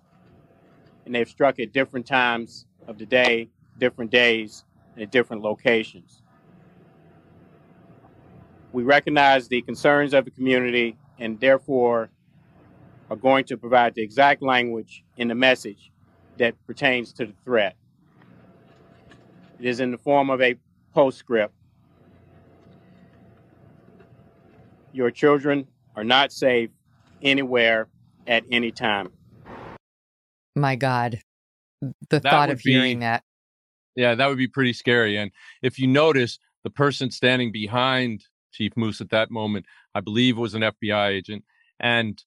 and 1.06 1.16
they've 1.16 1.30
struck 1.30 1.57
at 1.57 1.72
different 1.72 2.06
times 2.06 2.66
of 2.86 2.98
the 2.98 3.06
day, 3.06 3.48
different 3.80 4.12
days, 4.12 4.66
and 4.95 5.03
at 5.03 5.10
different 5.10 5.41
locations. 5.41 6.22
We 8.74 8.84
recognize 8.84 9.48
the 9.48 9.62
concerns 9.62 10.14
of 10.14 10.26
the 10.26 10.32
community 10.32 10.98
and 11.18 11.40
therefore 11.40 12.10
are 13.10 13.16
going 13.16 13.45
to 13.45 13.56
provide 13.56 13.95
the 13.95 14.02
exact 14.02 14.41
language 14.41 15.06
in 15.16 15.30
the 15.30 15.36
message 15.36 15.94
that 16.36 16.56
pertains 16.68 17.14
to 17.14 17.28
the 17.28 17.34
threat. 17.45 17.78
It 19.60 19.65
is 19.65 19.80
in 19.80 19.91
the 19.91 19.98
form 19.98 20.30
of 20.30 20.41
a 20.41 20.56
postscript. 20.94 21.53
Your 24.91 25.11
children 25.11 25.68
are 25.95 26.03
not 26.03 26.32
safe 26.32 26.69
anywhere 27.22 27.88
at 28.27 28.44
any 28.52 28.72
time. 28.72 29.11
My 30.56 30.76
God, 30.76 31.19
the 31.82 31.94
That 32.10 32.23
thought 32.23 32.49
would 32.49 32.57
of 32.57 32.61
hearing 32.61 32.99
that. 32.99 33.23
Yeah, 33.95 34.15
that 34.15 34.27
would 34.27 34.38
be 34.38 34.48
pretty 34.48 34.73
scary. 34.73 35.18
And 35.18 35.32
if 35.61 35.80
you 35.80 35.88
notice, 35.88 36.38
the 36.64 36.69
person 36.69 37.11
standing 37.11 37.52
behind 37.52 38.26
Chief 38.52 38.73
Moose 38.76 38.99
at 38.99 39.11
that 39.11 39.30
moment, 39.30 39.65
I 39.94 40.02
believe, 40.02 40.38
was 40.38 40.56
an 40.56 40.61
FBI 40.61 41.10
agent. 41.10 41.44
And 41.80 42.22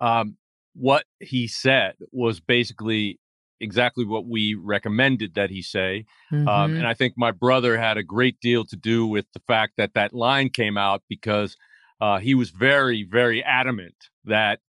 um, 0.00 0.36
what 0.74 1.04
he 1.20 1.46
said 1.46 1.94
was 2.10 2.40
basically 2.40 3.18
exactly 3.60 4.04
what 4.04 4.26
we 4.26 4.54
recommended 4.54 5.34
that 5.34 5.50
he 5.50 5.62
say. 5.62 6.04
Um, 6.32 6.46
Mhm. 6.46 6.78
and 6.78 6.86
I 6.86 6.94
think 6.94 7.14
my 7.16 7.30
brother 7.30 7.78
had 7.78 7.96
a 7.96 8.02
great 8.02 8.38
deal 8.40 8.64
to 8.66 8.76
do 8.76 9.06
with 9.06 9.26
the 9.32 9.40
fact 9.46 9.74
that 9.76 9.94
that 9.94 10.12
line 10.14 10.50
came 10.50 10.76
out 10.76 11.02
because 11.08 11.56
uh, 12.00 12.18
he 12.18 12.34
was 12.34 12.50
very, 12.50 13.04
very 13.04 13.42
adamant 13.42 14.10
that 14.24 14.60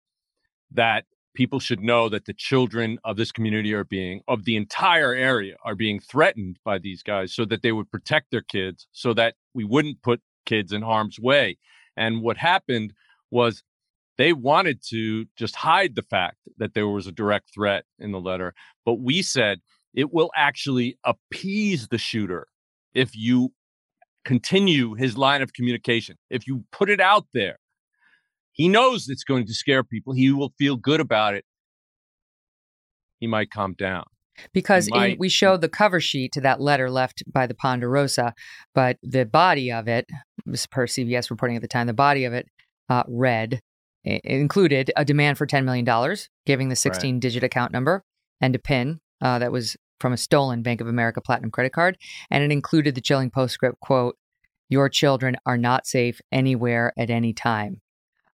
that 0.70 1.04
people 1.34 1.60
should 1.60 1.80
know 1.80 2.08
that 2.08 2.24
the 2.24 2.32
children 2.32 2.98
of 3.04 3.16
this 3.16 3.30
community 3.32 3.72
are 3.72 3.84
being 3.84 4.20
of 4.28 4.44
the 4.44 4.56
entire 4.56 5.14
area 5.14 5.56
are 5.64 5.74
being 5.74 6.00
threatened 6.00 6.58
by 6.64 6.78
these 6.78 7.02
guys 7.02 7.34
so 7.34 7.44
that 7.44 7.62
they 7.62 7.72
would 7.72 7.90
protect 7.90 8.30
their 8.30 8.42
kids 8.42 8.86
so 8.92 9.14
that 9.14 9.34
we 9.54 9.64
wouldn't 9.64 10.02
put 10.02 10.20
kids 10.46 10.72
in 10.72 10.82
harm's 10.82 11.18
way 11.18 11.56
and 11.96 12.22
what 12.22 12.36
happened 12.36 12.92
was 13.30 13.62
they 14.18 14.32
wanted 14.32 14.82
to 14.90 15.24
just 15.36 15.56
hide 15.56 15.94
the 15.94 16.02
fact 16.02 16.36
that 16.58 16.74
there 16.74 16.88
was 16.88 17.06
a 17.06 17.12
direct 17.12 17.52
threat 17.54 17.84
in 17.98 18.12
the 18.12 18.20
letter 18.20 18.54
but 18.84 18.94
we 18.94 19.22
said 19.22 19.60
it 19.94 20.12
will 20.12 20.30
actually 20.36 20.98
appease 21.04 21.88
the 21.88 21.98
shooter 21.98 22.46
if 22.94 23.16
you 23.16 23.52
continue 24.24 24.94
his 24.94 25.16
line 25.16 25.40
of 25.40 25.52
communication 25.52 26.16
if 26.30 26.46
you 26.46 26.64
put 26.72 26.90
it 26.90 27.00
out 27.00 27.26
there 27.32 27.58
he 28.58 28.68
knows 28.68 29.08
it's 29.08 29.24
going 29.24 29.46
to 29.46 29.54
scare 29.54 29.84
people. 29.84 30.12
He 30.12 30.32
will 30.32 30.52
feel 30.58 30.76
good 30.76 31.00
about 31.00 31.34
it. 31.34 31.44
He 33.20 33.28
might 33.28 33.50
calm 33.50 33.74
down. 33.74 34.04
because 34.52 34.88
in, 34.88 35.16
we 35.18 35.28
showed 35.28 35.60
the 35.60 35.68
cover 35.68 36.00
sheet 36.00 36.32
to 36.32 36.40
that 36.42 36.60
letter 36.60 36.90
left 36.90 37.22
by 37.32 37.46
the 37.46 37.54
Ponderosa, 37.54 38.34
but 38.74 38.98
the 39.02 39.24
body 39.24 39.72
of 39.72 39.88
it, 39.88 40.06
was 40.44 40.66
per 40.66 40.86
CBS 40.86 41.30
reporting 41.30 41.56
at 41.56 41.62
the 41.62 41.68
time, 41.68 41.86
the 41.86 41.94
body 41.94 42.24
of 42.24 42.32
it 42.32 42.48
uh, 42.88 43.04
read 43.06 43.60
included 44.24 44.90
a 44.96 45.04
demand 45.04 45.38
for 45.38 45.46
$10 45.46 45.64
million, 45.64 46.16
giving 46.46 46.68
the 46.68 46.76
16 46.76 47.20
digit 47.20 47.42
account 47.42 47.72
number 47.72 48.04
and 48.40 48.54
a 48.54 48.58
PIN 48.58 49.00
uh, 49.20 49.38
that 49.38 49.52
was 49.52 49.76
from 50.00 50.12
a 50.12 50.16
stolen 50.16 50.62
Bank 50.62 50.80
of 50.80 50.86
America 50.86 51.20
Platinum 51.20 51.50
credit 51.50 51.72
card. 51.72 51.98
And 52.30 52.42
it 52.42 52.52
included 52.52 52.94
the 52.94 53.00
chilling 53.00 53.30
postscript 53.30 53.80
quote, 53.80 54.16
Your 54.68 54.88
children 54.88 55.36
are 55.44 55.58
not 55.58 55.86
safe 55.86 56.20
anywhere 56.30 56.92
at 56.96 57.10
any 57.10 57.32
time. 57.32 57.80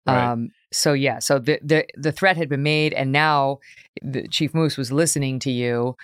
Right. 0.06 0.32
Um, 0.32 0.48
so 0.72 0.92
yeah, 0.92 1.18
so 1.18 1.38
the, 1.38 1.58
the 1.62 1.84
the 1.96 2.12
threat 2.12 2.36
had 2.36 2.48
been 2.48 2.62
made, 2.62 2.94
and 2.94 3.12
now 3.12 3.58
the 4.02 4.26
Chief 4.28 4.54
Moose 4.54 4.76
was 4.76 4.90
listening 4.90 5.38
to 5.40 5.50
you. 5.50 5.96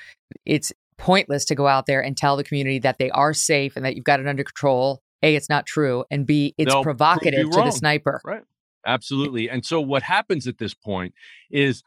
It's 0.45 0.73
pointless 0.99 1.45
to 1.47 1.55
go 1.55 1.67
out 1.67 1.87
there 1.87 2.03
and 2.03 2.17
tell 2.17 2.37
the 2.37 2.45
community 2.45 2.79
that 2.81 2.99
they 2.99 3.11
are 3.11 3.33
safe 3.33 3.77
and 3.77 3.85
that 3.85 3.97
you've 3.97 4.05
got 4.05 4.21
it 4.21 4.27
under 4.27 4.45
control. 4.45 5.01
A, 5.23 5.35
it's 5.35 5.49
not 5.49 5.67
true, 5.67 6.05
and 6.11 6.27
B, 6.27 6.55
it's 6.59 6.73
They'll 6.73 6.83
provocative 6.83 7.51
to 7.51 7.63
the 7.63 7.71
sniper. 7.71 8.21
Right. 8.25 8.43
Absolutely. 8.87 9.51
And 9.51 9.65
so 9.67 9.81
what 9.81 10.03
happens 10.03 10.47
at 10.47 10.59
this 10.59 10.75
point 10.75 11.15
is 11.51 11.83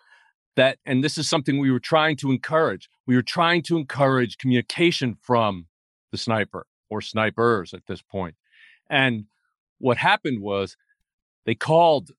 that, 0.56 0.78
and 0.86 1.04
this 1.04 1.18
is 1.18 1.30
something 1.30 1.60
we 1.60 1.72
were 1.72 1.80
trying 1.80 2.18
to 2.18 2.32
encourage, 2.32 2.90
we 3.08 3.16
were 3.16 3.22
trying 3.24 3.64
to 3.64 3.78
encourage 3.78 4.38
communication 4.38 5.16
from 5.22 5.68
the 6.12 6.18
sniper 6.18 6.68
or 6.90 7.02
snipers 7.02 7.74
at 7.74 7.86
this 7.88 8.02
point. 8.02 8.36
And 8.90 9.26
what 9.80 9.98
happened 9.98 10.42
was 10.42 10.76
they 11.46 11.56
called 11.56 12.12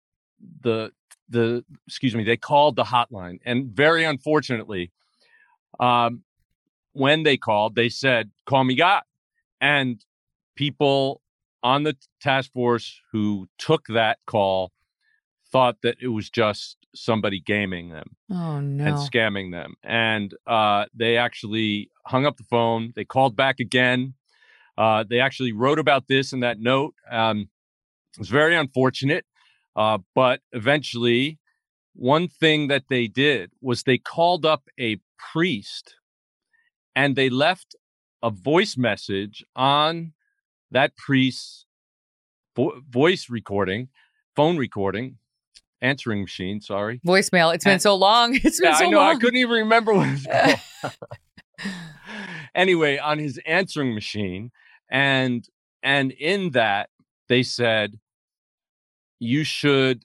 the 0.63 0.91
the 1.29 1.65
excuse 1.87 2.15
me 2.15 2.25
they 2.25 2.37
called 2.37 2.77
the 2.77 2.85
hotline 2.85 3.39
and 3.45 3.67
very 3.67 4.05
unfortunately 4.05 4.91
um 5.79 6.23
when 6.93 7.23
they 7.23 7.37
called 7.37 7.75
they 7.75 7.89
said 7.89 8.31
call 8.47 8.65
me 8.65 8.75
god 8.75 9.03
and 9.61 10.05
people 10.57 11.21
on 11.63 11.83
the 11.83 11.97
task 12.21 12.53
force 12.53 13.01
who 13.13 13.49
took 13.59 13.87
that 13.89 14.19
call 14.27 14.73
thought 15.53 15.79
that 15.83 15.97
it 16.01 16.09
was 16.09 16.31
just 16.31 16.77
somebody 16.95 17.41
gaming 17.41 17.91
them 17.91 18.17
Oh 18.31 18.61
no! 18.61 18.85
and 18.85 18.97
scamming 18.97 19.51
them. 19.53 19.75
And 19.83 20.35
uh, 20.47 20.87
they 20.95 21.17
actually 21.17 21.91
hung 22.07 22.25
up 22.27 22.37
the 22.37 22.45
phone. 22.45 22.93
They 22.97 23.05
called 23.05 23.37
back 23.37 23.61
again. 23.61 24.15
Uh, 24.79 25.05
they 25.09 25.21
actually 25.21 25.53
wrote 25.53 25.79
about 25.79 26.07
this 26.09 26.33
in 26.33 26.41
that 26.41 26.59
note. 26.61 26.95
Um, 27.11 27.49
it 28.15 28.19
was 28.19 28.29
very 28.29 28.57
unfortunate. 28.57 29.25
Uh, 29.77 29.99
but 30.15 30.41
eventually, 30.53 31.39
one 31.95 32.29
thing 32.29 32.69
that 32.69 32.85
they 32.89 33.07
did 33.07 33.51
was 33.61 33.83
they 33.83 33.99
called 33.99 34.45
up 34.47 34.65
a 34.79 34.99
priest 35.33 35.97
and 36.97 37.15
they 37.15 37.29
left 37.31 37.75
a 38.23 38.31
voice 38.31 38.77
message 38.77 39.45
on 39.55 40.13
that 40.71 40.97
priest's 40.97 41.67
vo- 42.57 42.81
voice 42.89 43.29
recording, 43.31 43.89
phone 44.37 44.57
recording, 44.57 45.19
answering 45.81 46.21
machine, 46.23 46.61
sorry. 46.61 47.01
Voicemail. 47.07 47.55
It's 47.55 47.65
been 47.65 47.81
so 47.81 47.95
long. 47.97 48.35
It's 48.45 48.61
been 48.61 48.71
Yeah, 48.71 48.77
so 48.77 48.87
I 48.87 48.91
know. 48.91 48.99
long. 48.99 49.17
I 49.17 49.19
couldn't 49.19 49.39
even 49.39 49.51
remember 49.57 49.95
what 49.95 50.09
it's 50.09 50.27
called. 50.83 50.95
anyway, 52.55 52.99
on 52.99 53.19
his 53.19 53.39
answering 53.47 53.95
machine, 53.95 54.51
and 54.91 55.47
and 55.83 56.13
in 56.13 56.51
that 56.51 56.91
they 57.29 57.43
said 57.43 57.99
you 59.19 59.45
should 59.45 60.05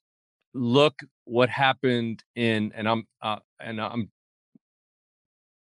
look 0.53 1.01
what 1.25 1.49
happened 1.49 2.23
in, 2.35 2.71
and 2.75 2.87
I'm 2.87 3.07
uh, 3.21 3.39
and 3.59 3.81
I'm 3.81 4.09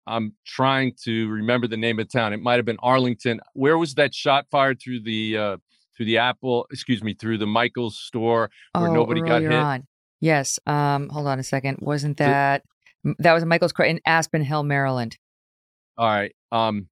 I'm 0.07 0.35
trying 0.45 0.95
to 1.05 1.29
remember 1.29 1.67
the 1.67 1.77
name 1.77 1.99
of 1.99 2.09
the 2.09 2.19
town. 2.19 2.33
It 2.33 2.41
might 2.41 2.57
have 2.57 2.65
been 2.65 2.79
Arlington. 2.83 3.41
Where 3.55 3.79
was 3.79 3.95
that 3.95 4.15
shot 4.15 4.47
fired 4.51 4.81
through 4.81 5.01
the 5.01 5.37
uh, 5.37 5.57
through 5.97 6.07
the 6.07 6.19
Apple? 6.19 6.67
Excuse 6.71 7.03
me, 7.03 7.15
through 7.15 7.39
the 7.39 7.47
Michaels 7.47 7.99
store 7.99 8.51
where 8.75 8.89
oh, 8.89 8.95
nobody 8.95 9.21
got 9.21 9.43
hit. 9.43 9.53
on. 9.53 9.87
Yes. 10.21 10.59
Um. 10.67 11.09
Hold 11.09 11.27
on 11.27 11.39
a 11.39 11.45
second. 11.45 11.79
Wasn't 11.81 12.17
that 12.19 12.63
that 13.19 13.33
was 13.33 13.45
Michael's 13.45 13.73
in 13.79 14.01
Aspen 14.07 14.43
Hill, 14.43 14.63
Maryland? 14.63 15.19
All 15.97 16.09
right. 16.09 16.35
Um, 16.51 16.89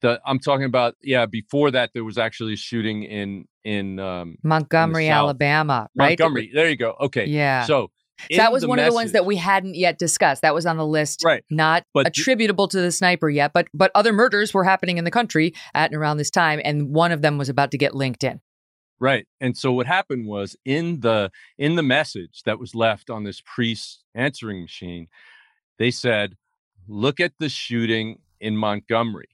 the 0.00 0.20
I'm 0.26 0.38
talking 0.38 0.64
about 0.64 0.96
yeah. 1.02 1.26
Before 1.26 1.70
that, 1.70 1.90
there 1.94 2.04
was 2.04 2.18
actually 2.18 2.54
a 2.54 2.56
shooting 2.56 3.04
in 3.04 3.46
in 3.64 3.98
um, 3.98 4.36
Montgomery, 4.42 5.06
South. 5.06 5.16
Alabama. 5.16 5.88
Right. 5.96 6.18
Montgomery. 6.18 6.50
There 6.52 6.68
you 6.68 6.76
go. 6.76 6.96
Okay. 7.00 7.26
Yeah. 7.26 7.64
So 7.64 7.90
So 8.30 8.36
that 8.36 8.52
was 8.52 8.66
one 8.66 8.78
of 8.78 8.86
the 8.86 8.94
ones 8.94 9.12
that 9.12 9.26
we 9.26 9.36
hadn't 9.36 9.74
yet 9.74 9.98
discussed. 9.98 10.42
That 10.42 10.54
was 10.54 10.66
on 10.66 10.76
the 10.76 10.86
list, 10.86 11.24
right? 11.24 11.44
Not 11.50 11.84
but 11.94 12.06
attributable 12.06 12.68
to 12.68 12.80
the 12.80 12.92
sniper 12.92 13.28
yet, 13.28 13.52
but 13.52 13.68
but 13.74 13.90
other 13.94 14.12
murders 14.12 14.54
were 14.54 14.64
happening 14.64 14.98
in 14.98 15.04
the 15.04 15.10
country 15.10 15.54
at 15.74 15.90
and 15.90 16.00
around 16.00 16.18
this 16.18 16.30
time, 16.30 16.60
and 16.64 16.94
one 16.94 17.12
of 17.12 17.22
them 17.22 17.38
was 17.38 17.48
about 17.48 17.70
to 17.72 17.78
get 17.78 17.94
linked 17.94 18.24
in. 18.24 18.40
Right. 19.00 19.26
And 19.40 19.56
so 19.56 19.72
what 19.72 19.86
happened 19.86 20.28
was 20.28 20.56
in 20.64 21.00
the 21.00 21.32
in 21.58 21.74
the 21.74 21.82
message 21.82 22.42
that 22.44 22.60
was 22.60 22.74
left 22.74 23.10
on 23.10 23.24
this 23.24 23.42
priest 23.44 24.04
answering 24.14 24.62
machine, 24.62 25.08
they 25.78 25.90
said, 25.90 26.36
"Look 26.86 27.18
at 27.18 27.32
the 27.38 27.48
shooting 27.48 28.20
in 28.40 28.56
Montgomery." 28.56 29.30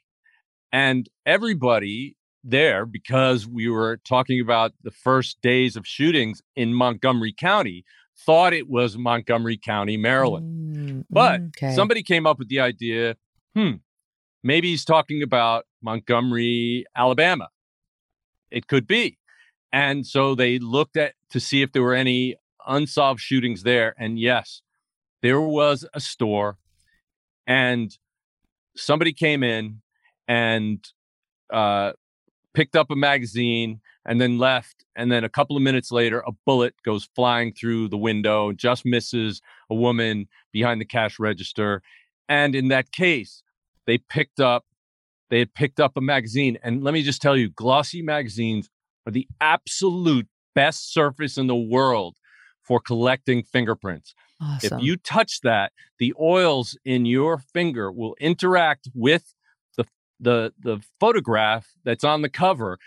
And 0.72 1.08
everybody 1.26 2.16
there 2.44 2.86
because 2.86 3.46
we 3.46 3.68
were 3.68 3.98
talking 3.98 4.40
about 4.40 4.72
the 4.82 4.90
first 4.90 5.40
days 5.42 5.76
of 5.76 5.86
shootings 5.86 6.40
in 6.56 6.72
Montgomery 6.72 7.34
County 7.36 7.84
thought 8.20 8.52
it 8.52 8.68
was 8.68 8.96
Montgomery 8.98 9.56
County, 9.56 9.96
Maryland. 9.96 10.76
Mm, 10.76 11.04
but 11.10 11.40
okay. 11.56 11.74
somebody 11.74 12.02
came 12.02 12.26
up 12.26 12.38
with 12.38 12.48
the 12.48 12.60
idea, 12.60 13.16
hmm, 13.54 13.72
maybe 14.42 14.68
he's 14.68 14.84
talking 14.84 15.22
about 15.22 15.66
Montgomery, 15.82 16.84
Alabama. 16.96 17.48
It 18.50 18.66
could 18.66 18.86
be. 18.86 19.18
And 19.72 20.06
so 20.06 20.34
they 20.34 20.58
looked 20.58 20.96
at 20.96 21.14
to 21.30 21.40
see 21.40 21.62
if 21.62 21.72
there 21.72 21.82
were 21.82 21.94
any 21.94 22.36
unsolved 22.66 23.20
shootings 23.20 23.62
there. 23.62 23.94
And 23.98 24.18
yes, 24.18 24.62
there 25.22 25.40
was 25.40 25.86
a 25.92 26.00
store, 26.00 26.58
and 27.46 27.96
somebody 28.76 29.12
came 29.12 29.42
in 29.42 29.80
and 30.26 30.86
uh, 31.52 31.92
picked 32.54 32.76
up 32.76 32.90
a 32.90 32.96
magazine 32.96 33.80
and 34.08 34.20
then 34.20 34.38
left. 34.38 34.86
And 34.96 35.12
then 35.12 35.22
a 35.22 35.28
couple 35.28 35.54
of 35.54 35.62
minutes 35.62 35.92
later, 35.92 36.24
a 36.26 36.32
bullet 36.46 36.74
goes 36.84 37.08
flying 37.14 37.52
through 37.52 37.88
the 37.88 37.98
window, 37.98 38.52
just 38.52 38.84
misses 38.86 39.42
a 39.70 39.74
woman 39.74 40.26
behind 40.50 40.80
the 40.80 40.86
cash 40.86 41.18
register. 41.20 41.82
And 42.28 42.56
in 42.56 42.68
that 42.68 42.90
case, 42.90 43.42
they 43.86 43.98
picked 43.98 44.40
up 44.40 44.64
they 45.30 45.40
had 45.40 45.52
picked 45.52 45.78
up 45.78 45.92
a 45.94 46.00
magazine. 46.00 46.56
And 46.62 46.82
let 46.82 46.94
me 46.94 47.02
just 47.02 47.20
tell 47.20 47.36
you, 47.36 47.50
glossy 47.50 48.00
magazines 48.00 48.70
are 49.06 49.12
the 49.12 49.28
absolute 49.42 50.26
best 50.54 50.90
surface 50.90 51.36
in 51.36 51.48
the 51.48 51.54
world 51.54 52.16
for 52.62 52.80
collecting 52.80 53.42
fingerprints. 53.42 54.14
Awesome. 54.40 54.78
If 54.78 54.84
you 54.84 54.96
touch 54.96 55.40
that, 55.42 55.72
the 55.98 56.14
oils 56.18 56.78
in 56.82 57.04
your 57.04 57.36
finger 57.36 57.92
will 57.92 58.16
interact 58.18 58.88
with 58.94 59.34
the 59.76 59.84
the 60.18 60.54
the 60.58 60.80
photograph 60.98 61.66
that's 61.84 62.04
on 62.04 62.22
the 62.22 62.30
cover 62.30 62.78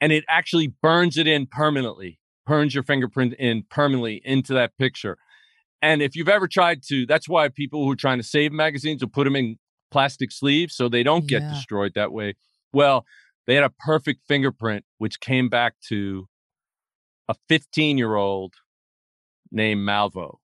and 0.00 0.12
it 0.12 0.24
actually 0.28 0.68
burns 0.82 1.16
it 1.16 1.26
in 1.26 1.46
permanently. 1.46 2.18
Burns 2.46 2.74
your 2.74 2.82
fingerprint 2.82 3.34
in 3.34 3.64
permanently 3.70 4.20
into 4.24 4.54
that 4.54 4.76
picture. 4.78 5.18
And 5.82 6.02
if 6.02 6.16
you've 6.16 6.28
ever 6.28 6.48
tried 6.48 6.82
to, 6.88 7.06
that's 7.06 7.28
why 7.28 7.48
people 7.48 7.84
who 7.84 7.92
are 7.92 7.96
trying 7.96 8.18
to 8.18 8.24
save 8.24 8.52
magazines 8.52 9.02
will 9.02 9.10
put 9.10 9.24
them 9.24 9.36
in 9.36 9.56
plastic 9.90 10.30
sleeves 10.32 10.74
so 10.74 10.88
they 10.88 11.02
don't 11.02 11.26
get 11.26 11.42
Yeah. 11.42 11.50
destroyed 11.50 11.92
that 11.94 12.12
way. 12.12 12.34
Well, 12.72 13.04
they 13.46 13.54
had 13.54 13.64
a 13.64 13.70
perfect 13.70 14.20
fingerprint, 14.28 14.84
which 14.98 15.20
came 15.20 15.48
back 15.48 15.74
to 15.88 16.28
a 17.28 17.34
15 17.48 17.98
year 17.98 18.14
old 18.14 18.54
named 19.50 19.86
Malvo, 19.86 20.38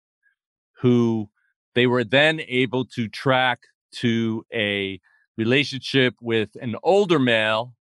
who 0.81 1.31
they 1.75 1.87
were 1.87 2.05
then 2.05 2.41
able 2.49 2.85
to 2.85 3.09
track 3.09 3.61
to 3.93 4.45
a 4.53 5.01
relationship 5.37 6.15
with 6.21 6.51
an 6.61 6.77
older 6.83 7.19
male, 7.19 7.75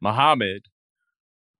Muhammad, 0.00 0.66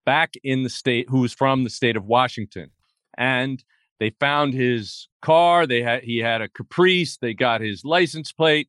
back 0.04 0.34
in 0.42 0.62
the 0.62 0.70
state, 0.70 1.08
who 1.08 1.20
was 1.20 1.32
from 1.32 1.64
the 1.64 1.70
state 1.70 1.96
of 1.96 2.04
Washington. 2.04 2.70
And 3.16 3.62
they 4.00 4.10
found 4.10 4.54
his 4.54 5.08
car. 5.22 5.66
They 5.66 5.82
had 5.82 6.02
he 6.02 6.18
had 6.18 6.42
a 6.42 6.48
Caprice. 6.48 7.16
They 7.16 7.34
got 7.34 7.60
his 7.60 7.84
license 7.84 8.32
plate, 8.32 8.68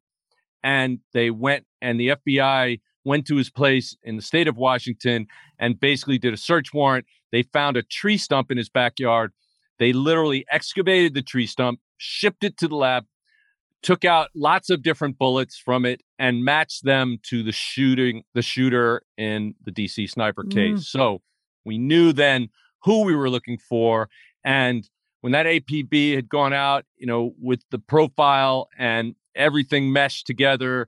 and 0.63 0.99
they 1.13 1.31
went 1.31 1.65
and 1.81 1.99
the 1.99 2.09
FBI 2.09 2.79
went 3.03 3.27
to 3.27 3.35
his 3.35 3.49
place 3.49 3.95
in 4.03 4.15
the 4.15 4.21
state 4.21 4.47
of 4.47 4.57
Washington 4.57 5.27
and 5.59 5.79
basically 5.79 6.17
did 6.17 6.33
a 6.33 6.37
search 6.37 6.73
warrant. 6.73 7.05
They 7.31 7.43
found 7.43 7.77
a 7.77 7.83
tree 7.83 8.17
stump 8.17 8.51
in 8.51 8.57
his 8.57 8.69
backyard. 8.69 9.31
They 9.77 9.93
literally 9.93 10.45
excavated 10.51 11.13
the 11.13 11.21
tree 11.21 11.45
stump, 11.45 11.79
shipped 11.97 12.43
it 12.43 12.57
to 12.57 12.67
the 12.67 12.75
lab, 12.75 13.05
took 13.85 14.03
out 14.03 14.29
lots 14.33 14.71
of 14.71 14.81
different 14.81 15.15
bullets 15.19 15.57
from 15.57 15.85
it, 15.85 16.01
and 16.17 16.43
matched 16.43 16.83
them 16.83 17.19
to 17.21 17.43
the 17.43 17.51
shooting 17.51 18.23
the 18.33 18.41
shooter 18.41 19.03
in 19.15 19.53
the 19.63 19.71
DC 19.71 20.09
sniper 20.09 20.43
case. 20.43 20.79
Mm. 20.79 20.83
So 20.83 21.21
we 21.65 21.77
knew 21.77 22.11
then 22.11 22.49
who 22.83 23.03
we 23.03 23.15
were 23.15 23.29
looking 23.29 23.59
for. 23.59 24.09
And 24.43 24.89
when 25.21 25.33
that 25.33 25.45
APB 25.45 26.15
had 26.15 26.27
gone 26.27 26.51
out, 26.51 26.85
you 26.97 27.05
know, 27.05 27.35
with 27.39 27.61
the 27.69 27.77
profile 27.77 28.69
and 28.75 29.13
everything 29.35 29.93
meshed 29.93 30.25
together, 30.25 30.87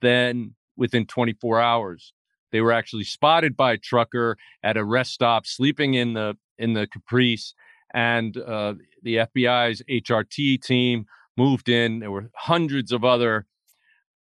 then 0.00 0.54
within 0.76 1.06
24 1.06 1.60
hours, 1.60 2.12
they 2.50 2.60
were 2.60 2.72
actually 2.72 3.04
spotted 3.04 3.56
by 3.56 3.74
a 3.74 3.78
trucker 3.78 4.36
at 4.64 4.76
a 4.76 4.84
rest 4.84 5.12
stop, 5.12 5.46
sleeping 5.46 5.94
in 5.94 6.14
the 6.14 6.36
in 6.58 6.72
the 6.72 6.88
Caprice, 6.88 7.54
and 7.94 8.36
uh, 8.36 8.74
the 9.02 9.16
FBI's 9.16 9.80
HRT 9.88 10.60
team 10.60 11.06
moved 11.36 11.68
in. 11.68 12.00
There 12.00 12.10
were 12.10 12.30
hundreds 12.36 12.92
of 12.92 13.04
other 13.04 13.46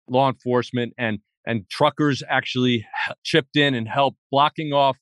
law 0.08 0.28
enforcement 0.28 0.92
and 0.98 1.18
and 1.46 1.68
truckers 1.70 2.22
actually 2.28 2.86
chipped 3.24 3.56
in 3.56 3.74
and 3.74 3.88
helped 3.88 4.18
blocking 4.30 4.72
off 4.72 4.98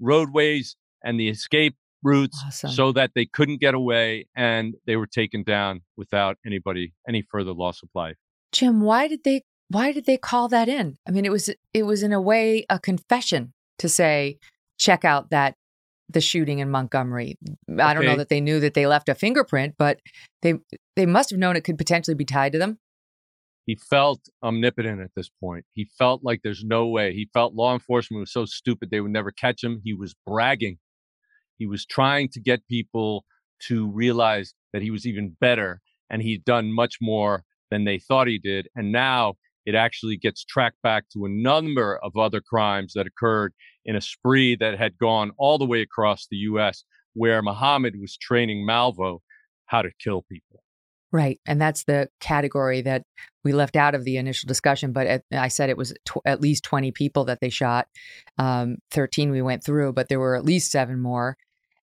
roadways 0.00 0.76
and 1.02 1.18
the 1.18 1.28
escape 1.28 1.76
routes 2.02 2.40
Awesome. 2.46 2.70
so 2.70 2.92
that 2.92 3.12
they 3.14 3.26
couldn't 3.26 3.60
get 3.60 3.74
away 3.74 4.26
and 4.36 4.74
they 4.86 4.96
were 4.96 5.06
taken 5.06 5.42
down 5.42 5.80
without 5.96 6.36
anybody 6.46 6.92
any 7.08 7.22
further 7.30 7.52
loss 7.52 7.82
of 7.82 7.88
life. 7.94 8.16
Jim, 8.52 8.80
why 8.82 9.08
did 9.08 9.24
they 9.24 9.42
why 9.70 9.92
did 9.92 10.06
they 10.06 10.16
call 10.16 10.48
that 10.48 10.68
in? 10.68 10.96
I 11.06 11.10
mean, 11.10 11.24
it 11.24 11.32
was 11.32 11.50
it 11.74 11.82
was 11.84 12.02
in 12.02 12.12
a 12.12 12.20
way 12.20 12.64
a 12.70 12.78
confession 12.78 13.52
to 13.78 13.88
say, 13.88 14.38
check 14.78 15.04
out 15.04 15.30
that 15.30 15.54
the 16.08 16.20
shooting 16.20 16.58
in 16.60 16.70
Montgomery. 16.70 17.36
I 17.78 17.92
don't 17.94 18.04
know 18.04 18.16
that 18.16 18.28
they 18.28 18.40
knew 18.40 18.60
that 18.60 18.74
they 18.74 18.86
left 18.86 19.08
a 19.08 19.14
fingerprint, 19.14 19.74
but 19.78 20.00
they 20.42 20.54
they 20.96 21.06
must 21.06 21.30
have 21.30 21.38
known 21.38 21.56
it 21.56 21.64
could 21.64 21.78
potentially 21.78 22.14
be 22.14 22.24
tied 22.24 22.52
to 22.52 22.58
them. 22.58 22.78
he 23.66 23.74
felt 23.76 24.20
omnipotent 24.42 25.00
at 25.02 25.10
this 25.14 25.28
point. 25.28 25.66
He 25.74 25.84
felt 25.98 26.24
like 26.24 26.40
there's 26.42 26.64
no 26.64 26.86
way. 26.86 27.12
He 27.12 27.28
felt 27.34 27.54
law 27.54 27.74
enforcement 27.74 28.20
was 28.20 28.32
so 28.32 28.46
stupid 28.46 28.88
they 28.90 29.02
would 29.02 29.10
never 29.10 29.30
catch 29.30 29.62
him. 29.62 29.82
He 29.84 29.92
was 29.92 30.14
bragging. 30.26 30.78
He 31.58 31.66
was 31.66 31.84
trying 31.84 32.30
to 32.30 32.40
get 32.40 32.66
people 32.66 33.24
to 33.68 33.86
realize 33.90 34.54
that 34.72 34.80
he 34.80 34.90
was 34.90 35.06
even 35.06 35.36
better 35.40 35.82
and 36.08 36.22
he'd 36.22 36.44
done 36.44 36.72
much 36.72 36.96
more 37.02 37.44
than 37.70 37.84
they 37.84 37.98
thought 37.98 38.26
he 38.26 38.38
did. 38.38 38.68
And 38.74 38.90
now 38.90 39.34
it 39.68 39.74
actually 39.74 40.16
gets 40.16 40.44
tracked 40.44 40.80
back 40.82 41.04
to 41.12 41.26
a 41.26 41.28
number 41.28 41.98
of 42.02 42.16
other 42.16 42.40
crimes 42.40 42.94
that 42.94 43.06
occurred 43.06 43.52
in 43.84 43.94
a 43.96 44.00
spree 44.00 44.56
that 44.56 44.78
had 44.78 44.96
gone 44.96 45.30
all 45.36 45.58
the 45.58 45.66
way 45.66 45.82
across 45.82 46.26
the 46.30 46.38
US 46.50 46.84
where 47.12 47.42
Muhammad 47.42 47.94
was 48.00 48.16
training 48.16 48.66
Malvo 48.66 49.18
how 49.66 49.82
to 49.82 49.90
kill 50.02 50.22
people. 50.22 50.62
Right. 51.12 51.38
And 51.46 51.60
that's 51.60 51.84
the 51.84 52.08
category 52.20 52.80
that 52.82 53.02
we 53.44 53.52
left 53.52 53.76
out 53.76 53.94
of 53.94 54.04
the 54.04 54.16
initial 54.16 54.46
discussion. 54.46 54.92
But 54.92 55.06
at, 55.06 55.22
I 55.32 55.48
said 55.48 55.68
it 55.68 55.76
was 55.76 55.92
tw- 56.06 56.24
at 56.24 56.40
least 56.40 56.64
20 56.64 56.90
people 56.92 57.24
that 57.26 57.40
they 57.40 57.50
shot. 57.50 57.88
Um, 58.38 58.76
13 58.90 59.30
we 59.30 59.42
went 59.42 59.62
through, 59.64 59.92
but 59.92 60.08
there 60.08 60.20
were 60.20 60.36
at 60.36 60.44
least 60.44 60.70
seven 60.70 60.98
more 60.98 61.36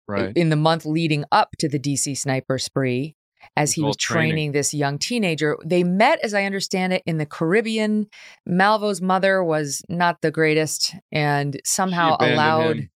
Right. 0.09 0.35
in 0.37 0.49
the 0.49 0.57
month 0.57 0.87
leading 0.87 1.25
up 1.31 1.51
to 1.59 1.69
the 1.69 1.79
DC 1.79 2.17
sniper 2.17 2.59
spree. 2.59 3.15
As 3.57 3.73
he 3.73 3.83
was 3.83 3.97
training 3.97 4.31
training. 4.31 4.53
this 4.53 4.73
young 4.73 4.99
teenager, 4.99 5.57
they 5.65 5.83
met, 5.83 6.21
as 6.23 6.35
I 6.35 6.45
understand 6.45 6.93
it, 6.93 7.03
in 7.07 7.19
the 7.19 7.27
Caribbean. 7.27 8.07
Malvo's 8.49 9.03
mother 9.03 9.43
was 9.43 9.83
not 9.89 10.21
the 10.23 10.31
greatest, 10.31 10.95
and 11.11 11.61
somehow 11.65 12.17
allowed 12.21 12.77
him. 12.77 12.91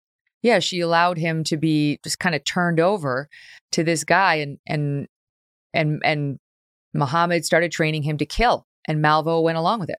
yeah, 0.43 0.59
she 0.59 0.81
allowed 0.81 1.19
him 1.19 1.45
to 1.45 1.57
be 1.57 1.99
just 2.05 2.19
kind 2.19 2.35
of 2.35 2.45
turned 2.45 2.81
over 2.81 3.29
to 3.73 3.85
this 3.85 4.05
guy 4.05 4.35
and 4.37 4.59
and 4.67 5.07
and 5.73 6.01
and 6.05 6.39
Muhammad 6.93 7.45
started 7.45 7.71
training 7.73 8.03
him 8.03 8.19
to 8.19 8.27
kill 8.27 8.67
and 8.87 9.03
Malvo 9.03 9.43
went 9.43 9.59
along 9.59 9.81
with 9.81 9.91
it. 9.91 9.99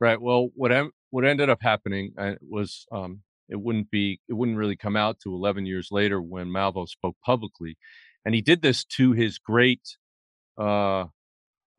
Right. 0.00 0.20
Well, 0.20 0.48
what 0.54 0.72
em- 0.72 0.92
what 1.10 1.24
ended 1.24 1.50
up 1.50 1.58
happening 1.62 2.12
uh, 2.18 2.34
was 2.42 2.86
um, 2.92 3.20
it 3.48 3.60
wouldn't 3.60 3.90
be 3.90 4.20
it 4.28 4.34
wouldn't 4.34 4.58
really 4.58 4.76
come 4.76 4.96
out 4.96 5.18
to 5.20 5.34
11 5.34 5.66
years 5.66 5.88
later 5.90 6.20
when 6.20 6.48
Malvo 6.48 6.86
spoke 6.88 7.16
publicly, 7.24 7.76
and 8.26 8.34
he 8.34 8.42
did 8.42 8.60
this 8.60 8.84
to 8.84 9.12
his 9.12 9.38
great, 9.38 9.80
uh, 10.60 11.04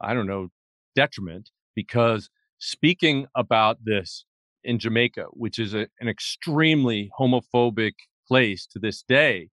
I 0.02 0.14
don't 0.14 0.28
know, 0.28 0.48
detriment 0.96 1.52
because 1.76 2.30
speaking 2.58 3.28
about 3.36 3.78
this 3.84 4.24
in 4.64 4.80
Jamaica, 4.80 5.26
which 5.32 5.60
is 5.60 5.74
a, 5.76 5.88
an 6.00 6.08
extremely 6.08 7.12
homophobic 7.20 7.94
place 8.28 8.66
to 8.68 8.80
this 8.80 9.04
day, 9.08 9.50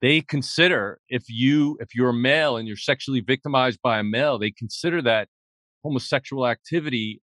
they 0.00 0.20
consider 0.22 1.00
if 1.08 1.24
you 1.28 1.76
if 1.80 1.94
you're 1.94 2.10
a 2.10 2.14
male 2.14 2.56
and 2.56 2.66
you're 2.68 2.76
sexually 2.76 3.20
victimized 3.20 3.80
by 3.82 3.98
a 3.98 4.04
male, 4.04 4.38
they 4.38 4.52
consider 4.52 5.02
that 5.02 5.28
homosexual 5.84 6.46
activity 6.46 7.20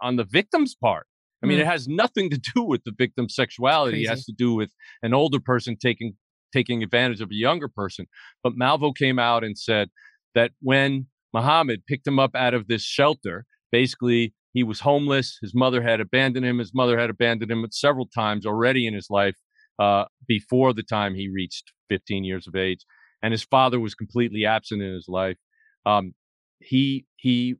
on 0.00 0.16
the 0.16 0.24
victim's 0.24 0.74
part. 0.74 1.06
I 1.42 1.46
mean, 1.46 1.58
Mm. 1.58 1.62
it 1.62 1.66
has 1.66 1.86
nothing 1.88 2.30
to 2.30 2.38
do 2.54 2.62
with 2.62 2.84
the 2.84 2.92
victim's 2.96 3.34
sexuality. 3.34 4.04
It 4.04 4.08
has 4.08 4.24
to 4.26 4.32
do 4.32 4.54
with 4.54 4.70
an 5.02 5.12
older 5.12 5.40
person 5.40 5.76
taking 5.76 6.16
taking 6.54 6.82
advantage 6.82 7.20
of 7.20 7.30
a 7.30 7.34
younger 7.34 7.68
person. 7.68 8.06
But 8.42 8.56
Malvo 8.56 8.94
came 8.94 9.18
out 9.18 9.44
and 9.44 9.58
said 9.58 9.88
that 10.34 10.52
when 10.60 11.06
Muhammad 11.32 11.82
picked 11.86 12.06
him 12.06 12.18
up 12.18 12.34
out 12.34 12.54
of 12.54 12.68
this 12.68 12.82
shelter, 12.82 13.44
basically 13.72 14.32
he 14.52 14.62
was 14.62 14.80
homeless. 14.80 15.38
His 15.42 15.54
mother 15.54 15.82
had 15.82 16.00
abandoned 16.00 16.46
him. 16.46 16.58
His 16.58 16.72
mother 16.72 16.98
had 16.98 17.10
abandoned 17.10 17.50
him 17.50 17.66
several 17.72 18.06
times 18.06 18.46
already 18.46 18.86
in 18.86 18.94
his 18.94 19.08
life 19.10 19.36
uh, 19.80 20.04
before 20.26 20.72
the 20.72 20.84
time 20.84 21.14
he 21.14 21.28
reached 21.28 21.72
15 21.88 22.24
years 22.24 22.46
of 22.46 22.54
age, 22.54 22.86
and 23.22 23.32
his 23.32 23.42
father 23.42 23.80
was 23.80 23.94
completely 23.94 24.46
absent 24.46 24.80
in 24.80 24.92
his 24.92 25.08
life. 25.08 25.36
Um, 25.84 26.14
he 26.60 27.06
he 27.16 27.56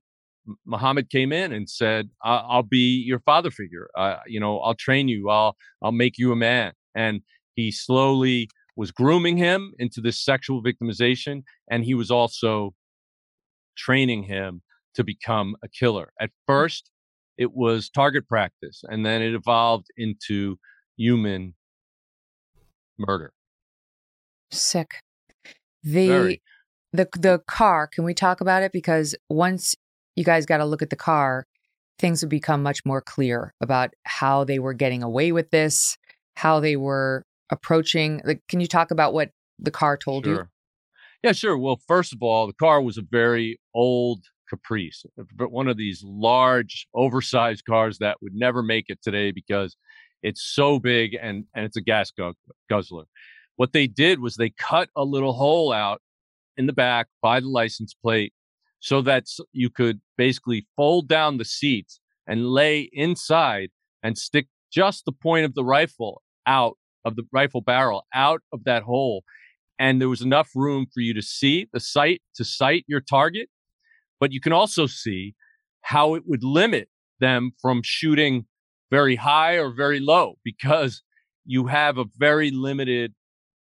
Muhammad 0.64 1.10
came 1.10 1.32
in 1.32 1.52
and 1.52 1.68
said, 1.68 2.10
"I'll 2.22 2.62
be 2.62 3.02
your 3.04 3.20
father 3.20 3.50
figure. 3.50 3.88
Uh, 3.96 4.18
you 4.26 4.40
know, 4.40 4.60
I'll 4.60 4.74
train 4.74 5.08
you. 5.08 5.28
I'll 5.30 5.56
I'll 5.82 5.92
make 5.92 6.18
you 6.18 6.32
a 6.32 6.36
man." 6.36 6.72
And 6.94 7.22
he 7.54 7.72
slowly 7.72 8.48
was 8.76 8.90
grooming 8.90 9.36
him 9.36 9.72
into 9.78 10.00
this 10.00 10.20
sexual 10.20 10.62
victimization, 10.62 11.42
and 11.70 11.84
he 11.84 11.94
was 11.94 12.10
also 12.10 12.74
training 13.76 14.24
him 14.24 14.62
to 14.94 15.04
become 15.04 15.56
a 15.62 15.68
killer. 15.68 16.12
At 16.20 16.30
hmm. 16.30 16.52
first, 16.52 16.90
it 17.36 17.52
was 17.52 17.90
target 17.90 18.28
practice, 18.28 18.82
and 18.88 19.04
then 19.04 19.22
it 19.22 19.34
evolved 19.34 19.86
into 19.96 20.56
human 20.96 21.54
murder. 22.98 23.32
Sick. 24.50 25.02
The 25.82 26.08
Very. 26.08 26.42
the 26.92 27.08
the 27.18 27.40
car, 27.46 27.88
can 27.88 28.04
we 28.04 28.14
talk 28.14 28.40
about 28.40 28.62
it 28.62 28.72
because 28.72 29.14
once 29.28 29.74
you 30.16 30.24
guys 30.24 30.46
got 30.46 30.58
to 30.58 30.64
look 30.64 30.80
at 30.80 30.90
the 30.90 30.96
car, 30.96 31.46
things 31.98 32.22
would 32.22 32.30
become 32.30 32.62
much 32.62 32.84
more 32.84 33.00
clear 33.00 33.52
about 33.60 33.90
how 34.04 34.44
they 34.44 34.58
were 34.58 34.72
getting 34.72 35.02
away 35.02 35.32
with 35.32 35.50
this, 35.50 35.98
how 36.36 36.60
they 36.60 36.76
were 36.76 37.24
approaching. 37.50 38.20
Like, 38.24 38.42
can 38.48 38.60
you 38.60 38.66
talk 38.66 38.90
about 38.90 39.14
what 39.14 39.30
the 39.58 39.70
car 39.70 39.96
told 39.96 40.26
you? 40.26 40.46
Yeah, 41.22 41.32
sure. 41.32 41.56
Well, 41.56 41.80
first 41.88 42.12
of 42.12 42.22
all, 42.22 42.46
the 42.46 42.52
car 42.52 42.82
was 42.82 42.98
a 42.98 43.02
very 43.02 43.58
old 43.74 44.24
Caprice, 44.50 45.06
but 45.34 45.50
one 45.50 45.68
of 45.68 45.76
these 45.76 46.02
large, 46.04 46.86
oversized 46.94 47.64
cars 47.64 47.98
that 47.98 48.18
would 48.20 48.34
never 48.34 48.62
make 48.62 48.86
it 48.88 49.00
today 49.02 49.30
because 49.30 49.76
it's 50.22 50.42
so 50.42 50.78
big 50.78 51.16
and 51.20 51.44
and 51.54 51.64
it's 51.64 51.76
a 51.76 51.80
gas 51.80 52.10
gu- 52.10 52.34
guzzler. 52.68 53.04
What 53.56 53.72
they 53.72 53.86
did 53.86 54.20
was 54.20 54.36
they 54.36 54.50
cut 54.50 54.90
a 54.96 55.04
little 55.04 55.32
hole 55.32 55.72
out 55.72 56.02
in 56.56 56.66
the 56.66 56.72
back 56.72 57.06
by 57.22 57.40
the 57.40 57.48
license 57.48 57.94
plate 57.94 58.32
so 58.80 59.00
that 59.02 59.24
you 59.52 59.70
could 59.70 60.00
basically 60.16 60.66
fold 60.76 61.08
down 61.08 61.38
the 61.38 61.44
seats 61.44 62.00
and 62.26 62.46
lay 62.46 62.90
inside 62.92 63.70
and 64.02 64.18
stick 64.18 64.48
just 64.70 65.04
the 65.04 65.12
point 65.12 65.44
of 65.44 65.54
the 65.54 65.64
rifle 65.64 66.22
out 66.46 66.76
of 67.04 67.16
the 67.16 67.22
rifle 67.32 67.60
barrel 67.60 68.06
out 68.14 68.40
of 68.52 68.64
that 68.64 68.82
hole 68.82 69.24
and 69.78 70.00
there 70.00 70.08
was 70.08 70.22
enough 70.22 70.50
room 70.54 70.86
for 70.92 71.00
you 71.00 71.12
to 71.14 71.22
see 71.22 71.68
the 71.72 71.80
sight 71.80 72.22
to 72.34 72.44
sight 72.44 72.84
your 72.86 73.00
target 73.00 73.48
but 74.20 74.32
you 74.32 74.40
can 74.40 74.52
also 74.52 74.86
see 74.86 75.34
how 75.82 76.14
it 76.14 76.22
would 76.26 76.42
limit 76.42 76.88
them 77.20 77.52
from 77.60 77.82
shooting 77.84 78.46
very 78.90 79.16
high 79.16 79.54
or 79.54 79.70
very 79.70 80.00
low 80.00 80.34
because 80.44 81.02
you 81.44 81.66
have 81.66 81.98
a 81.98 82.04
very 82.16 82.50
limited 82.50 83.12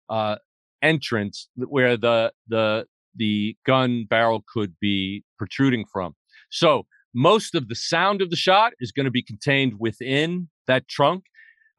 uh, 0.08 0.36
entrance 0.82 1.48
where 1.56 1.96
the 1.96 2.32
the 2.48 2.86
the 3.16 3.56
gun 3.64 4.06
barrel 4.08 4.44
could 4.52 4.74
be 4.80 5.24
protruding 5.38 5.84
from. 5.92 6.14
So 6.50 6.86
most 7.14 7.54
of 7.54 7.68
the 7.68 7.74
sound 7.74 8.20
of 8.22 8.30
the 8.30 8.36
shot 8.36 8.72
is 8.80 8.92
going 8.92 9.04
to 9.04 9.10
be 9.10 9.22
contained 9.22 9.74
within 9.78 10.48
that 10.66 10.88
trunk. 10.88 11.24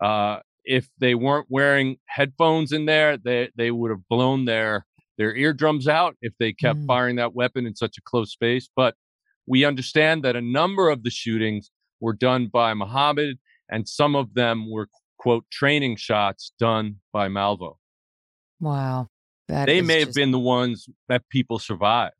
Uh, 0.03 0.39
if 0.65 0.87
they 0.99 1.15
weren't 1.15 1.47
wearing 1.49 1.97
headphones 2.05 2.71
in 2.71 2.85
there, 2.85 3.17
they 3.17 3.49
they 3.55 3.71
would 3.71 3.91
have 3.91 4.07
blown 4.09 4.45
their 4.45 4.85
their 5.17 5.35
eardrums 5.35 5.87
out 5.87 6.15
if 6.21 6.33
they 6.39 6.51
kept 6.51 6.79
Mm. 6.79 6.87
firing 6.87 7.15
that 7.15 7.33
weapon 7.33 7.65
in 7.65 7.75
such 7.75 7.97
a 7.97 8.01
close 8.01 8.31
space. 8.31 8.69
But 8.75 8.95
we 9.47 9.63
understand 9.63 10.23
that 10.23 10.35
a 10.35 10.41
number 10.41 10.89
of 10.89 11.03
the 11.03 11.09
shootings 11.09 11.71
were 12.01 12.13
done 12.13 12.47
by 12.47 12.73
Muhammad, 12.73 13.37
and 13.69 13.87
some 13.87 14.15
of 14.15 14.33
them 14.33 14.69
were 14.69 14.89
quote 15.17 15.45
training 15.51 15.95
shots 15.95 16.51
done 16.59 16.97
by 17.13 17.29
Malvo. 17.29 17.77
Wow. 18.59 19.07
That 19.47 19.67
they 19.67 19.81
may 19.81 19.99
have 19.99 20.13
been 20.13 20.31
the 20.31 20.39
ones 20.39 20.89
that 21.07 21.27
people 21.29 21.59
survived 21.59 22.13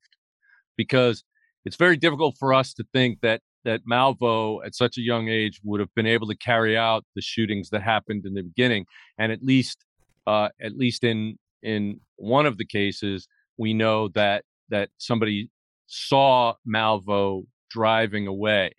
because 0.78 1.24
it's 1.66 1.76
very 1.76 1.98
difficult 1.98 2.38
for 2.38 2.54
us 2.54 2.74
to 2.76 2.86
think 2.94 3.20
that 3.22 3.42
that 3.66 3.82
Malvo 3.86 4.66
at 4.66 4.74
such 4.76 4.98
a 4.98 5.02
young 5.02 5.28
age 5.28 5.60
would 5.64 5.80
have 5.80 5.94
been 5.96 6.06
able 6.08 6.28
to 6.28 6.38
carry 6.38 6.78
out 6.78 7.04
the 7.16 7.22
shootings 7.22 7.70
that 7.72 7.82
happened 7.82 8.26
in 8.26 8.34
the 8.34 8.44
beginning 8.44 8.86
and 9.18 9.32
at 9.32 9.44
least 9.44 9.84
uh, 10.28 10.50
at 10.62 10.78
least 10.78 11.04
in 11.04 11.38
in 11.62 12.00
one 12.16 12.46
of 12.46 12.58
the 12.58 12.66
cases 12.66 13.28
we 13.58 13.74
know 13.74 14.08
that 14.10 14.44
that 14.70 14.90
somebody 14.98 15.50
saw 15.88 16.54
Malvo 16.66 17.44
driving 17.70 18.28
away 18.28 18.74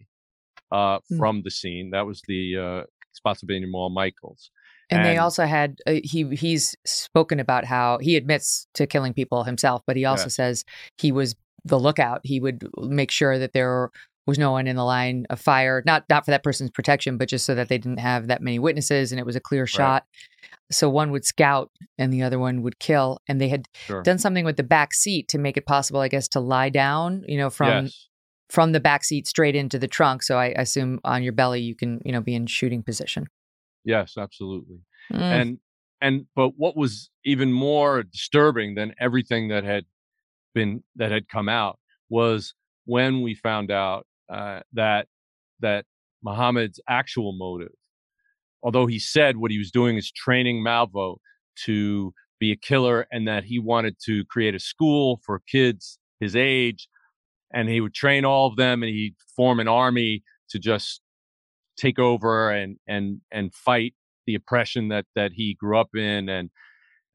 uh, 0.73 0.99
Hmm. 1.09 1.19
from 1.19 1.43
the 1.43 1.51
scene 1.51 1.91
that 1.91 2.07
was 2.07 2.23
the 2.27 2.57
uh, 2.57 2.83
Spotsylvania 3.13 3.69
Mall 3.69 3.91
Michaels 3.91 4.51
And, 4.91 5.05
they 5.05 5.19
also 5.19 5.45
had 5.47 5.81
uh, 5.87 5.95
he 6.05 6.35
he's 6.37 6.77
spoken 6.85 7.41
about 7.41 7.65
how 7.65 7.99
he 7.99 8.17
admits 8.17 8.67
to 8.75 8.87
killing 8.87 9.13
people 9.15 9.45
himself, 9.45 9.83
but 9.87 9.97
he 9.97 10.05
also 10.05 10.25
Yes. 10.25 10.35
says 10.35 10.65
he 10.99 11.11
was 11.13 11.35
the 11.65 11.79
lookout. 11.79 12.21
He 12.25 12.39
would 12.41 12.69
make 12.79 13.11
sure 13.11 13.39
that 13.39 13.53
there 13.53 13.91
was 14.27 14.39
no 14.39 14.51
one 14.53 14.67
in 14.67 14.77
the 14.77 14.85
line 14.85 15.27
of 15.31 15.41
fire, 15.41 15.83
not 15.87 16.05
not 16.09 16.25
for 16.25 16.31
that 16.33 16.43
person's 16.43 16.71
protection, 16.71 17.17
but 17.17 17.29
just 17.29 17.45
so 17.47 17.55
that 17.55 17.69
they 17.69 17.79
didn't 17.79 17.99
have 18.01 18.27
that 18.27 18.43
many 18.43 18.59
witnesses 18.59 19.13
and 19.13 19.21
it 19.21 19.27
was 19.27 19.37
a 19.37 19.41
clear 19.41 19.67
shot. 19.67 20.05
So 20.71 20.89
one 20.91 21.13
would 21.13 21.25
scout 21.25 21.71
and 21.97 22.13
the 22.13 22.23
other 22.25 22.39
one 22.41 22.63
would 22.63 22.79
kill. 22.81 23.21
And 23.29 23.41
they 23.41 23.49
had 23.49 23.69
Sure. 23.75 24.03
done 24.03 24.19
something 24.19 24.45
with 24.45 24.57
the 24.57 24.65
back 24.65 24.93
seat 24.95 25.29
to 25.29 25.39
make 25.39 25.57
it 25.57 25.65
possible, 25.65 26.01
I 26.01 26.09
guess, 26.09 26.27
to 26.29 26.41
lie 26.41 26.71
down, 26.71 27.23
you 27.29 27.39
know, 27.39 27.51
from 27.51 27.85
yes 27.87 28.09
from 28.49 28.71
the 28.71 28.79
back 28.79 29.03
seat 29.03 29.27
straight 29.27 29.57
into 29.57 29.77
the 29.77 29.89
trunk. 29.89 30.23
So 30.23 30.39
I 30.39 30.47
assume 30.57 31.01
on 31.03 31.25
your 31.25 31.33
belly 31.33 31.63
you 31.63 31.75
can, 31.75 32.01
you 32.05 32.13
know, 32.13 32.21
be 32.21 32.33
in 32.35 32.47
shooting 32.47 32.83
position. 32.83 33.27
yes 33.85 34.17
absolutely 34.19 34.79
Mm. 35.13 35.21
and 35.21 35.59
and 36.01 36.27
but 36.35 36.51
what 36.57 36.77
was 36.77 37.11
even 37.25 37.53
more 37.53 38.03
disturbing 38.03 38.75
than 38.75 38.95
everything 39.01 39.49
that 39.49 39.63
had 39.65 39.85
been 40.55 40.83
that 40.97 41.11
had 41.13 41.29
come 41.29 41.49
out 41.49 41.79
was 42.09 42.55
when 42.87 43.23
we 43.23 43.35
found 43.35 43.71
out 43.71 44.07
uh, 44.33 44.61
that 44.73 45.07
that 45.61 45.85
Muhammad's 46.23 46.81
actual 46.89 47.33
motive, 47.33 47.73
although 48.63 48.87
he 48.87 48.99
said 48.99 49.37
what 49.37 49.51
he 49.51 49.59
was 49.59 49.71
doing 49.71 49.97
is 49.97 50.11
training 50.11 50.65
Malvo 50.65 51.17
to 51.65 52.13
be 52.39 52.53
a 52.53 52.57
killer 52.57 53.07
and 53.11 53.27
that 53.27 53.45
he 53.45 53.59
wanted 53.59 53.97
to 54.05 54.25
create 54.27 54.55
a 54.55 54.59
school 54.59 55.21
for 55.25 55.41
kids 55.51 55.99
his 56.21 56.37
age 56.37 56.89
and 57.53 57.69
he 57.69 57.81
would 57.81 57.95
train 57.95 58.25
all 58.25 58.47
of 58.47 58.57
them 58.57 58.83
and 58.83 58.91
he'd 58.91 59.15
form 59.35 59.61
an 59.61 59.69
army 59.69 60.23
to 60.51 60.59
just 60.59 61.01
take 61.77 61.99
over 61.99 62.51
and 62.51 62.77
and 62.87 63.21
and 63.31 63.55
fight 63.55 63.95
the 64.27 64.35
oppression 64.35 64.89
that 64.89 65.07
that 65.15 65.33
he 65.35 65.57
grew 65.59 65.79
up 65.79 65.95
in 65.95 66.29
and 66.29 66.51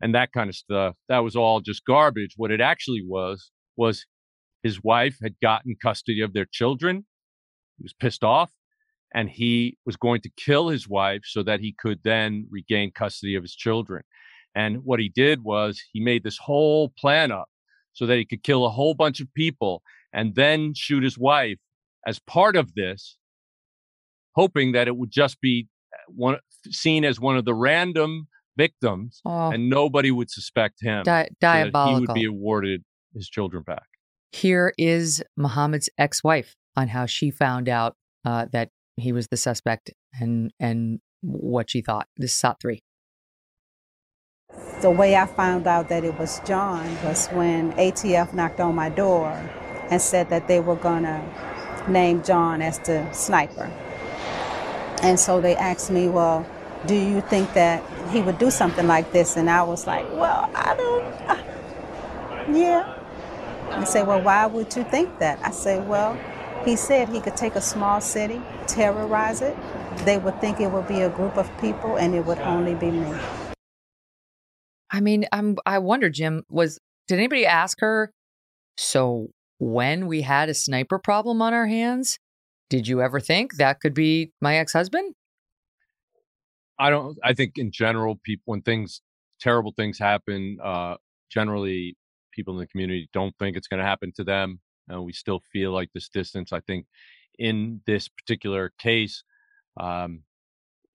and 0.01 0.15
that 0.15 0.31
kind 0.31 0.49
of 0.49 0.55
stuff. 0.55 0.95
That 1.09 1.19
was 1.19 1.35
all 1.35 1.61
just 1.61 1.85
garbage. 1.85 2.33
What 2.35 2.51
it 2.51 2.61
actually 2.61 3.03
was 3.05 3.51
was 3.77 4.05
his 4.63 4.83
wife 4.83 5.17
had 5.21 5.35
gotten 5.41 5.75
custody 5.81 6.21
of 6.21 6.33
their 6.33 6.45
children. 6.45 7.05
He 7.77 7.83
was 7.83 7.93
pissed 7.93 8.23
off 8.23 8.51
and 9.13 9.29
he 9.29 9.77
was 9.85 9.97
going 9.97 10.21
to 10.21 10.29
kill 10.37 10.69
his 10.69 10.87
wife 10.87 11.21
so 11.25 11.43
that 11.43 11.59
he 11.59 11.73
could 11.73 11.99
then 12.03 12.47
regain 12.49 12.91
custody 12.91 13.35
of 13.35 13.43
his 13.43 13.55
children. 13.55 14.03
And 14.55 14.83
what 14.83 14.99
he 14.99 15.09
did 15.09 15.43
was 15.43 15.81
he 15.91 15.99
made 15.99 16.23
this 16.23 16.37
whole 16.37 16.89
plan 16.97 17.31
up 17.31 17.49
so 17.93 18.05
that 18.05 18.17
he 18.17 18.25
could 18.25 18.43
kill 18.43 18.65
a 18.65 18.69
whole 18.69 18.93
bunch 18.93 19.19
of 19.19 19.33
people 19.33 19.81
and 20.13 20.35
then 20.35 20.73
shoot 20.73 21.03
his 21.03 21.17
wife 21.17 21.57
as 22.05 22.19
part 22.19 22.55
of 22.55 22.73
this 22.75 23.17
hoping 24.35 24.71
that 24.73 24.87
it 24.87 24.95
would 24.95 25.11
just 25.11 25.39
be 25.41 25.67
uh, 25.93 25.97
one 26.07 26.37
seen 26.69 27.03
as 27.03 27.19
one 27.19 27.37
of 27.37 27.45
the 27.45 27.53
random 27.53 28.27
victims 28.57 29.21
Oh, 29.25 29.49
and 29.49 29.69
nobody 29.69 30.11
would 30.11 30.29
suspect 30.29 30.81
him 30.81 31.03
di- 31.03 31.29
so 31.65 31.71
that 31.71 31.87
he 31.87 31.99
would 32.01 32.13
be 32.13 32.25
awarded 32.25 32.83
his 33.13 33.29
children 33.29 33.63
back 33.63 33.83
Here 34.31 34.73
is 34.77 35.23
Muhammad's 35.35 35.89
ex-wife 35.97 36.55
on 36.75 36.89
how 36.89 37.05
she 37.05 37.31
found 37.31 37.67
out 37.67 37.95
uh, 38.23 38.45
that 38.51 38.69
he 38.97 39.11
was 39.11 39.27
the 39.27 39.37
suspect 39.37 39.91
and 40.19 40.51
and 40.59 40.99
what 41.21 41.69
she 41.69 41.81
thought. 41.81 42.07
This 42.17 42.31
is 42.31 42.37
SOT 42.37 42.59
three. 42.61 42.83
The 44.81 44.89
way 44.89 45.15
I 45.15 45.27
found 45.27 45.67
out 45.67 45.89
that 45.89 46.03
it 46.03 46.17
was 46.17 46.39
John 46.45 46.85
was 47.03 47.27
when 47.27 47.71
ATF 47.73 48.33
knocked 48.33 48.59
on 48.59 48.73
my 48.75 48.89
door 48.89 49.31
and 49.89 50.01
said 50.01 50.29
that 50.29 50.47
they 50.47 50.59
were 50.59 50.75
going 50.75 51.03
to 51.03 51.85
name 51.87 52.23
John 52.23 52.61
as 52.61 52.79
the 52.79 53.11
sniper. 53.11 53.65
And 55.03 55.19
so 55.19 55.41
they 55.41 55.55
asked 55.55 55.91
me, 55.91 56.07
Well, 56.07 56.45
do 56.85 56.95
you 56.95 57.21
think 57.21 57.53
that 57.53 57.83
he 58.09 58.21
would 58.21 58.39
do 58.39 58.49
something 58.49 58.87
like 58.87 59.11
this? 59.11 59.37
And 59.37 59.49
I 59.49 59.63
was 59.63 59.85
like, 59.87 60.09
Well, 60.11 60.49
I 60.55 60.75
don't. 60.75 62.55
yeah. 62.57 63.00
They 63.79 63.85
say, 63.85 64.03
Well, 64.03 64.21
why 64.21 64.45
would 64.45 64.75
you 64.75 64.83
think 64.83 65.19
that? 65.19 65.39
I 65.43 65.51
say, 65.51 65.79
Well, 65.79 66.17
he 66.65 66.75
said 66.75 67.09
he 67.09 67.19
could 67.19 67.35
take 67.35 67.55
a 67.55 67.61
small 67.61 68.01
city, 68.01 68.41
terrorize 68.67 69.41
it. 69.41 69.55
They 70.05 70.17
would 70.17 70.39
think 70.39 70.59
it 70.59 70.71
would 70.71 70.87
be 70.87 71.01
a 71.01 71.09
group 71.09 71.37
of 71.37 71.49
people, 71.59 71.97
and 71.97 72.13
it 72.13 72.25
would 72.25 72.39
only 72.39 72.75
be 72.75 72.91
me. 72.91 73.13
I 74.91 74.99
mean, 74.99 75.25
I'm 75.31 75.57
I 75.65 75.79
wonder, 75.79 76.09
Jim, 76.09 76.43
was 76.49 76.79
did 77.07 77.17
anybody 77.17 77.45
ask 77.45 77.79
her? 77.79 78.11
So 78.77 79.29
when 79.59 80.07
we 80.07 80.21
had 80.21 80.49
a 80.49 80.53
sniper 80.53 80.99
problem 80.99 81.41
on 81.41 81.53
our 81.53 81.67
hands, 81.67 82.19
did 82.69 82.87
you 82.87 83.01
ever 83.01 83.19
think 83.19 83.55
that 83.55 83.79
could 83.79 83.93
be 83.93 84.31
my 84.41 84.57
ex-husband? 84.57 85.13
I 86.79 86.89
don't. 86.89 87.17
I 87.23 87.33
think 87.33 87.57
in 87.57 87.71
general, 87.71 88.19
people 88.23 88.43
when 88.45 88.61
things 88.61 89.01
terrible 89.39 89.73
things 89.75 89.97
happen, 89.99 90.57
uh, 90.63 90.95
generally 91.29 91.95
people 92.31 92.53
in 92.53 92.59
the 92.59 92.67
community 92.67 93.09
don't 93.13 93.35
think 93.37 93.57
it's 93.57 93.67
going 93.67 93.79
to 93.79 93.85
happen 93.85 94.11
to 94.17 94.23
them. 94.23 94.59
and 94.89 95.05
we 95.05 95.13
still 95.13 95.41
feel 95.53 95.71
like 95.71 95.89
this 95.93 96.09
distance. 96.09 96.51
I 96.51 96.59
think 96.61 96.85
in 97.39 97.81
this 97.85 98.07
particular 98.09 98.71
case, 98.79 99.23
um, 99.79 100.23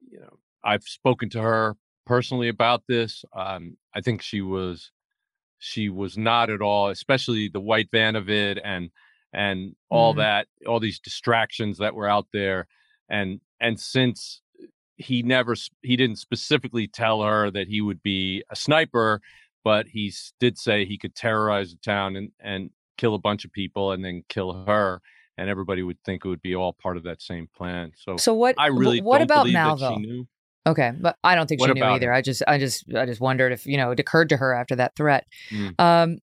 you 0.01 0.21
know, 0.21 0.39
I've 0.65 0.83
spoken 0.85 1.31
to 1.31 1.41
her 1.43 1.77
personally 2.07 2.49
about 2.49 2.83
this. 2.89 3.25
Um, 3.35 3.77
I 3.95 4.01
think 4.01 4.23
she 4.23 4.41
was 4.43 4.91
she 5.59 5.89
was 5.89 6.19
not 6.19 6.51
at 6.51 6.61
all, 6.63 6.89
especially 6.89 7.49
the 7.49 7.61
white 7.61 7.89
van 7.93 8.17
of 8.17 8.29
it 8.31 8.59
and 8.65 8.91
and 9.33 9.77
all 9.91 10.15
Mhm. 10.15 10.19
that, 10.19 10.49
all 10.67 10.81
these 10.81 11.01
distractions 11.01 11.79
that 11.79 11.95
were 11.95 12.09
out 12.09 12.29
there, 12.33 12.67
and 13.09 13.41
and 13.61 13.79
since 13.81 14.43
he 14.97 15.23
never 15.23 15.55
he 15.83 15.97
didn't 15.97 16.17
specifically 16.17 16.87
tell 16.89 17.23
her 17.23 17.51
that 17.51 17.69
he 17.69 17.81
would 17.81 18.03
be 18.03 18.43
a 18.51 18.57
sniper, 18.57 19.21
but 19.67 19.89
he 19.89 20.13
did 20.39 20.57
say 20.57 20.85
he 20.85 20.97
could 20.97 21.13
terrorize 21.17 21.73
the 21.73 21.79
town 21.85 22.15
and 22.15 22.31
and 22.39 22.71
kill 22.97 23.15
a 23.15 23.19
bunch 23.19 23.45
of 23.45 23.51
people 23.53 23.91
and 23.91 24.05
then 24.05 24.23
kill 24.29 24.65
her, 24.65 25.03
and 25.37 25.51
everybody 25.51 25.83
would 25.83 26.01
think 26.05 26.25
it 26.25 26.29
would 26.29 26.41
be 26.41 26.55
all 26.55 26.73
part 26.73 26.97
of 26.97 27.03
that 27.03 27.21
same 27.21 27.49
plan. 27.53 27.91
So 27.97 28.17
So 28.17 28.33
what 28.33 28.55
I 28.59 28.69
really 28.69 29.01
what 29.01 29.19
don't 29.19 29.25
about 29.25 29.47
Malvo? 29.49 29.95
she 29.97 30.01
knew. 30.07 30.29
Okay, 30.69 30.93
but 31.01 31.17
I 31.25 31.35
don't 31.35 31.49
think 31.49 31.61
What 31.61 31.67
she 31.71 31.75
knew 31.75 31.83
either. 31.85 32.13
it? 32.13 32.17
I 32.17 32.23
just 32.23 32.45
I 32.47 32.59
just 32.59 32.85
I 32.95 33.07
just 33.07 33.21
wondered 33.21 33.51
if, 33.53 33.67
you 33.67 33.77
know, 33.77 33.91
it 33.91 33.99
occurred 33.99 34.29
to 34.29 34.37
her 34.37 34.55
after 34.55 34.77
that 34.77 34.95
threat. 34.95 35.27
Mm. 35.51 35.81
Um 35.81 36.19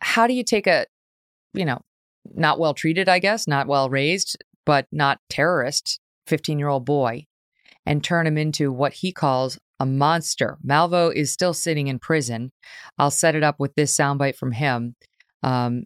how 0.00 0.26
do 0.26 0.32
you 0.32 0.42
take 0.44 0.66
a, 0.66 0.86
you 1.52 1.66
know, 1.66 1.80
not 2.34 2.58
well 2.58 2.72
treated, 2.72 3.06
I 3.06 3.18
guess, 3.18 3.46
not 3.46 3.66
well 3.66 3.90
raised, 3.90 4.42
but 4.64 4.86
not 4.92 5.20
terrorist 5.28 6.00
15-year-old 6.26 6.86
boy 6.86 7.26
and 7.84 8.02
turn 8.02 8.26
him 8.26 8.38
into 8.38 8.72
what 8.72 8.94
he 8.94 9.12
calls 9.12 9.58
a 9.80 9.86
monster. 9.86 10.58
Malvo 10.66 11.14
is 11.14 11.32
still 11.32 11.54
sitting 11.54 11.86
in 11.88 11.98
prison. 11.98 12.52
I'll 12.98 13.10
set 13.10 13.34
it 13.34 13.42
up 13.42 13.56
with 13.58 13.74
this 13.74 13.96
soundbite 13.96 14.36
from 14.36 14.52
him 14.52 14.96
um, 15.42 15.84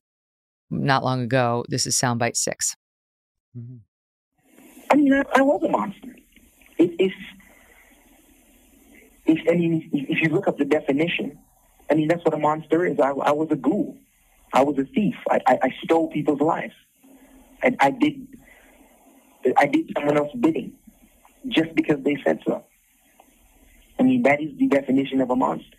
not 0.71 1.05
long 1.05 1.23
ago. 1.23 1.65
This 1.69 1.87
is 1.87 1.97
soundbite 1.97 2.37
six. 2.37 2.75
I 4.91 4.97
mean, 4.97 5.13
I, 5.13 5.25
I 5.37 5.43
was 5.43 5.63
a 5.63 5.69
monster. 5.69 6.17
It, 6.79 6.91
it's, 6.99 7.15
it's, 9.27 9.41
I 9.49 9.55
mean, 9.55 9.91
if 9.93 10.11
if 10.11 10.23
you 10.23 10.31
look 10.31 10.49
up 10.49 10.59
the 10.59 10.65
definition, 10.65 11.39
I 11.91 11.95
mean, 11.95 12.09
that's 12.09 12.25
what 12.25 12.35
a 12.35 12.39
monster 12.39 12.87
is. 12.87 12.99
I, 12.99 13.11
I 13.11 13.33
was 13.33 13.49
a 13.51 13.57
ghoul. 13.57 13.99
I 14.55 14.63
was 14.63 14.79
a 14.79 14.85
thief. 14.85 15.15
I, 15.31 15.41
I, 15.47 15.59
I 15.63 15.75
stole 15.85 16.09
people's 16.11 16.41
lives. 16.41 16.75
I, 17.63 17.77
I 17.81 17.91
did, 17.91 18.27
I 19.57 19.67
did 19.67 19.91
someone 19.95 20.17
else's 20.17 20.41
bidding 20.41 20.73
just 21.49 21.75
because 21.75 22.03
they 22.03 22.17
said 22.25 22.41
so. 22.47 22.65
I 23.99 24.03
mean, 24.03 24.23
that 24.23 24.41
is 24.41 24.57
the 24.57 24.67
definition 24.67 25.21
of 25.21 25.31
a 25.31 25.37
monster. 25.37 25.79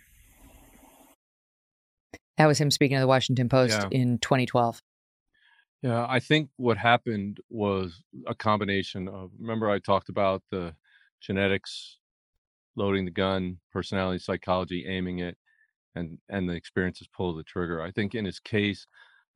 That 2.36 2.46
was 2.46 2.60
him 2.60 2.70
speaking 2.70 2.96
to 2.96 3.00
the 3.00 3.06
Washington 3.06 3.48
Post 3.48 3.74
Yeah. 3.74 3.88
in 3.90 4.18
2012. 4.18 4.82
Yeah, 5.82 6.06
I 6.08 6.18
think 6.18 6.48
what 6.56 6.78
happened 6.78 7.40
was 7.50 8.02
a 8.26 8.34
combination 8.34 9.06
of 9.06 9.30
remember 9.38 9.68
I 9.68 9.78
talked 9.78 10.08
about 10.08 10.42
the 10.50 10.74
genetics, 11.20 11.98
loading 12.74 13.04
the 13.04 13.10
gun, 13.10 13.58
personality, 13.70 14.18
psychology, 14.18 14.86
aiming 14.88 15.18
it, 15.18 15.36
and 15.94 16.18
and 16.30 16.48
the 16.48 16.54
experiences 16.54 17.06
pull 17.14 17.34
the 17.34 17.42
trigger. 17.42 17.82
I 17.82 17.90
think 17.90 18.14
in 18.14 18.24
his 18.24 18.40
case, 18.40 18.86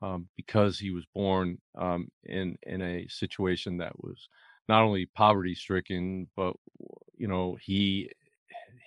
um, 0.00 0.28
because 0.36 0.78
he 0.78 0.90
was 0.90 1.04
born 1.14 1.58
um, 1.76 2.08
in 2.24 2.56
in 2.62 2.80
a 2.80 3.06
situation 3.08 3.76
that 3.78 4.02
was 4.02 4.28
not 4.70 4.82
only 4.82 5.04
poverty 5.04 5.54
stricken, 5.54 6.28
but 6.34 6.56
you 7.16 7.28
know 7.28 7.58
he 7.60 8.10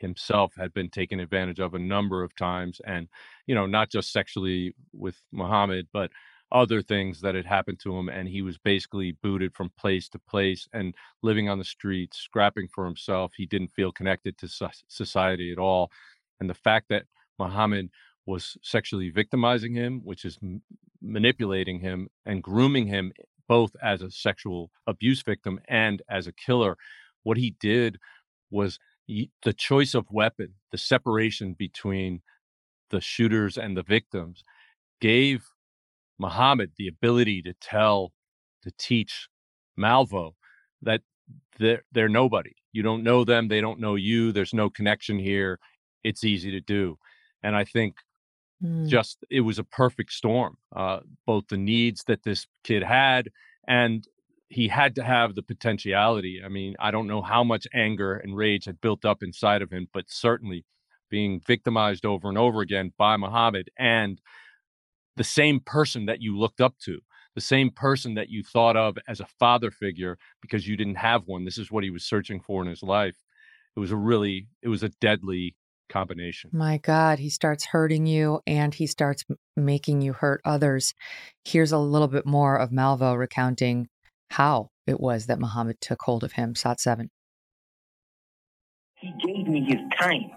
himself 0.01 0.53
had 0.57 0.73
been 0.73 0.89
taken 0.89 1.19
advantage 1.19 1.59
of 1.59 1.73
a 1.75 1.79
number 1.79 2.23
of 2.23 2.35
times, 2.35 2.81
and 2.85 3.07
you 3.47 3.55
know 3.55 3.65
not 3.67 3.91
just 3.91 4.11
sexually 4.13 4.75
with 4.93 5.21
Muhammad, 5.31 5.87
but 5.93 6.11
other 6.51 6.81
things 6.81 7.21
that 7.21 7.35
had 7.35 7.45
happened 7.45 7.79
to 7.79 7.97
him 7.97 8.09
and 8.09 8.27
he 8.27 8.41
was 8.41 8.57
basically 8.57 9.13
booted 9.23 9.55
from 9.55 9.71
place 9.79 10.09
to 10.09 10.19
place 10.19 10.67
and 10.73 10.95
living 11.23 11.49
on 11.49 11.57
the 11.57 11.63
streets 11.63 12.17
scrapping 12.17 12.67
for 12.67 12.85
himself. 12.85 13.33
He 13.37 13.45
didn't 13.45 13.69
feel 13.71 13.91
connected 13.93 14.37
to 14.39 14.49
society 14.89 15.51
at 15.53 15.59
all 15.59 15.89
and 16.41 16.49
the 16.49 16.55
fact 16.55 16.87
that 16.89 17.05
muhammad 17.39 17.89
was 18.27 18.57
sexually 18.63 19.09
victimizing 19.11 19.75
him 19.75 20.01
which 20.05 20.25
is 20.25 20.39
m- 20.43 20.61
manipulating 21.01 21.79
him 21.81 22.09
and 22.27 22.43
grooming 22.43 22.87
him 22.87 23.13
eh, 23.19 23.23
both 23.49 23.75
as 23.83 24.03
a 24.03 24.11
sexual 24.11 24.71
abuse 24.87 25.23
victim 25.23 25.59
and 25.69 26.03
as 26.09 26.27
a 26.27 26.33
killer 26.33 26.77
what 27.23 27.37
he 27.37 27.55
did 27.61 27.99
was 28.51 28.79
the 29.07 29.53
choice 29.53 29.93
of 29.93 30.05
weapon 30.11 30.53
the 30.71 30.77
separation 30.77 31.53
between 31.53 32.21
the 32.89 33.01
shooters 33.01 33.57
and 33.57 33.75
the 33.77 33.83
victims 33.83 34.43
gave 35.01 35.45
Muhammad 36.19 36.71
the 36.77 36.87
ability 36.87 37.41
to 37.43 37.53
tell, 37.55 38.13
to 38.63 38.71
teach 38.77 39.27
Malvo 39.79 40.33
that 40.81 41.01
they're, 41.59 41.83
they're 41.91 42.09
nobody. 42.09 42.53
You 42.73 42.83
don't 42.83 43.03
know 43.03 43.23
them. 43.25 43.47
They 43.47 43.61
don't 43.61 43.79
know 43.79 43.95
you. 43.95 44.31
There's 44.31 44.53
no 44.53 44.69
connection 44.69 45.19
here. 45.19 45.59
It's 46.03 46.23
easy 46.23 46.51
to 46.51 46.61
do. 46.61 46.97
And 47.43 47.55
I 47.55 47.63
think 47.65 47.95
Mm. 48.63 48.87
just 48.89 49.23
it 49.31 49.41
was 49.41 49.57
a 49.59 49.63
perfect 49.63 50.11
storm, 50.13 50.57
uh, 50.75 50.99
both 51.25 51.47
the 51.49 51.57
needs 51.57 52.03
that 52.05 52.23
this 52.23 52.47
kid 52.63 52.83
had 52.83 53.29
and 53.67 54.07
he 54.51 54.67
had 54.67 54.95
to 54.95 55.03
have 55.03 55.33
the 55.33 55.41
potentiality. 55.41 56.41
I 56.43 56.49
mean, 56.49 56.75
I 56.77 56.91
don't 56.91 57.07
know 57.07 57.21
how 57.21 57.43
much 57.43 57.65
anger 57.73 58.15
and 58.15 58.35
rage 58.35 58.65
had 58.65 58.81
built 58.81 59.05
up 59.05 59.23
inside 59.23 59.61
of 59.61 59.71
him, 59.71 59.87
but 59.93 60.05
certainly 60.09 60.65
being 61.09 61.39
victimized 61.39 62.05
over 62.05 62.27
and 62.27 62.37
over 62.37 62.59
again 62.59 62.91
by 62.97 63.15
Muhammad 63.15 63.69
and 63.79 64.21
the 65.15 65.23
same 65.23 65.61
person 65.61 66.05
that 66.05 66.21
you 66.21 66.37
looked 66.37 66.59
up 66.59 66.75
to, 66.79 66.99
the 67.33 67.41
same 67.41 67.69
person 67.69 68.15
that 68.15 68.29
you 68.29 68.43
thought 68.43 68.75
of 68.75 68.97
as 69.07 69.21
a 69.21 69.27
father 69.39 69.71
figure 69.71 70.17
because 70.41 70.67
you 70.67 70.75
didn't 70.75 70.95
have 70.95 71.27
one. 71.27 71.45
This 71.45 71.57
is 71.57 71.71
what 71.71 71.85
he 71.85 71.89
was 71.89 72.03
searching 72.03 72.41
for 72.41 72.61
in 72.61 72.67
his 72.67 72.83
life. 72.83 73.15
It 73.77 73.79
was 73.79 73.91
a 73.91 73.97
really, 73.97 74.47
it 74.61 74.67
was 74.67 74.83
a 74.83 74.89
deadly 74.89 75.55
combination. 75.89 76.49
My 76.53 76.77
God, 76.77 77.19
he 77.19 77.29
starts 77.29 77.67
hurting 77.67 78.05
you 78.05 78.41
and 78.45 78.73
he 78.73 78.85
starts 78.85 79.23
making 79.55 80.01
you 80.01 80.11
hurt 80.11 80.41
others. 80.43 80.93
Here's 81.45 81.71
a 81.71 81.77
little 81.77 82.09
bit 82.09 82.25
more 82.25 82.57
of 82.57 82.71
Malvo 82.71 83.17
recounting 83.17 83.87
how 84.31 84.69
it 84.87 84.99
was 84.99 85.27
that 85.27 85.39
Muhammad 85.39 85.79
took 85.81 86.01
hold 86.01 86.23
of 86.23 86.33
him. 86.33 86.55
Sot 86.55 86.79
7. 86.79 87.09
He 88.95 89.11
gave 89.25 89.47
me 89.47 89.63
his 89.63 89.79
time. 89.99 90.31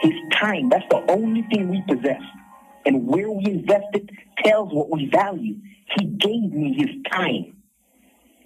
His 0.00 0.12
time, 0.32 0.68
that's 0.68 0.86
the 0.90 1.04
only 1.10 1.42
thing 1.42 1.68
we 1.68 1.82
possess. 1.86 2.20
And 2.84 3.06
where 3.06 3.30
we 3.30 3.44
invest 3.46 3.86
it 3.94 4.10
tells 4.44 4.72
what 4.72 4.90
we 4.90 5.08
value. 5.08 5.56
He 5.96 6.06
gave 6.06 6.52
me 6.52 6.74
his 6.76 6.90
time. 7.12 7.62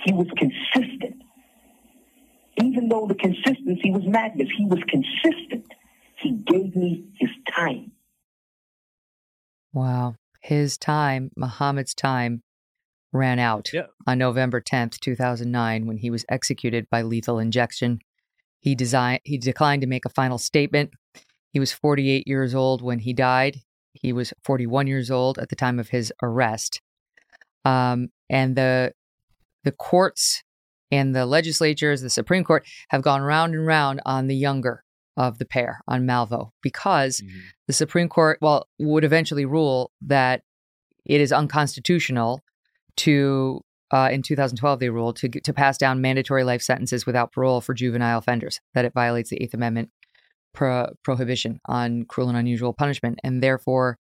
He 0.05 0.13
was 0.13 0.27
consistent. 0.37 1.23
Even 2.63 2.89
though 2.89 3.07
the 3.07 3.15
consistency 3.15 3.91
was 3.91 4.05
madness, 4.07 4.49
he 4.57 4.67
was 4.67 4.81
consistent. 4.89 5.67
He 6.21 6.33
gave 6.33 6.75
me 6.75 7.07
his 7.19 7.31
time. 7.55 7.93
Wow. 9.73 10.15
His 10.41 10.79
time, 10.79 11.31
Muhammad's 11.37 11.95
time, 11.95 12.43
ran 13.17 13.39
out 13.39 13.71
Yeah. 13.73 13.87
on 14.07 14.19
November 14.19 14.61
10th, 14.61 15.01
2009, 15.01 15.87
when 15.87 15.97
he 15.99 16.11
was 16.11 16.25
executed 16.29 16.87
by 16.91 17.03
lethal 17.03 17.39
injection. 17.39 17.99
He, 18.61 18.75
designed, 18.75 19.21
he 19.25 19.39
declined 19.39 19.83
to 19.83 19.89
make 19.89 20.05
a 20.05 20.09
final 20.11 20.39
statement. 20.39 20.91
He 21.53 21.61
was 21.61 21.73
48 21.73 22.27
years 22.27 22.55
old 22.55 22.83
when 22.83 22.99
he 23.01 23.13
died. 23.13 23.59
He 23.93 24.13
was 24.13 24.33
41 24.45 24.87
years 24.87 25.11
old 25.11 25.39
at 25.39 25.49
the 25.49 25.57
time 25.57 25.79
of 25.79 25.89
his 25.89 26.13
arrest. 26.23 26.81
Um, 27.65 28.09
and 28.29 28.57
the 28.57 28.93
the 29.65 29.73
courts 29.73 30.43
and 30.93 31.15
the 31.17 31.27
legislatures, 31.27 32.01
the 32.01 32.11
Supreme 32.11 32.45
Court, 32.45 32.65
have 32.91 33.03
gone 33.03 33.23
round 33.23 33.55
and 33.55 33.67
round 33.67 34.01
on 34.07 34.29
the 34.29 34.37
younger 34.37 34.85
of 35.17 35.39
the 35.39 35.45
pair, 35.45 35.81
on 35.89 36.07
Malvo, 36.07 36.51
because 36.63 37.21
the 37.67 37.73
Supreme 37.73 38.09
Court, 38.09 38.39
well, 38.41 38.69
would 38.79 39.03
eventually 39.03 39.45
rule 39.45 39.91
that 40.03 40.43
it 41.05 41.21
is 41.21 41.33
unconstitutional 41.33 42.43
to, 42.99 43.61
uh, 43.91 44.09
in 44.11 44.23
2012, 44.23 44.81
they 44.81 44.91
ruled 44.91 45.17
to 45.17 45.29
to 45.29 45.53
pass 45.53 45.79
down 45.79 46.01
mandatory 46.01 46.45
life 46.45 46.63
sentences 46.63 47.07
without 47.07 47.33
parole 47.33 47.61
for 47.61 47.75
juvenile 47.75 48.19
offenders. 48.19 48.61
That 48.75 48.85
it 48.85 48.93
violates 48.95 49.31
the 49.31 49.43
Eighth 49.43 49.55
Amendment 49.55 49.91
pro- 50.55 50.93
prohibition 51.05 51.61
on 51.67 52.05
cruel 52.05 52.29
and 52.29 52.39
unusual 52.39 52.73
punishment, 52.73 53.21
and 53.23 53.43
therefore, 53.43 53.99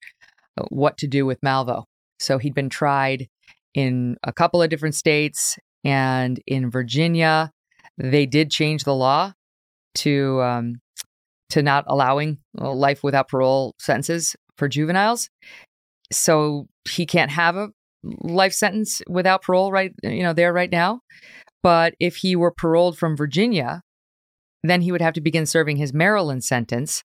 uh, 0.58 0.64
what 0.70 0.98
to 0.98 1.06
do 1.06 1.24
with 1.26 1.40
Malvo. 1.40 1.84
So 2.18 2.38
he'd 2.38 2.54
been 2.54 2.70
tried 2.70 3.28
in 3.74 4.16
a 4.24 4.32
couple 4.32 4.62
of 4.62 4.70
different 4.70 4.94
states, 4.94 5.58
and 5.84 6.40
in 6.46 6.70
Virginia, 6.70 7.52
they 7.98 8.26
did 8.26 8.50
change 8.50 8.84
the 8.84 8.94
law 8.94 9.32
to 9.96 10.42
um, 10.42 10.80
to 11.50 11.62
not 11.62 11.84
allowing 11.86 12.38
uh, 12.60 12.72
life 12.72 13.02
without 13.02 13.28
parole 13.28 13.74
sentences 13.78 14.34
for 14.58 14.68
juveniles. 14.68 15.28
So 16.12 16.66
he 16.88 17.06
can't 17.06 17.30
have 17.30 17.56
a 17.56 17.70
life 18.20 18.52
sentence 18.52 19.02
without 19.08 19.42
parole 19.42 19.72
right 19.72 19.92
you 20.02 20.22
know 20.22 20.32
there 20.32 20.52
right 20.52 20.70
now. 20.70 21.00
But 21.62 21.94
if 21.98 22.16
he 22.16 22.36
were 22.36 22.52
paroled 22.52 22.96
from 22.98 23.16
Virginia, 23.16 23.82
then 24.62 24.82
he 24.82 24.92
would 24.92 25.00
have 25.00 25.14
to 25.14 25.20
begin 25.20 25.46
serving 25.46 25.76
his 25.76 25.92
Maryland 25.92 26.44
sentence. 26.44 27.02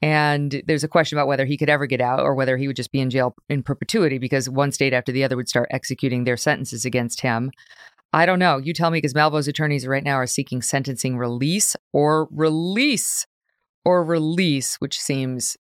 And 0.00 0.62
there's 0.66 0.84
a 0.84 0.88
question 0.88 1.16
about 1.16 1.28
whether 1.28 1.46
he 1.46 1.56
could 1.56 1.70
ever 1.70 1.86
get 1.86 2.00
out 2.00 2.20
or 2.20 2.34
whether 2.34 2.56
he 2.56 2.66
would 2.66 2.76
just 2.76 2.92
be 2.92 3.00
in 3.00 3.10
jail 3.10 3.34
in 3.48 3.62
perpetuity 3.62 4.18
because 4.18 4.50
one 4.50 4.72
state 4.72 4.92
after 4.92 5.12
the 5.12 5.24
other 5.24 5.36
would 5.36 5.48
start 5.48 5.68
executing 5.70 6.24
their 6.24 6.36
sentences 6.36 6.84
against 6.84 7.22
him. 7.22 7.50
I 8.12 8.26
don't 8.26 8.38
know. 8.38 8.58
You 8.58 8.74
tell 8.74 8.90
me 8.90 8.98
because 8.98 9.14
Malvo's 9.14 9.48
attorneys 9.48 9.86
right 9.86 10.04
now 10.04 10.14
are 10.14 10.26
seeking 10.26 10.62
sentencing 10.62 11.16
release 11.16 11.74
or 11.92 12.28
release 12.30 13.26
or 13.84 14.04
release, 14.04 14.76
which 14.76 14.98
seems 14.98 15.56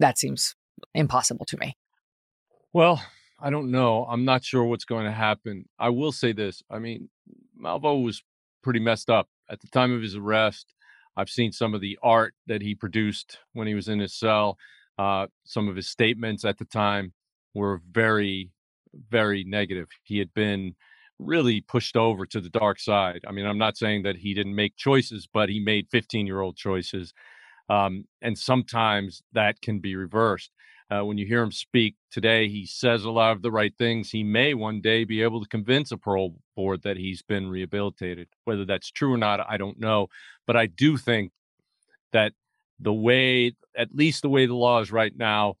that 0.00 0.18
seems 0.18 0.54
impossible 0.94 1.44
to 1.46 1.56
me. 1.58 1.76
Well, 2.72 3.02
I 3.42 3.50
don't 3.50 3.72
know. 3.72 4.06
I'm 4.08 4.24
not 4.24 4.44
sure 4.44 4.64
what's 4.64 4.84
going 4.84 5.04
to 5.04 5.12
happen. 5.12 5.66
I 5.78 5.88
will 5.90 6.12
say 6.12 6.32
this. 6.32 6.62
I 6.70 6.78
mean, 6.78 7.10
Malvo 7.60 8.04
was 8.04 8.22
pretty 8.62 8.80
messed 8.80 9.10
up 9.10 9.28
at 9.50 9.60
the 9.60 9.68
time 9.68 9.92
of 9.92 10.00
his 10.00 10.14
arrest. 10.14 10.74
I've 11.16 11.28
seen 11.28 11.52
some 11.52 11.74
of 11.74 11.80
the 11.80 11.98
art 12.02 12.34
that 12.46 12.62
he 12.62 12.76
produced 12.76 13.40
when 13.52 13.66
he 13.66 13.74
was 13.74 13.88
in 13.88 13.98
his 13.98 14.14
cell. 14.14 14.58
Uh, 14.96 15.26
some 15.44 15.68
of 15.68 15.74
his 15.76 15.88
statements 15.88 16.44
at 16.44 16.58
the 16.58 16.64
time 16.66 17.14
were 17.52 17.82
very, 17.90 18.52
very 19.10 19.44
negative. 19.44 19.88
He 20.04 20.18
had 20.18 20.32
been 20.34 20.76
really 21.18 21.60
pushed 21.60 21.96
over 21.96 22.26
to 22.26 22.40
the 22.40 22.50
dark 22.50 22.78
side. 22.78 23.22
I 23.26 23.32
mean, 23.32 23.46
I'm 23.46 23.58
not 23.58 23.76
saying 23.76 24.04
that 24.04 24.16
he 24.16 24.34
didn't 24.34 24.54
make 24.54 24.76
choices, 24.76 25.28
but 25.32 25.48
he 25.48 25.60
made 25.60 25.88
15 25.90 26.26
year 26.26 26.40
old 26.40 26.56
choices. 26.56 27.12
Um, 27.68 28.06
and 28.22 28.38
sometimes 28.38 29.22
that 29.32 29.60
can 29.60 29.80
be 29.80 29.96
reversed. 29.96 30.52
Uh, 30.92 31.02
when 31.02 31.16
you 31.16 31.24
hear 31.24 31.42
him 31.42 31.52
speak 31.52 31.94
today, 32.10 32.48
he 32.48 32.66
says 32.66 33.04
a 33.04 33.10
lot 33.10 33.32
of 33.32 33.40
the 33.40 33.50
right 33.50 33.72
things. 33.78 34.10
He 34.10 34.22
may 34.22 34.52
one 34.52 34.82
day 34.82 35.04
be 35.04 35.22
able 35.22 35.40
to 35.40 35.48
convince 35.48 35.90
a 35.90 35.96
parole 35.96 36.34
board 36.54 36.82
that 36.82 36.98
he's 36.98 37.22
been 37.22 37.48
rehabilitated. 37.48 38.28
Whether 38.44 38.66
that's 38.66 38.90
true 38.90 39.14
or 39.14 39.16
not, 39.16 39.40
I 39.48 39.56
don't 39.56 39.80
know. 39.80 40.08
But 40.46 40.56
I 40.56 40.66
do 40.66 40.98
think 40.98 41.32
that 42.12 42.34
the 42.78 42.92
way, 42.92 43.52
at 43.74 43.94
least 43.94 44.20
the 44.20 44.28
way 44.28 44.44
the 44.44 44.54
law 44.54 44.80
is 44.80 44.92
right 44.92 45.16
now, 45.16 45.54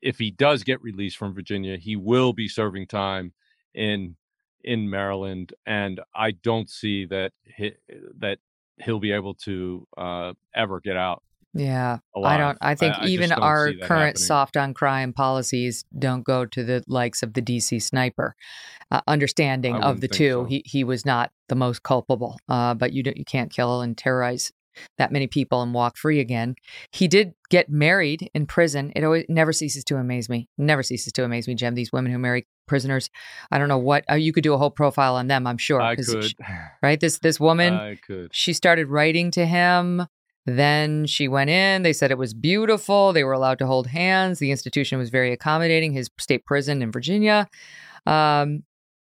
if 0.00 0.18
he 0.18 0.30
does 0.30 0.62
get 0.62 0.80
released 0.80 1.18
from 1.18 1.34
Virginia, 1.34 1.76
he 1.76 1.96
will 1.96 2.32
be 2.32 2.48
serving 2.48 2.86
time 2.86 3.34
in 3.74 4.16
in 4.64 4.88
Maryland, 4.88 5.52
and 5.66 6.00
I 6.14 6.32
don't 6.32 6.68
see 6.70 7.06
that 7.06 7.32
he, 7.44 7.72
that 8.18 8.38
he'll 8.78 9.00
be 9.00 9.12
able 9.12 9.34
to 9.34 9.86
uh, 9.96 10.32
ever 10.54 10.80
get 10.80 10.96
out. 10.96 11.22
Yeah. 11.52 11.98
I 12.22 12.36
don't. 12.36 12.58
I 12.60 12.74
think 12.74 12.94
I 12.98 13.06
even 13.06 13.30
don't 13.30 13.42
our 13.42 13.72
current 13.72 13.90
happening. 13.90 14.16
soft 14.16 14.56
on 14.56 14.74
crime 14.74 15.12
policies 15.12 15.84
don't 15.98 16.22
go 16.24 16.46
to 16.46 16.62
the 16.64 16.84
likes 16.86 17.22
of 17.22 17.34
the 17.34 17.42
DC 17.42 17.82
sniper. 17.82 18.36
Uh, 18.92 19.00
understanding 19.06 19.76
of 19.76 20.00
the 20.00 20.08
two, 20.08 20.30
so. 20.30 20.44
he 20.44 20.62
he 20.64 20.84
was 20.84 21.04
not 21.06 21.30
the 21.48 21.54
most 21.54 21.82
culpable. 21.82 22.38
Uh, 22.48 22.74
but 22.74 22.92
you 22.92 23.02
don't, 23.02 23.16
you 23.16 23.24
can't 23.24 23.52
kill 23.52 23.80
and 23.80 23.96
terrorize 23.96 24.52
that 24.98 25.12
many 25.12 25.26
people 25.26 25.62
and 25.62 25.74
walk 25.74 25.96
free 25.96 26.20
again. 26.20 26.54
He 26.92 27.08
did 27.08 27.34
get 27.50 27.68
married 27.68 28.30
in 28.34 28.46
prison. 28.46 28.92
It 28.94 29.04
always 29.04 29.24
never 29.28 29.52
ceases 29.52 29.84
to 29.84 29.96
amaze 29.96 30.28
me. 30.28 30.48
Never 30.56 30.82
ceases 30.82 31.12
to 31.14 31.24
amaze 31.24 31.48
me, 31.48 31.54
Jim. 31.54 31.74
These 31.74 31.92
women 31.92 32.12
who 32.12 32.18
marry 32.18 32.46
prisoners. 32.66 33.10
I 33.50 33.58
don't 33.58 33.68
know 33.68 33.78
what 33.78 34.04
uh, 34.10 34.14
you 34.14 34.32
could 34.32 34.44
do 34.44 34.54
a 34.54 34.58
whole 34.58 34.70
profile 34.70 35.16
on 35.16 35.26
them. 35.26 35.46
I'm 35.46 35.58
sure. 35.58 35.80
I 35.80 35.96
could. 35.96 36.24
she- 36.24 36.36
right? 36.82 36.98
This 37.00 37.18
this 37.18 37.40
woman. 37.48 37.74
I 37.74 37.96
could. 37.96 38.30
She 38.32 38.52
started 38.52 38.86
writing 38.88 39.30
to 39.32 39.46
him. 39.46 40.06
Then 40.56 41.06
she 41.06 41.28
went 41.28 41.50
in. 41.50 41.82
They 41.82 41.92
said 41.92 42.10
it 42.10 42.18
was 42.18 42.34
beautiful. 42.34 43.12
They 43.12 43.24
were 43.24 43.32
allowed 43.32 43.58
to 43.58 43.66
hold 43.66 43.88
hands. 43.88 44.38
The 44.38 44.50
institution 44.50 44.98
was 44.98 45.10
very 45.10 45.32
accommodating. 45.32 45.92
His 45.92 46.08
state 46.18 46.44
prison 46.44 46.82
in 46.82 46.92
Virginia. 46.92 47.48
Um, 48.06 48.62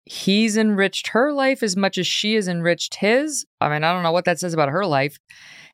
he's 0.05 0.57
enriched 0.57 1.09
her 1.09 1.31
life 1.31 1.63
as 1.63 1.77
much 1.77 1.97
as 1.97 2.07
she 2.07 2.33
has 2.33 2.47
enriched 2.47 2.95
his. 2.95 3.45
I 3.59 3.69
mean, 3.69 3.83
I 3.83 3.93
don't 3.93 4.03
know 4.03 4.11
what 4.11 4.25
that 4.25 4.39
says 4.39 4.53
about 4.53 4.69
her 4.69 4.85
life. 4.85 5.17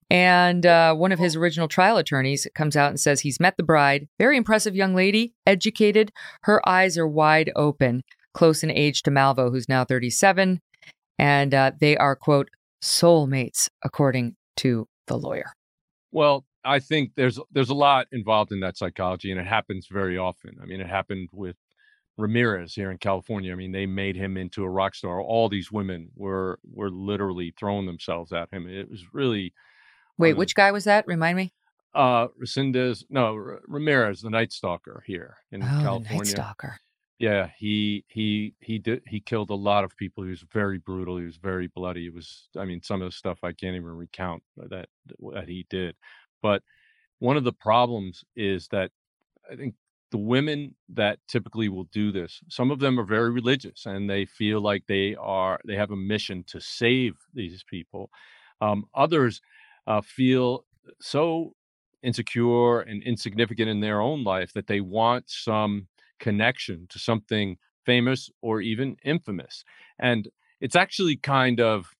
And 0.09 0.65
uh, 0.65 0.95
one 0.95 1.11
of 1.11 1.19
his 1.19 1.35
original 1.35 1.67
trial 1.67 1.97
attorneys 1.97 2.47
comes 2.55 2.77
out 2.77 2.89
and 2.89 2.99
says 2.99 3.21
he's 3.21 3.39
met 3.39 3.57
the 3.57 3.63
bride. 3.63 4.07
Very 4.17 4.37
impressive 4.37 4.75
young 4.75 4.95
lady, 4.95 5.33
educated. 5.45 6.11
Her 6.43 6.67
eyes 6.67 6.97
are 6.97 7.07
wide 7.07 7.51
open, 7.55 8.03
close 8.33 8.63
in 8.63 8.71
age 8.71 9.03
to 9.03 9.11
Malvo, 9.11 9.51
who's 9.51 9.67
now 9.67 9.83
37. 9.83 10.61
And 11.19 11.53
uh, 11.53 11.71
they 11.79 11.97
are, 11.97 12.15
quote, 12.15 12.49
soulmates, 12.81 13.69
according 13.83 14.35
to 14.57 14.87
the 15.07 15.17
lawyer. 15.17 15.51
Well, 16.11 16.45
I 16.63 16.79
think 16.79 17.11
there's 17.15 17.39
there's 17.51 17.69
a 17.69 17.73
lot 17.75 18.07
involved 18.11 18.51
in 18.51 18.59
that 18.61 18.77
psychology, 18.77 19.31
and 19.31 19.39
it 19.39 19.47
happens 19.47 19.87
very 19.89 20.17
often. 20.17 20.57
I 20.61 20.65
mean, 20.65 20.79
it 20.81 20.87
happened 20.87 21.29
with 21.33 21.55
Ramirez 22.17 22.73
here 22.73 22.91
in 22.91 22.97
California. 22.97 23.51
I 23.51 23.55
mean, 23.55 23.71
they 23.71 23.85
made 23.85 24.15
him 24.15 24.37
into 24.37 24.63
a 24.63 24.69
rock 24.69 24.95
star. 24.95 25.21
All 25.21 25.49
these 25.49 25.71
women 25.71 26.09
were 26.15 26.59
were 26.71 26.89
literally 26.89 27.53
throwing 27.59 27.85
themselves 27.85 28.31
at 28.33 28.49
him. 28.51 28.67
It 28.67 28.89
was 28.89 29.03
really 29.13 29.53
Wait, 30.17 30.31
Um, 30.31 30.37
which 30.37 30.55
guy 30.55 30.71
was 30.71 30.85
that? 30.85 31.05
Remind 31.07 31.37
me. 31.37 31.53
uh 31.93 32.27
Resendez, 32.41 33.03
no, 33.09 33.35
R- 33.35 33.61
Ramirez, 33.67 34.21
the 34.21 34.29
Night 34.31 34.51
Stalker 34.51 35.03
here 35.05 35.37
in 35.51 35.61
Oh, 35.63 35.65
the 35.65 35.81
California. 35.83 36.17
Night 36.17 36.27
Stalker. 36.27 36.79
Yeah, 37.19 37.49
he 37.57 38.05
he 38.09 38.53
he 38.59 38.77
did 38.77 39.01
he 39.07 39.19
killed 39.19 39.49
a 39.49 39.55
lot 39.55 39.83
of 39.83 39.97
people. 39.97 40.23
He 40.23 40.29
was 40.29 40.43
very 40.53 40.77
brutal. 40.77 41.17
He 41.17 41.25
was 41.25 41.37
very 41.37 41.67
bloody. 41.67 42.05
It 42.05 42.13
was 42.13 42.47
I 42.57 42.65
mean 42.65 42.81
some 42.83 43.01
of 43.01 43.07
the 43.07 43.11
stuff 43.11 43.39
I 43.43 43.53
can't 43.53 43.75
even 43.75 43.89
recount 43.97 44.43
that 44.57 44.87
that 45.33 45.47
he 45.47 45.65
did. 45.69 45.95
But 46.43 46.61
one 47.19 47.37
of 47.37 47.43
the 47.43 47.53
problems 47.53 48.23
is 48.35 48.67
that 48.69 48.91
I 49.51 49.55
think 49.55 49.75
the 50.11 50.17
women 50.19 50.75
that 50.89 51.19
typically 51.27 51.69
will 51.69 51.85
do 51.85 52.11
this, 52.11 52.41
some 52.49 52.71
of 52.71 52.79
them 52.79 52.99
are 52.99 53.05
very 53.05 53.31
religious 53.31 53.85
and 53.85 54.09
they 54.09 54.25
feel 54.25 54.61
like 54.61 54.85
they 54.87 55.15
are 55.15 55.59
they 55.65 55.75
have 55.75 55.91
a 55.91 55.95
mission 55.97 56.43
to 56.47 56.61
save 56.61 57.15
these 57.33 57.63
people. 57.63 58.11
Um, 58.61 58.85
others 58.95 59.41
uh, 59.87 60.01
feel 60.01 60.65
so 61.01 61.55
insecure 62.03 62.81
and 62.81 63.03
insignificant 63.03 63.69
in 63.69 63.81
their 63.81 64.01
own 64.01 64.23
life 64.23 64.53
that 64.53 64.67
they 64.67 64.81
want 64.81 65.29
some 65.29 65.87
connection 66.19 66.87
to 66.89 66.99
something 66.99 67.57
famous 67.85 68.29
or 68.41 68.61
even 68.61 68.97
infamous. 69.03 69.63
And 69.97 70.27
it's 70.59 70.75
actually 70.75 71.15
kind 71.15 71.59
of 71.59 71.95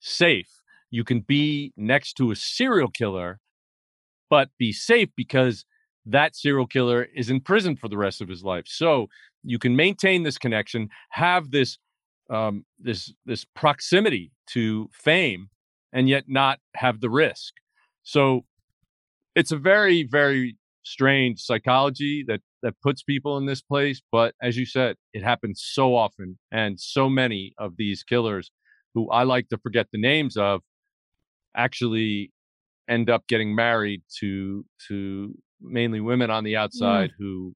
safe. 0.00 0.62
You 0.90 1.04
can 1.04 1.20
be 1.20 1.72
next 1.76 2.14
to 2.14 2.30
a 2.30 2.36
serial 2.36 2.88
killer, 2.88 3.40
but 4.30 4.50
be 4.58 4.72
safe 4.72 5.10
because 5.16 5.64
that 6.06 6.34
serial 6.34 6.66
killer 6.66 7.06
is 7.14 7.30
in 7.30 7.40
prison 7.40 7.76
for 7.76 7.88
the 7.88 7.98
rest 7.98 8.20
of 8.20 8.28
his 8.28 8.42
life. 8.42 8.64
So 8.66 9.08
you 9.42 9.58
can 9.58 9.76
maintain 9.76 10.22
this 10.22 10.38
connection, 10.38 10.88
have 11.10 11.50
this 11.50 11.78
um, 12.30 12.64
this 12.78 13.12
this 13.24 13.44
proximity 13.44 14.32
to 14.48 14.88
fame, 14.92 15.48
and 15.92 16.08
yet 16.08 16.24
not 16.28 16.58
have 16.74 17.00
the 17.00 17.10
risk. 17.10 17.54
So 18.02 18.44
it's 19.34 19.52
a 19.52 19.56
very 19.56 20.02
very 20.02 20.56
strange 20.88 21.40
psychology 21.40 22.24
that 22.26 22.40
that 22.62 22.74
puts 22.82 23.02
people 23.02 23.36
in 23.38 23.46
this 23.46 23.62
place. 23.62 24.00
But 24.10 24.34
as 24.42 24.56
you 24.56 24.66
said, 24.66 24.96
it 25.12 25.22
happens 25.22 25.62
so 25.64 25.94
often, 25.94 26.38
and 26.50 26.78
so 26.78 27.08
many 27.08 27.52
of 27.58 27.76
these 27.76 28.02
killers, 28.02 28.50
who 28.94 29.10
I 29.10 29.22
like 29.22 29.48
to 29.50 29.58
forget 29.58 29.86
the 29.92 30.00
names 30.00 30.36
of, 30.36 30.60
actually 31.56 32.32
end 32.88 33.10
up 33.10 33.26
getting 33.28 33.54
married 33.54 34.02
to 34.20 34.64
to 34.88 35.34
mainly 35.60 36.00
women 36.00 36.30
on 36.30 36.44
the 36.44 36.56
outside 36.56 37.10
who 37.18 37.54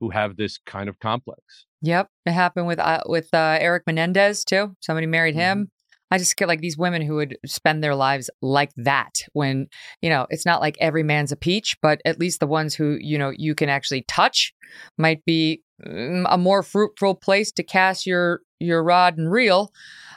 who 0.00 0.10
have 0.10 0.36
this 0.36 0.58
kind 0.66 0.88
of 0.88 0.98
complex. 0.98 1.40
Yep, 1.82 2.08
it 2.26 2.32
happened 2.32 2.66
with 2.66 2.78
uh, 2.78 3.02
with 3.06 3.28
uh, 3.32 3.58
Eric 3.60 3.84
Menendez 3.86 4.44
too. 4.44 4.76
Somebody 4.80 5.06
married 5.06 5.34
him. 5.34 5.70
I 6.12 6.18
just 6.18 6.36
get 6.36 6.46
like 6.46 6.60
these 6.60 6.76
women 6.76 7.00
who 7.00 7.14
would 7.14 7.38
spend 7.46 7.82
their 7.82 7.94
lives 7.94 8.28
like 8.42 8.70
that 8.76 9.22
when, 9.32 9.68
you 10.02 10.10
know, 10.10 10.26
it's 10.28 10.44
not 10.44 10.60
like 10.60 10.76
every 10.78 11.02
man's 11.02 11.32
a 11.32 11.36
peach, 11.36 11.74
but 11.80 12.02
at 12.04 12.20
least 12.20 12.38
the 12.38 12.46
ones 12.46 12.74
who, 12.74 12.98
you 13.00 13.16
know, 13.16 13.32
you 13.34 13.54
can 13.54 13.70
actually 13.70 14.04
touch 14.06 14.52
might 14.98 15.24
be 15.24 15.62
mm, 15.82 16.26
a 16.28 16.36
more 16.36 16.62
fruitful 16.62 17.14
place 17.14 17.50
to 17.52 17.62
cast 17.62 18.04
your 18.04 18.42
your 18.60 18.84
rod 18.84 19.16
and 19.16 19.32
reel. 19.32 19.72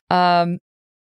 Um, 0.09 0.57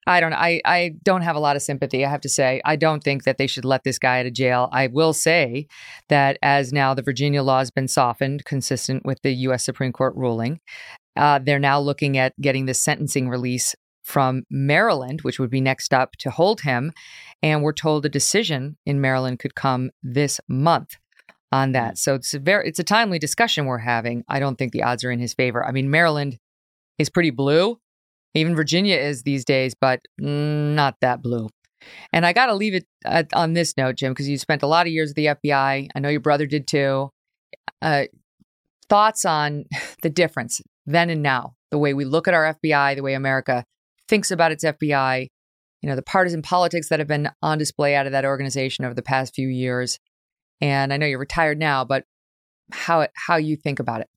I 0.07 0.21
don't 0.21 0.31
know. 0.31 0.39
I, 0.39 0.63
I 0.65 0.93
don't 1.05 1.21
have 1.21 1.37
a 1.37 1.41
lot 1.41 1.55
of 1.55 1.61
sympathy, 1.61 2.03
I 2.03 2.09
have 2.09 2.23
to 2.23 2.31
say. 2.31 2.63
I 2.65 2.77
don't 2.77 3.05
think 3.05 3.25
that 3.25 3.37
they 3.37 3.47
should 3.47 3.67
let 3.67 3.85
this 3.85 3.99
guy 3.99 4.21
out 4.21 4.27
of 4.27 4.33
jail. 4.33 4.71
I 4.73 4.87
will 4.87 5.13
say 5.13 5.67
that 6.09 6.39
as 6.41 6.73
now 6.73 6.95
the 6.95 7.03
Virginia 7.03 7.43
law 7.43 7.59
has 7.59 7.71
been 7.71 7.89
softened, 7.89 8.47
consistent 8.47 9.05
with 9.05 9.21
the 9.21 9.35
U.S. 9.35 9.67
Supreme 9.67 9.93
Court 9.93 10.17
ruling, 10.17 10.61
uh, 11.15 11.41
they're 11.41 11.59
now 11.59 11.79
looking 11.79 12.17
at 12.17 12.33
getting 12.41 12.65
the 12.65 12.73
sentencing 12.73 13.29
release 13.29 13.75
from 14.09 14.45
Maryland, 14.51 15.21
which 15.21 15.39
would 15.39 15.51
be 15.51 15.61
next 15.61 15.93
up 15.93 16.17
to 16.17 16.31
hold 16.31 16.63
him. 16.63 16.93
And 17.43 17.63
we're 17.63 17.75
told 17.75 18.07
a 18.07 18.09
decision 18.09 18.79
in 18.87 19.03
Maryland 19.03 19.39
could 19.39 19.55
come 19.55 19.91
this 20.03 20.41
month 20.49 20.97
on 21.53 21.73
that. 21.73 21.99
So 21.99 22.15
it's 22.15 22.33
a 22.33 22.39
very 22.39 22.67
it's 22.67 22.79
a 22.79 22.85
timely 22.85 23.19
discussion 23.19 23.67
we're 23.67 23.79
having. 23.79 24.25
I 24.27 24.41
don't 24.41 24.57
think 24.57 24.73
the 24.73 24.83
odds 24.83 25.05
are 25.05 25.11
in 25.11 25.19
his 25.19 25.35
favor. 25.35 25.65
I 25.65 25.73
mean, 25.73 25.91
Maryland 25.91 26.39
is 26.99 27.11
pretty 27.11 27.31
blue. 27.31 27.79
Even 28.35 28.57
Virginia 28.57 28.97
is 28.97 29.25
these 29.25 29.45
days, 29.45 29.75
but 29.79 30.01
not 30.19 30.97
that 31.03 31.23
blue. 31.23 31.49
And 32.13 32.25
I 32.25 32.33
got 32.33 32.47
to 32.47 32.55
leave 32.55 32.75
it 32.75 32.87
at, 33.05 33.33
on 33.35 33.53
this 33.53 33.77
note, 33.77 33.97
Jim, 33.97 34.13
because 34.13 34.29
you 34.29 34.39
spent 34.39 34.63
a 34.63 34.67
lot 34.67 34.87
of 34.87 34.93
years 34.93 35.11
at 35.11 35.17
the 35.17 35.27
FBI. 35.27 35.89
I 35.95 35.99
know 36.01 36.09
your 36.09 36.21
brother 36.21 36.47
did 36.47 36.67
too. 36.67 37.11
Uh, 37.83 38.05
thoughts 38.89 39.25
on 39.27 39.65
the 40.03 40.11
difference 40.11 40.63
then 40.87 41.11
and 41.11 41.23
now, 41.23 41.55
the 41.71 41.79
way 41.79 41.93
we 41.93 42.07
look 42.07 42.27
at 42.27 42.35
our 42.35 42.55
FBI, 42.55 42.97
the 42.97 43.03
way 43.03 43.13
America 43.13 43.65
thinks 44.09 44.31
about 44.31 44.53
its 44.53 44.65
FBI, 44.65 45.29
you 45.83 45.89
know, 45.89 45.97
the 45.97 46.03
partisan 46.03 46.43
politics 46.43 46.89
that 46.89 46.99
have 46.99 47.09
been 47.09 47.31
on 47.43 47.59
display 47.59 47.95
out 47.95 48.07
of 48.07 48.13
that 48.13 48.25
organization 48.25 48.85
over 48.85 48.95
the 48.95 49.03
past 49.03 49.35
few 49.35 49.49
years. 49.49 49.99
And 50.61 50.93
I 50.93 50.97
know 50.97 51.07
you're 51.07 51.19
retired 51.19 51.59
now, 51.59 51.85
but 51.85 52.05
how 52.73 53.07
how 53.15 53.37
you 53.37 53.57
think 53.57 53.79
about 53.79 54.01
it? 54.01 54.09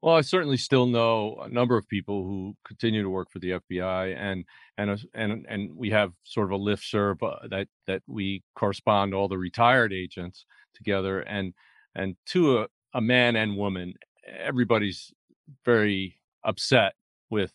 Well, 0.00 0.14
I 0.14 0.20
certainly 0.20 0.58
still 0.58 0.86
know 0.86 1.40
a 1.42 1.48
number 1.48 1.76
of 1.76 1.88
people 1.88 2.22
who 2.22 2.54
continue 2.64 3.02
to 3.02 3.10
work 3.10 3.30
for 3.32 3.40
the 3.40 3.50
FBI, 3.50 4.16
and 4.16 4.44
and 4.76 5.00
and 5.12 5.44
and 5.48 5.76
we 5.76 5.90
have 5.90 6.12
sort 6.22 6.52
of 6.52 6.60
a 6.60 6.62
listserv 6.62 7.22
uh, 7.22 7.48
that 7.48 7.68
that 7.86 8.02
we 8.06 8.44
correspond 8.54 9.12
all 9.12 9.26
the 9.26 9.38
retired 9.38 9.92
agents 9.92 10.44
together, 10.74 11.20
and 11.20 11.52
and 11.96 12.16
to 12.26 12.60
a, 12.60 12.66
a 12.94 13.00
man 13.00 13.34
and 13.34 13.56
woman, 13.56 13.94
everybody's 14.24 15.12
very 15.64 16.20
upset 16.44 16.92
with 17.28 17.52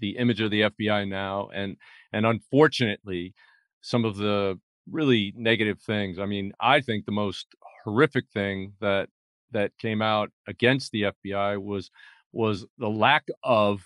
the 0.00 0.16
image 0.16 0.40
of 0.40 0.50
the 0.50 0.62
FBI 0.62 1.08
now, 1.08 1.48
and 1.54 1.76
and 2.12 2.26
unfortunately, 2.26 3.34
some 3.80 4.04
of 4.04 4.16
the 4.16 4.58
really 4.90 5.32
negative 5.36 5.80
things. 5.80 6.18
I 6.18 6.26
mean, 6.26 6.52
I 6.60 6.80
think 6.80 7.04
the 7.04 7.12
most 7.12 7.46
horrific 7.84 8.26
thing 8.32 8.72
that 8.80 9.08
that 9.52 9.72
came 9.78 10.02
out 10.02 10.30
against 10.46 10.92
the 10.92 11.02
FBI 11.02 11.62
was 11.62 11.90
was 12.32 12.66
the 12.78 12.88
lack 12.88 13.26
of 13.42 13.82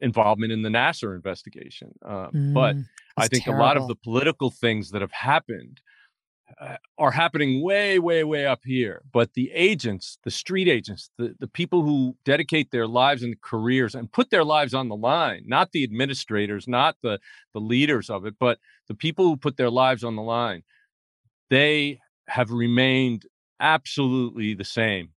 involvement 0.00 0.52
in 0.52 0.62
the 0.62 0.68
Nassar 0.68 1.14
investigation. 1.14 1.92
Uh, 2.04 2.28
mm, 2.28 2.54
but 2.54 2.76
I 3.16 3.28
think 3.28 3.44
terrible. 3.44 3.62
a 3.62 3.64
lot 3.64 3.76
of 3.76 3.88
the 3.88 3.96
political 3.96 4.50
things 4.50 4.90
that 4.90 5.00
have 5.00 5.12
happened 5.12 5.80
Uh, 6.60 6.76
are 6.96 7.10
happening 7.10 7.62
way, 7.62 7.98
way, 7.98 8.24
way 8.24 8.46
up 8.46 8.60
here. 8.64 9.02
But 9.12 9.34
the 9.34 9.50
agents, 9.52 10.18
the 10.24 10.30
street 10.30 10.66
agents, 10.66 11.10
the, 11.18 11.34
the 11.38 11.46
people 11.46 11.82
who 11.82 12.16
dedicate 12.24 12.70
their 12.70 12.86
lives 12.86 13.22
and 13.22 13.40
careers 13.42 13.94
and 13.94 14.10
put 14.10 14.30
their 14.30 14.44
lives 14.44 14.72
on 14.72 14.88
the 14.88 14.96
line, 14.96 15.44
not 15.46 15.72
the 15.72 15.84
administrators, 15.84 16.66
not 16.66 16.96
the, 17.02 17.20
the 17.52 17.60
leaders 17.60 18.08
of 18.08 18.24
it, 18.24 18.34
but 18.40 18.58
the 18.88 18.94
people 18.94 19.26
who 19.26 19.36
put 19.36 19.56
their 19.56 19.70
lives 19.70 20.02
on 20.02 20.16
the 20.16 20.22
line, 20.22 20.62
they 21.50 22.00
have 22.28 22.50
remained 22.50 23.26
absolutely 23.60 24.54
the 24.54 24.64
same 24.64 25.10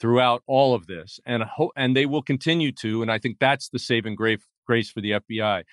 throughout 0.00 0.42
all 0.46 0.74
of 0.74 0.86
this 0.86 1.18
and 1.26 1.42
ho- 1.42 1.72
and 1.76 1.96
they 1.96 2.06
will 2.06 2.22
continue 2.22 2.70
to 2.70 3.02
and 3.02 3.10
i 3.10 3.18
think 3.18 3.36
that's 3.40 3.68
the 3.70 3.78
saving 3.78 4.14
grace 4.14 4.90
for 4.90 5.00
the 5.00 5.10
fbi 5.12 5.64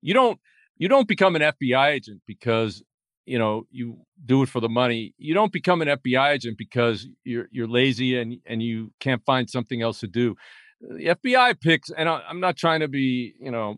you 0.00 0.14
don't 0.14 0.40
you 0.78 0.88
don't 0.88 1.06
become 1.08 1.36
an 1.36 1.42
fbi 1.42 1.90
agent 1.90 2.22
because 2.26 2.82
you 3.28 3.38
know 3.38 3.66
you 3.70 3.98
do 4.24 4.42
it 4.42 4.48
for 4.48 4.60
the 4.60 4.68
money 4.68 5.14
you 5.18 5.34
don't 5.34 5.52
become 5.52 5.82
an 5.82 5.88
fbi 5.88 6.32
agent 6.32 6.56
because 6.58 7.06
you're 7.24 7.48
you're 7.50 7.68
lazy 7.68 8.18
and 8.18 8.38
and 8.46 8.62
you 8.62 8.92
can't 9.00 9.24
find 9.24 9.48
something 9.48 9.82
else 9.82 10.00
to 10.00 10.06
do 10.06 10.34
the 10.80 11.06
fbi 11.06 11.60
picks 11.60 11.90
and 11.90 12.08
I, 12.08 12.22
i'm 12.28 12.40
not 12.40 12.56
trying 12.56 12.80
to 12.80 12.88
be 12.88 13.34
you 13.40 13.50
know 13.50 13.76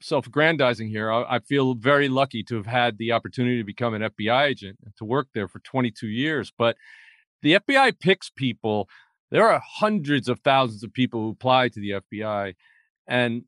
self-aggrandizing 0.00 0.88
here 0.88 1.10
I, 1.10 1.36
I 1.36 1.38
feel 1.40 1.74
very 1.74 2.08
lucky 2.08 2.42
to 2.44 2.56
have 2.56 2.66
had 2.66 2.98
the 2.98 3.12
opportunity 3.12 3.58
to 3.58 3.64
become 3.64 3.94
an 3.94 4.02
fbi 4.02 4.46
agent 4.46 4.78
and 4.84 4.96
to 4.96 5.04
work 5.04 5.28
there 5.34 5.48
for 5.48 5.58
22 5.60 6.06
years 6.06 6.52
but 6.56 6.76
the 7.42 7.54
FBI 7.54 7.98
picks 7.98 8.30
people. 8.30 8.88
There 9.30 9.48
are 9.48 9.62
hundreds 9.64 10.28
of 10.28 10.40
thousands 10.40 10.82
of 10.82 10.92
people 10.92 11.20
who 11.20 11.30
apply 11.30 11.68
to 11.68 11.80
the 11.80 11.90
FBI, 11.90 12.54
and 13.06 13.44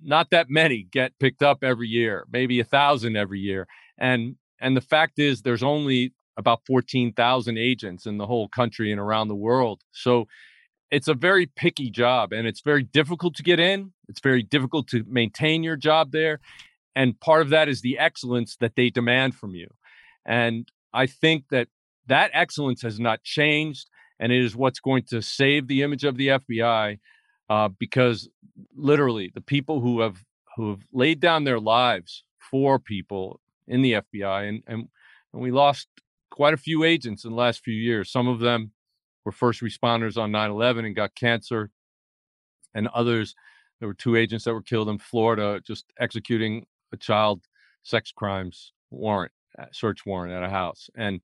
not 0.00 0.30
that 0.30 0.50
many 0.50 0.82
get 0.82 1.18
picked 1.18 1.42
up 1.42 1.62
every 1.62 1.88
year. 1.88 2.26
Maybe 2.30 2.60
a 2.60 2.64
thousand 2.64 3.16
every 3.16 3.40
year. 3.40 3.66
And 3.98 4.36
and 4.60 4.76
the 4.76 4.80
fact 4.80 5.18
is, 5.18 5.42
there's 5.42 5.62
only 5.62 6.12
about 6.36 6.64
14,000 6.66 7.58
agents 7.58 8.06
in 8.06 8.18
the 8.18 8.26
whole 8.26 8.48
country 8.48 8.90
and 8.90 9.00
around 9.00 9.28
the 9.28 9.34
world. 9.34 9.82
So 9.92 10.26
it's 10.90 11.08
a 11.08 11.14
very 11.14 11.46
picky 11.46 11.90
job 11.90 12.32
and 12.32 12.46
it's 12.46 12.60
very 12.60 12.82
difficult 12.82 13.34
to 13.36 13.42
get 13.42 13.58
in. 13.58 13.92
It's 14.08 14.20
very 14.20 14.42
difficult 14.42 14.88
to 14.88 15.04
maintain 15.08 15.62
your 15.62 15.76
job 15.76 16.12
there. 16.12 16.40
And 16.94 17.18
part 17.20 17.42
of 17.42 17.50
that 17.50 17.68
is 17.68 17.80
the 17.80 17.98
excellence 17.98 18.56
that 18.60 18.76
they 18.76 18.90
demand 18.90 19.34
from 19.34 19.54
you. 19.54 19.68
And 20.26 20.70
I 20.92 21.06
think 21.06 21.48
that 21.50 21.68
that 22.06 22.30
excellence 22.34 22.82
has 22.82 23.00
not 23.00 23.22
changed, 23.22 23.88
and 24.20 24.32
it 24.32 24.44
is 24.44 24.54
what's 24.54 24.80
going 24.80 25.04
to 25.04 25.22
save 25.22 25.66
the 25.66 25.82
image 25.82 26.04
of 26.04 26.16
the 26.16 26.28
FBI. 26.28 26.98
Uh, 27.48 27.68
because 27.78 28.28
literally, 28.74 29.30
the 29.34 29.40
people 29.40 29.80
who 29.80 30.00
have 30.00 30.24
who 30.56 30.70
have 30.70 30.80
laid 30.92 31.20
down 31.20 31.44
their 31.44 31.60
lives 31.60 32.24
for 32.38 32.78
people 32.78 33.40
in 33.66 33.82
the 33.82 33.92
FBI, 33.94 34.48
and 34.48 34.62
and, 34.66 34.88
and 35.32 35.42
we 35.42 35.50
lost 35.50 35.88
quite 36.30 36.54
a 36.54 36.58
few 36.58 36.84
agents 36.84 37.24
in 37.24 37.30
the 37.30 37.36
last 37.36 37.62
few 37.64 37.74
years. 37.74 38.10
Some 38.10 38.28
of 38.28 38.40
them 38.40 38.72
were 39.24 39.32
first 39.32 39.60
responders 39.60 40.16
on 40.16 40.30
9/11 40.32 40.86
and 40.86 40.96
got 40.96 41.14
cancer, 41.14 41.70
and 42.74 42.88
others. 42.88 43.34
There 43.80 43.88
were 43.88 43.94
two 43.94 44.16
agents 44.16 44.44
that 44.44 44.54
were 44.54 44.62
killed 44.62 44.88
in 44.88 44.98
Florida 44.98 45.60
just 45.66 45.86
executing 45.98 46.66
a 46.92 46.96
child 46.96 47.42
sex 47.82 48.12
crimes 48.12 48.72
warrant, 48.90 49.32
search 49.72 50.06
warrant 50.06 50.32
at 50.32 50.44
a 50.44 50.48
house, 50.48 50.88
and 50.94 51.20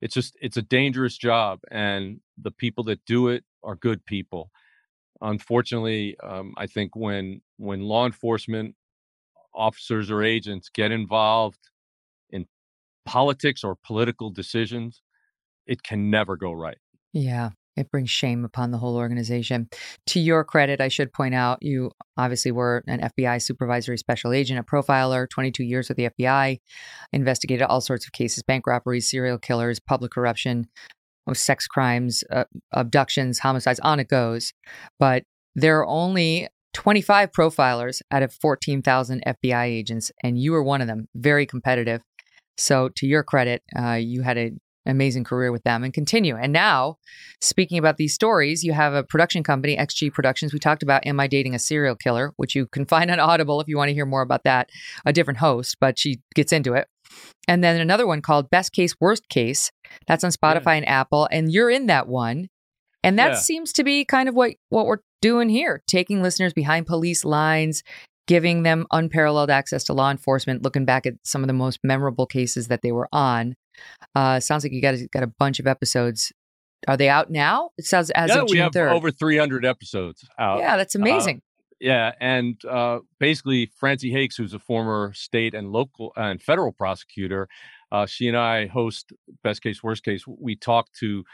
it's 0.00 0.14
just 0.14 0.36
it's 0.40 0.56
a 0.56 0.62
dangerous 0.62 1.16
job 1.16 1.60
and 1.70 2.20
the 2.40 2.50
people 2.50 2.84
that 2.84 3.04
do 3.04 3.28
it 3.28 3.44
are 3.62 3.76
good 3.76 4.04
people 4.04 4.50
unfortunately 5.22 6.16
um, 6.22 6.54
i 6.56 6.66
think 6.66 6.94
when 6.94 7.40
when 7.56 7.80
law 7.80 8.06
enforcement 8.06 8.74
officers 9.54 10.10
or 10.10 10.22
agents 10.22 10.68
get 10.68 10.92
involved 10.92 11.58
in 11.64 11.70
politics 13.04 13.64
or 13.64 13.76
political 13.84 14.30
decisions 14.30 15.02
it 15.66 15.82
can 15.82 16.10
never 16.10 16.36
go 16.36 16.52
right 16.52 16.78
yeah 17.12 17.50
it 17.78 17.92
brings 17.92 18.10
shame 18.10 18.44
upon 18.44 18.72
the 18.72 18.78
whole 18.78 18.96
organization. 18.96 19.68
To 20.08 20.20
your 20.20 20.42
credit, 20.42 20.80
I 20.80 20.88
should 20.88 21.12
point 21.12 21.34
out 21.34 21.62
you 21.62 21.92
obviously 22.16 22.50
were 22.50 22.82
an 22.88 23.00
FBI 23.00 23.40
supervisory 23.40 23.96
special 23.96 24.32
agent, 24.32 24.58
a 24.58 24.64
profiler, 24.64 25.30
22 25.30 25.62
years 25.62 25.88
with 25.88 25.96
the 25.96 26.10
FBI, 26.10 26.58
investigated 27.12 27.62
all 27.62 27.80
sorts 27.80 28.04
of 28.04 28.12
cases 28.12 28.42
bank 28.42 28.66
robberies, 28.66 29.08
serial 29.08 29.38
killers, 29.38 29.78
public 29.78 30.10
corruption, 30.10 30.66
sex 31.32 31.66
crimes, 31.66 32.24
uh, 32.32 32.44
abductions, 32.72 33.38
homicides, 33.38 33.80
on 33.80 34.00
it 34.00 34.08
goes. 34.08 34.52
But 34.98 35.22
there 35.54 35.78
are 35.78 35.86
only 35.86 36.48
25 36.74 37.30
profilers 37.32 38.02
out 38.10 38.22
of 38.22 38.32
14,000 38.32 39.22
FBI 39.26 39.64
agents, 39.64 40.10
and 40.22 40.38
you 40.38 40.52
were 40.52 40.62
one 40.62 40.80
of 40.80 40.86
them, 40.86 41.08
very 41.14 41.46
competitive. 41.46 42.02
So, 42.58 42.90
to 42.96 43.06
your 43.06 43.22
credit, 43.22 43.62
uh, 43.78 43.92
you 43.92 44.22
had 44.22 44.36
an 44.36 44.60
amazing 44.88 45.22
career 45.22 45.52
with 45.52 45.62
them 45.62 45.84
and 45.84 45.92
continue. 45.92 46.36
And 46.36 46.52
now, 46.52 46.96
speaking 47.40 47.78
about 47.78 47.98
these 47.98 48.14
stories, 48.14 48.64
you 48.64 48.72
have 48.72 48.94
a 48.94 49.04
production 49.04 49.42
company, 49.42 49.76
XG 49.76 50.12
Productions. 50.12 50.52
We 50.52 50.58
talked 50.58 50.82
about 50.82 51.06
Am 51.06 51.20
I 51.20 51.26
Dating 51.26 51.54
a 51.54 51.58
Serial 51.58 51.94
Killer, 51.94 52.32
which 52.36 52.54
you 52.54 52.66
can 52.66 52.84
find 52.86 53.10
on 53.10 53.20
Audible 53.20 53.60
if 53.60 53.68
you 53.68 53.76
want 53.76 53.90
to 53.90 53.94
hear 53.94 54.06
more 54.06 54.22
about 54.22 54.44
that. 54.44 54.70
A 55.06 55.12
different 55.12 55.38
host, 55.38 55.76
but 55.80 55.98
she 55.98 56.20
gets 56.34 56.52
into 56.52 56.74
it. 56.74 56.88
And 57.46 57.62
then 57.64 57.80
another 57.80 58.06
one 58.06 58.20
called 58.20 58.50
Best 58.50 58.72
Case, 58.72 58.94
Worst 59.00 59.28
Case. 59.28 59.70
That's 60.06 60.24
on 60.24 60.30
Spotify 60.30 60.66
yeah. 60.66 60.74
and 60.74 60.88
Apple. 60.88 61.28
And 61.30 61.52
you're 61.52 61.70
in 61.70 61.86
that 61.86 62.08
one. 62.08 62.48
And 63.02 63.18
that 63.18 63.32
yeah. 63.32 63.38
seems 63.38 63.72
to 63.74 63.84
be 63.84 64.04
kind 64.04 64.28
of 64.28 64.34
what, 64.34 64.54
what 64.68 64.86
we're 64.86 64.98
doing 65.22 65.48
here, 65.48 65.82
taking 65.86 66.22
listeners 66.22 66.52
behind 66.52 66.86
police 66.86 67.24
lines, 67.24 67.82
giving 68.28 68.62
them 68.62 68.86
unparalleled 68.92 69.50
access 69.50 69.82
to 69.84 69.92
law 69.94 70.10
enforcement, 70.10 70.62
looking 70.62 70.84
back 70.84 71.06
at 71.06 71.14
some 71.24 71.42
of 71.42 71.48
the 71.48 71.54
most 71.54 71.80
memorable 71.82 72.26
cases 72.26 72.68
that 72.68 72.82
they 72.82 72.92
were 72.92 73.08
on. 73.10 73.56
Uh, 74.14 74.38
sounds 74.38 74.62
like 74.62 74.72
you 74.72 74.82
got 74.82 74.94
got 75.12 75.24
a 75.24 75.32
bunch 75.38 75.58
of 75.58 75.66
episodes. 75.66 76.30
Are 76.86 76.96
they 76.96 77.08
out 77.08 77.30
now? 77.30 77.70
It 77.76 77.86
sounds 77.86 78.10
as 78.10 78.28
yeah, 78.28 78.42
of 78.42 78.48
June 78.48 78.54
we 78.54 78.58
have 78.58 78.72
3rd. 78.72 78.92
over 78.92 79.10
300 79.10 79.64
episodes 79.64 80.24
out. 80.38 80.60
Yeah, 80.60 80.76
that's 80.76 80.94
uh, 80.94 81.00
amazing. 81.00 81.38
Uh, 81.38 81.40
yeah, 81.80 82.12
and 82.20 82.62
uh, 82.64 83.00
basically, 83.18 83.70
Francey 83.80 84.10
Hakes, 84.10 84.36
who's 84.36 84.52
a 84.52 84.58
former 84.58 85.12
state 85.14 85.54
and 85.54 85.72
local 85.72 86.12
and 86.16 86.42
federal 86.42 86.72
prosecutor, 86.72 87.48
uh, 87.90 88.04
she 88.06 88.28
and 88.28 88.36
I 88.36 88.66
host 88.66 89.12
Best 89.42 89.62
Case, 89.62 89.82
Worst 89.82 90.04
Case. 90.04 90.24
We 90.26 90.54
talk 90.54 90.92
to 91.00 91.24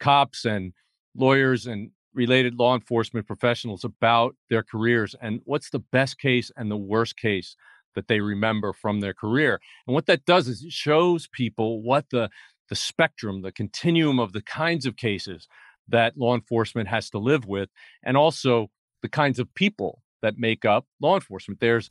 cops 0.00 0.44
and 0.44 0.72
lawyers 1.14 1.66
and 1.66 1.90
related 2.14 2.58
law 2.58 2.74
enforcement 2.74 3.26
professionals 3.26 3.84
about 3.84 4.34
their 4.48 4.62
careers 4.62 5.14
and 5.20 5.40
what's 5.44 5.70
the 5.70 5.78
best 5.78 6.18
case 6.18 6.50
and 6.56 6.70
the 6.70 6.76
worst 6.76 7.16
case 7.16 7.56
that 7.94 8.08
they 8.08 8.20
remember 8.20 8.72
from 8.72 9.00
their 9.00 9.14
career. 9.14 9.60
And 9.86 9.94
what 9.94 10.06
that 10.06 10.24
does 10.24 10.48
is 10.48 10.62
it 10.62 10.72
shows 10.72 11.28
people 11.28 11.82
what 11.82 12.06
the 12.10 12.30
the 12.68 12.76
spectrum, 12.76 13.42
the 13.42 13.50
continuum 13.50 14.20
of 14.20 14.32
the 14.32 14.42
kinds 14.42 14.86
of 14.86 14.96
cases 14.96 15.48
that 15.88 16.16
law 16.16 16.36
enforcement 16.36 16.88
has 16.88 17.10
to 17.10 17.18
live 17.18 17.44
with, 17.44 17.68
and 18.04 18.16
also 18.16 18.70
the 19.02 19.08
kinds 19.08 19.40
of 19.40 19.52
people 19.54 20.02
that 20.22 20.38
make 20.38 20.64
up 20.64 20.86
law 21.00 21.16
enforcement. 21.16 21.60
There's 21.60 21.90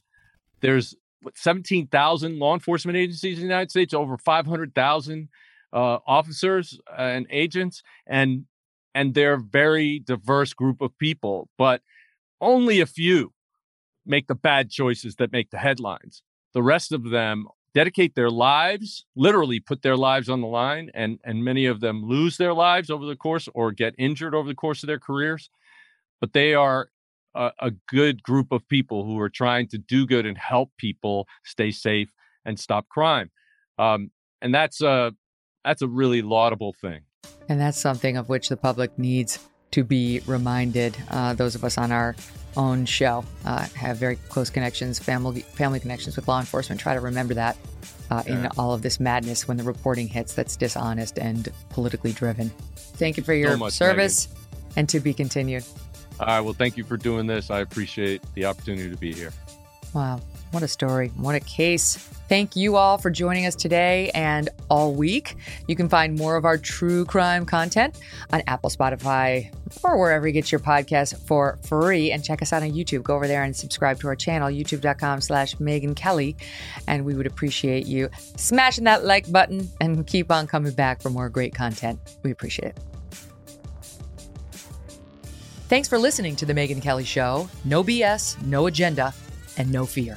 there's 0.62 0.96
17,000 1.36 2.40
law 2.40 2.54
enforcement 2.54 2.98
agencies 2.98 3.38
in 3.38 3.44
the 3.44 3.54
United 3.54 3.70
States, 3.70 3.94
over 3.94 4.18
500,000 4.18 5.30
uh, 5.72 5.98
officers 6.08 6.80
and 6.98 7.28
agents, 7.30 7.84
and 8.08 8.46
and 9.00 9.14
they're 9.14 9.36
a 9.36 9.50
very 9.62 10.00
diverse 10.00 10.54
group 10.54 10.82
of 10.82 10.92
people, 10.98 11.48
but 11.58 11.82
only 12.42 12.82
a 12.82 12.86
few 12.86 13.32
make 14.06 14.28
the 14.28 14.36
bad 14.36 14.70
choices 14.70 15.16
that 15.16 15.32
make 15.32 15.50
the 15.52 15.58
headlines. 15.68 16.22
the 16.54 16.64
rest 16.64 16.92
of 16.92 17.04
them 17.12 17.48
dedicate 17.74 18.16
their 18.16 18.30
lives, 18.32 19.06
literally 19.16 19.60
put 19.60 19.82
their 19.84 19.96
lives 19.98 20.30
on 20.30 20.42
the 20.42 20.48
line, 20.48 20.90
and 20.94 21.20
and 21.24 21.44
many 21.46 21.66
of 21.66 21.80
them 21.80 22.04
lose 22.04 22.38
their 22.38 22.54
lives 22.54 22.90
over 22.90 23.06
the 23.06 23.16
course 23.16 23.48
or 23.54 23.72
get 23.72 23.94
injured 23.98 24.36
over 24.36 24.50
the 24.50 24.56
course 24.56 24.84
of 24.84 24.88
their 24.88 25.00
careers. 25.00 25.50
But 26.22 26.34
they 26.34 26.54
are 26.56 26.90
a, 27.36 27.52
a 27.60 27.72
good 27.88 28.24
group 28.24 28.52
of 28.52 28.68
people 28.68 29.06
who 29.06 29.20
are 29.20 29.30
trying 29.30 29.68
to 29.70 29.78
do 29.78 30.06
good 30.08 30.26
and 30.26 30.38
help 30.38 30.72
people 30.78 31.28
stay 31.44 31.72
safe 31.72 32.12
and 32.46 32.60
stop 32.60 32.90
crime. 32.90 33.30
Um, 33.78 34.12
and 34.42 34.54
that's 34.54 34.82
a 34.82 35.14
that's 35.66 35.84
a 35.84 35.88
really 35.88 36.22
laudable 36.22 36.74
thing. 36.82 37.02
And 37.48 37.60
that's 37.60 37.80
something 37.80 38.18
of 38.18 38.30
which 38.30 38.50
the 38.50 38.58
public 38.58 38.98
needs 38.98 39.40
to 39.72 39.84
be 39.84 40.22
reminded. 40.26 40.96
Uh, 41.10 41.34
those 41.34 41.56
of 41.56 41.64
us 41.64 41.78
on 41.78 41.92
our 41.92 42.16
own 42.58 42.86
show 42.86 43.24
uh, 43.46 43.66
have 43.76 43.98
very 43.98 44.16
close 44.30 44.50
connections, 44.50 45.00
family 45.00 45.42
family 45.42 45.80
connections 45.80 46.16
with 46.16 46.28
law 46.28 46.40
enforcement. 46.40 46.80
Try 46.82 46.94
to 46.94 47.02
remember 47.02 47.34
that 47.34 47.58
uh, 48.12 48.24
in 48.26 48.44
yeah. 48.44 48.50
all 48.58 48.74
of 48.74 48.82
this 48.82 49.00
madness 49.00 49.48
when 49.48 49.58
the 49.58 49.64
reporting 49.64 50.08
hits 50.08 50.34
that's 50.34 50.56
dishonest 50.56 51.18
and 51.18 51.50
politically 51.70 52.12
driven. 52.12 52.50
Thank 52.76 53.18
you 53.18 53.24
for 53.24 53.34
your 53.34 53.52
so 53.52 53.58
much, 53.58 53.74
service, 53.74 54.28
Megyn. 54.28 54.74
and 54.78 54.90
to 54.90 55.00
be 55.00 55.14
continued. 55.14 55.64
All 56.20 56.28
right. 56.28 56.42
Well, 56.42 56.54
thank 56.54 56.78
you 56.78 56.84
for 56.84 56.98
doing 56.98 57.28
this. 57.28 57.50
I 57.50 57.60
appreciate 57.60 58.22
the 58.34 58.46
opportunity 58.46 58.90
to 58.90 58.98
be 58.98 59.14
here. 59.14 59.32
Wow. 59.94 60.20
What 60.52 60.64
a 60.64 60.68
story. 60.68 61.10
What 61.16 61.36
a 61.36 61.40
case. 61.40 62.10
Thank 62.30 62.56
you 62.56 62.76
all 62.76 63.00
for 63.00 63.10
joining 63.10 63.48
us 63.48 63.56
today 63.56 64.12
and 64.14 64.50
all 64.70 64.94
week. 64.94 65.36
You 65.68 65.76
can 65.76 65.90
find 65.90 66.16
more 66.16 66.36
of 66.36 66.46
our 66.46 66.60
true 66.60 67.04
crime 67.06 67.44
content 67.44 68.00
on 68.32 68.44
Apple, 68.46 68.70
Spotify, 68.70 69.52
or 69.84 69.98
wherever 69.98 70.28
you 70.28 70.34
get 70.34 70.52
your 70.52 70.60
podcasts 70.60 71.18
for 71.26 71.58
free. 71.64 72.12
And 72.12 72.24
check 72.24 72.44
us 72.44 72.54
out 72.54 72.62
on 72.62 72.70
YouTube. 72.70 73.02
Go 73.02 73.16
over 73.16 73.28
there 73.28 73.42
and 73.42 73.56
subscribe 73.56 74.00
to 74.02 74.08
our 74.08 74.16
channel, 74.16 74.48
youtube.com 74.48 75.22
slash 75.22 75.56
Megyn 75.56 75.96
Kelly. 75.96 76.38
And 76.88 77.04
we 77.04 77.16
would 77.16 77.26
appreciate 77.26 77.88
you 77.88 78.10
smashing 78.38 78.84
that 78.84 79.06
like 79.06 79.32
button 79.32 79.68
and 79.82 80.06
keep 80.06 80.32
on 80.32 80.46
coming 80.46 80.74
back 80.74 81.02
for 81.02 81.10
more 81.10 81.30
great 81.30 81.56
content. 81.56 82.00
We 82.22 82.30
appreciate 82.30 82.76
it. 82.76 82.80
Thanks 85.68 85.88
for 85.88 85.98
listening 85.98 86.36
to 86.36 86.46
The 86.46 86.54
Megyn 86.54 86.80
Kelly 86.80 87.06
Show. 87.06 87.50
No 87.66 87.84
BS, 87.84 88.40
no 88.44 88.68
agenda, 88.68 89.16
and 89.58 89.72
no 89.72 89.88
fear. 89.88 90.16